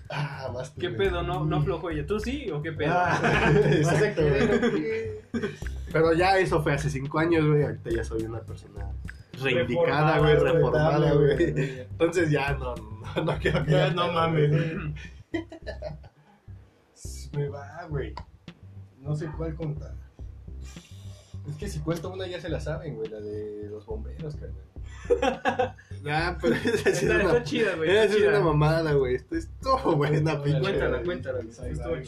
Ah, 0.09 0.49
más 0.53 0.73
tú, 0.73 0.81
¿Qué 0.81 0.87
güey. 0.89 1.09
pedo? 1.09 1.23
¿No, 1.23 1.45
no 1.45 1.57
aflojó 1.57 1.89
ella? 1.89 2.05
¿Tú 2.05 2.19
sí 2.19 2.49
o 2.51 2.61
qué 2.61 2.71
pedo? 2.71 2.93
Ah, 2.95 3.51
Exacto, 3.71 4.21
güey. 4.21 5.11
Pero 5.91 6.13
ya 6.13 6.37
eso 6.37 6.61
fue 6.61 6.73
hace 6.73 6.89
cinco 6.89 7.19
años, 7.19 7.45
güey. 7.45 7.63
Ahorita 7.63 7.89
ya 7.89 8.03
soy 8.03 8.23
una 8.23 8.39
persona 8.39 8.91
reivindicada, 9.41 10.19
güey, 10.19 10.35
Reformada, 10.35 11.13
güey. 11.13 11.79
Entonces 11.81 12.29
ya 12.31 12.53
no, 12.53 12.75
no, 12.75 13.23
no 13.23 13.37
quiero 13.39 13.63
que 13.63 13.71
Ya 13.71 13.87
ya 13.87 13.93
no 13.93 14.07
no 14.07 14.13
mames. 14.13 14.51
Me 17.33 17.49
va, 17.49 17.85
güey. 17.89 18.13
No 19.01 19.15
sé 19.15 19.27
cuál 19.37 19.55
contar. 19.55 19.93
Es 21.47 21.55
que 21.55 21.69
si 21.69 21.79
cuento 21.79 22.09
una 22.11 22.27
ya 22.27 22.41
se 22.41 22.49
la 22.49 22.59
saben, 22.59 22.95
güey, 22.95 23.09
la 23.09 23.19
de 23.21 23.67
los 23.69 23.85
bomberos, 23.85 24.35
carnal. 24.35 24.63
Ya, 26.03 26.37
pero 26.41 26.55
esa 26.55 26.77
sí 26.77 26.89
es 26.89 27.03
Está, 27.03 27.15
una, 27.15 27.23
está 27.23 27.43
chida, 27.43 27.75
güey. 27.75 27.89
esa 27.89 28.07
sí 28.13 28.17
es 28.17 28.23
una 28.23 28.31
chida. 28.37 28.43
mamada, 28.45 28.93
güey. 28.93 29.15
Esto 29.15 29.35
es 29.35 29.49
todo 29.61 29.95
buena, 29.95 30.41
pinche. 30.43 30.59
Cuéntala, 30.59 31.01
cuéntala. 31.03 31.39
Estuvo 31.39 31.95
va. 31.95 32.01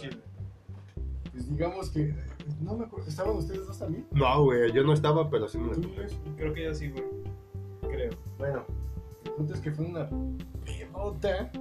Pues 1.31 1.49
digamos 1.49 1.89
que. 1.89 2.13
No 2.61 2.75
me 2.77 2.85
acuerdo. 2.85 3.07
¿Estaban 3.07 3.35
ustedes 3.37 3.65
dos 3.67 3.77
también? 3.79 4.05
No, 4.11 4.43
güey, 4.43 4.71
yo 4.71 4.83
no 4.83 4.93
estaba, 4.93 5.29
pero 5.29 5.47
sí 5.47 5.57
me 5.57 5.69
¿Tú, 5.73 5.81
lo 5.81 5.87
topé. 5.89 6.01
Luis? 6.01 6.19
Creo 6.37 6.53
que 6.53 6.63
yo 6.65 6.73
sí, 6.75 6.89
güey. 6.89 7.03
Creo. 7.81 8.11
Bueno, 8.37 8.63
el 9.25 9.31
punto 9.31 9.53
es 9.53 9.59
que 9.61 9.71
fue 9.71 9.85
una 9.85 10.07
pelota 10.65 11.51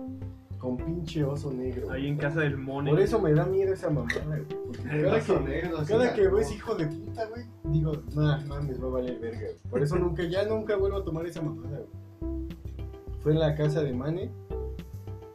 con 0.59 0.77
pinche 0.77 1.23
oso 1.25 1.53
negro. 1.53 1.91
Ahí 1.91 2.09
en 2.09 2.17
casa 2.17 2.41
del 2.41 2.57
Mone. 2.59 2.91
Por 2.91 3.01
eso 3.01 3.21
me 3.21 3.33
da 3.33 3.47
miedo 3.47 3.73
esa 3.73 3.91
mamada, 3.91 4.25
güey. 4.27 4.45
Porque 4.67 4.83
El 4.97 5.05
cada 5.05 5.17
oso 5.19 5.35
que, 5.45 5.51
negro, 5.51 5.77
cada 5.87 6.05
la- 6.07 6.15
que 6.15 6.29
ves 6.29 6.53
hijo 6.53 6.75
de 6.75 6.87
puta, 6.87 7.27
güey, 7.27 7.45
digo, 7.65 7.93
no 8.15 8.39
mames, 8.47 8.83
va 8.83 8.87
a 8.87 8.91
valer 8.91 9.19
verga. 9.21 9.41
güey. 9.41 9.57
Por 9.71 9.83
eso 9.83 9.97
nunca, 9.97 10.25
ya 10.25 10.45
nunca 10.47 10.77
vuelvo 10.77 10.99
a 10.99 11.05
tomar 11.05 11.27
esa 11.27 11.41
mamada, 11.43 11.79
güey. 11.79 12.49
Fue 13.21 13.33
en 13.33 13.39
la 13.41 13.55
casa 13.55 13.83
de 13.83 13.93
Mane, 13.93 14.31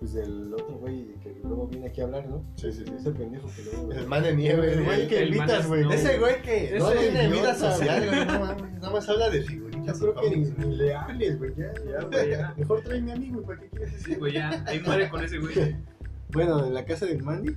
pues 0.03 0.15
del 0.15 0.53
otro 0.53 0.75
güey 0.79 1.13
que 1.23 1.33
luego 1.43 1.65
viene 1.67 1.87
aquí 1.87 2.01
a 2.01 2.03
hablar, 2.03 2.27
¿no? 2.27 2.43
Sí, 2.57 2.73
sí, 2.73 2.83
sí. 2.85 2.93
Ese 2.99 3.11
pendejo 3.11 3.47
que 3.55 3.63
luego. 3.63 3.93
El 3.93 4.05
man 4.05 4.21
de 4.21 4.35
nieve, 4.35 4.73
El 4.73 4.83
güey 4.83 5.07
que 5.07 5.23
invitas, 5.23 5.65
güey. 5.65 5.93
Ese 5.93 6.19
güey 6.19 6.41
que 6.41 6.75
no 6.77 6.91
tiene 6.91 7.29
vida 7.29 7.55
social, 7.55 8.05
güey. 8.05 8.25
güey. 8.25 8.25
No 8.25 8.39
mames, 8.45 8.73
nada 8.73 8.91
más 8.91 9.07
habla 9.07 9.29
de 9.29 9.39
Yo 9.39 9.47
figuritas. 9.47 9.99
creo 9.99 10.15
y 10.25 10.29
que 10.29 10.35
ni, 10.35 10.75
le 10.75 10.93
hables, 10.93 11.39
güey, 11.39 11.55
ya. 11.55 11.73
Ya, 11.89 12.03
güey, 12.11 12.29
ya. 12.31 12.53
Mejor 12.57 12.81
tráeme 12.81 13.13
a 13.13 13.15
mí, 13.15 13.29
güey, 13.29 13.45
¿para 13.45 13.61
qué 13.61 13.69
quieres 13.69 13.91
Sí, 13.91 14.11
ese 14.11 14.15
güey, 14.19 14.33
ya. 14.33 14.63
Ahí 14.67 14.81
muere 14.81 15.09
con 15.09 15.23
ese 15.23 15.37
güey. 15.39 15.53
Bueno, 16.33 16.65
en 16.65 16.73
la 16.73 16.83
casa 16.83 17.05
del 17.05 17.23
Mandy, 17.23 17.55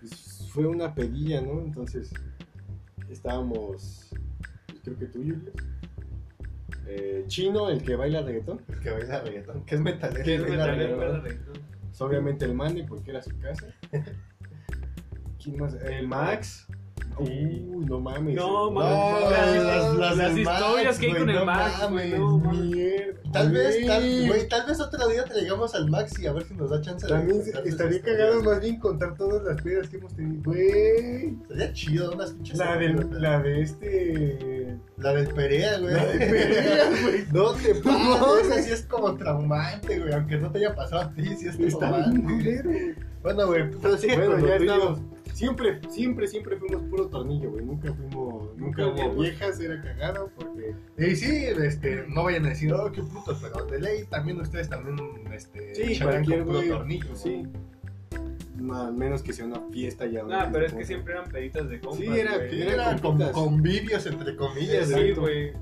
pues 0.00 0.48
fue 0.50 0.66
una 0.66 0.94
pedilla, 0.94 1.42
¿no? 1.42 1.60
Entonces, 1.60 2.10
estábamos, 3.10 4.08
pues, 4.68 4.80
creo 4.82 4.98
que 4.98 5.06
tú, 5.06 5.18
Julius. 5.18 5.52
Eh, 6.88 7.24
Chino, 7.26 7.68
el 7.68 7.82
que 7.82 7.96
baila 7.96 8.22
reggaetón. 8.22 8.62
El 8.66 8.80
que 8.80 8.90
baila 8.90 9.20
reggaetón, 9.20 9.64
que 9.64 9.74
es 9.74 9.80
metalero. 9.80 10.24
¿Qué 10.24 10.34
es 10.36 10.40
baila 10.40 10.66
metalero, 10.66 10.96
reggaetón. 10.96 11.22
verdad? 11.22 11.40
Pues, 11.82 12.00
obviamente 12.00 12.44
el 12.46 12.54
Mandy, 12.54 12.82
porque 12.84 13.10
era 13.10 13.22
su 13.22 13.38
casa. 13.38 13.66
¿Quién 15.42 15.58
más? 15.58 15.74
El 15.74 16.08
Max. 16.08 16.66
Uy, 17.18 17.66
no 17.86 18.00
mames. 18.00 18.34
No, 18.36 18.70
mames. 18.70 18.90
No, 19.24 19.30
las, 19.30 19.56
las- 19.56 19.94
las 19.94 20.16
las 20.16 20.28
del 20.34 20.38
historias 20.38 20.84
Max, 20.86 20.98
que 20.98 21.06
hay 21.06 21.12
con 21.14 21.30
el 21.30 21.36
no 21.36 21.44
Max, 21.44 21.74
mames, 21.82 22.18
No, 22.18 22.38
mames. 22.38 22.60
Mierda. 22.60 23.18
Tal 23.32 23.50
vez, 23.52 23.86
tal, 23.86 24.00
Güey. 24.02 24.26
güey, 24.28 24.48
tal 24.48 24.66
vez 24.66 24.80
otro 24.80 25.08
día 25.08 25.24
traigamos 25.24 25.74
al 25.74 25.90
Max 25.90 26.18
y 26.18 26.26
a 26.26 26.32
ver 26.32 26.44
si 26.44 26.54
nos 26.54 26.70
da 26.70 26.80
chance 26.80 27.06
de 27.06 27.12
También 27.12 27.38
sus 27.38 27.48
estaría 27.48 27.70
historias. 27.70 28.02
cagado 28.02 28.42
más 28.42 28.60
bien 28.60 28.78
contar 28.78 29.14
todas 29.16 29.42
las 29.42 29.60
pedas 29.62 29.88
que 29.88 29.96
hemos 29.98 30.14
tenido. 30.14 30.42
Güey. 30.44 31.36
Sería 31.48 31.72
chido, 31.74 32.12
unas 32.12 32.30
pinches 32.30 32.56
La, 32.58 32.76
del, 32.76 32.90
anécdotas. 32.92 33.20
la 33.20 33.40
de 33.40 33.62
este. 33.62 34.76
La 34.96 35.12
del 35.14 35.28
Perea, 35.28 35.78
güey. 35.78 35.92
La 35.94 36.04
de 36.06 36.18
Perea, 36.18 36.84
güey. 37.02 37.24
No 37.32 37.50
te 37.52 37.74
pases, 37.82 38.46
esa 38.46 38.62
sí 38.62 38.70
es 38.72 38.82
como 38.84 39.14
traumante, 39.16 39.98
güey. 39.98 40.12
Aunque 40.14 40.36
no 40.38 40.50
te 40.50 40.58
haya 40.58 40.74
pasado 40.74 41.02
a 41.02 41.12
ti, 41.12 41.24
sí 41.36 41.48
es 41.48 41.58
Está 41.58 41.58
bien 41.58 41.78
traumante. 41.78 42.22
culero. 42.22 42.70
Bueno, 43.22 43.46
güey, 43.48 43.70
pero 43.82 43.96
sigue 43.98 44.16
Bueno, 44.16 44.46
ya 44.46 44.56
estamos. 44.56 45.00
Siempre, 45.38 45.80
siempre, 45.88 46.26
siempre 46.26 46.56
fuimos 46.56 46.82
puro 46.90 47.06
tornillo, 47.06 47.52
güey. 47.52 47.64
Nunca 47.64 47.94
fuimos, 47.94 48.56
nunca 48.56 48.88
hubo 48.88 49.22
viejas, 49.22 49.60
era 49.60 49.80
cagado 49.80 50.32
porque. 50.34 50.74
Y 50.98 51.14
sí, 51.14 51.44
este, 51.62 52.04
no 52.08 52.24
vayan 52.24 52.46
a 52.46 52.48
decir, 52.48 52.72
oh, 52.72 52.90
qué 52.90 53.02
putos, 53.02 53.38
pero 53.40 53.64
de 53.66 53.80
ley 53.80 54.02
también 54.10 54.40
ustedes 54.40 54.68
también, 54.68 54.96
este, 55.32 55.76
Sí, 55.76 55.96
cualquier 56.02 56.42
puro 56.44 56.58
güey. 56.58 56.68
tornillo. 56.70 57.14
Sí. 57.14 57.46
Más 58.56 58.92
menos 58.92 59.22
que 59.22 59.32
sea 59.32 59.44
una 59.46 59.60
fiesta 59.70 60.06
ya. 60.06 60.24
Ah, 60.28 60.48
pero 60.52 60.66
es 60.66 60.72
que 60.74 60.84
siempre 60.84 61.12
eran 61.14 61.30
peditas 61.30 61.68
de 61.70 61.78
compas. 61.78 62.00
Sí, 62.00 62.06
era 62.08 62.36
güey. 62.36 62.62
Era 62.62 62.96
con, 63.00 63.22
convivios, 63.30 64.06
entre 64.06 64.34
comillas, 64.34 64.88
Sí, 64.88 64.92
güey. 64.94 65.14
güey. 65.14 65.52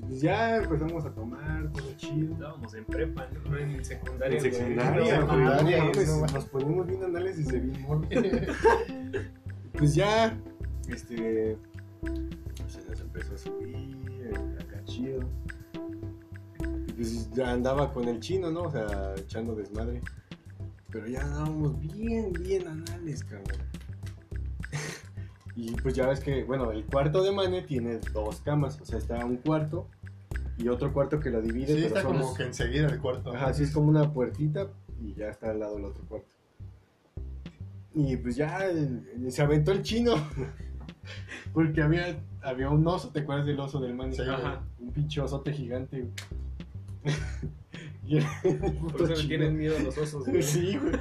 Pues 0.00 0.20
ya 0.20 0.56
empezamos 0.56 1.04
a 1.04 1.10
tomar, 1.14 1.70
todo 1.72 1.92
chido. 1.96 2.32
Estábamos 2.34 2.74
en 2.74 2.84
prepa, 2.84 3.28
no 3.44 3.56
en 3.56 3.84
secundaria. 3.84 4.38
En 4.38 4.52
secundaria, 4.52 5.20
No, 5.20 5.26
güey, 5.26 5.38
mames. 5.40 5.58
secundaria, 5.58 5.78
no 5.78 5.84
mames, 5.86 6.08
no 6.08 6.16
mames. 6.16 6.32
nos 6.34 6.44
ponemos 6.46 6.86
bien 6.86 7.04
análisis 7.04 7.48
de 7.48 7.60
bien 7.60 7.86
pues 9.72 9.94
ya, 9.94 10.38
este, 10.88 11.56
se 12.68 12.84
nos 12.88 13.00
empezó 13.00 13.34
a 13.34 13.38
subir, 13.38 13.96
acá 14.60 14.82
chido. 14.84 15.20
Y 16.88 16.92
pues 16.92 17.30
ya 17.32 17.50
andaba 17.52 17.92
con 17.92 18.08
el 18.08 18.20
chino, 18.20 18.50
¿no? 18.50 18.62
O 18.62 18.70
sea, 18.70 19.14
echando 19.16 19.54
desmadre. 19.54 20.00
Pero 20.90 21.06
ya 21.06 21.22
andábamos 21.22 21.80
bien, 21.80 22.32
bien 22.32 22.68
anales, 22.68 23.24
cabrón. 23.24 23.58
Y 25.54 25.72
pues 25.76 25.94
ya 25.94 26.06
ves 26.06 26.20
que, 26.20 26.44
bueno, 26.44 26.72
el 26.72 26.84
cuarto 26.84 27.22
de 27.22 27.32
Mane 27.32 27.62
tiene 27.62 27.98
dos 28.12 28.40
camas. 28.40 28.80
O 28.80 28.84
sea, 28.84 28.98
está 28.98 29.24
un 29.24 29.36
cuarto 29.36 29.88
y 30.56 30.68
otro 30.68 30.92
cuarto 30.92 31.20
que 31.20 31.30
lo 31.30 31.42
divide. 31.42 31.66
Sí, 31.66 31.74
pero 31.74 31.86
está 31.86 32.02
son 32.02 32.18
como 32.18 32.34
que 32.34 32.42
enseguida 32.44 32.86
el 32.86 32.98
cuarto. 33.00 33.34
Ajá, 33.34 33.52
sí, 33.52 33.64
es 33.64 33.70
como 33.72 33.88
una 33.88 34.12
puertita 34.12 34.68
y 35.00 35.14
ya 35.14 35.28
está 35.28 35.50
al 35.50 35.60
lado 35.60 35.76
del 35.76 35.84
otro 35.86 36.04
cuarto. 36.04 36.28
Y 37.94 38.16
pues 38.16 38.36
ya 38.36 38.66
eh, 38.70 38.88
se 39.28 39.42
aventó 39.42 39.72
el 39.72 39.82
chino. 39.82 40.14
Porque 41.52 41.82
había, 41.82 42.16
había 42.40 42.70
un 42.70 42.86
oso, 42.86 43.10
¿te 43.10 43.20
acuerdas 43.20 43.44
del 43.44 43.60
oso 43.60 43.80
del 43.80 43.94
man? 43.94 44.12
Sí, 44.14 44.22
Ajá. 44.22 44.62
Un 44.78 44.92
pinche 44.92 45.20
osote 45.20 45.52
gigante. 45.52 46.00
güey. 46.00 47.14
Y 48.04 48.16
el 48.16 48.24
Por 48.90 49.02
eso 49.02 49.22
le 49.22 49.28
tienen 49.28 49.56
miedo 49.56 49.76
a 49.76 49.80
los 49.80 49.96
osos, 49.96 50.26
güey. 50.26 50.42
Sí, 50.42 50.76
güey. 50.76 50.94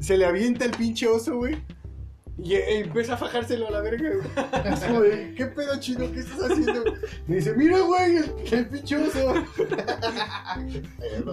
Se 0.00 0.16
le 0.18 0.26
avienta 0.26 0.64
el 0.64 0.72
pinche 0.72 1.06
oso, 1.06 1.36
güey. 1.36 1.56
Y 2.38 2.54
eh, 2.54 2.80
empieza 2.80 3.14
a 3.14 3.16
fajárselo 3.16 3.68
a 3.68 3.70
la 3.70 3.80
verga, 3.80 4.10
güey. 4.14 4.72
Es 4.72 4.84
como 4.84 5.00
de, 5.00 5.34
¿qué 5.34 5.46
pedo 5.46 5.78
chino? 5.80 6.10
¿Qué 6.12 6.20
estás 6.20 6.50
haciendo? 6.50 6.84
Me 7.26 7.36
dice, 7.36 7.54
mira, 7.56 7.80
güey, 7.80 8.16
el, 8.16 8.34
el 8.52 8.68
pinche 8.68 8.96
oso. 8.96 9.34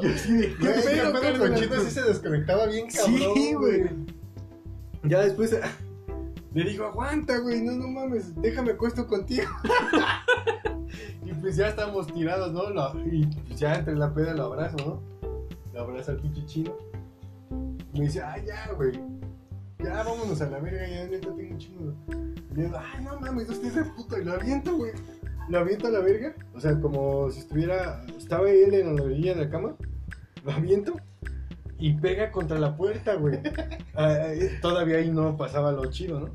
Y 0.02 0.08
así 0.08 0.34
de, 0.34 0.56
¿qué 0.56 0.64
Güey, 0.64 0.84
¿qué 0.84 1.20
pedo, 1.22 1.40
con 1.40 1.56
Chino? 1.56 1.80
Sí 1.82 1.92
se 1.92 2.04
desconectaba 2.04 2.66
bien 2.68 2.88
cabrón. 2.88 3.34
Sí, 3.36 3.54
güey. 3.54 3.90
Ya 5.04 5.20
después 5.22 5.54
ah, 5.62 5.70
le 6.54 6.64
digo, 6.64 6.86
aguanta, 6.86 7.38
güey, 7.40 7.62
no, 7.62 7.74
no 7.74 7.88
mames, 7.90 8.34
déjame 8.42 8.72
acuesto 8.72 9.06
contigo. 9.08 9.50
y 11.26 11.34
pues 11.34 11.58
ya 11.58 11.68
estamos 11.70 12.08
tirados, 12.14 12.54
¿no? 12.54 12.70
Lo- 12.70 12.94
y 13.12 13.26
pues 13.48 13.60
ya 13.60 13.76
entre 13.76 13.96
la 13.96 14.14
peda 14.14 14.34
lo 14.34 14.46
abrazo, 14.46 14.78
¿no? 14.78 15.02
Lo 15.74 15.82
abrazo 15.82 16.12
al 16.12 16.18
pinche 16.18 16.46
chino. 16.46 16.78
Me 17.94 18.02
dice, 18.06 18.22
ay, 18.22 18.44
ya, 18.48 18.72
güey. 18.74 18.94
Ya, 19.84 20.02
vámonos 20.02 20.40
a 20.40 20.50
la 20.50 20.60
verga, 20.60 20.88
ya 20.88 21.06
neta 21.08 21.36
tengo 21.36 21.52
un 21.52 21.58
chingo. 21.58 21.94
Y 22.52 22.62
digo, 22.62 22.78
ay, 22.78 23.04
no 23.04 23.20
mames, 23.20 23.48
no 23.48 23.54
estés 23.54 23.76
de 23.76 23.84
puto. 23.84 24.18
Y 24.18 24.24
lo 24.24 24.34
aviento, 24.34 24.78
güey. 24.78 24.94
Lo 25.50 25.60
aviento 25.60 25.88
a 25.88 25.92
la 25.92 26.00
verga. 26.00 26.34
O 26.54 26.62
sea, 26.62 26.80
como 26.80 27.30
si 27.32 27.40
estuviera. 27.40 28.06
Estaba 28.18 28.50
él 28.50 28.74
en 28.74 28.96
la 28.96 29.04
orilla 29.04 29.36
de 29.36 29.46
la 29.46 29.52
cama. 29.52 29.76
Lo 30.46 30.52
aviento. 30.54 30.96
Y 31.80 31.96
pega 31.96 32.32
contra 32.32 32.58
la 32.60 32.78
puerta, 32.78 33.16
güey. 33.16 33.40
Ah, 33.96 34.34
eh, 34.34 34.58
todavía 34.60 34.98
ahí 34.98 35.12
no 35.12 35.38
pasaba 35.38 35.72
lo 35.72 35.86
chido, 35.92 36.20
¿no? 36.20 36.30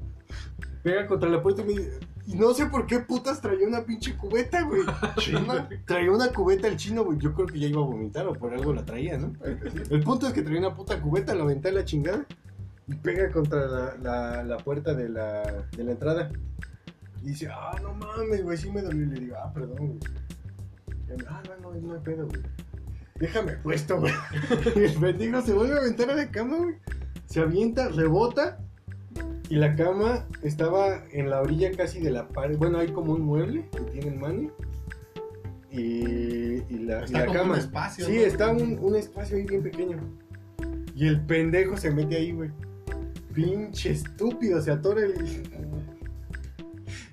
Pega 0.84 1.08
contra 1.08 1.28
la 1.28 1.42
puerta 1.42 1.62
y 1.62 1.64
me 1.64 1.72
dice. 1.72 1.98
Y 2.24 2.36
no 2.36 2.54
sé 2.54 2.66
por 2.66 2.86
qué 2.86 3.00
putas 3.00 3.40
traía 3.40 3.66
una 3.66 3.84
pinche 3.84 4.16
cubeta, 4.16 4.62
güey. 4.62 4.82
Chino. 5.16 5.68
Traía 5.86 6.12
una 6.12 6.28
cubeta 6.28 6.68
el 6.68 6.76
chino, 6.76 7.04
güey. 7.04 7.18
Yo 7.18 7.34
creo 7.34 7.48
que 7.48 7.58
ya 7.58 7.66
iba 7.66 7.80
a 7.80 7.84
vomitar 7.84 8.28
o 8.28 8.34
por 8.34 8.54
algo 8.54 8.72
la 8.72 8.84
traía, 8.84 9.18
¿no? 9.18 9.32
El 9.90 10.04
punto 10.04 10.28
es 10.28 10.34
que 10.34 10.42
traía 10.42 10.60
una 10.60 10.74
puta 10.76 11.00
cubeta, 11.00 11.34
la 11.34 11.42
aventé 11.42 11.70
a 11.70 11.72
la 11.72 11.84
chingada 11.84 12.26
pega 12.96 13.30
contra 13.30 13.66
la, 13.66 13.96
la- 14.02 14.42
la 14.44 14.56
puerta 14.58 14.94
de 14.94 15.08
la, 15.08 15.42
de 15.76 15.84
la 15.84 15.92
entrada. 15.92 16.30
Y 17.22 17.28
dice, 17.30 17.48
ah, 17.50 17.76
no 17.82 17.94
mames, 17.94 18.42
güey, 18.44 18.56
sí 18.56 18.70
me 18.70 18.80
dolió. 18.82 19.02
Y 19.02 19.06
le 19.06 19.20
digo, 19.20 19.36
ah, 19.42 19.52
perdón, 19.52 19.76
güey. 19.76 19.98
Y 21.18 21.22
ah, 21.28 21.42
no, 21.60 21.72
no, 21.72 21.80
no 21.80 21.94
hay 21.94 22.00
pedo, 22.00 22.26
güey. 22.28 22.40
Déjame 23.18 23.52
puesto, 23.54 23.98
güey. 24.00 24.12
Y 24.76 24.84
el 24.84 24.98
bendigo 24.98 25.40
se 25.42 25.52
vuelve 25.52 25.74
a 25.74 25.78
aventar 25.78 26.10
a 26.10 26.14
la 26.14 26.30
cama, 26.30 26.58
güey. 26.58 26.76
Se 27.26 27.40
avienta, 27.40 27.88
rebota. 27.88 28.58
Y 29.48 29.56
la 29.56 29.74
cama 29.74 30.26
estaba 30.42 31.02
en 31.10 31.30
la 31.30 31.40
orilla 31.40 31.70
casi 31.76 32.00
de 32.00 32.10
la 32.10 32.28
pared. 32.28 32.56
Bueno, 32.58 32.78
hay 32.78 32.92
como 32.92 33.14
un 33.14 33.22
mueble 33.22 33.68
que 33.72 33.80
tiene 33.90 34.08
el 34.08 34.18
mani. 34.20 34.50
Y, 35.70 36.62
y 36.68 36.78
la, 36.84 37.00
y 37.00 37.04
Está 37.04 37.18
la 37.20 37.26
como 37.26 37.38
cama. 37.38 37.52
un 37.54 37.58
espacio. 37.58 38.06
Sí, 38.06 38.12
¿no? 38.14 38.20
está 38.20 38.50
un, 38.50 38.78
un 38.80 38.96
espacio 38.96 39.36
ahí 39.36 39.44
bien 39.44 39.62
pequeño. 39.62 39.98
Y 40.94 41.06
el 41.06 41.20
pendejo 41.26 41.76
se 41.76 41.90
mete 41.90 42.16
ahí, 42.16 42.32
güey. 42.32 42.50
Pinche 43.38 43.92
estúpido, 43.92 44.60
se 44.60 44.72
atora 44.72 45.00
el... 45.02 45.14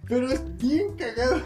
Pero 0.07 0.27
es 0.27 0.57
bien 0.57 0.95
cagado. 0.95 1.43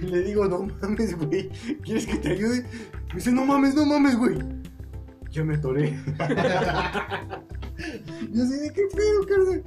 Le 0.00 0.22
digo, 0.22 0.46
no 0.46 0.66
mames, 0.80 1.14
güey. 1.14 1.50
¿Quieres 1.82 2.06
que 2.06 2.16
te 2.16 2.30
ayude? 2.30 2.62
Me 3.08 3.16
dice, 3.16 3.30
no 3.32 3.44
mames, 3.44 3.74
no 3.74 3.84
mames, 3.84 4.16
güey. 4.16 4.38
Yo 5.30 5.44
me 5.44 5.56
atoré. 5.56 5.90
y 8.32 8.40
así 8.40 8.56
de, 8.60 8.72
¿qué 8.72 8.84
pedo, 8.96 9.26
carnal? 9.28 9.62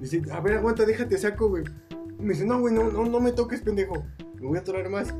Dice, 0.00 0.22
a 0.30 0.38
ver, 0.38 0.58
aguanta, 0.58 0.86
déjate 0.86 1.18
saco, 1.18 1.48
güey. 1.48 1.64
Me 2.20 2.34
dice, 2.34 2.46
no, 2.46 2.60
güey, 2.60 2.72
no, 2.72 2.88
no, 2.92 3.04
no 3.04 3.18
me 3.18 3.32
toques, 3.32 3.62
pendejo. 3.62 4.04
Me 4.36 4.46
voy 4.46 4.58
a 4.58 4.60
atorar 4.60 4.88
más. 4.88 5.12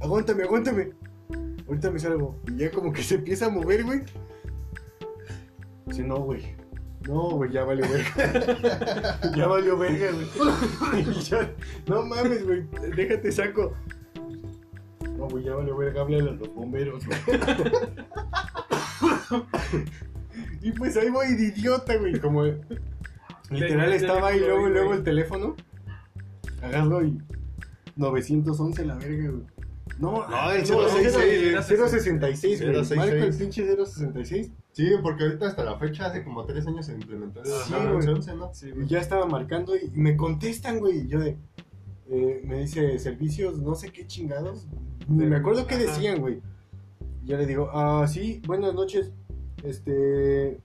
Aguántame, 0.00 0.42
aguántame. 0.42 0.90
Ahorita 1.68 1.92
me 1.92 2.00
salgo. 2.00 2.40
Y 2.48 2.56
ya 2.56 2.72
como 2.72 2.92
que 2.92 3.04
se 3.04 3.14
empieza 3.14 3.46
a 3.46 3.50
mover, 3.50 3.84
güey. 3.84 4.02
Dice, 5.86 6.02
no, 6.02 6.16
güey. 6.16 6.54
No, 7.06 7.30
güey, 7.30 7.52
ya 7.52 7.64
valió 7.64 7.86
verga. 7.88 9.20
ya 9.36 9.46
valió 9.46 9.78
verga, 9.78 10.10
güey. 10.10 10.26
Ya, 11.30 11.54
no 11.86 12.04
mames, 12.04 12.44
güey. 12.44 12.64
Déjate 12.96 13.30
saco. 13.30 13.72
No, 15.16 15.28
güey, 15.28 15.44
ya 15.44 15.54
valió 15.54 15.76
verga. 15.76 16.00
Háblale 16.00 16.30
a 16.30 16.32
los 16.32 16.52
bomberos, 16.52 17.06
güey. 17.06 17.18
y 20.62 20.72
pues 20.72 20.96
ahí 20.96 21.10
voy 21.10 21.34
de 21.34 21.44
idiota, 21.44 21.96
güey. 21.96 22.18
Como 22.18 22.42
literal 23.50 23.92
estaba 23.92 24.28
ahí 24.28 24.40
luego, 24.40 24.68
luego 24.68 24.94
el 24.94 25.04
teléfono. 25.04 25.54
Agarro 26.62 27.04
y 27.04 27.22
911 27.94 28.84
la 28.84 28.96
verga, 28.96 29.30
güey. 29.30 29.44
No, 29.98 30.28
No, 30.28 30.50
el 30.52 30.60
no, 30.68 30.88
066, 30.88 31.42
era 31.42 31.62
066, 31.62 32.60
güey. 32.62 32.74
066. 32.74 32.96
Marco 32.96 33.14
el 33.14 33.34
pinche 33.36 33.64
066. 33.64 34.50
Sí, 34.72 34.90
porque 35.02 35.24
ahorita 35.24 35.46
hasta 35.46 35.64
la 35.64 35.78
fecha, 35.78 36.06
hace 36.06 36.22
como 36.22 36.44
tres 36.44 36.66
años 36.66 36.84
se 36.86 36.92
implementó 36.92 37.40
el 37.40 37.46
Sí, 37.46 37.74
Ajá, 37.74 37.92
güey. 37.92 38.06
11, 38.06 38.34
¿no? 38.34 38.52
Sí, 38.52 38.70
Y 38.76 38.86
ya 38.86 39.00
estaba 39.00 39.26
marcando 39.26 39.74
y 39.76 39.90
me 39.94 40.16
contestan, 40.16 40.80
güey. 40.80 40.98
Y 40.98 41.08
yo 41.08 41.20
de. 41.20 41.38
eh, 42.10 42.42
me 42.44 42.60
dice 42.60 42.98
servicios, 42.98 43.58
no 43.58 43.74
sé 43.74 43.90
qué 43.90 44.06
chingados. 44.06 44.66
Ni 45.08 45.24
me 45.24 45.36
acuerdo 45.36 45.66
qué 45.66 45.78
decían, 45.78 46.20
güey. 46.20 46.42
Y 47.24 47.28
yo 47.28 47.38
le 47.38 47.46
digo, 47.46 47.70
ah, 47.72 48.06
sí, 48.06 48.42
buenas 48.46 48.74
noches. 48.74 49.12
Este. 49.62 50.60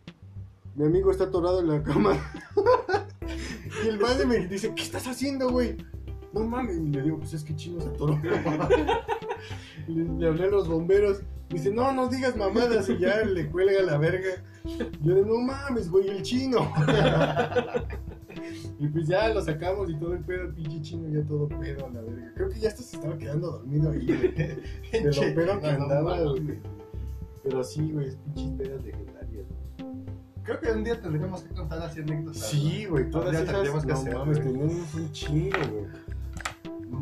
Mi 0.76 0.86
amigo 0.86 1.12
está 1.12 1.26
atorado 1.26 1.62
en 1.62 1.68
la 1.68 1.84
cama. 1.84 2.18
y 3.86 3.88
el 3.88 3.98
padre 4.00 4.26
me 4.26 4.48
dice, 4.48 4.74
¿qué 4.76 4.82
estás 4.84 5.08
haciendo, 5.08 5.50
güey? 5.52 5.78
No 6.34 6.44
mames. 6.44 6.78
Y 6.78 6.90
le 6.90 7.02
digo, 7.02 7.18
pues 7.18 7.34
es 7.34 7.44
que 7.44 7.56
chino 7.56 7.82
se 7.82 7.90
atoró. 7.90 8.20
Le, 9.88 10.04
le 10.04 10.28
hablé 10.28 10.44
a 10.46 10.48
los 10.48 10.68
bomberos. 10.68 11.22
Me 11.50 11.58
dice, 11.58 11.72
no, 11.72 11.92
no 11.92 12.08
digas 12.08 12.38
mamadas. 12.38 12.88
Y 12.90 13.00
ya 13.00 13.26
le 13.26 13.50
cuelga 13.50 13.82
la 13.82 13.98
verga. 13.98 14.44
Yo 15.02 15.16
de, 15.16 15.26
no 15.26 15.40
mames, 15.40 15.90
güey, 15.90 16.10
el 16.10 16.22
chino. 16.22 16.72
y 18.80 18.88
pues 18.88 19.08
ya 19.08 19.30
lo 19.30 19.42
sacamos 19.42 19.90
y 19.90 19.96
todo 19.96 20.14
el 20.14 20.24
pedo, 20.24 20.44
el 20.44 20.54
pinche 20.54 20.82
chino 20.82 21.10
ya 21.10 21.28
todo 21.28 21.50
pedo 21.50 21.88
a 21.88 21.90
la 21.90 22.02
verga. 22.02 22.32
Creo 22.36 22.50
que 22.50 22.60
ya 22.60 22.68
hasta 22.70 22.84
se 22.84 22.96
estaba 22.96 23.18
quedando 23.18 23.52
dormido 23.52 23.92
ahí, 23.92 24.06
güey. 24.06 24.32
De 24.92 25.04
lo 25.04 25.22
pedo 25.36 25.60
que 25.60 25.68
andaba, 25.68 26.22
güey. 26.22 26.60
Pero 27.44 27.64
sí, 27.64 27.92
güey, 27.92 28.08
es 28.08 28.16
pinches 28.18 28.52
pedas 28.52 28.84
legendarias. 28.84 29.48
Creo 30.44 30.60
que 30.60 30.72
un 30.72 30.84
día 30.84 31.02
tendremos 31.02 31.44
que 31.44 31.54
contar 31.54 31.82
así 31.82 32.02
anécdotas. 32.02 32.50
Sí, 32.50 32.86
güey, 32.86 33.10
todas 33.10 33.34
esas, 33.34 33.46
tendríamos 33.46 33.84
que 33.84 33.92
no 33.92 33.98
hacer, 33.98 34.16
mames, 34.16 34.40
tenemos 34.40 34.94
un 34.94 35.12
chingo, 35.12 35.58
güey. 35.72 35.86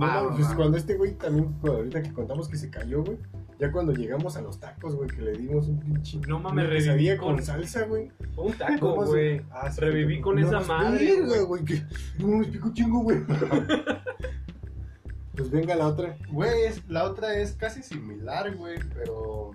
Va, 0.02 0.24
va, 0.24 0.36
pues 0.36 0.50
va. 0.50 0.56
cuando 0.56 0.78
este 0.78 0.96
güey 0.96 1.14
también, 1.14 1.56
ahorita 1.64 2.02
que 2.02 2.14
contamos 2.14 2.48
que 2.48 2.58
se 2.58 2.70
cayó, 2.70 3.04
güey, 3.04 3.18
ya 3.60 3.72
cuando 3.72 3.94
llegamos 3.94 4.38
a 4.38 4.41
los 4.41 4.60
tacos, 4.60 4.96
güey, 4.96 5.10
que 5.10 5.22
le 5.22 5.34
dimos 5.34 5.68
un 5.68 5.80
pinche... 5.80 6.20
No 6.28 6.40
mames, 6.40 6.70
reviví 6.70 7.18
con- 7.18 7.36
con 7.36 7.44
salsa, 7.44 7.86
güey. 7.86 8.12
Un 8.38 8.54
taco, 8.54 8.91
¿Cómo 8.96 9.06
se- 9.06 9.10
güey. 9.12 9.41
Ah, 9.52 9.70
sí, 9.72 9.82
Reviví 9.82 10.22
con 10.22 10.40
no, 10.40 10.48
esa 10.48 10.62
madre, 10.62 11.22
verga, 11.22 11.41
güey. 11.44 11.66
que 11.66 11.84
no 12.20 12.28
me 12.38 12.46
pico 12.46 12.72
chingo, 12.74 13.00
güey. 13.02 13.20
pues 15.36 15.52
venga 15.52 15.76
la 15.76 15.88
otra. 15.88 16.18
Güey, 16.32 16.66
es- 16.68 16.88
la 16.88 17.04
otra 17.06 17.34
es 17.36 17.54
casi 17.54 17.84
similar, 17.84 18.56
güey, 18.56 18.78
pero. 18.94 19.52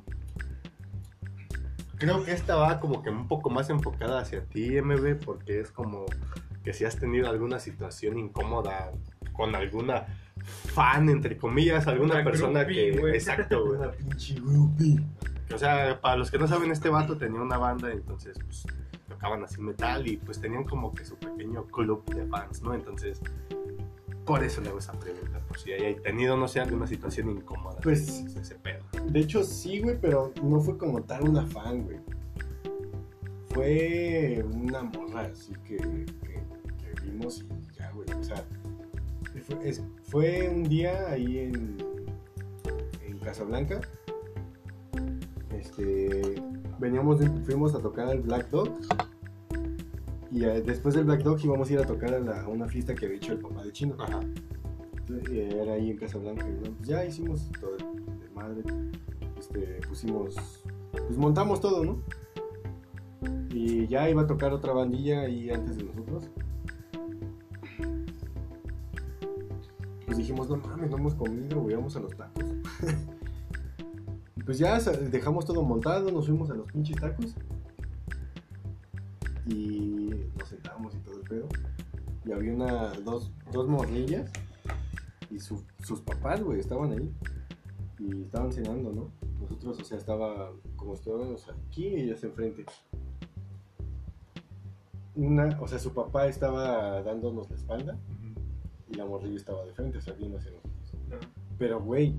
Creo 1.97 2.24
que 2.24 2.32
esta 2.32 2.57
va 2.57 2.81
como 2.81 3.03
que 3.03 3.09
un 3.11 3.28
poco 3.28 3.49
más 3.51 3.70
enfocada 3.70 4.20
hacia 4.20 4.45
ti, 4.45 4.81
MB, 4.82 5.24
porque 5.24 5.61
es 5.61 5.70
como 5.70 6.05
que 6.62 6.73
si 6.74 6.85
has 6.85 6.97
tenido 6.97 7.31
alguna 7.31 7.59
situación 7.61 8.19
incómoda 8.19 8.93
con 9.35 9.55
alguna 9.55 10.06
fan, 10.44 11.09
entre 11.11 11.36
comillas, 11.36 11.86
alguna 11.86 12.15
Una 12.15 12.24
persona 12.24 12.65
groupie, 12.65 12.93
que. 12.93 12.98
güey. 13.01 13.15
Exacto, 13.15 13.66
güey. 13.66 13.78
Una 13.78 13.90
pinche 13.93 14.35
groupie. 14.40 15.01
O 15.55 15.59
sea, 15.59 16.01
para 16.01 16.16
los 16.16 16.31
que 16.31 16.39
no 16.39 16.48
saben, 16.48 16.70
este 16.70 16.89
vato 16.89 17.19
tenía 17.19 17.40
una 17.40 17.59
banda, 17.59 17.93
entonces 17.93 18.39
pues 18.44 18.66
tocaban 19.09 19.44
así 19.44 19.61
metal 19.61 20.06
y 20.06 20.16
pues 20.16 20.40
tenían 20.40 20.65
como 20.65 20.94
que 20.94 21.05
su 21.05 21.16
pequeño 21.16 21.66
club 21.66 22.02
de 22.15 22.27
fans, 22.27 22.62
¿no? 22.62 22.73
Entonces, 22.74 23.20
por 24.24 24.43
eso 24.43 24.62
le 24.62 24.70
hago 24.70 24.78
esa 24.78 24.93
pregunta, 24.98 25.39
por 25.47 25.59
si 25.59 25.73
hay 25.73 25.97
tenido, 25.97 26.36
no 26.39 26.48
sé, 26.48 26.61
alguna 26.61 26.86
situación 26.86 27.28
incómoda. 27.28 27.77
Pues- 27.82 28.09
ese- 28.09 28.40
ese 28.40 28.55
pedo. 28.55 28.82
De 29.06 29.20
hecho, 29.20 29.44
sí, 29.44 29.81
güey, 29.81 29.98
pero 30.01 30.32
no 30.43 30.61
fue 30.61 30.78
como 30.78 31.02
tal 31.02 31.28
una 31.28 31.47
fan, 31.47 31.82
güey. 31.85 31.98
Fue 33.51 34.44
una 34.51 34.82
morra 34.82 35.20
así 35.32 35.52
que, 35.65 35.77
que, 35.77 36.43
que 36.78 37.01
vimos 37.02 37.43
y 37.44 37.73
ya, 37.78 37.90
güey. 37.93 38.09
O 38.19 38.24
sea, 38.24 38.43
fue, 39.45 39.69
es- 39.69 39.83
fue 40.03 40.49
un 40.49 40.65
día 40.65 41.09
ahí 41.11 41.39
en, 41.39 41.77
en 43.07 43.19
Casablanca. 43.19 43.81
Este, 45.59 46.43
veníamos, 46.79 47.21
de- 47.21 47.29
fuimos 47.43 47.75
a 47.75 47.79
tocar 47.81 48.09
al 48.09 48.21
Black 48.21 48.51
Dog. 48.51 48.71
Y 50.31 50.45
eh, 50.45 50.62
después 50.62 50.95
del 50.95 51.05
Black 51.05 51.23
Dog 51.23 51.39
íbamos 51.45 51.71
a 51.71 51.73
ir 51.73 51.79
a 51.79 51.87
tocar 51.87 52.12
a, 52.15 52.19
la- 52.19 52.43
a 52.43 52.49
una 52.49 52.66
fiesta 52.69 52.95
que 52.95 53.07
había 53.07 53.19
hecho 53.19 53.33
el 53.33 53.39
papá 53.39 53.65
de 53.65 53.73
Chino. 53.73 53.95
Ajá. 53.99 54.21
Y 55.31 55.39
era 55.39 55.75
ahí 55.75 55.91
en 55.91 55.97
Casablanca. 55.99 56.47
y, 56.49 56.53
bueno, 56.55 56.75
pues 56.77 56.89
ya 56.89 57.05
hicimos 57.05 57.51
todo 57.61 57.77
el 57.77 58.31
madre. 58.35 58.62
Este, 59.39 59.81
pusimos. 59.89 60.35
Pues 60.93 61.16
montamos 61.19 61.61
todo, 61.61 61.85
¿no? 61.85 62.03
Y 63.51 63.87
ya 63.87 64.09
iba 64.11 64.23
a 64.23 64.27
tocar 64.27 64.53
otra 64.53 64.73
bandilla 64.73 65.21
ahí 65.23 65.51
antes 65.51 65.77
de 65.77 65.85
nosotros. 65.85 66.31
No 70.35 70.56
mames, 70.56 70.90
no 70.90 70.97
hemos 70.97 71.15
comido, 71.15 71.61
güey, 71.61 71.74
vamos 71.77 71.94
a 71.97 72.01
los 72.01 72.16
tacos. 72.16 72.44
pues 74.44 74.59
ya 74.59 74.78
dejamos 74.81 75.44
todo 75.44 75.62
montado, 75.62 76.11
nos 76.11 76.27
fuimos 76.27 76.51
a 76.51 76.55
los 76.55 76.70
pinches 76.70 76.97
tacos. 76.97 77.35
Y 79.47 80.11
nos 80.39 80.48
sentamos 80.48 80.94
y 80.94 80.98
todo 80.98 81.16
el 81.16 81.23
pedo. 81.28 81.48
Y 82.24 82.32
había 82.32 82.52
una, 82.55 82.93
dos, 83.05 83.31
dos 83.52 83.69
morrillas. 83.69 84.31
Y 85.31 85.39
su- 85.39 85.65
sus 85.82 86.01
papás, 86.01 86.43
güey, 86.43 86.61
estaban 86.61 86.93
ahí. 86.93 87.12
Y 87.98 88.23
estaban 88.23 88.52
cenando, 88.52 88.93
¿no? 88.93 89.11
Nosotros, 89.40 89.81
o 89.81 89.85
sea, 89.85 89.98
estaba 89.98 90.51
como 90.77 90.94
estábamos 90.94 91.48
aquí 91.48 91.86
y 91.89 92.01
ellas 92.02 92.24
enfrente. 92.24 92.65
Una, 95.15 95.59
o 95.61 95.69
sea, 95.69 95.78
su 95.78 95.93
papá 95.93 96.27
estaba 96.27 97.02
dándonos 97.02 97.48
la 97.51 97.56
espalda 97.56 97.97
y 98.90 98.94
la 98.94 99.05
morrilla 99.06 99.36
estaba 99.36 99.65
de 99.65 99.73
frente, 99.73 99.98
o 99.98 100.01
sea, 100.01 100.15
viendo 100.15 100.39
hacia 100.39 100.51
nosotros. 100.52 100.94
No. 101.09 101.16
Pero, 101.59 101.81
güey, 101.81 102.15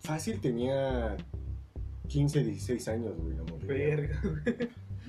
fácil 0.00 0.40
tenía 0.40 1.16
15, 2.08 2.44
16 2.44 2.88
años, 2.88 3.16
güey, 3.18 3.36
la 3.36 3.42
morrilla. 3.44 3.66
Verga. 3.66 4.20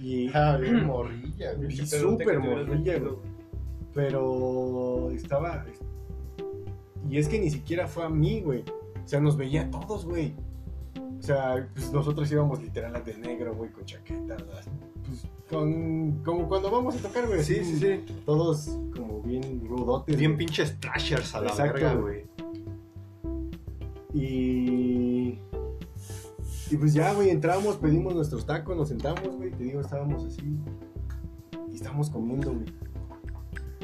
Y, 0.01 0.29
Ah, 0.33 0.57
bien 0.57 0.85
morrilla, 0.85 1.53
güey. 1.55 1.73
Y 1.73 1.85
súper 1.85 2.39
morrilla, 2.39 2.99
güey. 2.99 3.15
pero 3.93 5.09
estaba... 5.11 5.65
Y 7.09 7.17
es 7.17 7.27
que 7.27 7.39
ni 7.39 7.49
siquiera 7.49 7.87
fue 7.87 8.03
a 8.05 8.09
mí, 8.09 8.41
güey. 8.41 8.63
O 9.03 9.07
sea, 9.07 9.19
nos 9.19 9.35
veía 9.35 9.63
a 9.63 9.71
todos, 9.71 10.05
güey. 10.05 10.35
O 11.17 11.21
sea, 11.21 11.67
pues 11.73 11.91
nosotros 11.91 12.31
íbamos 12.31 12.61
literal 12.61 12.95
a 12.95 13.01
de 13.01 13.17
negro, 13.17 13.55
güey, 13.55 13.71
con 13.71 13.83
chaquetas. 13.83 14.43
Pues 15.09 15.25
con... 15.49 16.23
Como 16.23 16.47
cuando 16.47 16.69
vamos 16.71 16.95
a 16.95 16.99
tocar, 16.99 17.27
güey. 17.27 17.43
Sí, 17.43 17.63
sí, 17.65 17.77
sí. 17.77 18.05
Todos 18.25 18.77
como 18.95 19.21
bien 19.21 19.67
rudotes. 19.67 20.15
Bien 20.15 20.31
güey. 20.35 20.45
pinches 20.45 20.79
trashers 20.79 21.33
a 21.35 21.41
la 21.41 21.49
Exacto, 21.49 21.73
verga, 21.73 21.93
güey. 21.95 22.23
güey. 22.23 22.29
Y. 24.13 25.39
Y 26.71 26.77
pues 26.77 26.93
ya, 26.93 27.13
güey, 27.13 27.29
entramos, 27.31 27.77
pedimos 27.77 28.13
nuestros 28.13 28.45
tacos, 28.45 28.77
nos 28.77 28.89
sentamos, 28.89 29.35
güey. 29.35 29.51
Te 29.51 29.63
digo, 29.63 29.81
estábamos 29.81 30.23
así. 30.25 30.57
Y 31.71 31.75
estábamos 31.75 32.09
comiendo, 32.09 32.53
güey. 32.53 32.65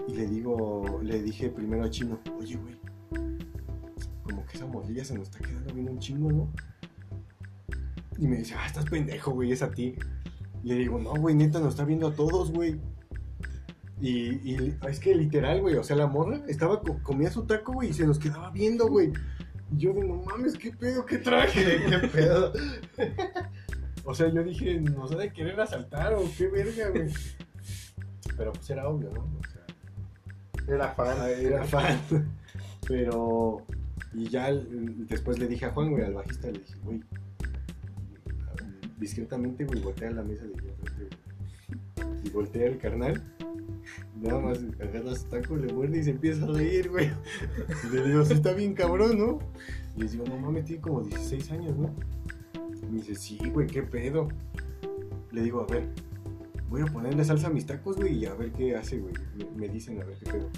Y 0.08 0.14
le 0.16 0.28
digo, 0.28 1.00
le 1.02 1.22
dije 1.24 1.50
primero 1.50 1.84
a 1.84 1.90
Chino, 1.90 2.20
oye, 2.40 2.58
güey. 2.58 2.76
Como 4.24 4.46
que 4.46 4.58
esa 4.58 4.68
morrilla 4.68 5.04
se 5.04 5.16
nos 5.16 5.30
está 5.30 5.40
quedando 5.40 5.74
bien 5.74 5.90
un 5.90 6.00
chingo, 6.00 6.32
¿no? 6.32 6.52
Y 8.18 8.28
me 8.28 8.38
dice, 8.38 8.54
ah, 8.56 8.66
estás 8.68 8.86
pendejo, 8.86 9.32
güey, 9.32 9.52
es 9.52 9.62
a 9.64 9.72
ti. 9.72 9.96
Le 10.66 10.76
digo, 10.76 11.00
no, 11.00 11.12
güey, 11.14 11.36
neta, 11.36 11.60
nos 11.60 11.70
está 11.70 11.86
viendo 11.86 12.08
a 12.08 12.14
todos, 12.14 12.52
güey. 12.52 12.80
Y, 14.02 14.56
es 14.88 15.00
que 15.00 15.16
literal, 15.16 15.62
güey, 15.62 15.76
o 15.76 15.84
sea, 15.84 15.96
la 15.96 16.08
morra 16.08 16.42
estaba, 16.48 16.82
co- 16.82 17.00
comía 17.02 17.32
su 17.32 17.44
taco, 17.46 17.72
güey, 17.74 17.90
y 17.90 17.94
se 17.94 18.06
nos 18.06 18.20
quedaba 18.20 18.50
viendo, 18.52 18.88
güey. 18.88 19.14
Y 19.72 19.78
yo 19.78 19.94
de, 19.94 20.02
no 20.04 20.16
mames, 20.24 20.56
qué 20.58 20.72
pedo, 20.72 21.06
qué 21.06 21.18
traje. 21.20 21.82
¿Qué 21.90 22.08
pedo? 22.10 22.52
O 24.08 24.14
sea, 24.14 24.28
yo 24.32 24.44
dije, 24.44 24.80
nos 24.82 25.12
ha 25.14 25.16
de 25.18 25.34
querer 25.34 25.60
asaltar 25.60 26.14
o 26.14 26.22
qué 26.38 26.48
verga, 26.48 26.90
güey. 26.90 27.12
Pero 28.38 28.54
pues 28.54 28.70
era 28.70 28.88
obvio, 28.88 29.10
¿no? 29.12 29.22
O 29.22 29.42
sea, 29.52 30.76
Era 30.76 30.90
fan. 30.90 31.18
era 31.28 31.64
fan. 31.64 32.00
Pero, 32.88 33.66
y 34.14 34.30
ya 34.30 34.52
después 34.54 35.40
le 35.40 35.48
dije 35.48 35.66
a 35.66 35.72
Juan, 35.72 35.90
güey, 35.90 36.04
al 36.04 36.14
bajista, 36.14 36.52
le 36.52 36.60
dije, 36.60 36.76
güey, 36.84 37.02
discretamente, 38.98 39.66
güey, 39.66 39.82
voltea 39.82 40.12
la 40.12 40.24
mesa 40.24 40.46
de 40.46 40.54
enfrente. 40.54 41.18
Y 42.24 42.30
voltea 42.30 42.68
el 42.68 42.78
carnal. 42.78 43.24
Nada 44.22 44.40
más 44.40 44.60
agarra 44.80 45.16
su 45.16 45.26
taco, 45.26 45.56
le 45.56 45.72
muerde 45.72 46.00
y 46.00 46.04
se 46.04 46.12
empieza 46.12 46.46
a 46.46 46.48
reír, 46.48 46.90
güey. 46.90 47.12
Y 47.84 47.96
le 47.96 48.04
digo, 48.04 48.22
está 48.22 48.54
bien 48.54 48.74
cabrón, 48.74 49.18
¿no? 49.18 49.40
Y 49.96 50.02
les 50.02 50.14
digo, 50.14 50.26
no 50.26 50.38
mames, 50.38 50.66
tiene 50.66 50.82
como 50.82 51.02
16 51.02 51.52
años, 51.52 51.78
¿no? 51.78 51.94
Me 52.90 53.00
dice, 53.00 53.16
sí, 53.16 53.38
güey, 53.54 53.68
qué 53.68 53.84
pedo. 53.84 54.28
Le 55.32 55.42
digo, 55.42 55.62
a 55.62 55.72
ver, 55.72 55.90
voy 56.70 56.82
a 56.82 56.86
ponerle 56.86 57.24
salsa 57.24 57.48
a 57.48 57.50
mis 57.50 57.66
tacos, 57.66 57.98
güey, 57.98 58.18
y 58.18 58.26
a 58.26 58.34
ver 58.34 58.52
qué 58.52 58.76
hace, 58.76 59.00
güey. 59.00 59.14
Me, 59.38 59.68
me 59.68 59.70
dicen, 59.70 60.02
a 60.02 60.06
ver 60.06 60.18
qué 60.18 60.32
pedo. 60.32 60.50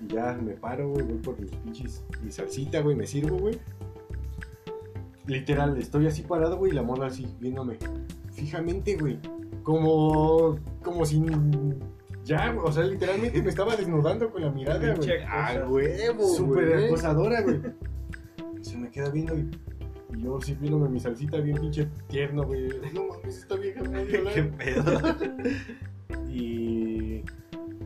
Y 0.00 0.12
ya 0.12 0.34
me 0.34 0.54
paro, 0.54 0.90
güey, 0.90 1.06
voy 1.06 1.18
por 1.18 1.38
mis 1.40 1.50
pinches, 1.50 2.02
mi 2.22 2.32
salsita, 2.32 2.80
güey, 2.80 2.96
me 2.96 3.06
sirvo, 3.06 3.38
güey. 3.38 3.58
Literal, 5.26 5.76
estoy 5.78 6.06
así 6.06 6.22
parado, 6.22 6.56
güey, 6.56 6.72
y 6.72 6.74
la 6.74 6.82
morra 6.82 7.06
así, 7.08 7.26
viéndome 7.40 7.78
fijamente, 8.32 8.96
güey. 8.96 9.18
Como, 9.62 10.58
como 10.82 11.04
sin... 11.04 11.78
Ya, 12.24 12.52
güey, 12.52 12.66
o 12.66 12.72
sea, 12.72 12.84
literalmente 12.84 13.40
me 13.42 13.48
estaba 13.48 13.76
desnudando 13.76 14.30
con 14.30 14.42
la 14.42 14.50
mirada, 14.50 14.78
güey. 14.78 14.94
Pinche 14.94 15.24
Ah, 15.26 15.64
huevo, 15.68 16.28
Súper 16.28 16.84
acosadora, 16.86 17.40
güey. 17.42 17.60
Se 18.60 18.76
me 18.76 18.90
queda 18.90 19.10
viendo 19.10 19.36
y, 19.36 19.48
y 20.16 20.22
yo 20.22 20.40
sí 20.40 20.56
viéndome 20.60 20.88
mi 20.88 21.00
salsita 21.00 21.38
bien 21.38 21.56
pinche 21.58 21.88
tierno, 22.08 22.44
güey. 22.44 22.68
No 22.92 23.06
mames, 23.06 23.38
esta 23.38 23.56
vieja 23.56 23.82
me 23.82 23.88
va 23.90 23.98
a 23.98 24.02
violar. 24.04 24.34
¿Qué 24.34 24.42
pedo? 24.42 25.00
Y... 26.28 27.22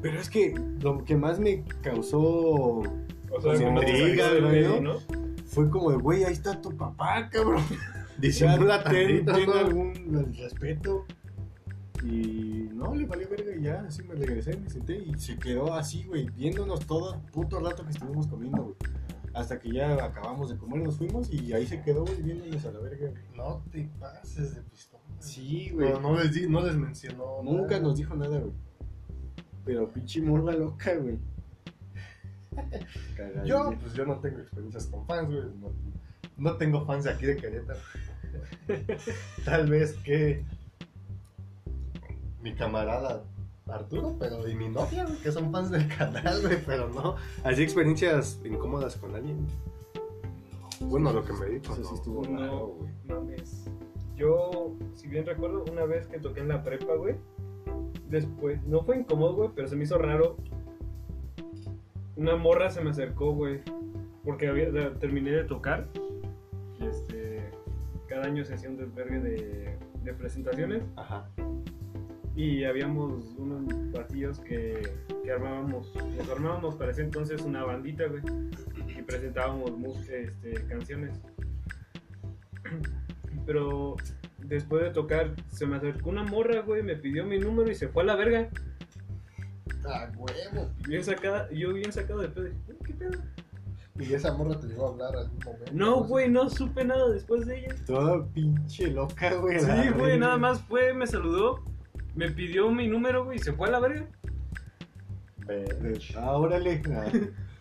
Pero 0.03 0.19
es 0.19 0.31
que 0.31 0.55
lo 0.81 1.05
que 1.05 1.15
más 1.17 1.39
me 1.39 1.63
causó 1.83 2.21
O 2.23 2.83
sea, 2.83 3.41
Pues 3.43 3.61
que 3.61 3.71
no 3.71 3.81
te 3.81 3.91
intriga, 3.91 4.31
güey, 4.41 4.81
¿no? 4.81 4.95
Fue 5.51 5.69
como 5.71 5.91
de, 5.91 5.97
güey, 5.99 6.25
ahí 6.25 6.33
está 6.33 6.61
tu 6.61 6.77
papá, 6.77 7.29
cabrón. 7.31 7.63
Disimula 8.19 8.83
ten, 8.85 9.25
ten 9.25 9.47
¿no? 9.47 9.53
algún 9.55 10.35
respeto. 10.37 11.05
Y 12.03 12.69
no, 12.73 12.95
le 12.95 13.05
valió 13.07 13.29
verga 13.29 13.55
y 13.55 13.63
ya, 13.63 13.81
así 13.87 14.03
me 14.03 14.15
regresé, 14.15 14.57
me 14.57 14.71
senté 14.71 14.97
y 14.97 15.15
se 15.19 15.37
quedó 15.39 15.75
así, 15.75 16.05
güey, 16.05 16.31
viéndonos 16.31 16.87
todo 16.87 17.15
el 17.15 17.21
puto 17.31 17.61
rato 17.61 17.85
que 17.85 17.91
estuvimos 17.91 18.27
comiendo, 18.27 18.63
güey. 18.63 18.77
Hasta 19.35 19.61
que 19.61 19.71
ya 19.71 20.03
acabamos 20.05 20.49
de 20.51 20.57
comer, 20.57 20.83
nos 20.83 20.97
fuimos 20.97 21.31
y 21.33 21.53
ahí 21.53 21.67
se 21.67 21.83
quedó, 21.83 22.05
güey, 22.05 22.23
viéndonos 22.23 22.65
a 22.65 22.73
la 22.73 22.81
verga. 22.81 23.11
güey. 23.11 23.23
No 23.37 23.63
te 23.71 23.89
pases 24.01 24.55
de 24.57 24.63
pistola. 24.63 25.03
Sí, 25.19 25.71
güey. 25.75 25.89
Pero 25.89 26.01
no 26.01 26.19
les, 26.19 26.33
di- 26.33 26.49
no 26.49 26.65
les 26.65 26.75
mencionó. 26.77 27.43
Nunca 27.45 27.75
nada. 27.77 27.81
nos 27.81 27.97
dijo 27.97 28.15
nada, 28.17 28.39
güey. 28.39 28.53
Pero 29.65 29.89
pinche 29.93 30.23
morra 30.23 30.53
loca, 30.55 30.95
güey. 30.97 31.19
Yo, 33.45 33.73
pues 33.81 33.95
yo 33.95 34.05
no 34.07 34.19
tengo 34.21 34.41
experiencias 34.41 34.87
con 34.87 35.07
fans, 35.07 35.29
güey. 35.29 35.43
No, 35.61 35.73
no 36.37 36.57
tengo 36.57 36.85
fans 36.85 37.05
de 37.05 37.11
aquí 37.11 37.27
de 37.27 37.37
Querétaro. 37.37 37.79
Tal 39.45 39.69
vez 39.69 39.95
que 40.05 40.45
mi 42.43 42.55
camarada 42.55 43.23
Arturo, 43.67 44.17
pero 44.19 44.49
y 44.49 44.55
mi 44.55 44.69
novia, 44.69 45.05
güey, 45.05 45.19
que 45.19 45.31
son 45.31 45.53
fans 45.53 45.71
del 45.71 45.87
canal, 45.97 46.41
güey, 46.43 46.59
pero 46.65 46.89
no. 46.89 47.17
Así 47.45 47.63
experiencias 47.63 48.41
incómodas 48.45 48.97
con 48.97 49.15
alguien. 49.15 49.47
Bueno, 50.81 51.13
lo 51.13 51.25
que 51.25 51.33
me 51.35 51.47
dijo. 51.47 51.75
Eso 51.75 51.85
sí 51.85 51.95
estuvo 51.95 52.23
No, 52.27 52.39
raro, 52.41 52.67
güey. 52.79 52.91
mames. 53.07 53.65
Yo, 54.17 54.75
si 54.95 55.07
bien 55.09 55.25
recuerdo, 55.25 55.65
una 55.71 55.85
vez 55.85 56.07
que 56.09 56.19
toqué 56.19 56.41
en 56.41 56.49
la 56.49 56.63
prepa, 56.65 56.95
güey. 56.95 57.15
Después, 58.09 58.61
no 58.65 58.83
fue 58.83 58.99
incómodo, 58.99 59.35
güey, 59.35 59.51
pero 59.55 59.69
se 59.69 59.77
me 59.77 59.85
hizo 59.85 59.99
raro. 59.99 60.37
Una 62.21 62.37
morra 62.37 62.69
se 62.69 62.83
me 62.83 62.91
acercó, 62.91 63.33
güey. 63.33 63.63
Porque 64.25 64.49
había, 64.49 64.69
o 64.69 64.73
sea, 64.73 64.93
terminé 64.99 65.31
de 65.31 65.45
tocar. 65.45 65.89
Y 66.79 66.85
este. 66.85 67.51
Cada 68.09 68.27
año 68.27 68.45
se 68.45 68.53
hacía 68.53 68.69
un 68.69 68.77
desvergue 68.77 69.21
de, 69.21 69.79
de 70.05 70.13
presentaciones. 70.13 70.83
Ajá. 70.97 71.31
Y 72.37 72.65
habíamos 72.65 73.25
unos 73.39 73.91
batillos 73.93 74.39
que, 74.41 74.83
que 75.25 75.33
armábamos. 75.33 75.95
Nos 76.19 76.29
armábamos 76.29 76.75
para 76.75 76.91
ese 76.91 77.05
entonces 77.05 77.41
una 77.41 77.65
bandita, 77.65 78.05
güey. 78.07 78.23
Y 78.87 79.01
presentábamos 79.01 79.71
este, 80.11 80.67
canciones. 80.67 81.19
Pero 83.47 83.97
después 84.37 84.83
de 84.83 84.91
tocar, 84.91 85.35
se 85.49 85.65
me 85.65 85.77
acercó 85.77 86.11
una 86.11 86.25
morra, 86.25 86.61
güey. 86.61 86.83
Me 86.83 86.97
pidió 86.97 87.25
mi 87.25 87.39
número 87.39 87.71
y 87.71 87.75
se 87.75 87.89
fue 87.89 88.03
a 88.03 88.07
la 88.07 88.17
verga. 88.17 88.51
Ah, 89.87 90.11
huevo. 90.17 90.71
Bien 90.87 91.05
sacada, 91.05 91.51
yo 91.51 91.73
bien 91.73 91.93
sacado 91.93 92.21
de 92.21 92.29
pedo. 92.29 92.49
¿Qué 92.85 92.95
pedo? 92.95 93.19
Y 93.99 94.15
esa 94.15 94.33
morra 94.33 94.59
te 94.59 94.67
llegó 94.67 94.87
a 94.87 94.91
hablar 94.91 95.17
algún 95.17 95.39
momento. 95.45 95.73
No, 95.73 96.05
güey, 96.05 96.31
no 96.31 96.49
supe 96.49 96.85
nada 96.85 97.09
después 97.11 97.47
de 97.47 97.59
ella. 97.59 97.75
Toda 97.87 98.27
pinche 98.29 98.89
loca, 98.89 99.35
güey. 99.35 99.61
Sí, 99.61 99.91
güey, 99.97 100.19
nada 100.19 100.39
más 100.39 100.63
fue, 100.63 100.95
me 100.95 101.07
saludó. 101.07 101.63
Me 102.15 102.31
pidió 102.31 102.71
mi 102.71 102.89
número, 102.89 103.25
güey, 103.25 103.37
y 103.37 103.41
se 103.41 103.53
fue 103.53 103.69
a 103.69 103.73
la 103.73 103.81
verga. 103.81 104.07
Ah, 106.17 106.37
órale. 106.37 106.81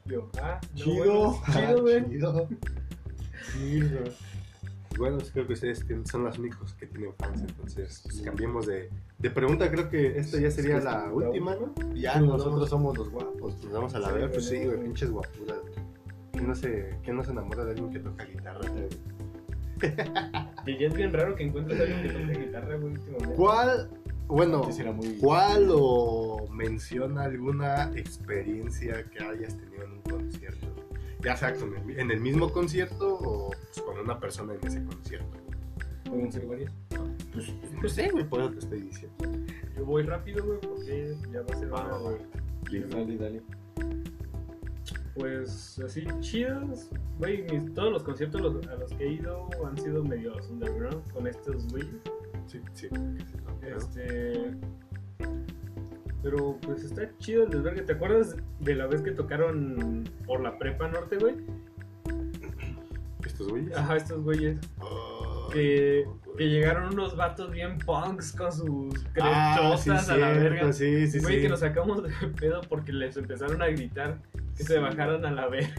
Yo, 0.05 0.29
ah, 0.39 0.59
no, 0.73 0.75
Chido. 0.75 1.31
bueno, 1.31 1.43
chido, 1.51 1.81
güey. 1.81 1.97
Ah, 1.97 2.05
chido. 2.07 2.47
sí, 3.51 3.81
güey. 3.81 4.11
Bueno, 4.99 5.17
pues 5.17 5.31
creo 5.31 5.47
que 5.47 5.53
ustedes 5.53 5.85
son 6.05 6.25
los 6.25 6.37
únicos 6.37 6.73
que 6.73 6.85
tienen 6.85 7.13
fans, 7.17 7.41
entonces 7.41 8.01
pues, 8.03 8.21
cambiemos 8.21 8.67
de, 8.67 8.91
de 9.19 9.29
pregunta. 9.29 9.69
Creo 9.69 9.89
que 9.89 10.17
esta 10.17 10.39
ya 10.39 10.49
sería 10.51 10.79
la 10.79 11.11
última, 11.11 11.55
¿no? 11.55 11.73
Ya, 11.93 12.13
Sí, 12.13 12.19
nosotros 12.25 12.69
somos 12.69 12.97
los 12.97 13.09
guapos. 13.09 13.63
nos 13.63 13.71
vamos 13.73 13.95
a 13.95 13.99
la 13.99 14.07
Sí, 14.09 14.13
ver, 14.15 14.31
pues 14.31 14.45
sí, 14.47 14.65
güey, 14.65 14.79
pinches 14.83 15.11
guapuras. 15.11 15.57
¿Quién 16.31 16.47
no, 16.47 16.55
se, 16.55 16.95
¿Quién 17.03 17.17
no 17.17 17.23
se 17.23 17.31
enamora 17.31 17.65
de 17.65 17.71
alguien 17.71 17.91
que 17.91 17.99
toca 17.99 18.23
guitarra? 18.25 18.61
Y 20.65 20.77
ya 20.77 20.87
es 20.87 20.93
bien 20.93 21.13
raro 21.13 21.35
que 21.35 21.43
encuentres 21.43 21.79
a 21.79 21.83
alguien 21.83 22.01
que 22.03 22.09
toque 22.09 22.45
guitarra, 22.45 22.75
güey, 22.75 22.93
últimamente. 22.93 23.35
¿Cuál, 23.35 23.89
bueno, 24.27 24.69
muy- 24.93 25.17
cuál 25.19 25.67
o 25.71 26.45
menciona 26.51 27.23
alguna 27.23 27.89
experiencia 27.95 29.03
que 29.09 29.23
hayas 29.23 29.57
tenido 29.57 29.83
en 29.85 29.91
un 29.93 30.01
concierto? 30.01 30.67
Ya 31.21 31.35
sea 31.37 31.53
con 31.55 31.75
el- 31.75 31.99
en 31.99 32.11
el 32.11 32.19
mismo 32.19 32.51
concierto 32.51 33.15
o 33.21 33.49
pues, 33.51 33.81
con 33.85 33.97
una 33.99 34.19
persona 34.19 34.53
en 34.53 34.67
ese 34.67 34.83
concierto. 34.83 35.37
Pueden 36.05 36.31
ser 36.31 36.45
varias. 36.45 36.71
Pues, 37.33 37.53
pues 37.79 37.93
sí, 37.93 38.09
güey, 38.11 38.27
por 38.27 38.41
eso 38.41 38.51
te 38.51 38.59
estoy 38.59 38.81
diciendo. 38.81 39.15
Yo 39.77 39.85
voy 39.85 40.03
rápido, 40.03 40.45
güey, 40.45 40.59
porque 40.59 41.15
ya 41.31 41.41
va 41.41 41.53
a 41.53 41.57
ser 41.57 41.71
hora, 41.71 41.89
Ah, 41.91 41.97
güey. 41.99 42.83
Dale, 42.89 43.17
dale. 43.17 43.41
Pues 45.15 45.79
así 45.85 46.05
chidos, 46.21 46.89
güey, 47.17 47.43
mis- 47.51 47.73
todos 47.73 47.91
los 47.91 48.03
conciertos 48.03 48.41
los- 48.41 48.67
a 48.67 48.75
los 48.75 48.91
que 48.93 49.03
he 49.05 49.11
ido 49.13 49.47
han 49.65 49.77
sido 49.77 50.03
medio 50.03 50.33
underground 50.49 51.11
con 51.11 51.27
estos 51.27 51.67
güeyes. 51.71 51.89
Sí, 52.47 52.59
sí. 52.73 52.87
Este. 53.61 54.51
Pero 56.23 56.57
pues 56.61 56.83
está 56.83 57.09
chido 57.19 57.43
el 57.43 57.49
desvergue. 57.49 57.81
¿Te 57.83 57.93
acuerdas 57.93 58.35
de 58.59 58.75
la 58.75 58.87
vez 58.87 59.01
que 59.01 59.11
tocaron 59.11 60.03
por 60.25 60.41
la 60.41 60.57
prepa 60.57 60.87
norte, 60.89 61.17
güey? 61.17 61.35
¿Estos 63.25 63.47
güeyes? 63.49 63.75
Ajá, 63.75 63.97
estos 63.97 64.21
güeyes. 64.23 64.57
Ah, 65.49 65.53
Que, 65.53 66.05
que 66.37 66.47
llegaron 66.49 66.93
unos 66.93 67.15
vatos 67.17 67.51
bien 67.51 67.77
punks 67.79 68.31
con 68.33 68.51
sus 68.51 68.93
Ah, 69.21 69.55
crechotas 69.57 69.81
sí, 69.83 69.89
a 69.89 69.93
la 69.93 69.99
cierto, 70.33 70.39
verga. 70.43 70.73
Sí, 70.73 71.07
sí, 71.07 71.19
Güey, 71.19 71.35
sí. 71.37 71.41
que 71.41 71.49
nos 71.49 71.59
sacamos 71.59 72.03
de 72.03 72.09
pedo 72.39 72.61
porque 72.69 72.93
les 72.93 73.17
empezaron 73.17 73.61
a 73.61 73.67
gritar 73.67 74.19
que 74.55 74.63
se 74.63 74.73
Sí. 74.75 74.79
bajaran 74.79 75.25
a 75.25 75.31
la 75.31 75.47
verga. 75.47 75.69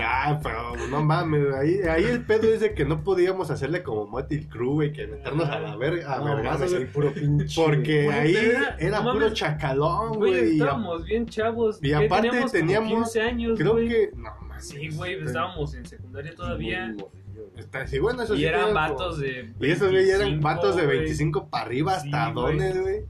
Ah, 0.00 0.40
pero 0.42 0.74
no 0.90 1.02
mames, 1.02 1.54
ahí, 1.54 1.80
ahí 1.82 2.04
el 2.04 2.24
pedo 2.24 2.52
es 2.52 2.60
de 2.60 2.72
que 2.74 2.84
no 2.84 3.02
podíamos 3.04 3.50
hacerle 3.50 3.82
como 3.82 4.06
Motley 4.06 4.44
Crue, 4.46 4.72
güey, 4.74 4.92
que 4.92 5.06
meternos 5.06 5.48
a 5.48 5.58
la 5.60 5.76
verga, 5.76 6.14
a 6.14 6.18
No, 6.18 6.36
vergazos, 6.36 6.72
güey, 6.72 6.86
puro 6.86 7.12
pinche. 7.12 7.60
porque 7.62 8.04
Güey, 8.06 8.18
ahí 8.18 8.34
era- 8.36 8.76
era, 8.78 8.98
no 9.00 9.12
puro 9.12 9.24
mames, 9.26 9.38
chacalón, 9.38 10.12
Güey, 10.18 10.30
güey, 10.40 10.52
estábamos 10.52 11.04
bien 11.04 11.26
chavos. 11.26 11.78
y 11.82 11.88
¿Qué 11.88 11.94
aparte 11.94 12.28
teníamos, 12.28 12.52
teníamos- 12.52 12.90
15 12.92 13.20
años, 13.20 13.58
creo 13.58 13.72
güey. 13.72 13.88
que, 13.88 14.10
no 14.16 14.30
mames. 14.40 14.68
Sí, 14.68 14.88
güey, 14.90 15.14
estábamos 15.22 15.74
en 15.74 15.86
secundaria 15.86 16.34
todavía. 16.34 16.86
Muy 16.86 16.94
güey. 16.96 17.06
Está- 17.56 17.86
sí, 17.86 17.98
bueno, 17.98 18.22
eso 18.22 18.34
Y 18.34 18.38
sí 18.38 18.44
eran 18.46 18.72
vatos 18.74 19.18
de. 19.18 19.52
Y 19.60 19.70
esos 19.70 19.90
güey 19.90 20.08
eran 20.08 20.20
25, 20.20 20.42
vatos 20.44 20.76
de 20.76 20.84
güey. 20.84 20.98
25 20.98 21.48
para 21.48 21.64
arriba 21.66 22.00
Sí, 22.00 22.10
hasta 22.12 22.32
güey. 22.32 22.56
dones, 22.58 22.80
güey. 22.82 23.00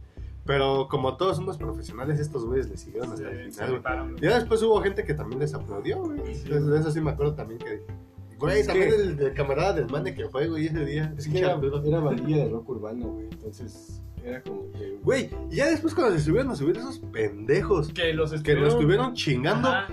Pero 0.45 0.89
como 0.89 1.17
todos 1.19 1.37
somos 1.37 1.59
profesionales, 1.59 2.19
estos 2.21 2.45
güeyes 2.47 2.71
le 2.71 2.77
siguieron 2.79 3.13
hasta 3.13 3.31
el 3.31 3.53
final, 3.53 4.11
güey. 4.13 4.21
Ya 4.23 4.39
después 4.39 4.63
hubo 4.63 4.81
gente 4.81 5.05
que 5.05 5.13
también 5.15 5.41
les 5.41 5.53
aplaudió, 5.53 5.99
güey. 6.03 6.19
Sí. 6.35 6.43
Entonces, 6.47 6.67
de 6.71 6.79
eso 6.81 6.91
sí 6.91 7.01
me 7.01 7.11
acuerdo 7.11 7.35
también 7.35 7.59
que. 7.61 7.83
Güey, 8.39 8.65
también 8.65 8.89
que- 8.91 8.95
el, 8.97 9.21
el 9.21 9.35
camarada 9.35 9.73
del 9.75 9.89
mane 9.89 10.15
que 10.15 10.29
fue, 10.29 10.47
güey, 10.49 10.67
ese 10.67 10.85
día. 10.85 11.13
Es 11.19 11.29
que 11.29 11.39
era, 11.39 11.59
era 11.85 12.01
bandilla 12.01 12.45
de 12.45 12.49
rock 12.51 12.69
urbano, 12.71 13.09
güey. 13.09 13.27
Entonces, 13.33 14.01
era 14.25 14.41
como 14.43 14.71
que. 14.73 14.99
Güey, 15.03 15.29
y 15.51 15.57
ya 15.57 15.67
después 15.71 15.93
cuando 15.95 16.17
se 16.17 16.25
subieron 16.25 16.51
a 16.51 16.57
subir 16.57 16.77
esos 16.79 16.99
pendejos 16.99 17.93
Que 17.93 18.15
los 18.15 18.31
que 18.31 18.37
estuvieron. 18.37 18.65
nos 18.65 18.73
estuvieron 18.75 19.15
chingando, 19.15 19.69
Ajá, 19.69 19.89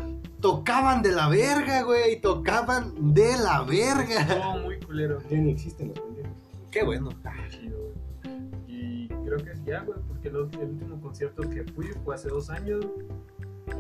tocaban 0.45 1.01
de 1.01 1.11
la 1.11 1.27
verga, 1.27 1.81
güey. 1.81 2.21
Tocaban 2.21 3.13
de 3.13 3.35
la 3.35 3.63
verga. 3.63 4.21
Estuvo 4.21 4.59
muy 4.59 4.79
culero. 4.79 5.19
Ya 5.27 5.37
ni 5.39 5.51
existen 5.51 5.87
los 5.87 5.99
pendejos. 5.99 6.31
Qué 6.71 6.83
bueno. 6.83 7.09
Chido, 7.49 7.79
güey. 7.79 8.35
Y 8.67 9.07
creo 9.07 9.37
que 9.37 9.51
es 9.53 9.65
ya, 9.65 9.81
güey, 9.81 9.97
porque 10.07 10.27
el, 10.27 10.35
el 10.35 10.69
último 10.69 11.01
concierto 11.01 11.41
que 11.49 11.63
fui 11.63 11.87
fue 12.03 12.13
hace 12.13 12.29
dos 12.29 12.51
años 12.51 12.85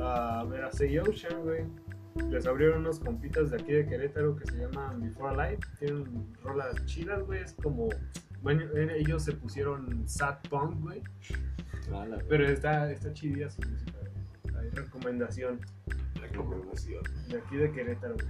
a 0.01 0.43
ver 0.49 0.63
a 0.63 0.71
Say 0.71 0.97
Ocean, 0.97 1.43
güey. 1.43 1.65
Les 2.31 2.47
abrieron 2.47 2.79
unos 2.79 2.99
compitas 2.99 3.51
de 3.51 3.57
aquí 3.57 3.73
de 3.73 3.85
Querétaro 3.85 4.35
que 4.35 4.47
se 4.47 4.57
llaman 4.57 5.01
Before 5.01 5.35
Light. 5.35 5.63
Tienen 5.77 6.33
rolas 6.41 6.83
chidas, 6.85 7.23
güey. 7.25 7.43
Es 7.43 7.53
como. 7.61 7.89
Bueno, 8.41 8.63
eh, 8.75 8.97
ellos 8.97 9.23
se 9.23 9.33
pusieron 9.33 10.07
sad 10.07 10.37
punk, 10.49 10.81
güey. 10.81 11.03
Ah, 11.93 12.05
Pero 12.27 12.47
está, 12.47 12.91
está 12.91 13.13
chidilla 13.13 13.51
su 13.51 13.61
música, 13.69 13.99
güey. 13.99 14.55
Hay 14.57 14.69
recomendación 14.71 15.59
Recomendación. 16.31 17.03
de 17.29 17.37
aquí 17.37 17.55
de 17.57 17.71
Querétaro, 17.71 18.15
güey. 18.15 18.27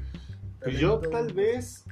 Pues 0.64 0.80
yo 0.80 1.00
tal 1.00 1.34
vez 1.34 1.86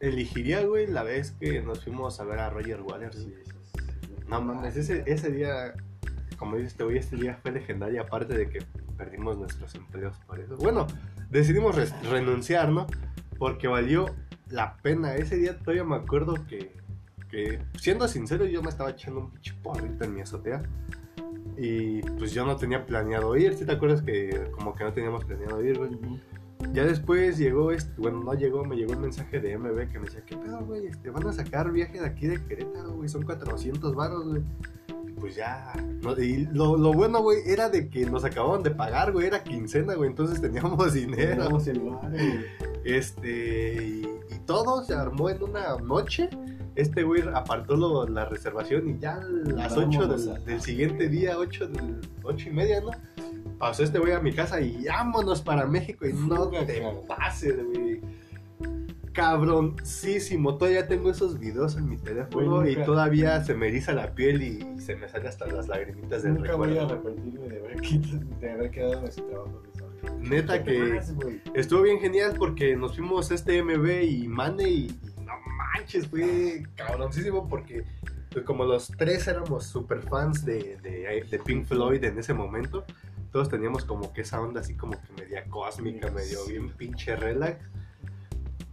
elegiría, 0.00 0.64
güey, 0.64 0.86
la 0.86 1.02
vez 1.02 1.32
que 1.32 1.60
nos 1.60 1.84
fuimos 1.84 2.20
a 2.20 2.24
ver 2.24 2.38
a 2.38 2.50
Roger 2.50 2.80
Waters. 2.82 3.16
Sí, 3.16 3.34
sí, 3.44 3.52
sí. 3.62 4.14
No 4.28 4.40
mames, 4.40 4.76
ese, 4.76 5.02
ese 5.06 5.30
día, 5.30 5.74
como 6.38 6.56
dices, 6.56 6.72
este 6.72 6.84
güey, 6.84 6.98
este 6.98 7.16
día 7.16 7.38
fue 7.42 7.52
legendario, 7.52 8.00
aparte 8.02 8.36
de 8.36 8.48
que 8.48 8.60
perdimos 8.96 9.38
nuestros 9.38 9.74
empleos 9.74 10.18
por 10.26 10.40
eso. 10.40 10.56
Bueno, 10.56 10.86
decidimos 11.30 11.76
renunciar, 12.02 12.70
¿no? 12.70 12.86
Porque 13.38 13.68
valió 13.68 14.06
la 14.50 14.76
pena. 14.78 15.14
Ese 15.14 15.36
día 15.36 15.58
todavía 15.58 15.84
me 15.84 15.96
acuerdo 15.96 16.34
que, 16.46 16.74
que, 17.30 17.60
siendo 17.78 18.08
sincero, 18.08 18.44
yo 18.44 18.62
me 18.62 18.68
estaba 18.68 18.90
echando 18.90 19.20
un 19.20 19.30
pinche 19.30 19.54
porrito 19.62 20.04
en 20.04 20.14
mi 20.14 20.20
azotea. 20.20 20.62
Y 21.58 22.02
pues 22.02 22.32
yo 22.32 22.46
no 22.46 22.56
tenía 22.56 22.86
planeado 22.86 23.36
ir, 23.36 23.54
¿sí 23.54 23.64
te 23.64 23.72
acuerdas 23.72 24.02
que 24.02 24.48
como 24.52 24.74
que 24.74 24.84
no 24.84 24.92
teníamos 24.92 25.24
planeado 25.24 25.62
ir, 25.64 25.76
güey? 25.76 25.90
Ya 26.72 26.84
después 26.84 27.38
llegó, 27.38 27.72
este, 27.72 27.92
bueno, 28.00 28.22
no 28.22 28.34
llegó, 28.34 28.64
me 28.64 28.76
llegó 28.76 28.92
un 28.92 29.00
mensaje 29.00 29.40
de 29.40 29.56
MB 29.56 29.90
que 29.90 29.98
me 29.98 30.04
decía, 30.06 30.22
¿qué 30.24 30.36
pedo, 30.36 30.64
güey? 30.64 30.86
Este, 30.86 31.10
van 31.10 31.26
a 31.26 31.32
sacar 31.32 31.70
viaje 31.72 32.00
de 32.00 32.06
aquí 32.06 32.26
de 32.26 32.44
Querétaro, 32.44 32.92
güey, 32.92 33.08
son 33.08 33.22
400 33.24 33.94
varos, 33.94 34.28
güey. 34.28 34.42
Pues 35.18 35.34
ya, 35.34 35.72
no, 36.02 36.16
y 36.16 36.46
lo, 36.52 36.76
lo 36.76 36.92
bueno, 36.92 37.20
güey, 37.22 37.38
era 37.44 37.68
de 37.68 37.88
que 37.88 38.06
nos 38.06 38.24
acababan 38.24 38.62
de 38.62 38.70
pagar, 38.70 39.12
güey, 39.12 39.26
era 39.26 39.42
quincena, 39.42 39.94
güey, 39.94 40.10
entonces 40.10 40.40
teníamos 40.40 40.92
dinero. 40.94 41.30
Teníamos 41.30 41.66
el 41.66 41.80
bar, 41.80 42.10
güey. 42.10 42.44
Este, 42.84 43.84
y, 43.84 44.02
y 44.30 44.38
todo 44.46 44.84
se 44.84 44.94
armó 44.94 45.28
en 45.30 45.42
una 45.42 45.76
noche. 45.76 46.28
Este 46.78 47.02
güey 47.02 47.22
apartó 47.34 47.76
lo- 47.76 48.06
la 48.08 48.24
reservación 48.24 48.88
y 48.88 48.98
ya 48.98 49.14
a 49.16 49.24
las 49.24 49.76
8 49.76 49.98
Vámonos 49.98 50.24
del, 50.26 50.36
a- 50.36 50.38
del 50.40 50.60
siguiente 50.60 51.08
día, 51.08 51.36
8, 51.38 51.66
del, 51.68 52.00
8 52.22 52.48
y 52.48 52.52
media, 52.52 52.80
¿no? 52.80 52.90
Pasó 53.58 53.82
este 53.82 53.98
güey 53.98 54.12
a 54.12 54.20
mi 54.20 54.32
casa 54.32 54.60
y 54.60 54.84
vámonos 54.86 55.42
para 55.42 55.66
México 55.66 56.06
y 56.06 56.12
no 56.12 56.48
te 56.48 56.80
pases, 57.08 57.56
güey. 57.66 58.00
Cabroncísimo, 59.12 60.56
todavía 60.56 60.86
tengo 60.86 61.10
esos 61.10 61.40
videos 61.40 61.76
en 61.76 61.88
mi 61.88 61.96
teléfono 61.96 62.58
Güey, 62.60 62.72
y 62.72 62.74
nunca- 62.76 62.86
todavía 62.86 63.42
se 63.44 63.54
me 63.54 63.66
eriza 63.66 63.92
la 63.92 64.14
piel 64.14 64.42
y, 64.42 64.64
y 64.76 64.80
se 64.80 64.94
me 64.94 65.08
salen 65.08 65.26
hasta 65.26 65.46
las 65.48 65.66
lagrimitas 65.66 66.22
del 66.22 66.34
Nunca 66.34 66.54
voy 66.54 66.78
a 66.78 66.82
recuerdo. 66.86 66.94
arrepentirme 67.08 67.48
de 67.48 67.58
haber, 67.58 67.80
quitado- 67.80 68.24
de 68.40 68.50
haber 68.52 68.70
quedado 68.70 68.98
en 69.00 69.04
ese 69.06 69.22
trabajo. 69.22 69.62
Neta 70.20 70.62
que... 70.62 70.78
Más. 70.78 71.12
Estuvo 71.54 71.82
bien 71.82 71.98
genial 71.98 72.34
porque 72.38 72.76
nos 72.76 72.94
fuimos 72.96 73.32
este 73.32 73.60
MB 73.60 74.02
y 74.04 74.28
Mane 74.28 74.70
y, 74.70 75.00
manches, 75.78 76.06
fue 76.08 76.62
cabroncísimo 76.74 77.48
porque 77.48 77.84
pues, 78.30 78.44
como 78.44 78.64
los 78.64 78.88
tres 78.88 79.26
éramos 79.28 79.64
super 79.66 80.02
fans 80.02 80.44
de, 80.44 80.76
de, 80.82 81.26
de 81.30 81.38
Pink 81.38 81.66
Floyd 81.66 82.02
en 82.04 82.18
ese 82.18 82.34
momento, 82.34 82.84
todos 83.32 83.48
teníamos 83.48 83.84
como 83.84 84.12
que 84.12 84.22
esa 84.22 84.40
onda 84.40 84.60
así 84.60 84.74
como 84.74 84.92
que 84.92 85.22
media 85.22 85.44
cósmica, 85.48 86.10
medio 86.10 86.44
bien 86.46 86.70
pinche 86.70 87.16
relax. 87.16 87.64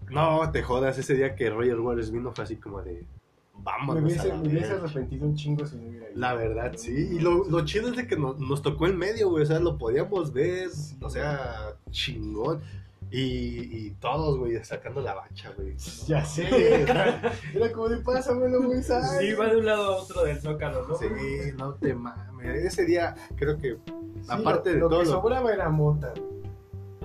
No, 0.10 0.52
te 0.52 0.62
jodas, 0.62 0.98
ese 0.98 1.16
día 1.16 1.36
que 1.36 1.50
Roger 1.50 1.80
Waters 1.80 2.12
vino 2.12 2.32
fue 2.32 2.44
así 2.44 2.58
como 2.58 2.82
de 2.82 3.06
vámonos 3.54 4.04
hubiese, 4.04 4.32
me 4.34 4.48
hubiese 4.48 4.70
verga". 4.70 4.84
arrepentido 4.84 5.26
un 5.26 5.36
chingo 5.36 5.66
si 5.66 5.76
no 5.78 5.88
hubiera 5.88 6.10
ido. 6.10 6.20
La 6.20 6.34
verdad, 6.36 6.74
sí. 6.78 7.10
Y 7.14 7.20
lo, 7.20 7.44
lo 7.46 7.66
chido 7.66 7.90
es 7.90 7.96
de 7.96 8.08
que 8.08 8.16
nos, 8.16 8.40
nos 8.40 8.62
tocó 8.62 8.88
en 8.88 8.98
medio, 8.98 9.30
güey. 9.30 9.44
O 9.44 9.46
sea, 9.46 9.60
lo 9.60 9.78
podíamos 9.78 10.32
ver. 10.32 10.70
O 11.02 11.10
sea, 11.10 11.76
chingón. 11.90 12.62
Y, 13.18 13.88
y 13.88 13.92
todos, 14.02 14.38
güey, 14.38 14.62
sacando 14.64 15.00
la 15.02 15.14
bacha, 15.14 15.52
güey. 15.56 15.76
Ya 16.08 16.26
sé. 16.26 16.48
Era 16.84 17.72
como 17.74 17.88
de 17.90 17.98
pásamelo, 17.98 18.62
güey. 18.64 18.84
¿sabes? 18.84 19.18
Sí, 19.20 19.34
va 19.34 19.48
de 19.48 19.58
un 19.58 19.66
lado 19.66 19.94
a 19.94 19.98
otro 20.02 20.24
del 20.26 20.40
zócalo, 20.42 20.86
¿no? 20.88 20.98
Sí, 20.98 21.06
no 21.58 21.74
te 21.76 21.94
mames. 21.94 22.66
Ese 22.66 22.86
día, 22.86 23.16
creo 23.36 23.58
que. 23.58 23.78
Sí, 24.22 24.28
aparte 24.28 24.72
lo, 24.72 24.76
de 24.76 24.80
lo 24.82 24.90
todo 24.90 25.00
que 25.00 25.06
lo- 25.06 25.12
sobraba 25.12 25.54
era 25.54 25.70
mota. 25.70 26.12
güey. 26.16 26.36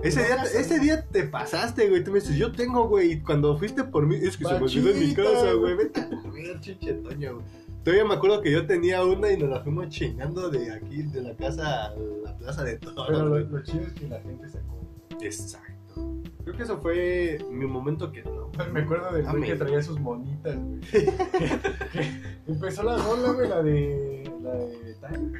Ese 0.03 0.21
No 0.23 0.27
día, 0.29 0.43
ese 0.45 0.79
día 0.81 1.07
te 1.07 1.25
pasaste, 1.25 1.89
güey. 1.91 2.03
Tú 2.03 2.11
me 2.11 2.21
dices, 2.21 2.35
yo 2.37 2.51
tengo, 2.53 2.89
güey. 2.89 3.13
Y 3.13 3.21
cuando 3.21 3.57
fuiste 3.59 3.85
por 3.85 4.07
mí, 4.07 4.17
es 4.17 4.37
que 4.37 4.47
se 4.47 4.55
me 4.55 4.61
olvidó 4.61 4.91
en 4.91 4.99
mi 4.99 5.05
Bachita, 5.15 5.23
casa, 5.25 5.53
güey. 5.53 5.59
güey. 5.59 5.77
Vete 5.77 6.01
a 6.01 6.09
comer, 6.09 6.61
chiche 6.61 6.93
Toño, 6.95 7.35
güey. 7.35 7.47
Todavía 7.85 8.05
me 8.07 8.15
acuerdo 8.15 8.41
que 8.43 8.51
yo 8.51 8.67
tenía 8.67 9.05
una 9.05 9.31
y 9.31 9.37
nos 9.39 9.49
la 9.51 9.61
fuimos 9.63 9.89
chingando 9.91 10.51
de 10.51 10.73
aquí, 10.73 11.03
de 11.03 11.23
la 11.23 11.35
casa 11.37 11.87
a 11.87 11.95
la 12.25 12.37
plaza 12.37 12.65
de 12.65 12.79
toros. 12.79 13.05
Pero 13.07 13.25
lo, 13.25 13.31
güey. 13.31 13.47
lo 13.47 13.63
chido 13.63 13.85
es 13.87 13.93
que 13.93 14.09
la 14.09 14.21
gente 14.21 14.49
sacó. 14.49 14.81
Exacto. 15.21 15.70
Creo 16.45 16.57
que 16.57 16.63
eso 16.63 16.79
fue 16.79 17.39
mi 17.51 17.67
momento 17.67 18.11
que 18.11 18.23
no. 18.23 18.51
Me 18.73 18.81
acuerdo 18.81 19.13
del 19.13 19.25
güey 19.27 19.45
que 19.45 19.57
traía 19.57 19.83
sus 19.83 19.99
monitas, 20.01 20.57
güey. 20.57 20.81
Empezó 22.47 22.83
la 22.83 22.97
rola, 22.97 23.33
güey, 23.33 23.49
la 23.49 23.63
de. 23.63 24.33
La 24.43 24.55
de 24.55 24.97
Time. 25.01 25.39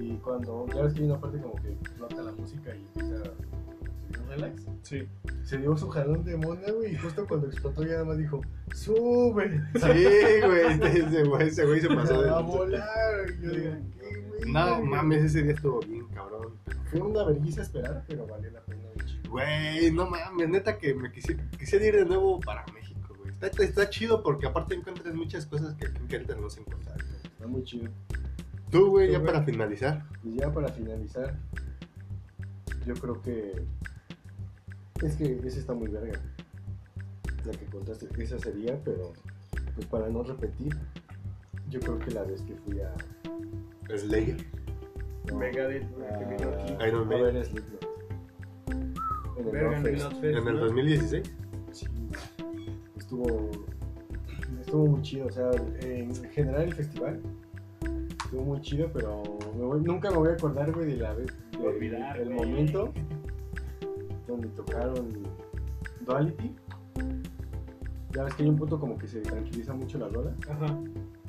Y 0.00 0.16
cuando. 0.18 0.66
Ya 0.74 0.82
ves 0.82 0.94
que 0.94 1.00
hay 1.00 1.06
una 1.06 1.20
parte 1.20 1.38
como 1.38 1.54
que 1.56 1.72
explota 1.72 2.22
la 2.22 2.32
música 2.32 2.74
y 2.74 3.00
empieza. 3.00 3.30
Relax. 4.28 4.66
Sí. 4.82 5.06
Se 5.42 5.58
dio 5.58 5.76
su 5.76 5.88
jalón 5.88 6.24
de 6.24 6.36
mona, 6.36 6.70
güey. 6.72 6.94
Y 6.94 6.96
justo 6.96 7.26
cuando 7.26 7.46
explotó, 7.46 7.82
ya 7.82 7.92
nada 7.92 8.04
más 8.06 8.18
dijo: 8.18 8.40
¡Sube! 8.74 9.62
Sí, 9.74 9.80
güey. 9.80 10.66
Ese 10.82 11.24
güey, 11.24 11.46
ese 11.48 11.64
güey 11.64 11.80
se 11.80 11.88
pasó 11.88 12.22
de. 12.22 12.30
a 12.30 12.40
volar. 12.40 13.30
Y 13.38 13.42
yo 13.42 13.50
digo, 13.50 13.72
¿qué, 13.98 14.22
güey? 14.28 14.52
No 14.52 14.82
mames, 14.82 15.24
ese 15.24 15.42
día 15.42 15.52
estuvo 15.52 15.80
bien, 15.80 16.06
cabrón. 16.08 16.54
Fue 16.90 17.00
una 17.00 17.24
vergüenza 17.24 17.62
esperar, 17.62 18.04
pero 18.08 18.26
valió 18.26 18.50
la 18.50 18.60
pena. 18.62 18.77
Güey, 19.28 19.90
no 19.92 20.08
mames, 20.08 20.48
neta 20.48 20.78
que 20.78 20.94
me 20.94 21.10
quisiera, 21.12 21.44
quisiera 21.58 21.86
ir 21.86 21.96
de 21.96 22.04
nuevo 22.06 22.40
para 22.40 22.64
México. 22.72 23.14
Está, 23.40 23.62
está 23.62 23.88
chido 23.90 24.22
porque 24.22 24.46
aparte 24.46 24.74
encuentras 24.74 25.14
muchas 25.14 25.46
cosas 25.46 25.74
que 25.76 25.86
aquí 25.86 25.98
en 26.00 26.08
Querétaro 26.08 26.40
no 26.40 26.50
se 26.50 26.60
encuentran. 26.60 26.98
Está 27.24 27.46
muy 27.46 27.62
chido. 27.64 27.90
Tú, 28.70 28.90
güey, 28.90 29.10
ya 29.12 29.18
güey. 29.18 29.32
para 29.32 29.44
finalizar. 29.44 30.04
Pues 30.22 30.34
ya 30.34 30.52
para 30.52 30.68
finalizar, 30.68 31.36
yo 32.86 32.94
creo 32.94 33.20
que. 33.22 33.62
Es 35.02 35.14
que 35.16 35.40
esa 35.44 35.58
está 35.60 35.74
muy 35.74 35.88
verga. 35.88 36.20
La 37.44 37.52
que 37.52 37.66
contaste, 37.66 38.08
esa 38.22 38.38
sería, 38.38 38.78
pero 38.84 39.12
pues 39.74 39.86
para 39.86 40.08
no 40.08 40.22
repetir, 40.24 40.76
yo 41.68 41.78
creo 41.80 41.98
que 42.00 42.10
la 42.10 42.24
vez 42.24 42.42
que 42.42 42.54
fui 42.56 42.80
a. 42.80 42.94
Slayer. 43.96 44.36
no, 45.30 45.38
Megadeth, 45.38 45.88
güey, 45.92 46.08
que 46.18 46.24
vino 46.24 46.50
aquí. 46.54 46.76
a, 46.80 46.88
Iron 46.88 47.02
a 47.02 47.04
Maiden. 47.04 47.34
ver 47.34 47.44
Slipknot. 47.46 47.97
En 49.38 49.48
el 49.48 49.54
en 49.56 49.56
el 49.56 49.70
Northfest. 49.70 50.02
Notfest, 50.04 50.24
En 50.38 50.48
el 50.48 50.54
¿no? 50.54 50.60
2016. 50.60 51.34
Sí, 51.72 51.86
estuvo, 52.96 53.50
estuvo 54.60 54.86
muy 54.86 55.02
chido. 55.02 55.26
O 55.26 55.30
sea, 55.30 55.50
en 55.80 56.14
general 56.32 56.62
el 56.62 56.74
festival 56.74 57.20
estuvo 58.24 58.42
muy 58.42 58.60
chido, 58.60 58.90
pero 58.92 59.22
me 59.56 59.64
voy- 59.64 59.80
nunca 59.82 60.10
me 60.10 60.16
voy 60.16 60.28
a 60.30 60.32
acordar, 60.32 60.72
güey, 60.72 60.86
de 60.86 60.96
la 60.96 61.14
vez, 61.14 61.26
de- 61.52 61.66
Olvidar, 61.66 62.20
el 62.20 62.30
momento 62.30 62.92
donde 64.26 64.48
tocaron 64.48 65.08
Duality. 66.06 66.54
Ya 68.12 68.24
ves 68.24 68.34
que 68.34 68.42
hay 68.42 68.48
un 68.48 68.56
punto 68.56 68.78
como 68.80 68.96
que 68.98 69.06
se 69.06 69.20
tranquiliza 69.20 69.74
mucho 69.74 69.98
la 69.98 70.08
rola. 70.08 70.34
Ajá. 70.48 70.78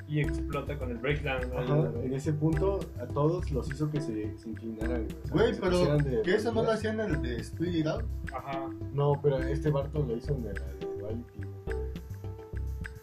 Y 0.09 0.21
explota 0.21 0.75
con 0.77 0.89
el 0.89 0.97
breakdown. 0.97 1.49
¿no? 1.51 1.59
Ajá, 1.59 1.91
en 2.03 2.13
ese 2.13 2.33
punto 2.33 2.79
a 2.99 3.05
todos 3.05 3.51
los 3.51 3.69
hizo 3.71 3.91
que 3.91 4.01
se, 4.01 4.35
se 4.37 4.49
inclinaran. 4.49 5.05
o 5.23 5.27
sea, 5.27 5.35
Güey, 5.35 5.53
pero 5.59 5.97
de 5.97 6.21
que 6.23 6.35
eso 6.35 6.51
no 6.51 6.63
lo 6.63 6.71
hacían 6.71 6.99
en 6.99 7.13
el 7.13 7.21
de 7.21 7.35
Spirit 7.37 7.85
Out. 7.85 8.05
Ajá. 8.33 8.67
No, 8.91 9.19
pero 9.21 9.37
este 9.37 9.69
Barto 9.69 10.03
lo 10.03 10.15
hizo 10.17 10.33
en 10.33 10.45
la 10.45 10.53
de 10.53 10.99
Duality. 10.99 11.41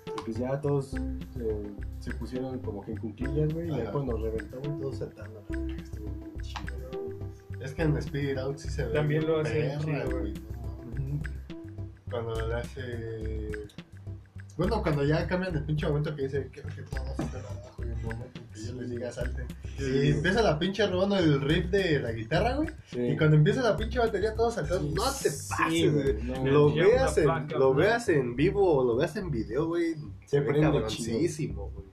Y 0.08 0.22
pues 0.24 0.38
ya 0.38 0.60
todos 0.60 0.94
eh, 0.94 1.70
se 2.00 2.10
pusieron 2.14 2.58
como 2.58 2.84
que 2.84 2.90
en 2.92 2.98
cuclillas, 2.98 3.54
güey. 3.54 3.68
Y 3.70 3.76
ya 3.76 3.92
cuando 3.92 4.16
reventó, 4.16 4.58
güey, 4.58 4.80
todos 4.80 4.96
saltando. 4.96 5.44
Estuvo 5.76 6.10
chido, 6.40 6.76
¿no? 6.92 7.64
Es 7.64 7.72
que 7.72 7.82
en 7.82 7.96
Spirit 7.98 8.38
Out 8.38 8.58
sí 8.58 8.68
se 8.68 8.84
ve. 8.84 8.92
También 8.94 9.24
lo 9.26 9.44
chido, 9.44 9.78
güey. 10.10 10.34
mames. 10.34 11.22
Cuando 12.10 12.48
le 12.48 12.54
hace. 12.54 13.50
Bueno, 14.56 14.82
cuando 14.82 15.04
ya 15.04 15.26
cambian 15.26 15.54
el 15.54 15.64
pinche 15.64 15.86
momento 15.86 16.16
que 16.16 16.22
dice 16.22 16.48
quiero 16.50 16.68
que 16.70 16.82
todos 16.82 17.10
estén 17.10 17.40
abajo 17.44 17.84
y 17.84 17.88
el 17.88 17.96
momento 17.96 18.40
en 18.40 18.46
que 18.48 18.64
yo 18.64 18.72
les 18.80 18.90
diga 18.90 19.12
salten. 19.12 19.46
Sí. 19.76 19.84
Y 19.84 20.10
empieza 20.12 20.40
la 20.42 20.58
pinche 20.58 20.86
robando 20.86 21.18
el 21.18 21.40
riff 21.42 21.66
de 21.66 22.00
la 22.00 22.12
guitarra, 22.12 22.56
güey. 22.56 22.68
Sí. 22.90 23.00
Y 23.00 23.16
cuando 23.18 23.36
empieza 23.36 23.60
la 23.62 23.76
pinche 23.76 23.98
batería, 23.98 24.34
todos 24.34 24.54
saltando. 24.54 24.88
Sí, 24.88 24.94
No 24.94 25.04
te 25.04 25.30
pases, 25.30 25.92
güey. 25.92 26.22
no, 26.22 26.46
lo, 26.46 26.74
Le 26.74 26.84
veas 26.86 27.18
en, 27.18 27.24
placa, 27.24 27.58
lo 27.58 27.74
güey. 27.74 27.86
veas 27.86 28.08
en 28.08 28.34
vivo 28.36 28.76
o 28.78 28.84
lo 28.84 28.96
veas 28.96 29.14
en 29.16 29.30
video, 29.30 29.66
güey. 29.66 29.94
Se 30.24 30.40
ve 30.40 30.58
cabroncísimo, 30.60 31.70
güey. 31.74 31.86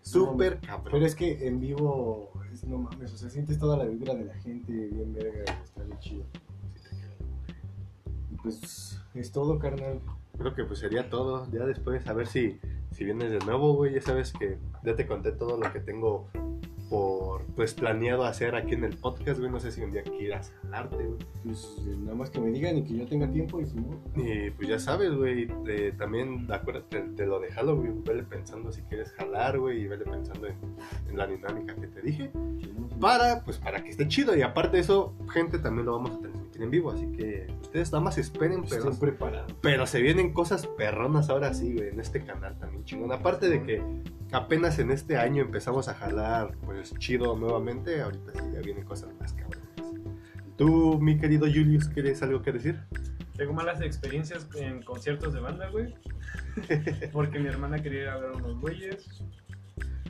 Súper 0.00 0.60
cabrón. 0.60 0.92
Pero 0.92 1.04
es 1.04 1.14
que 1.16 1.48
en 1.48 1.58
vivo, 1.58 2.32
es, 2.52 2.62
no 2.64 2.78
mames, 2.78 3.12
o 3.12 3.16
sea, 3.18 3.28
sientes 3.28 3.58
toda 3.58 3.76
la 3.76 3.84
vibra 3.84 4.14
de 4.14 4.24
la 4.24 4.34
gente 4.34 4.72
bien 4.72 5.12
verga, 5.12 5.44
está 5.64 5.82
bien 5.82 5.98
chido. 5.98 6.24
Y 8.30 8.36
pues 8.36 8.98
es 9.14 9.32
todo, 9.32 9.58
carnal. 9.58 10.00
Creo 10.38 10.54
que 10.54 10.64
pues 10.64 10.78
sería 10.78 11.10
todo. 11.10 11.46
Ya 11.50 11.64
después, 11.66 12.06
a 12.06 12.12
ver 12.12 12.26
si, 12.26 12.58
si 12.92 13.04
vienes 13.04 13.30
de 13.30 13.38
nuevo, 13.40 13.74
güey. 13.74 13.94
Ya 13.94 14.00
sabes 14.00 14.32
que 14.32 14.58
ya 14.84 14.94
te 14.94 15.06
conté 15.06 15.32
todo 15.32 15.58
lo 15.58 15.72
que 15.72 15.80
tengo 15.80 16.28
por 16.88 17.44
pues 17.54 17.74
planeado 17.74 18.24
hacer 18.24 18.54
aquí 18.54 18.74
en 18.74 18.84
el 18.84 18.96
podcast, 18.96 19.38
güey. 19.38 19.50
No 19.50 19.60
sé 19.60 19.72
si 19.72 19.82
un 19.82 19.90
día 19.90 20.02
quieras 20.02 20.52
jalarte, 20.62 20.96
güey. 20.96 21.18
Pues 21.44 21.76
eh, 21.86 21.96
nada 21.98 22.14
más 22.14 22.30
que 22.30 22.40
me 22.40 22.50
digan 22.50 22.78
y 22.78 22.84
que 22.84 22.96
yo 22.96 23.06
tenga 23.06 23.28
tiempo 23.30 23.60
y 23.60 23.66
si 23.66 23.76
no. 23.76 24.00
Y 24.16 24.50
pues 24.50 24.68
ya 24.68 24.78
sabes, 24.78 25.12
güey. 25.14 25.48
eh, 25.66 25.92
también 25.98 26.46
acuérdate 26.50 27.02
de 27.02 27.26
lo 27.26 27.40
de 27.40 27.52
Halloween. 27.52 28.02
Vele 28.04 28.22
pensando 28.22 28.72
si 28.72 28.80
quieres 28.82 29.12
jalar, 29.12 29.58
güey. 29.58 29.82
Y 29.82 29.86
vele 29.88 30.04
pensando 30.04 30.46
en, 30.46 30.56
en 31.10 31.18
la 31.18 31.26
dinámica 31.26 31.74
que 31.74 31.88
te 31.88 32.00
dije. 32.00 32.30
Para, 33.00 33.44
pues 33.44 33.58
para 33.58 33.82
que 33.82 33.90
esté 33.90 34.08
chido. 34.08 34.36
Y 34.36 34.42
aparte 34.42 34.76
de 34.76 34.82
eso, 34.82 35.14
gente, 35.32 35.58
también 35.58 35.86
lo 35.86 35.92
vamos 35.92 36.12
a 36.12 36.22
transmitir 36.58 36.62
en 36.62 36.70
vivo. 36.70 36.90
Así 36.90 37.06
que 37.12 37.46
ustedes 37.62 37.92
nada 37.92 38.04
más 38.04 38.18
esperen, 38.18 38.64
pero 38.68 38.90
Estén 38.90 38.98
preparados. 38.98 39.54
Pero 39.60 39.86
se 39.86 40.00
vienen 40.02 40.32
cosas 40.32 40.66
perronas 40.66 41.30
ahora 41.30 41.54
sí, 41.54 41.74
güey, 41.74 41.88
en 41.88 42.00
este 42.00 42.24
canal 42.24 42.58
también 42.58 42.84
chingón. 42.84 43.12
Aparte 43.12 43.48
de 43.48 43.62
que 43.62 43.82
apenas 44.32 44.78
en 44.78 44.90
este 44.90 45.16
año 45.16 45.42
empezamos 45.42 45.88
a 45.88 45.94
jalar, 45.94 46.56
pues 46.64 46.94
chido 46.98 47.36
nuevamente, 47.36 48.02
ahorita 48.02 48.32
sí 48.32 48.44
ya 48.52 48.60
vienen 48.60 48.84
cosas 48.84 49.10
más 49.20 49.32
cabronas. 49.32 49.68
Tú, 50.56 50.98
mi 51.00 51.18
querido 51.18 51.46
Julius, 51.46 51.88
¿quieres 51.88 52.22
algo 52.22 52.42
que 52.42 52.52
decir? 52.52 52.80
Tengo 53.36 53.52
malas 53.52 53.80
experiencias 53.80 54.48
en 54.56 54.82
conciertos 54.82 55.32
de 55.32 55.38
banda, 55.38 55.68
güey. 55.70 55.94
Porque 57.12 57.38
mi 57.38 57.46
hermana 57.46 57.80
quería 57.80 58.02
ir 58.02 58.08
a 58.08 58.18
ver 58.18 58.32
unos 58.32 58.60
güeyes. 58.60 59.22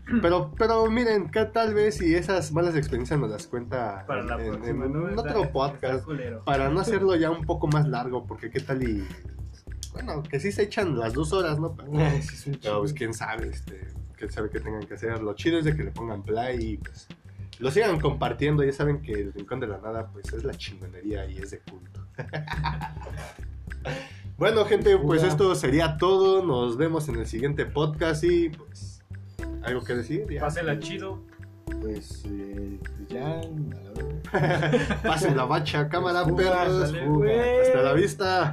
Pero, 0.23 0.53
pero 0.57 0.91
miren, 0.91 1.31
¿qué 1.31 1.45
tal 1.45 1.75
vez 1.75 1.97
si 1.99 2.15
esas 2.15 2.53
malas 2.53 2.75
experiencias 2.75 3.21
nos 3.21 3.31
las 3.31 3.47
cuenta 3.47 4.05
Para 4.07 4.23
la 4.23 4.43
en, 4.43 4.53
próxima, 4.53 4.87
en 4.87 4.93
¿no? 4.93 5.21
otro 5.21 5.43
está 5.43 5.53
podcast? 5.53 6.07
Para 6.45 6.71
no 6.71 6.81
hacerlo 6.81 7.15
ya 7.17 7.31
un 7.31 7.45
poco 7.45 7.67
más 7.67 7.87
largo, 7.87 8.25
porque 8.27 8.51
qué 8.51 8.61
tal 8.61 8.83
y... 8.83 9.07
Bueno, 9.93 10.23
que 10.23 10.41
sí 10.41 10.53
se 10.53 10.63
echan 10.63 10.99
las 10.99 11.13
dos 11.13 11.33
horas, 11.33 11.59
¿no? 11.59 11.75
Pero- 11.75 11.91
Ay, 11.99 12.23
sí, 12.23 12.59
pues 12.79 12.93
quién 12.95 13.13
sabe, 13.13 13.49
este, 13.49 13.89
quién 14.17 14.31
sabe 14.31 14.49
qué 14.51 14.61
tengan 14.61 14.87
que 14.87 14.95
hacer. 14.95 15.21
Lo 15.23 15.35
chido 15.35 15.59
es 15.59 15.65
de 15.65 15.77
que 15.77 15.85
le 15.85 15.91
pongan 15.91 16.23
play 16.23 16.73
y 16.73 16.77
pues 16.79 17.09
lo 17.59 17.71
sigan 17.71 18.01
compartiendo. 18.01 18.63
Ya 18.65 18.73
saben 18.73 19.03
que 19.03 19.13
el 19.13 19.33
Rincón 19.33 19.61
de 19.61 19.67
la 19.67 19.79
Nada 19.79 20.09
pues 20.13 20.33
es 20.33 20.45
la 20.45 20.55
chingonería 20.55 21.27
y 21.27 21.39
es 21.39 21.51
de 21.51 21.59
culto. 21.61 22.07
bueno, 24.39 24.65
gente, 24.65 24.97
pues 24.99 25.23
esto 25.23 25.55
sería 25.55 25.97
todo. 25.97 26.45
Nos 26.45 26.77
vemos 26.77 27.09
en 27.09 27.17
el 27.17 27.27
siguiente 27.27 27.67
podcast 27.67 28.25
y 28.25 28.51
pues 28.51 28.98
algo 29.63 29.83
que 29.83 29.95
decir. 29.95 30.27
Ya. 30.31 30.41
Pásenla 30.41 30.79
chido. 30.79 31.23
Pues, 31.81 32.25
eh, 32.27 32.79
pues 32.81 33.09
ya, 33.09 33.41
a 33.41 33.43
la. 33.43 35.03
Pasen 35.03 35.37
la 35.37 35.45
bacha, 35.47 35.89
cámara, 35.89 36.25
Fuga, 36.25 36.65
perros. 36.65 36.95
Hasta 37.63 37.83
la 37.83 37.93
vista. 37.93 38.53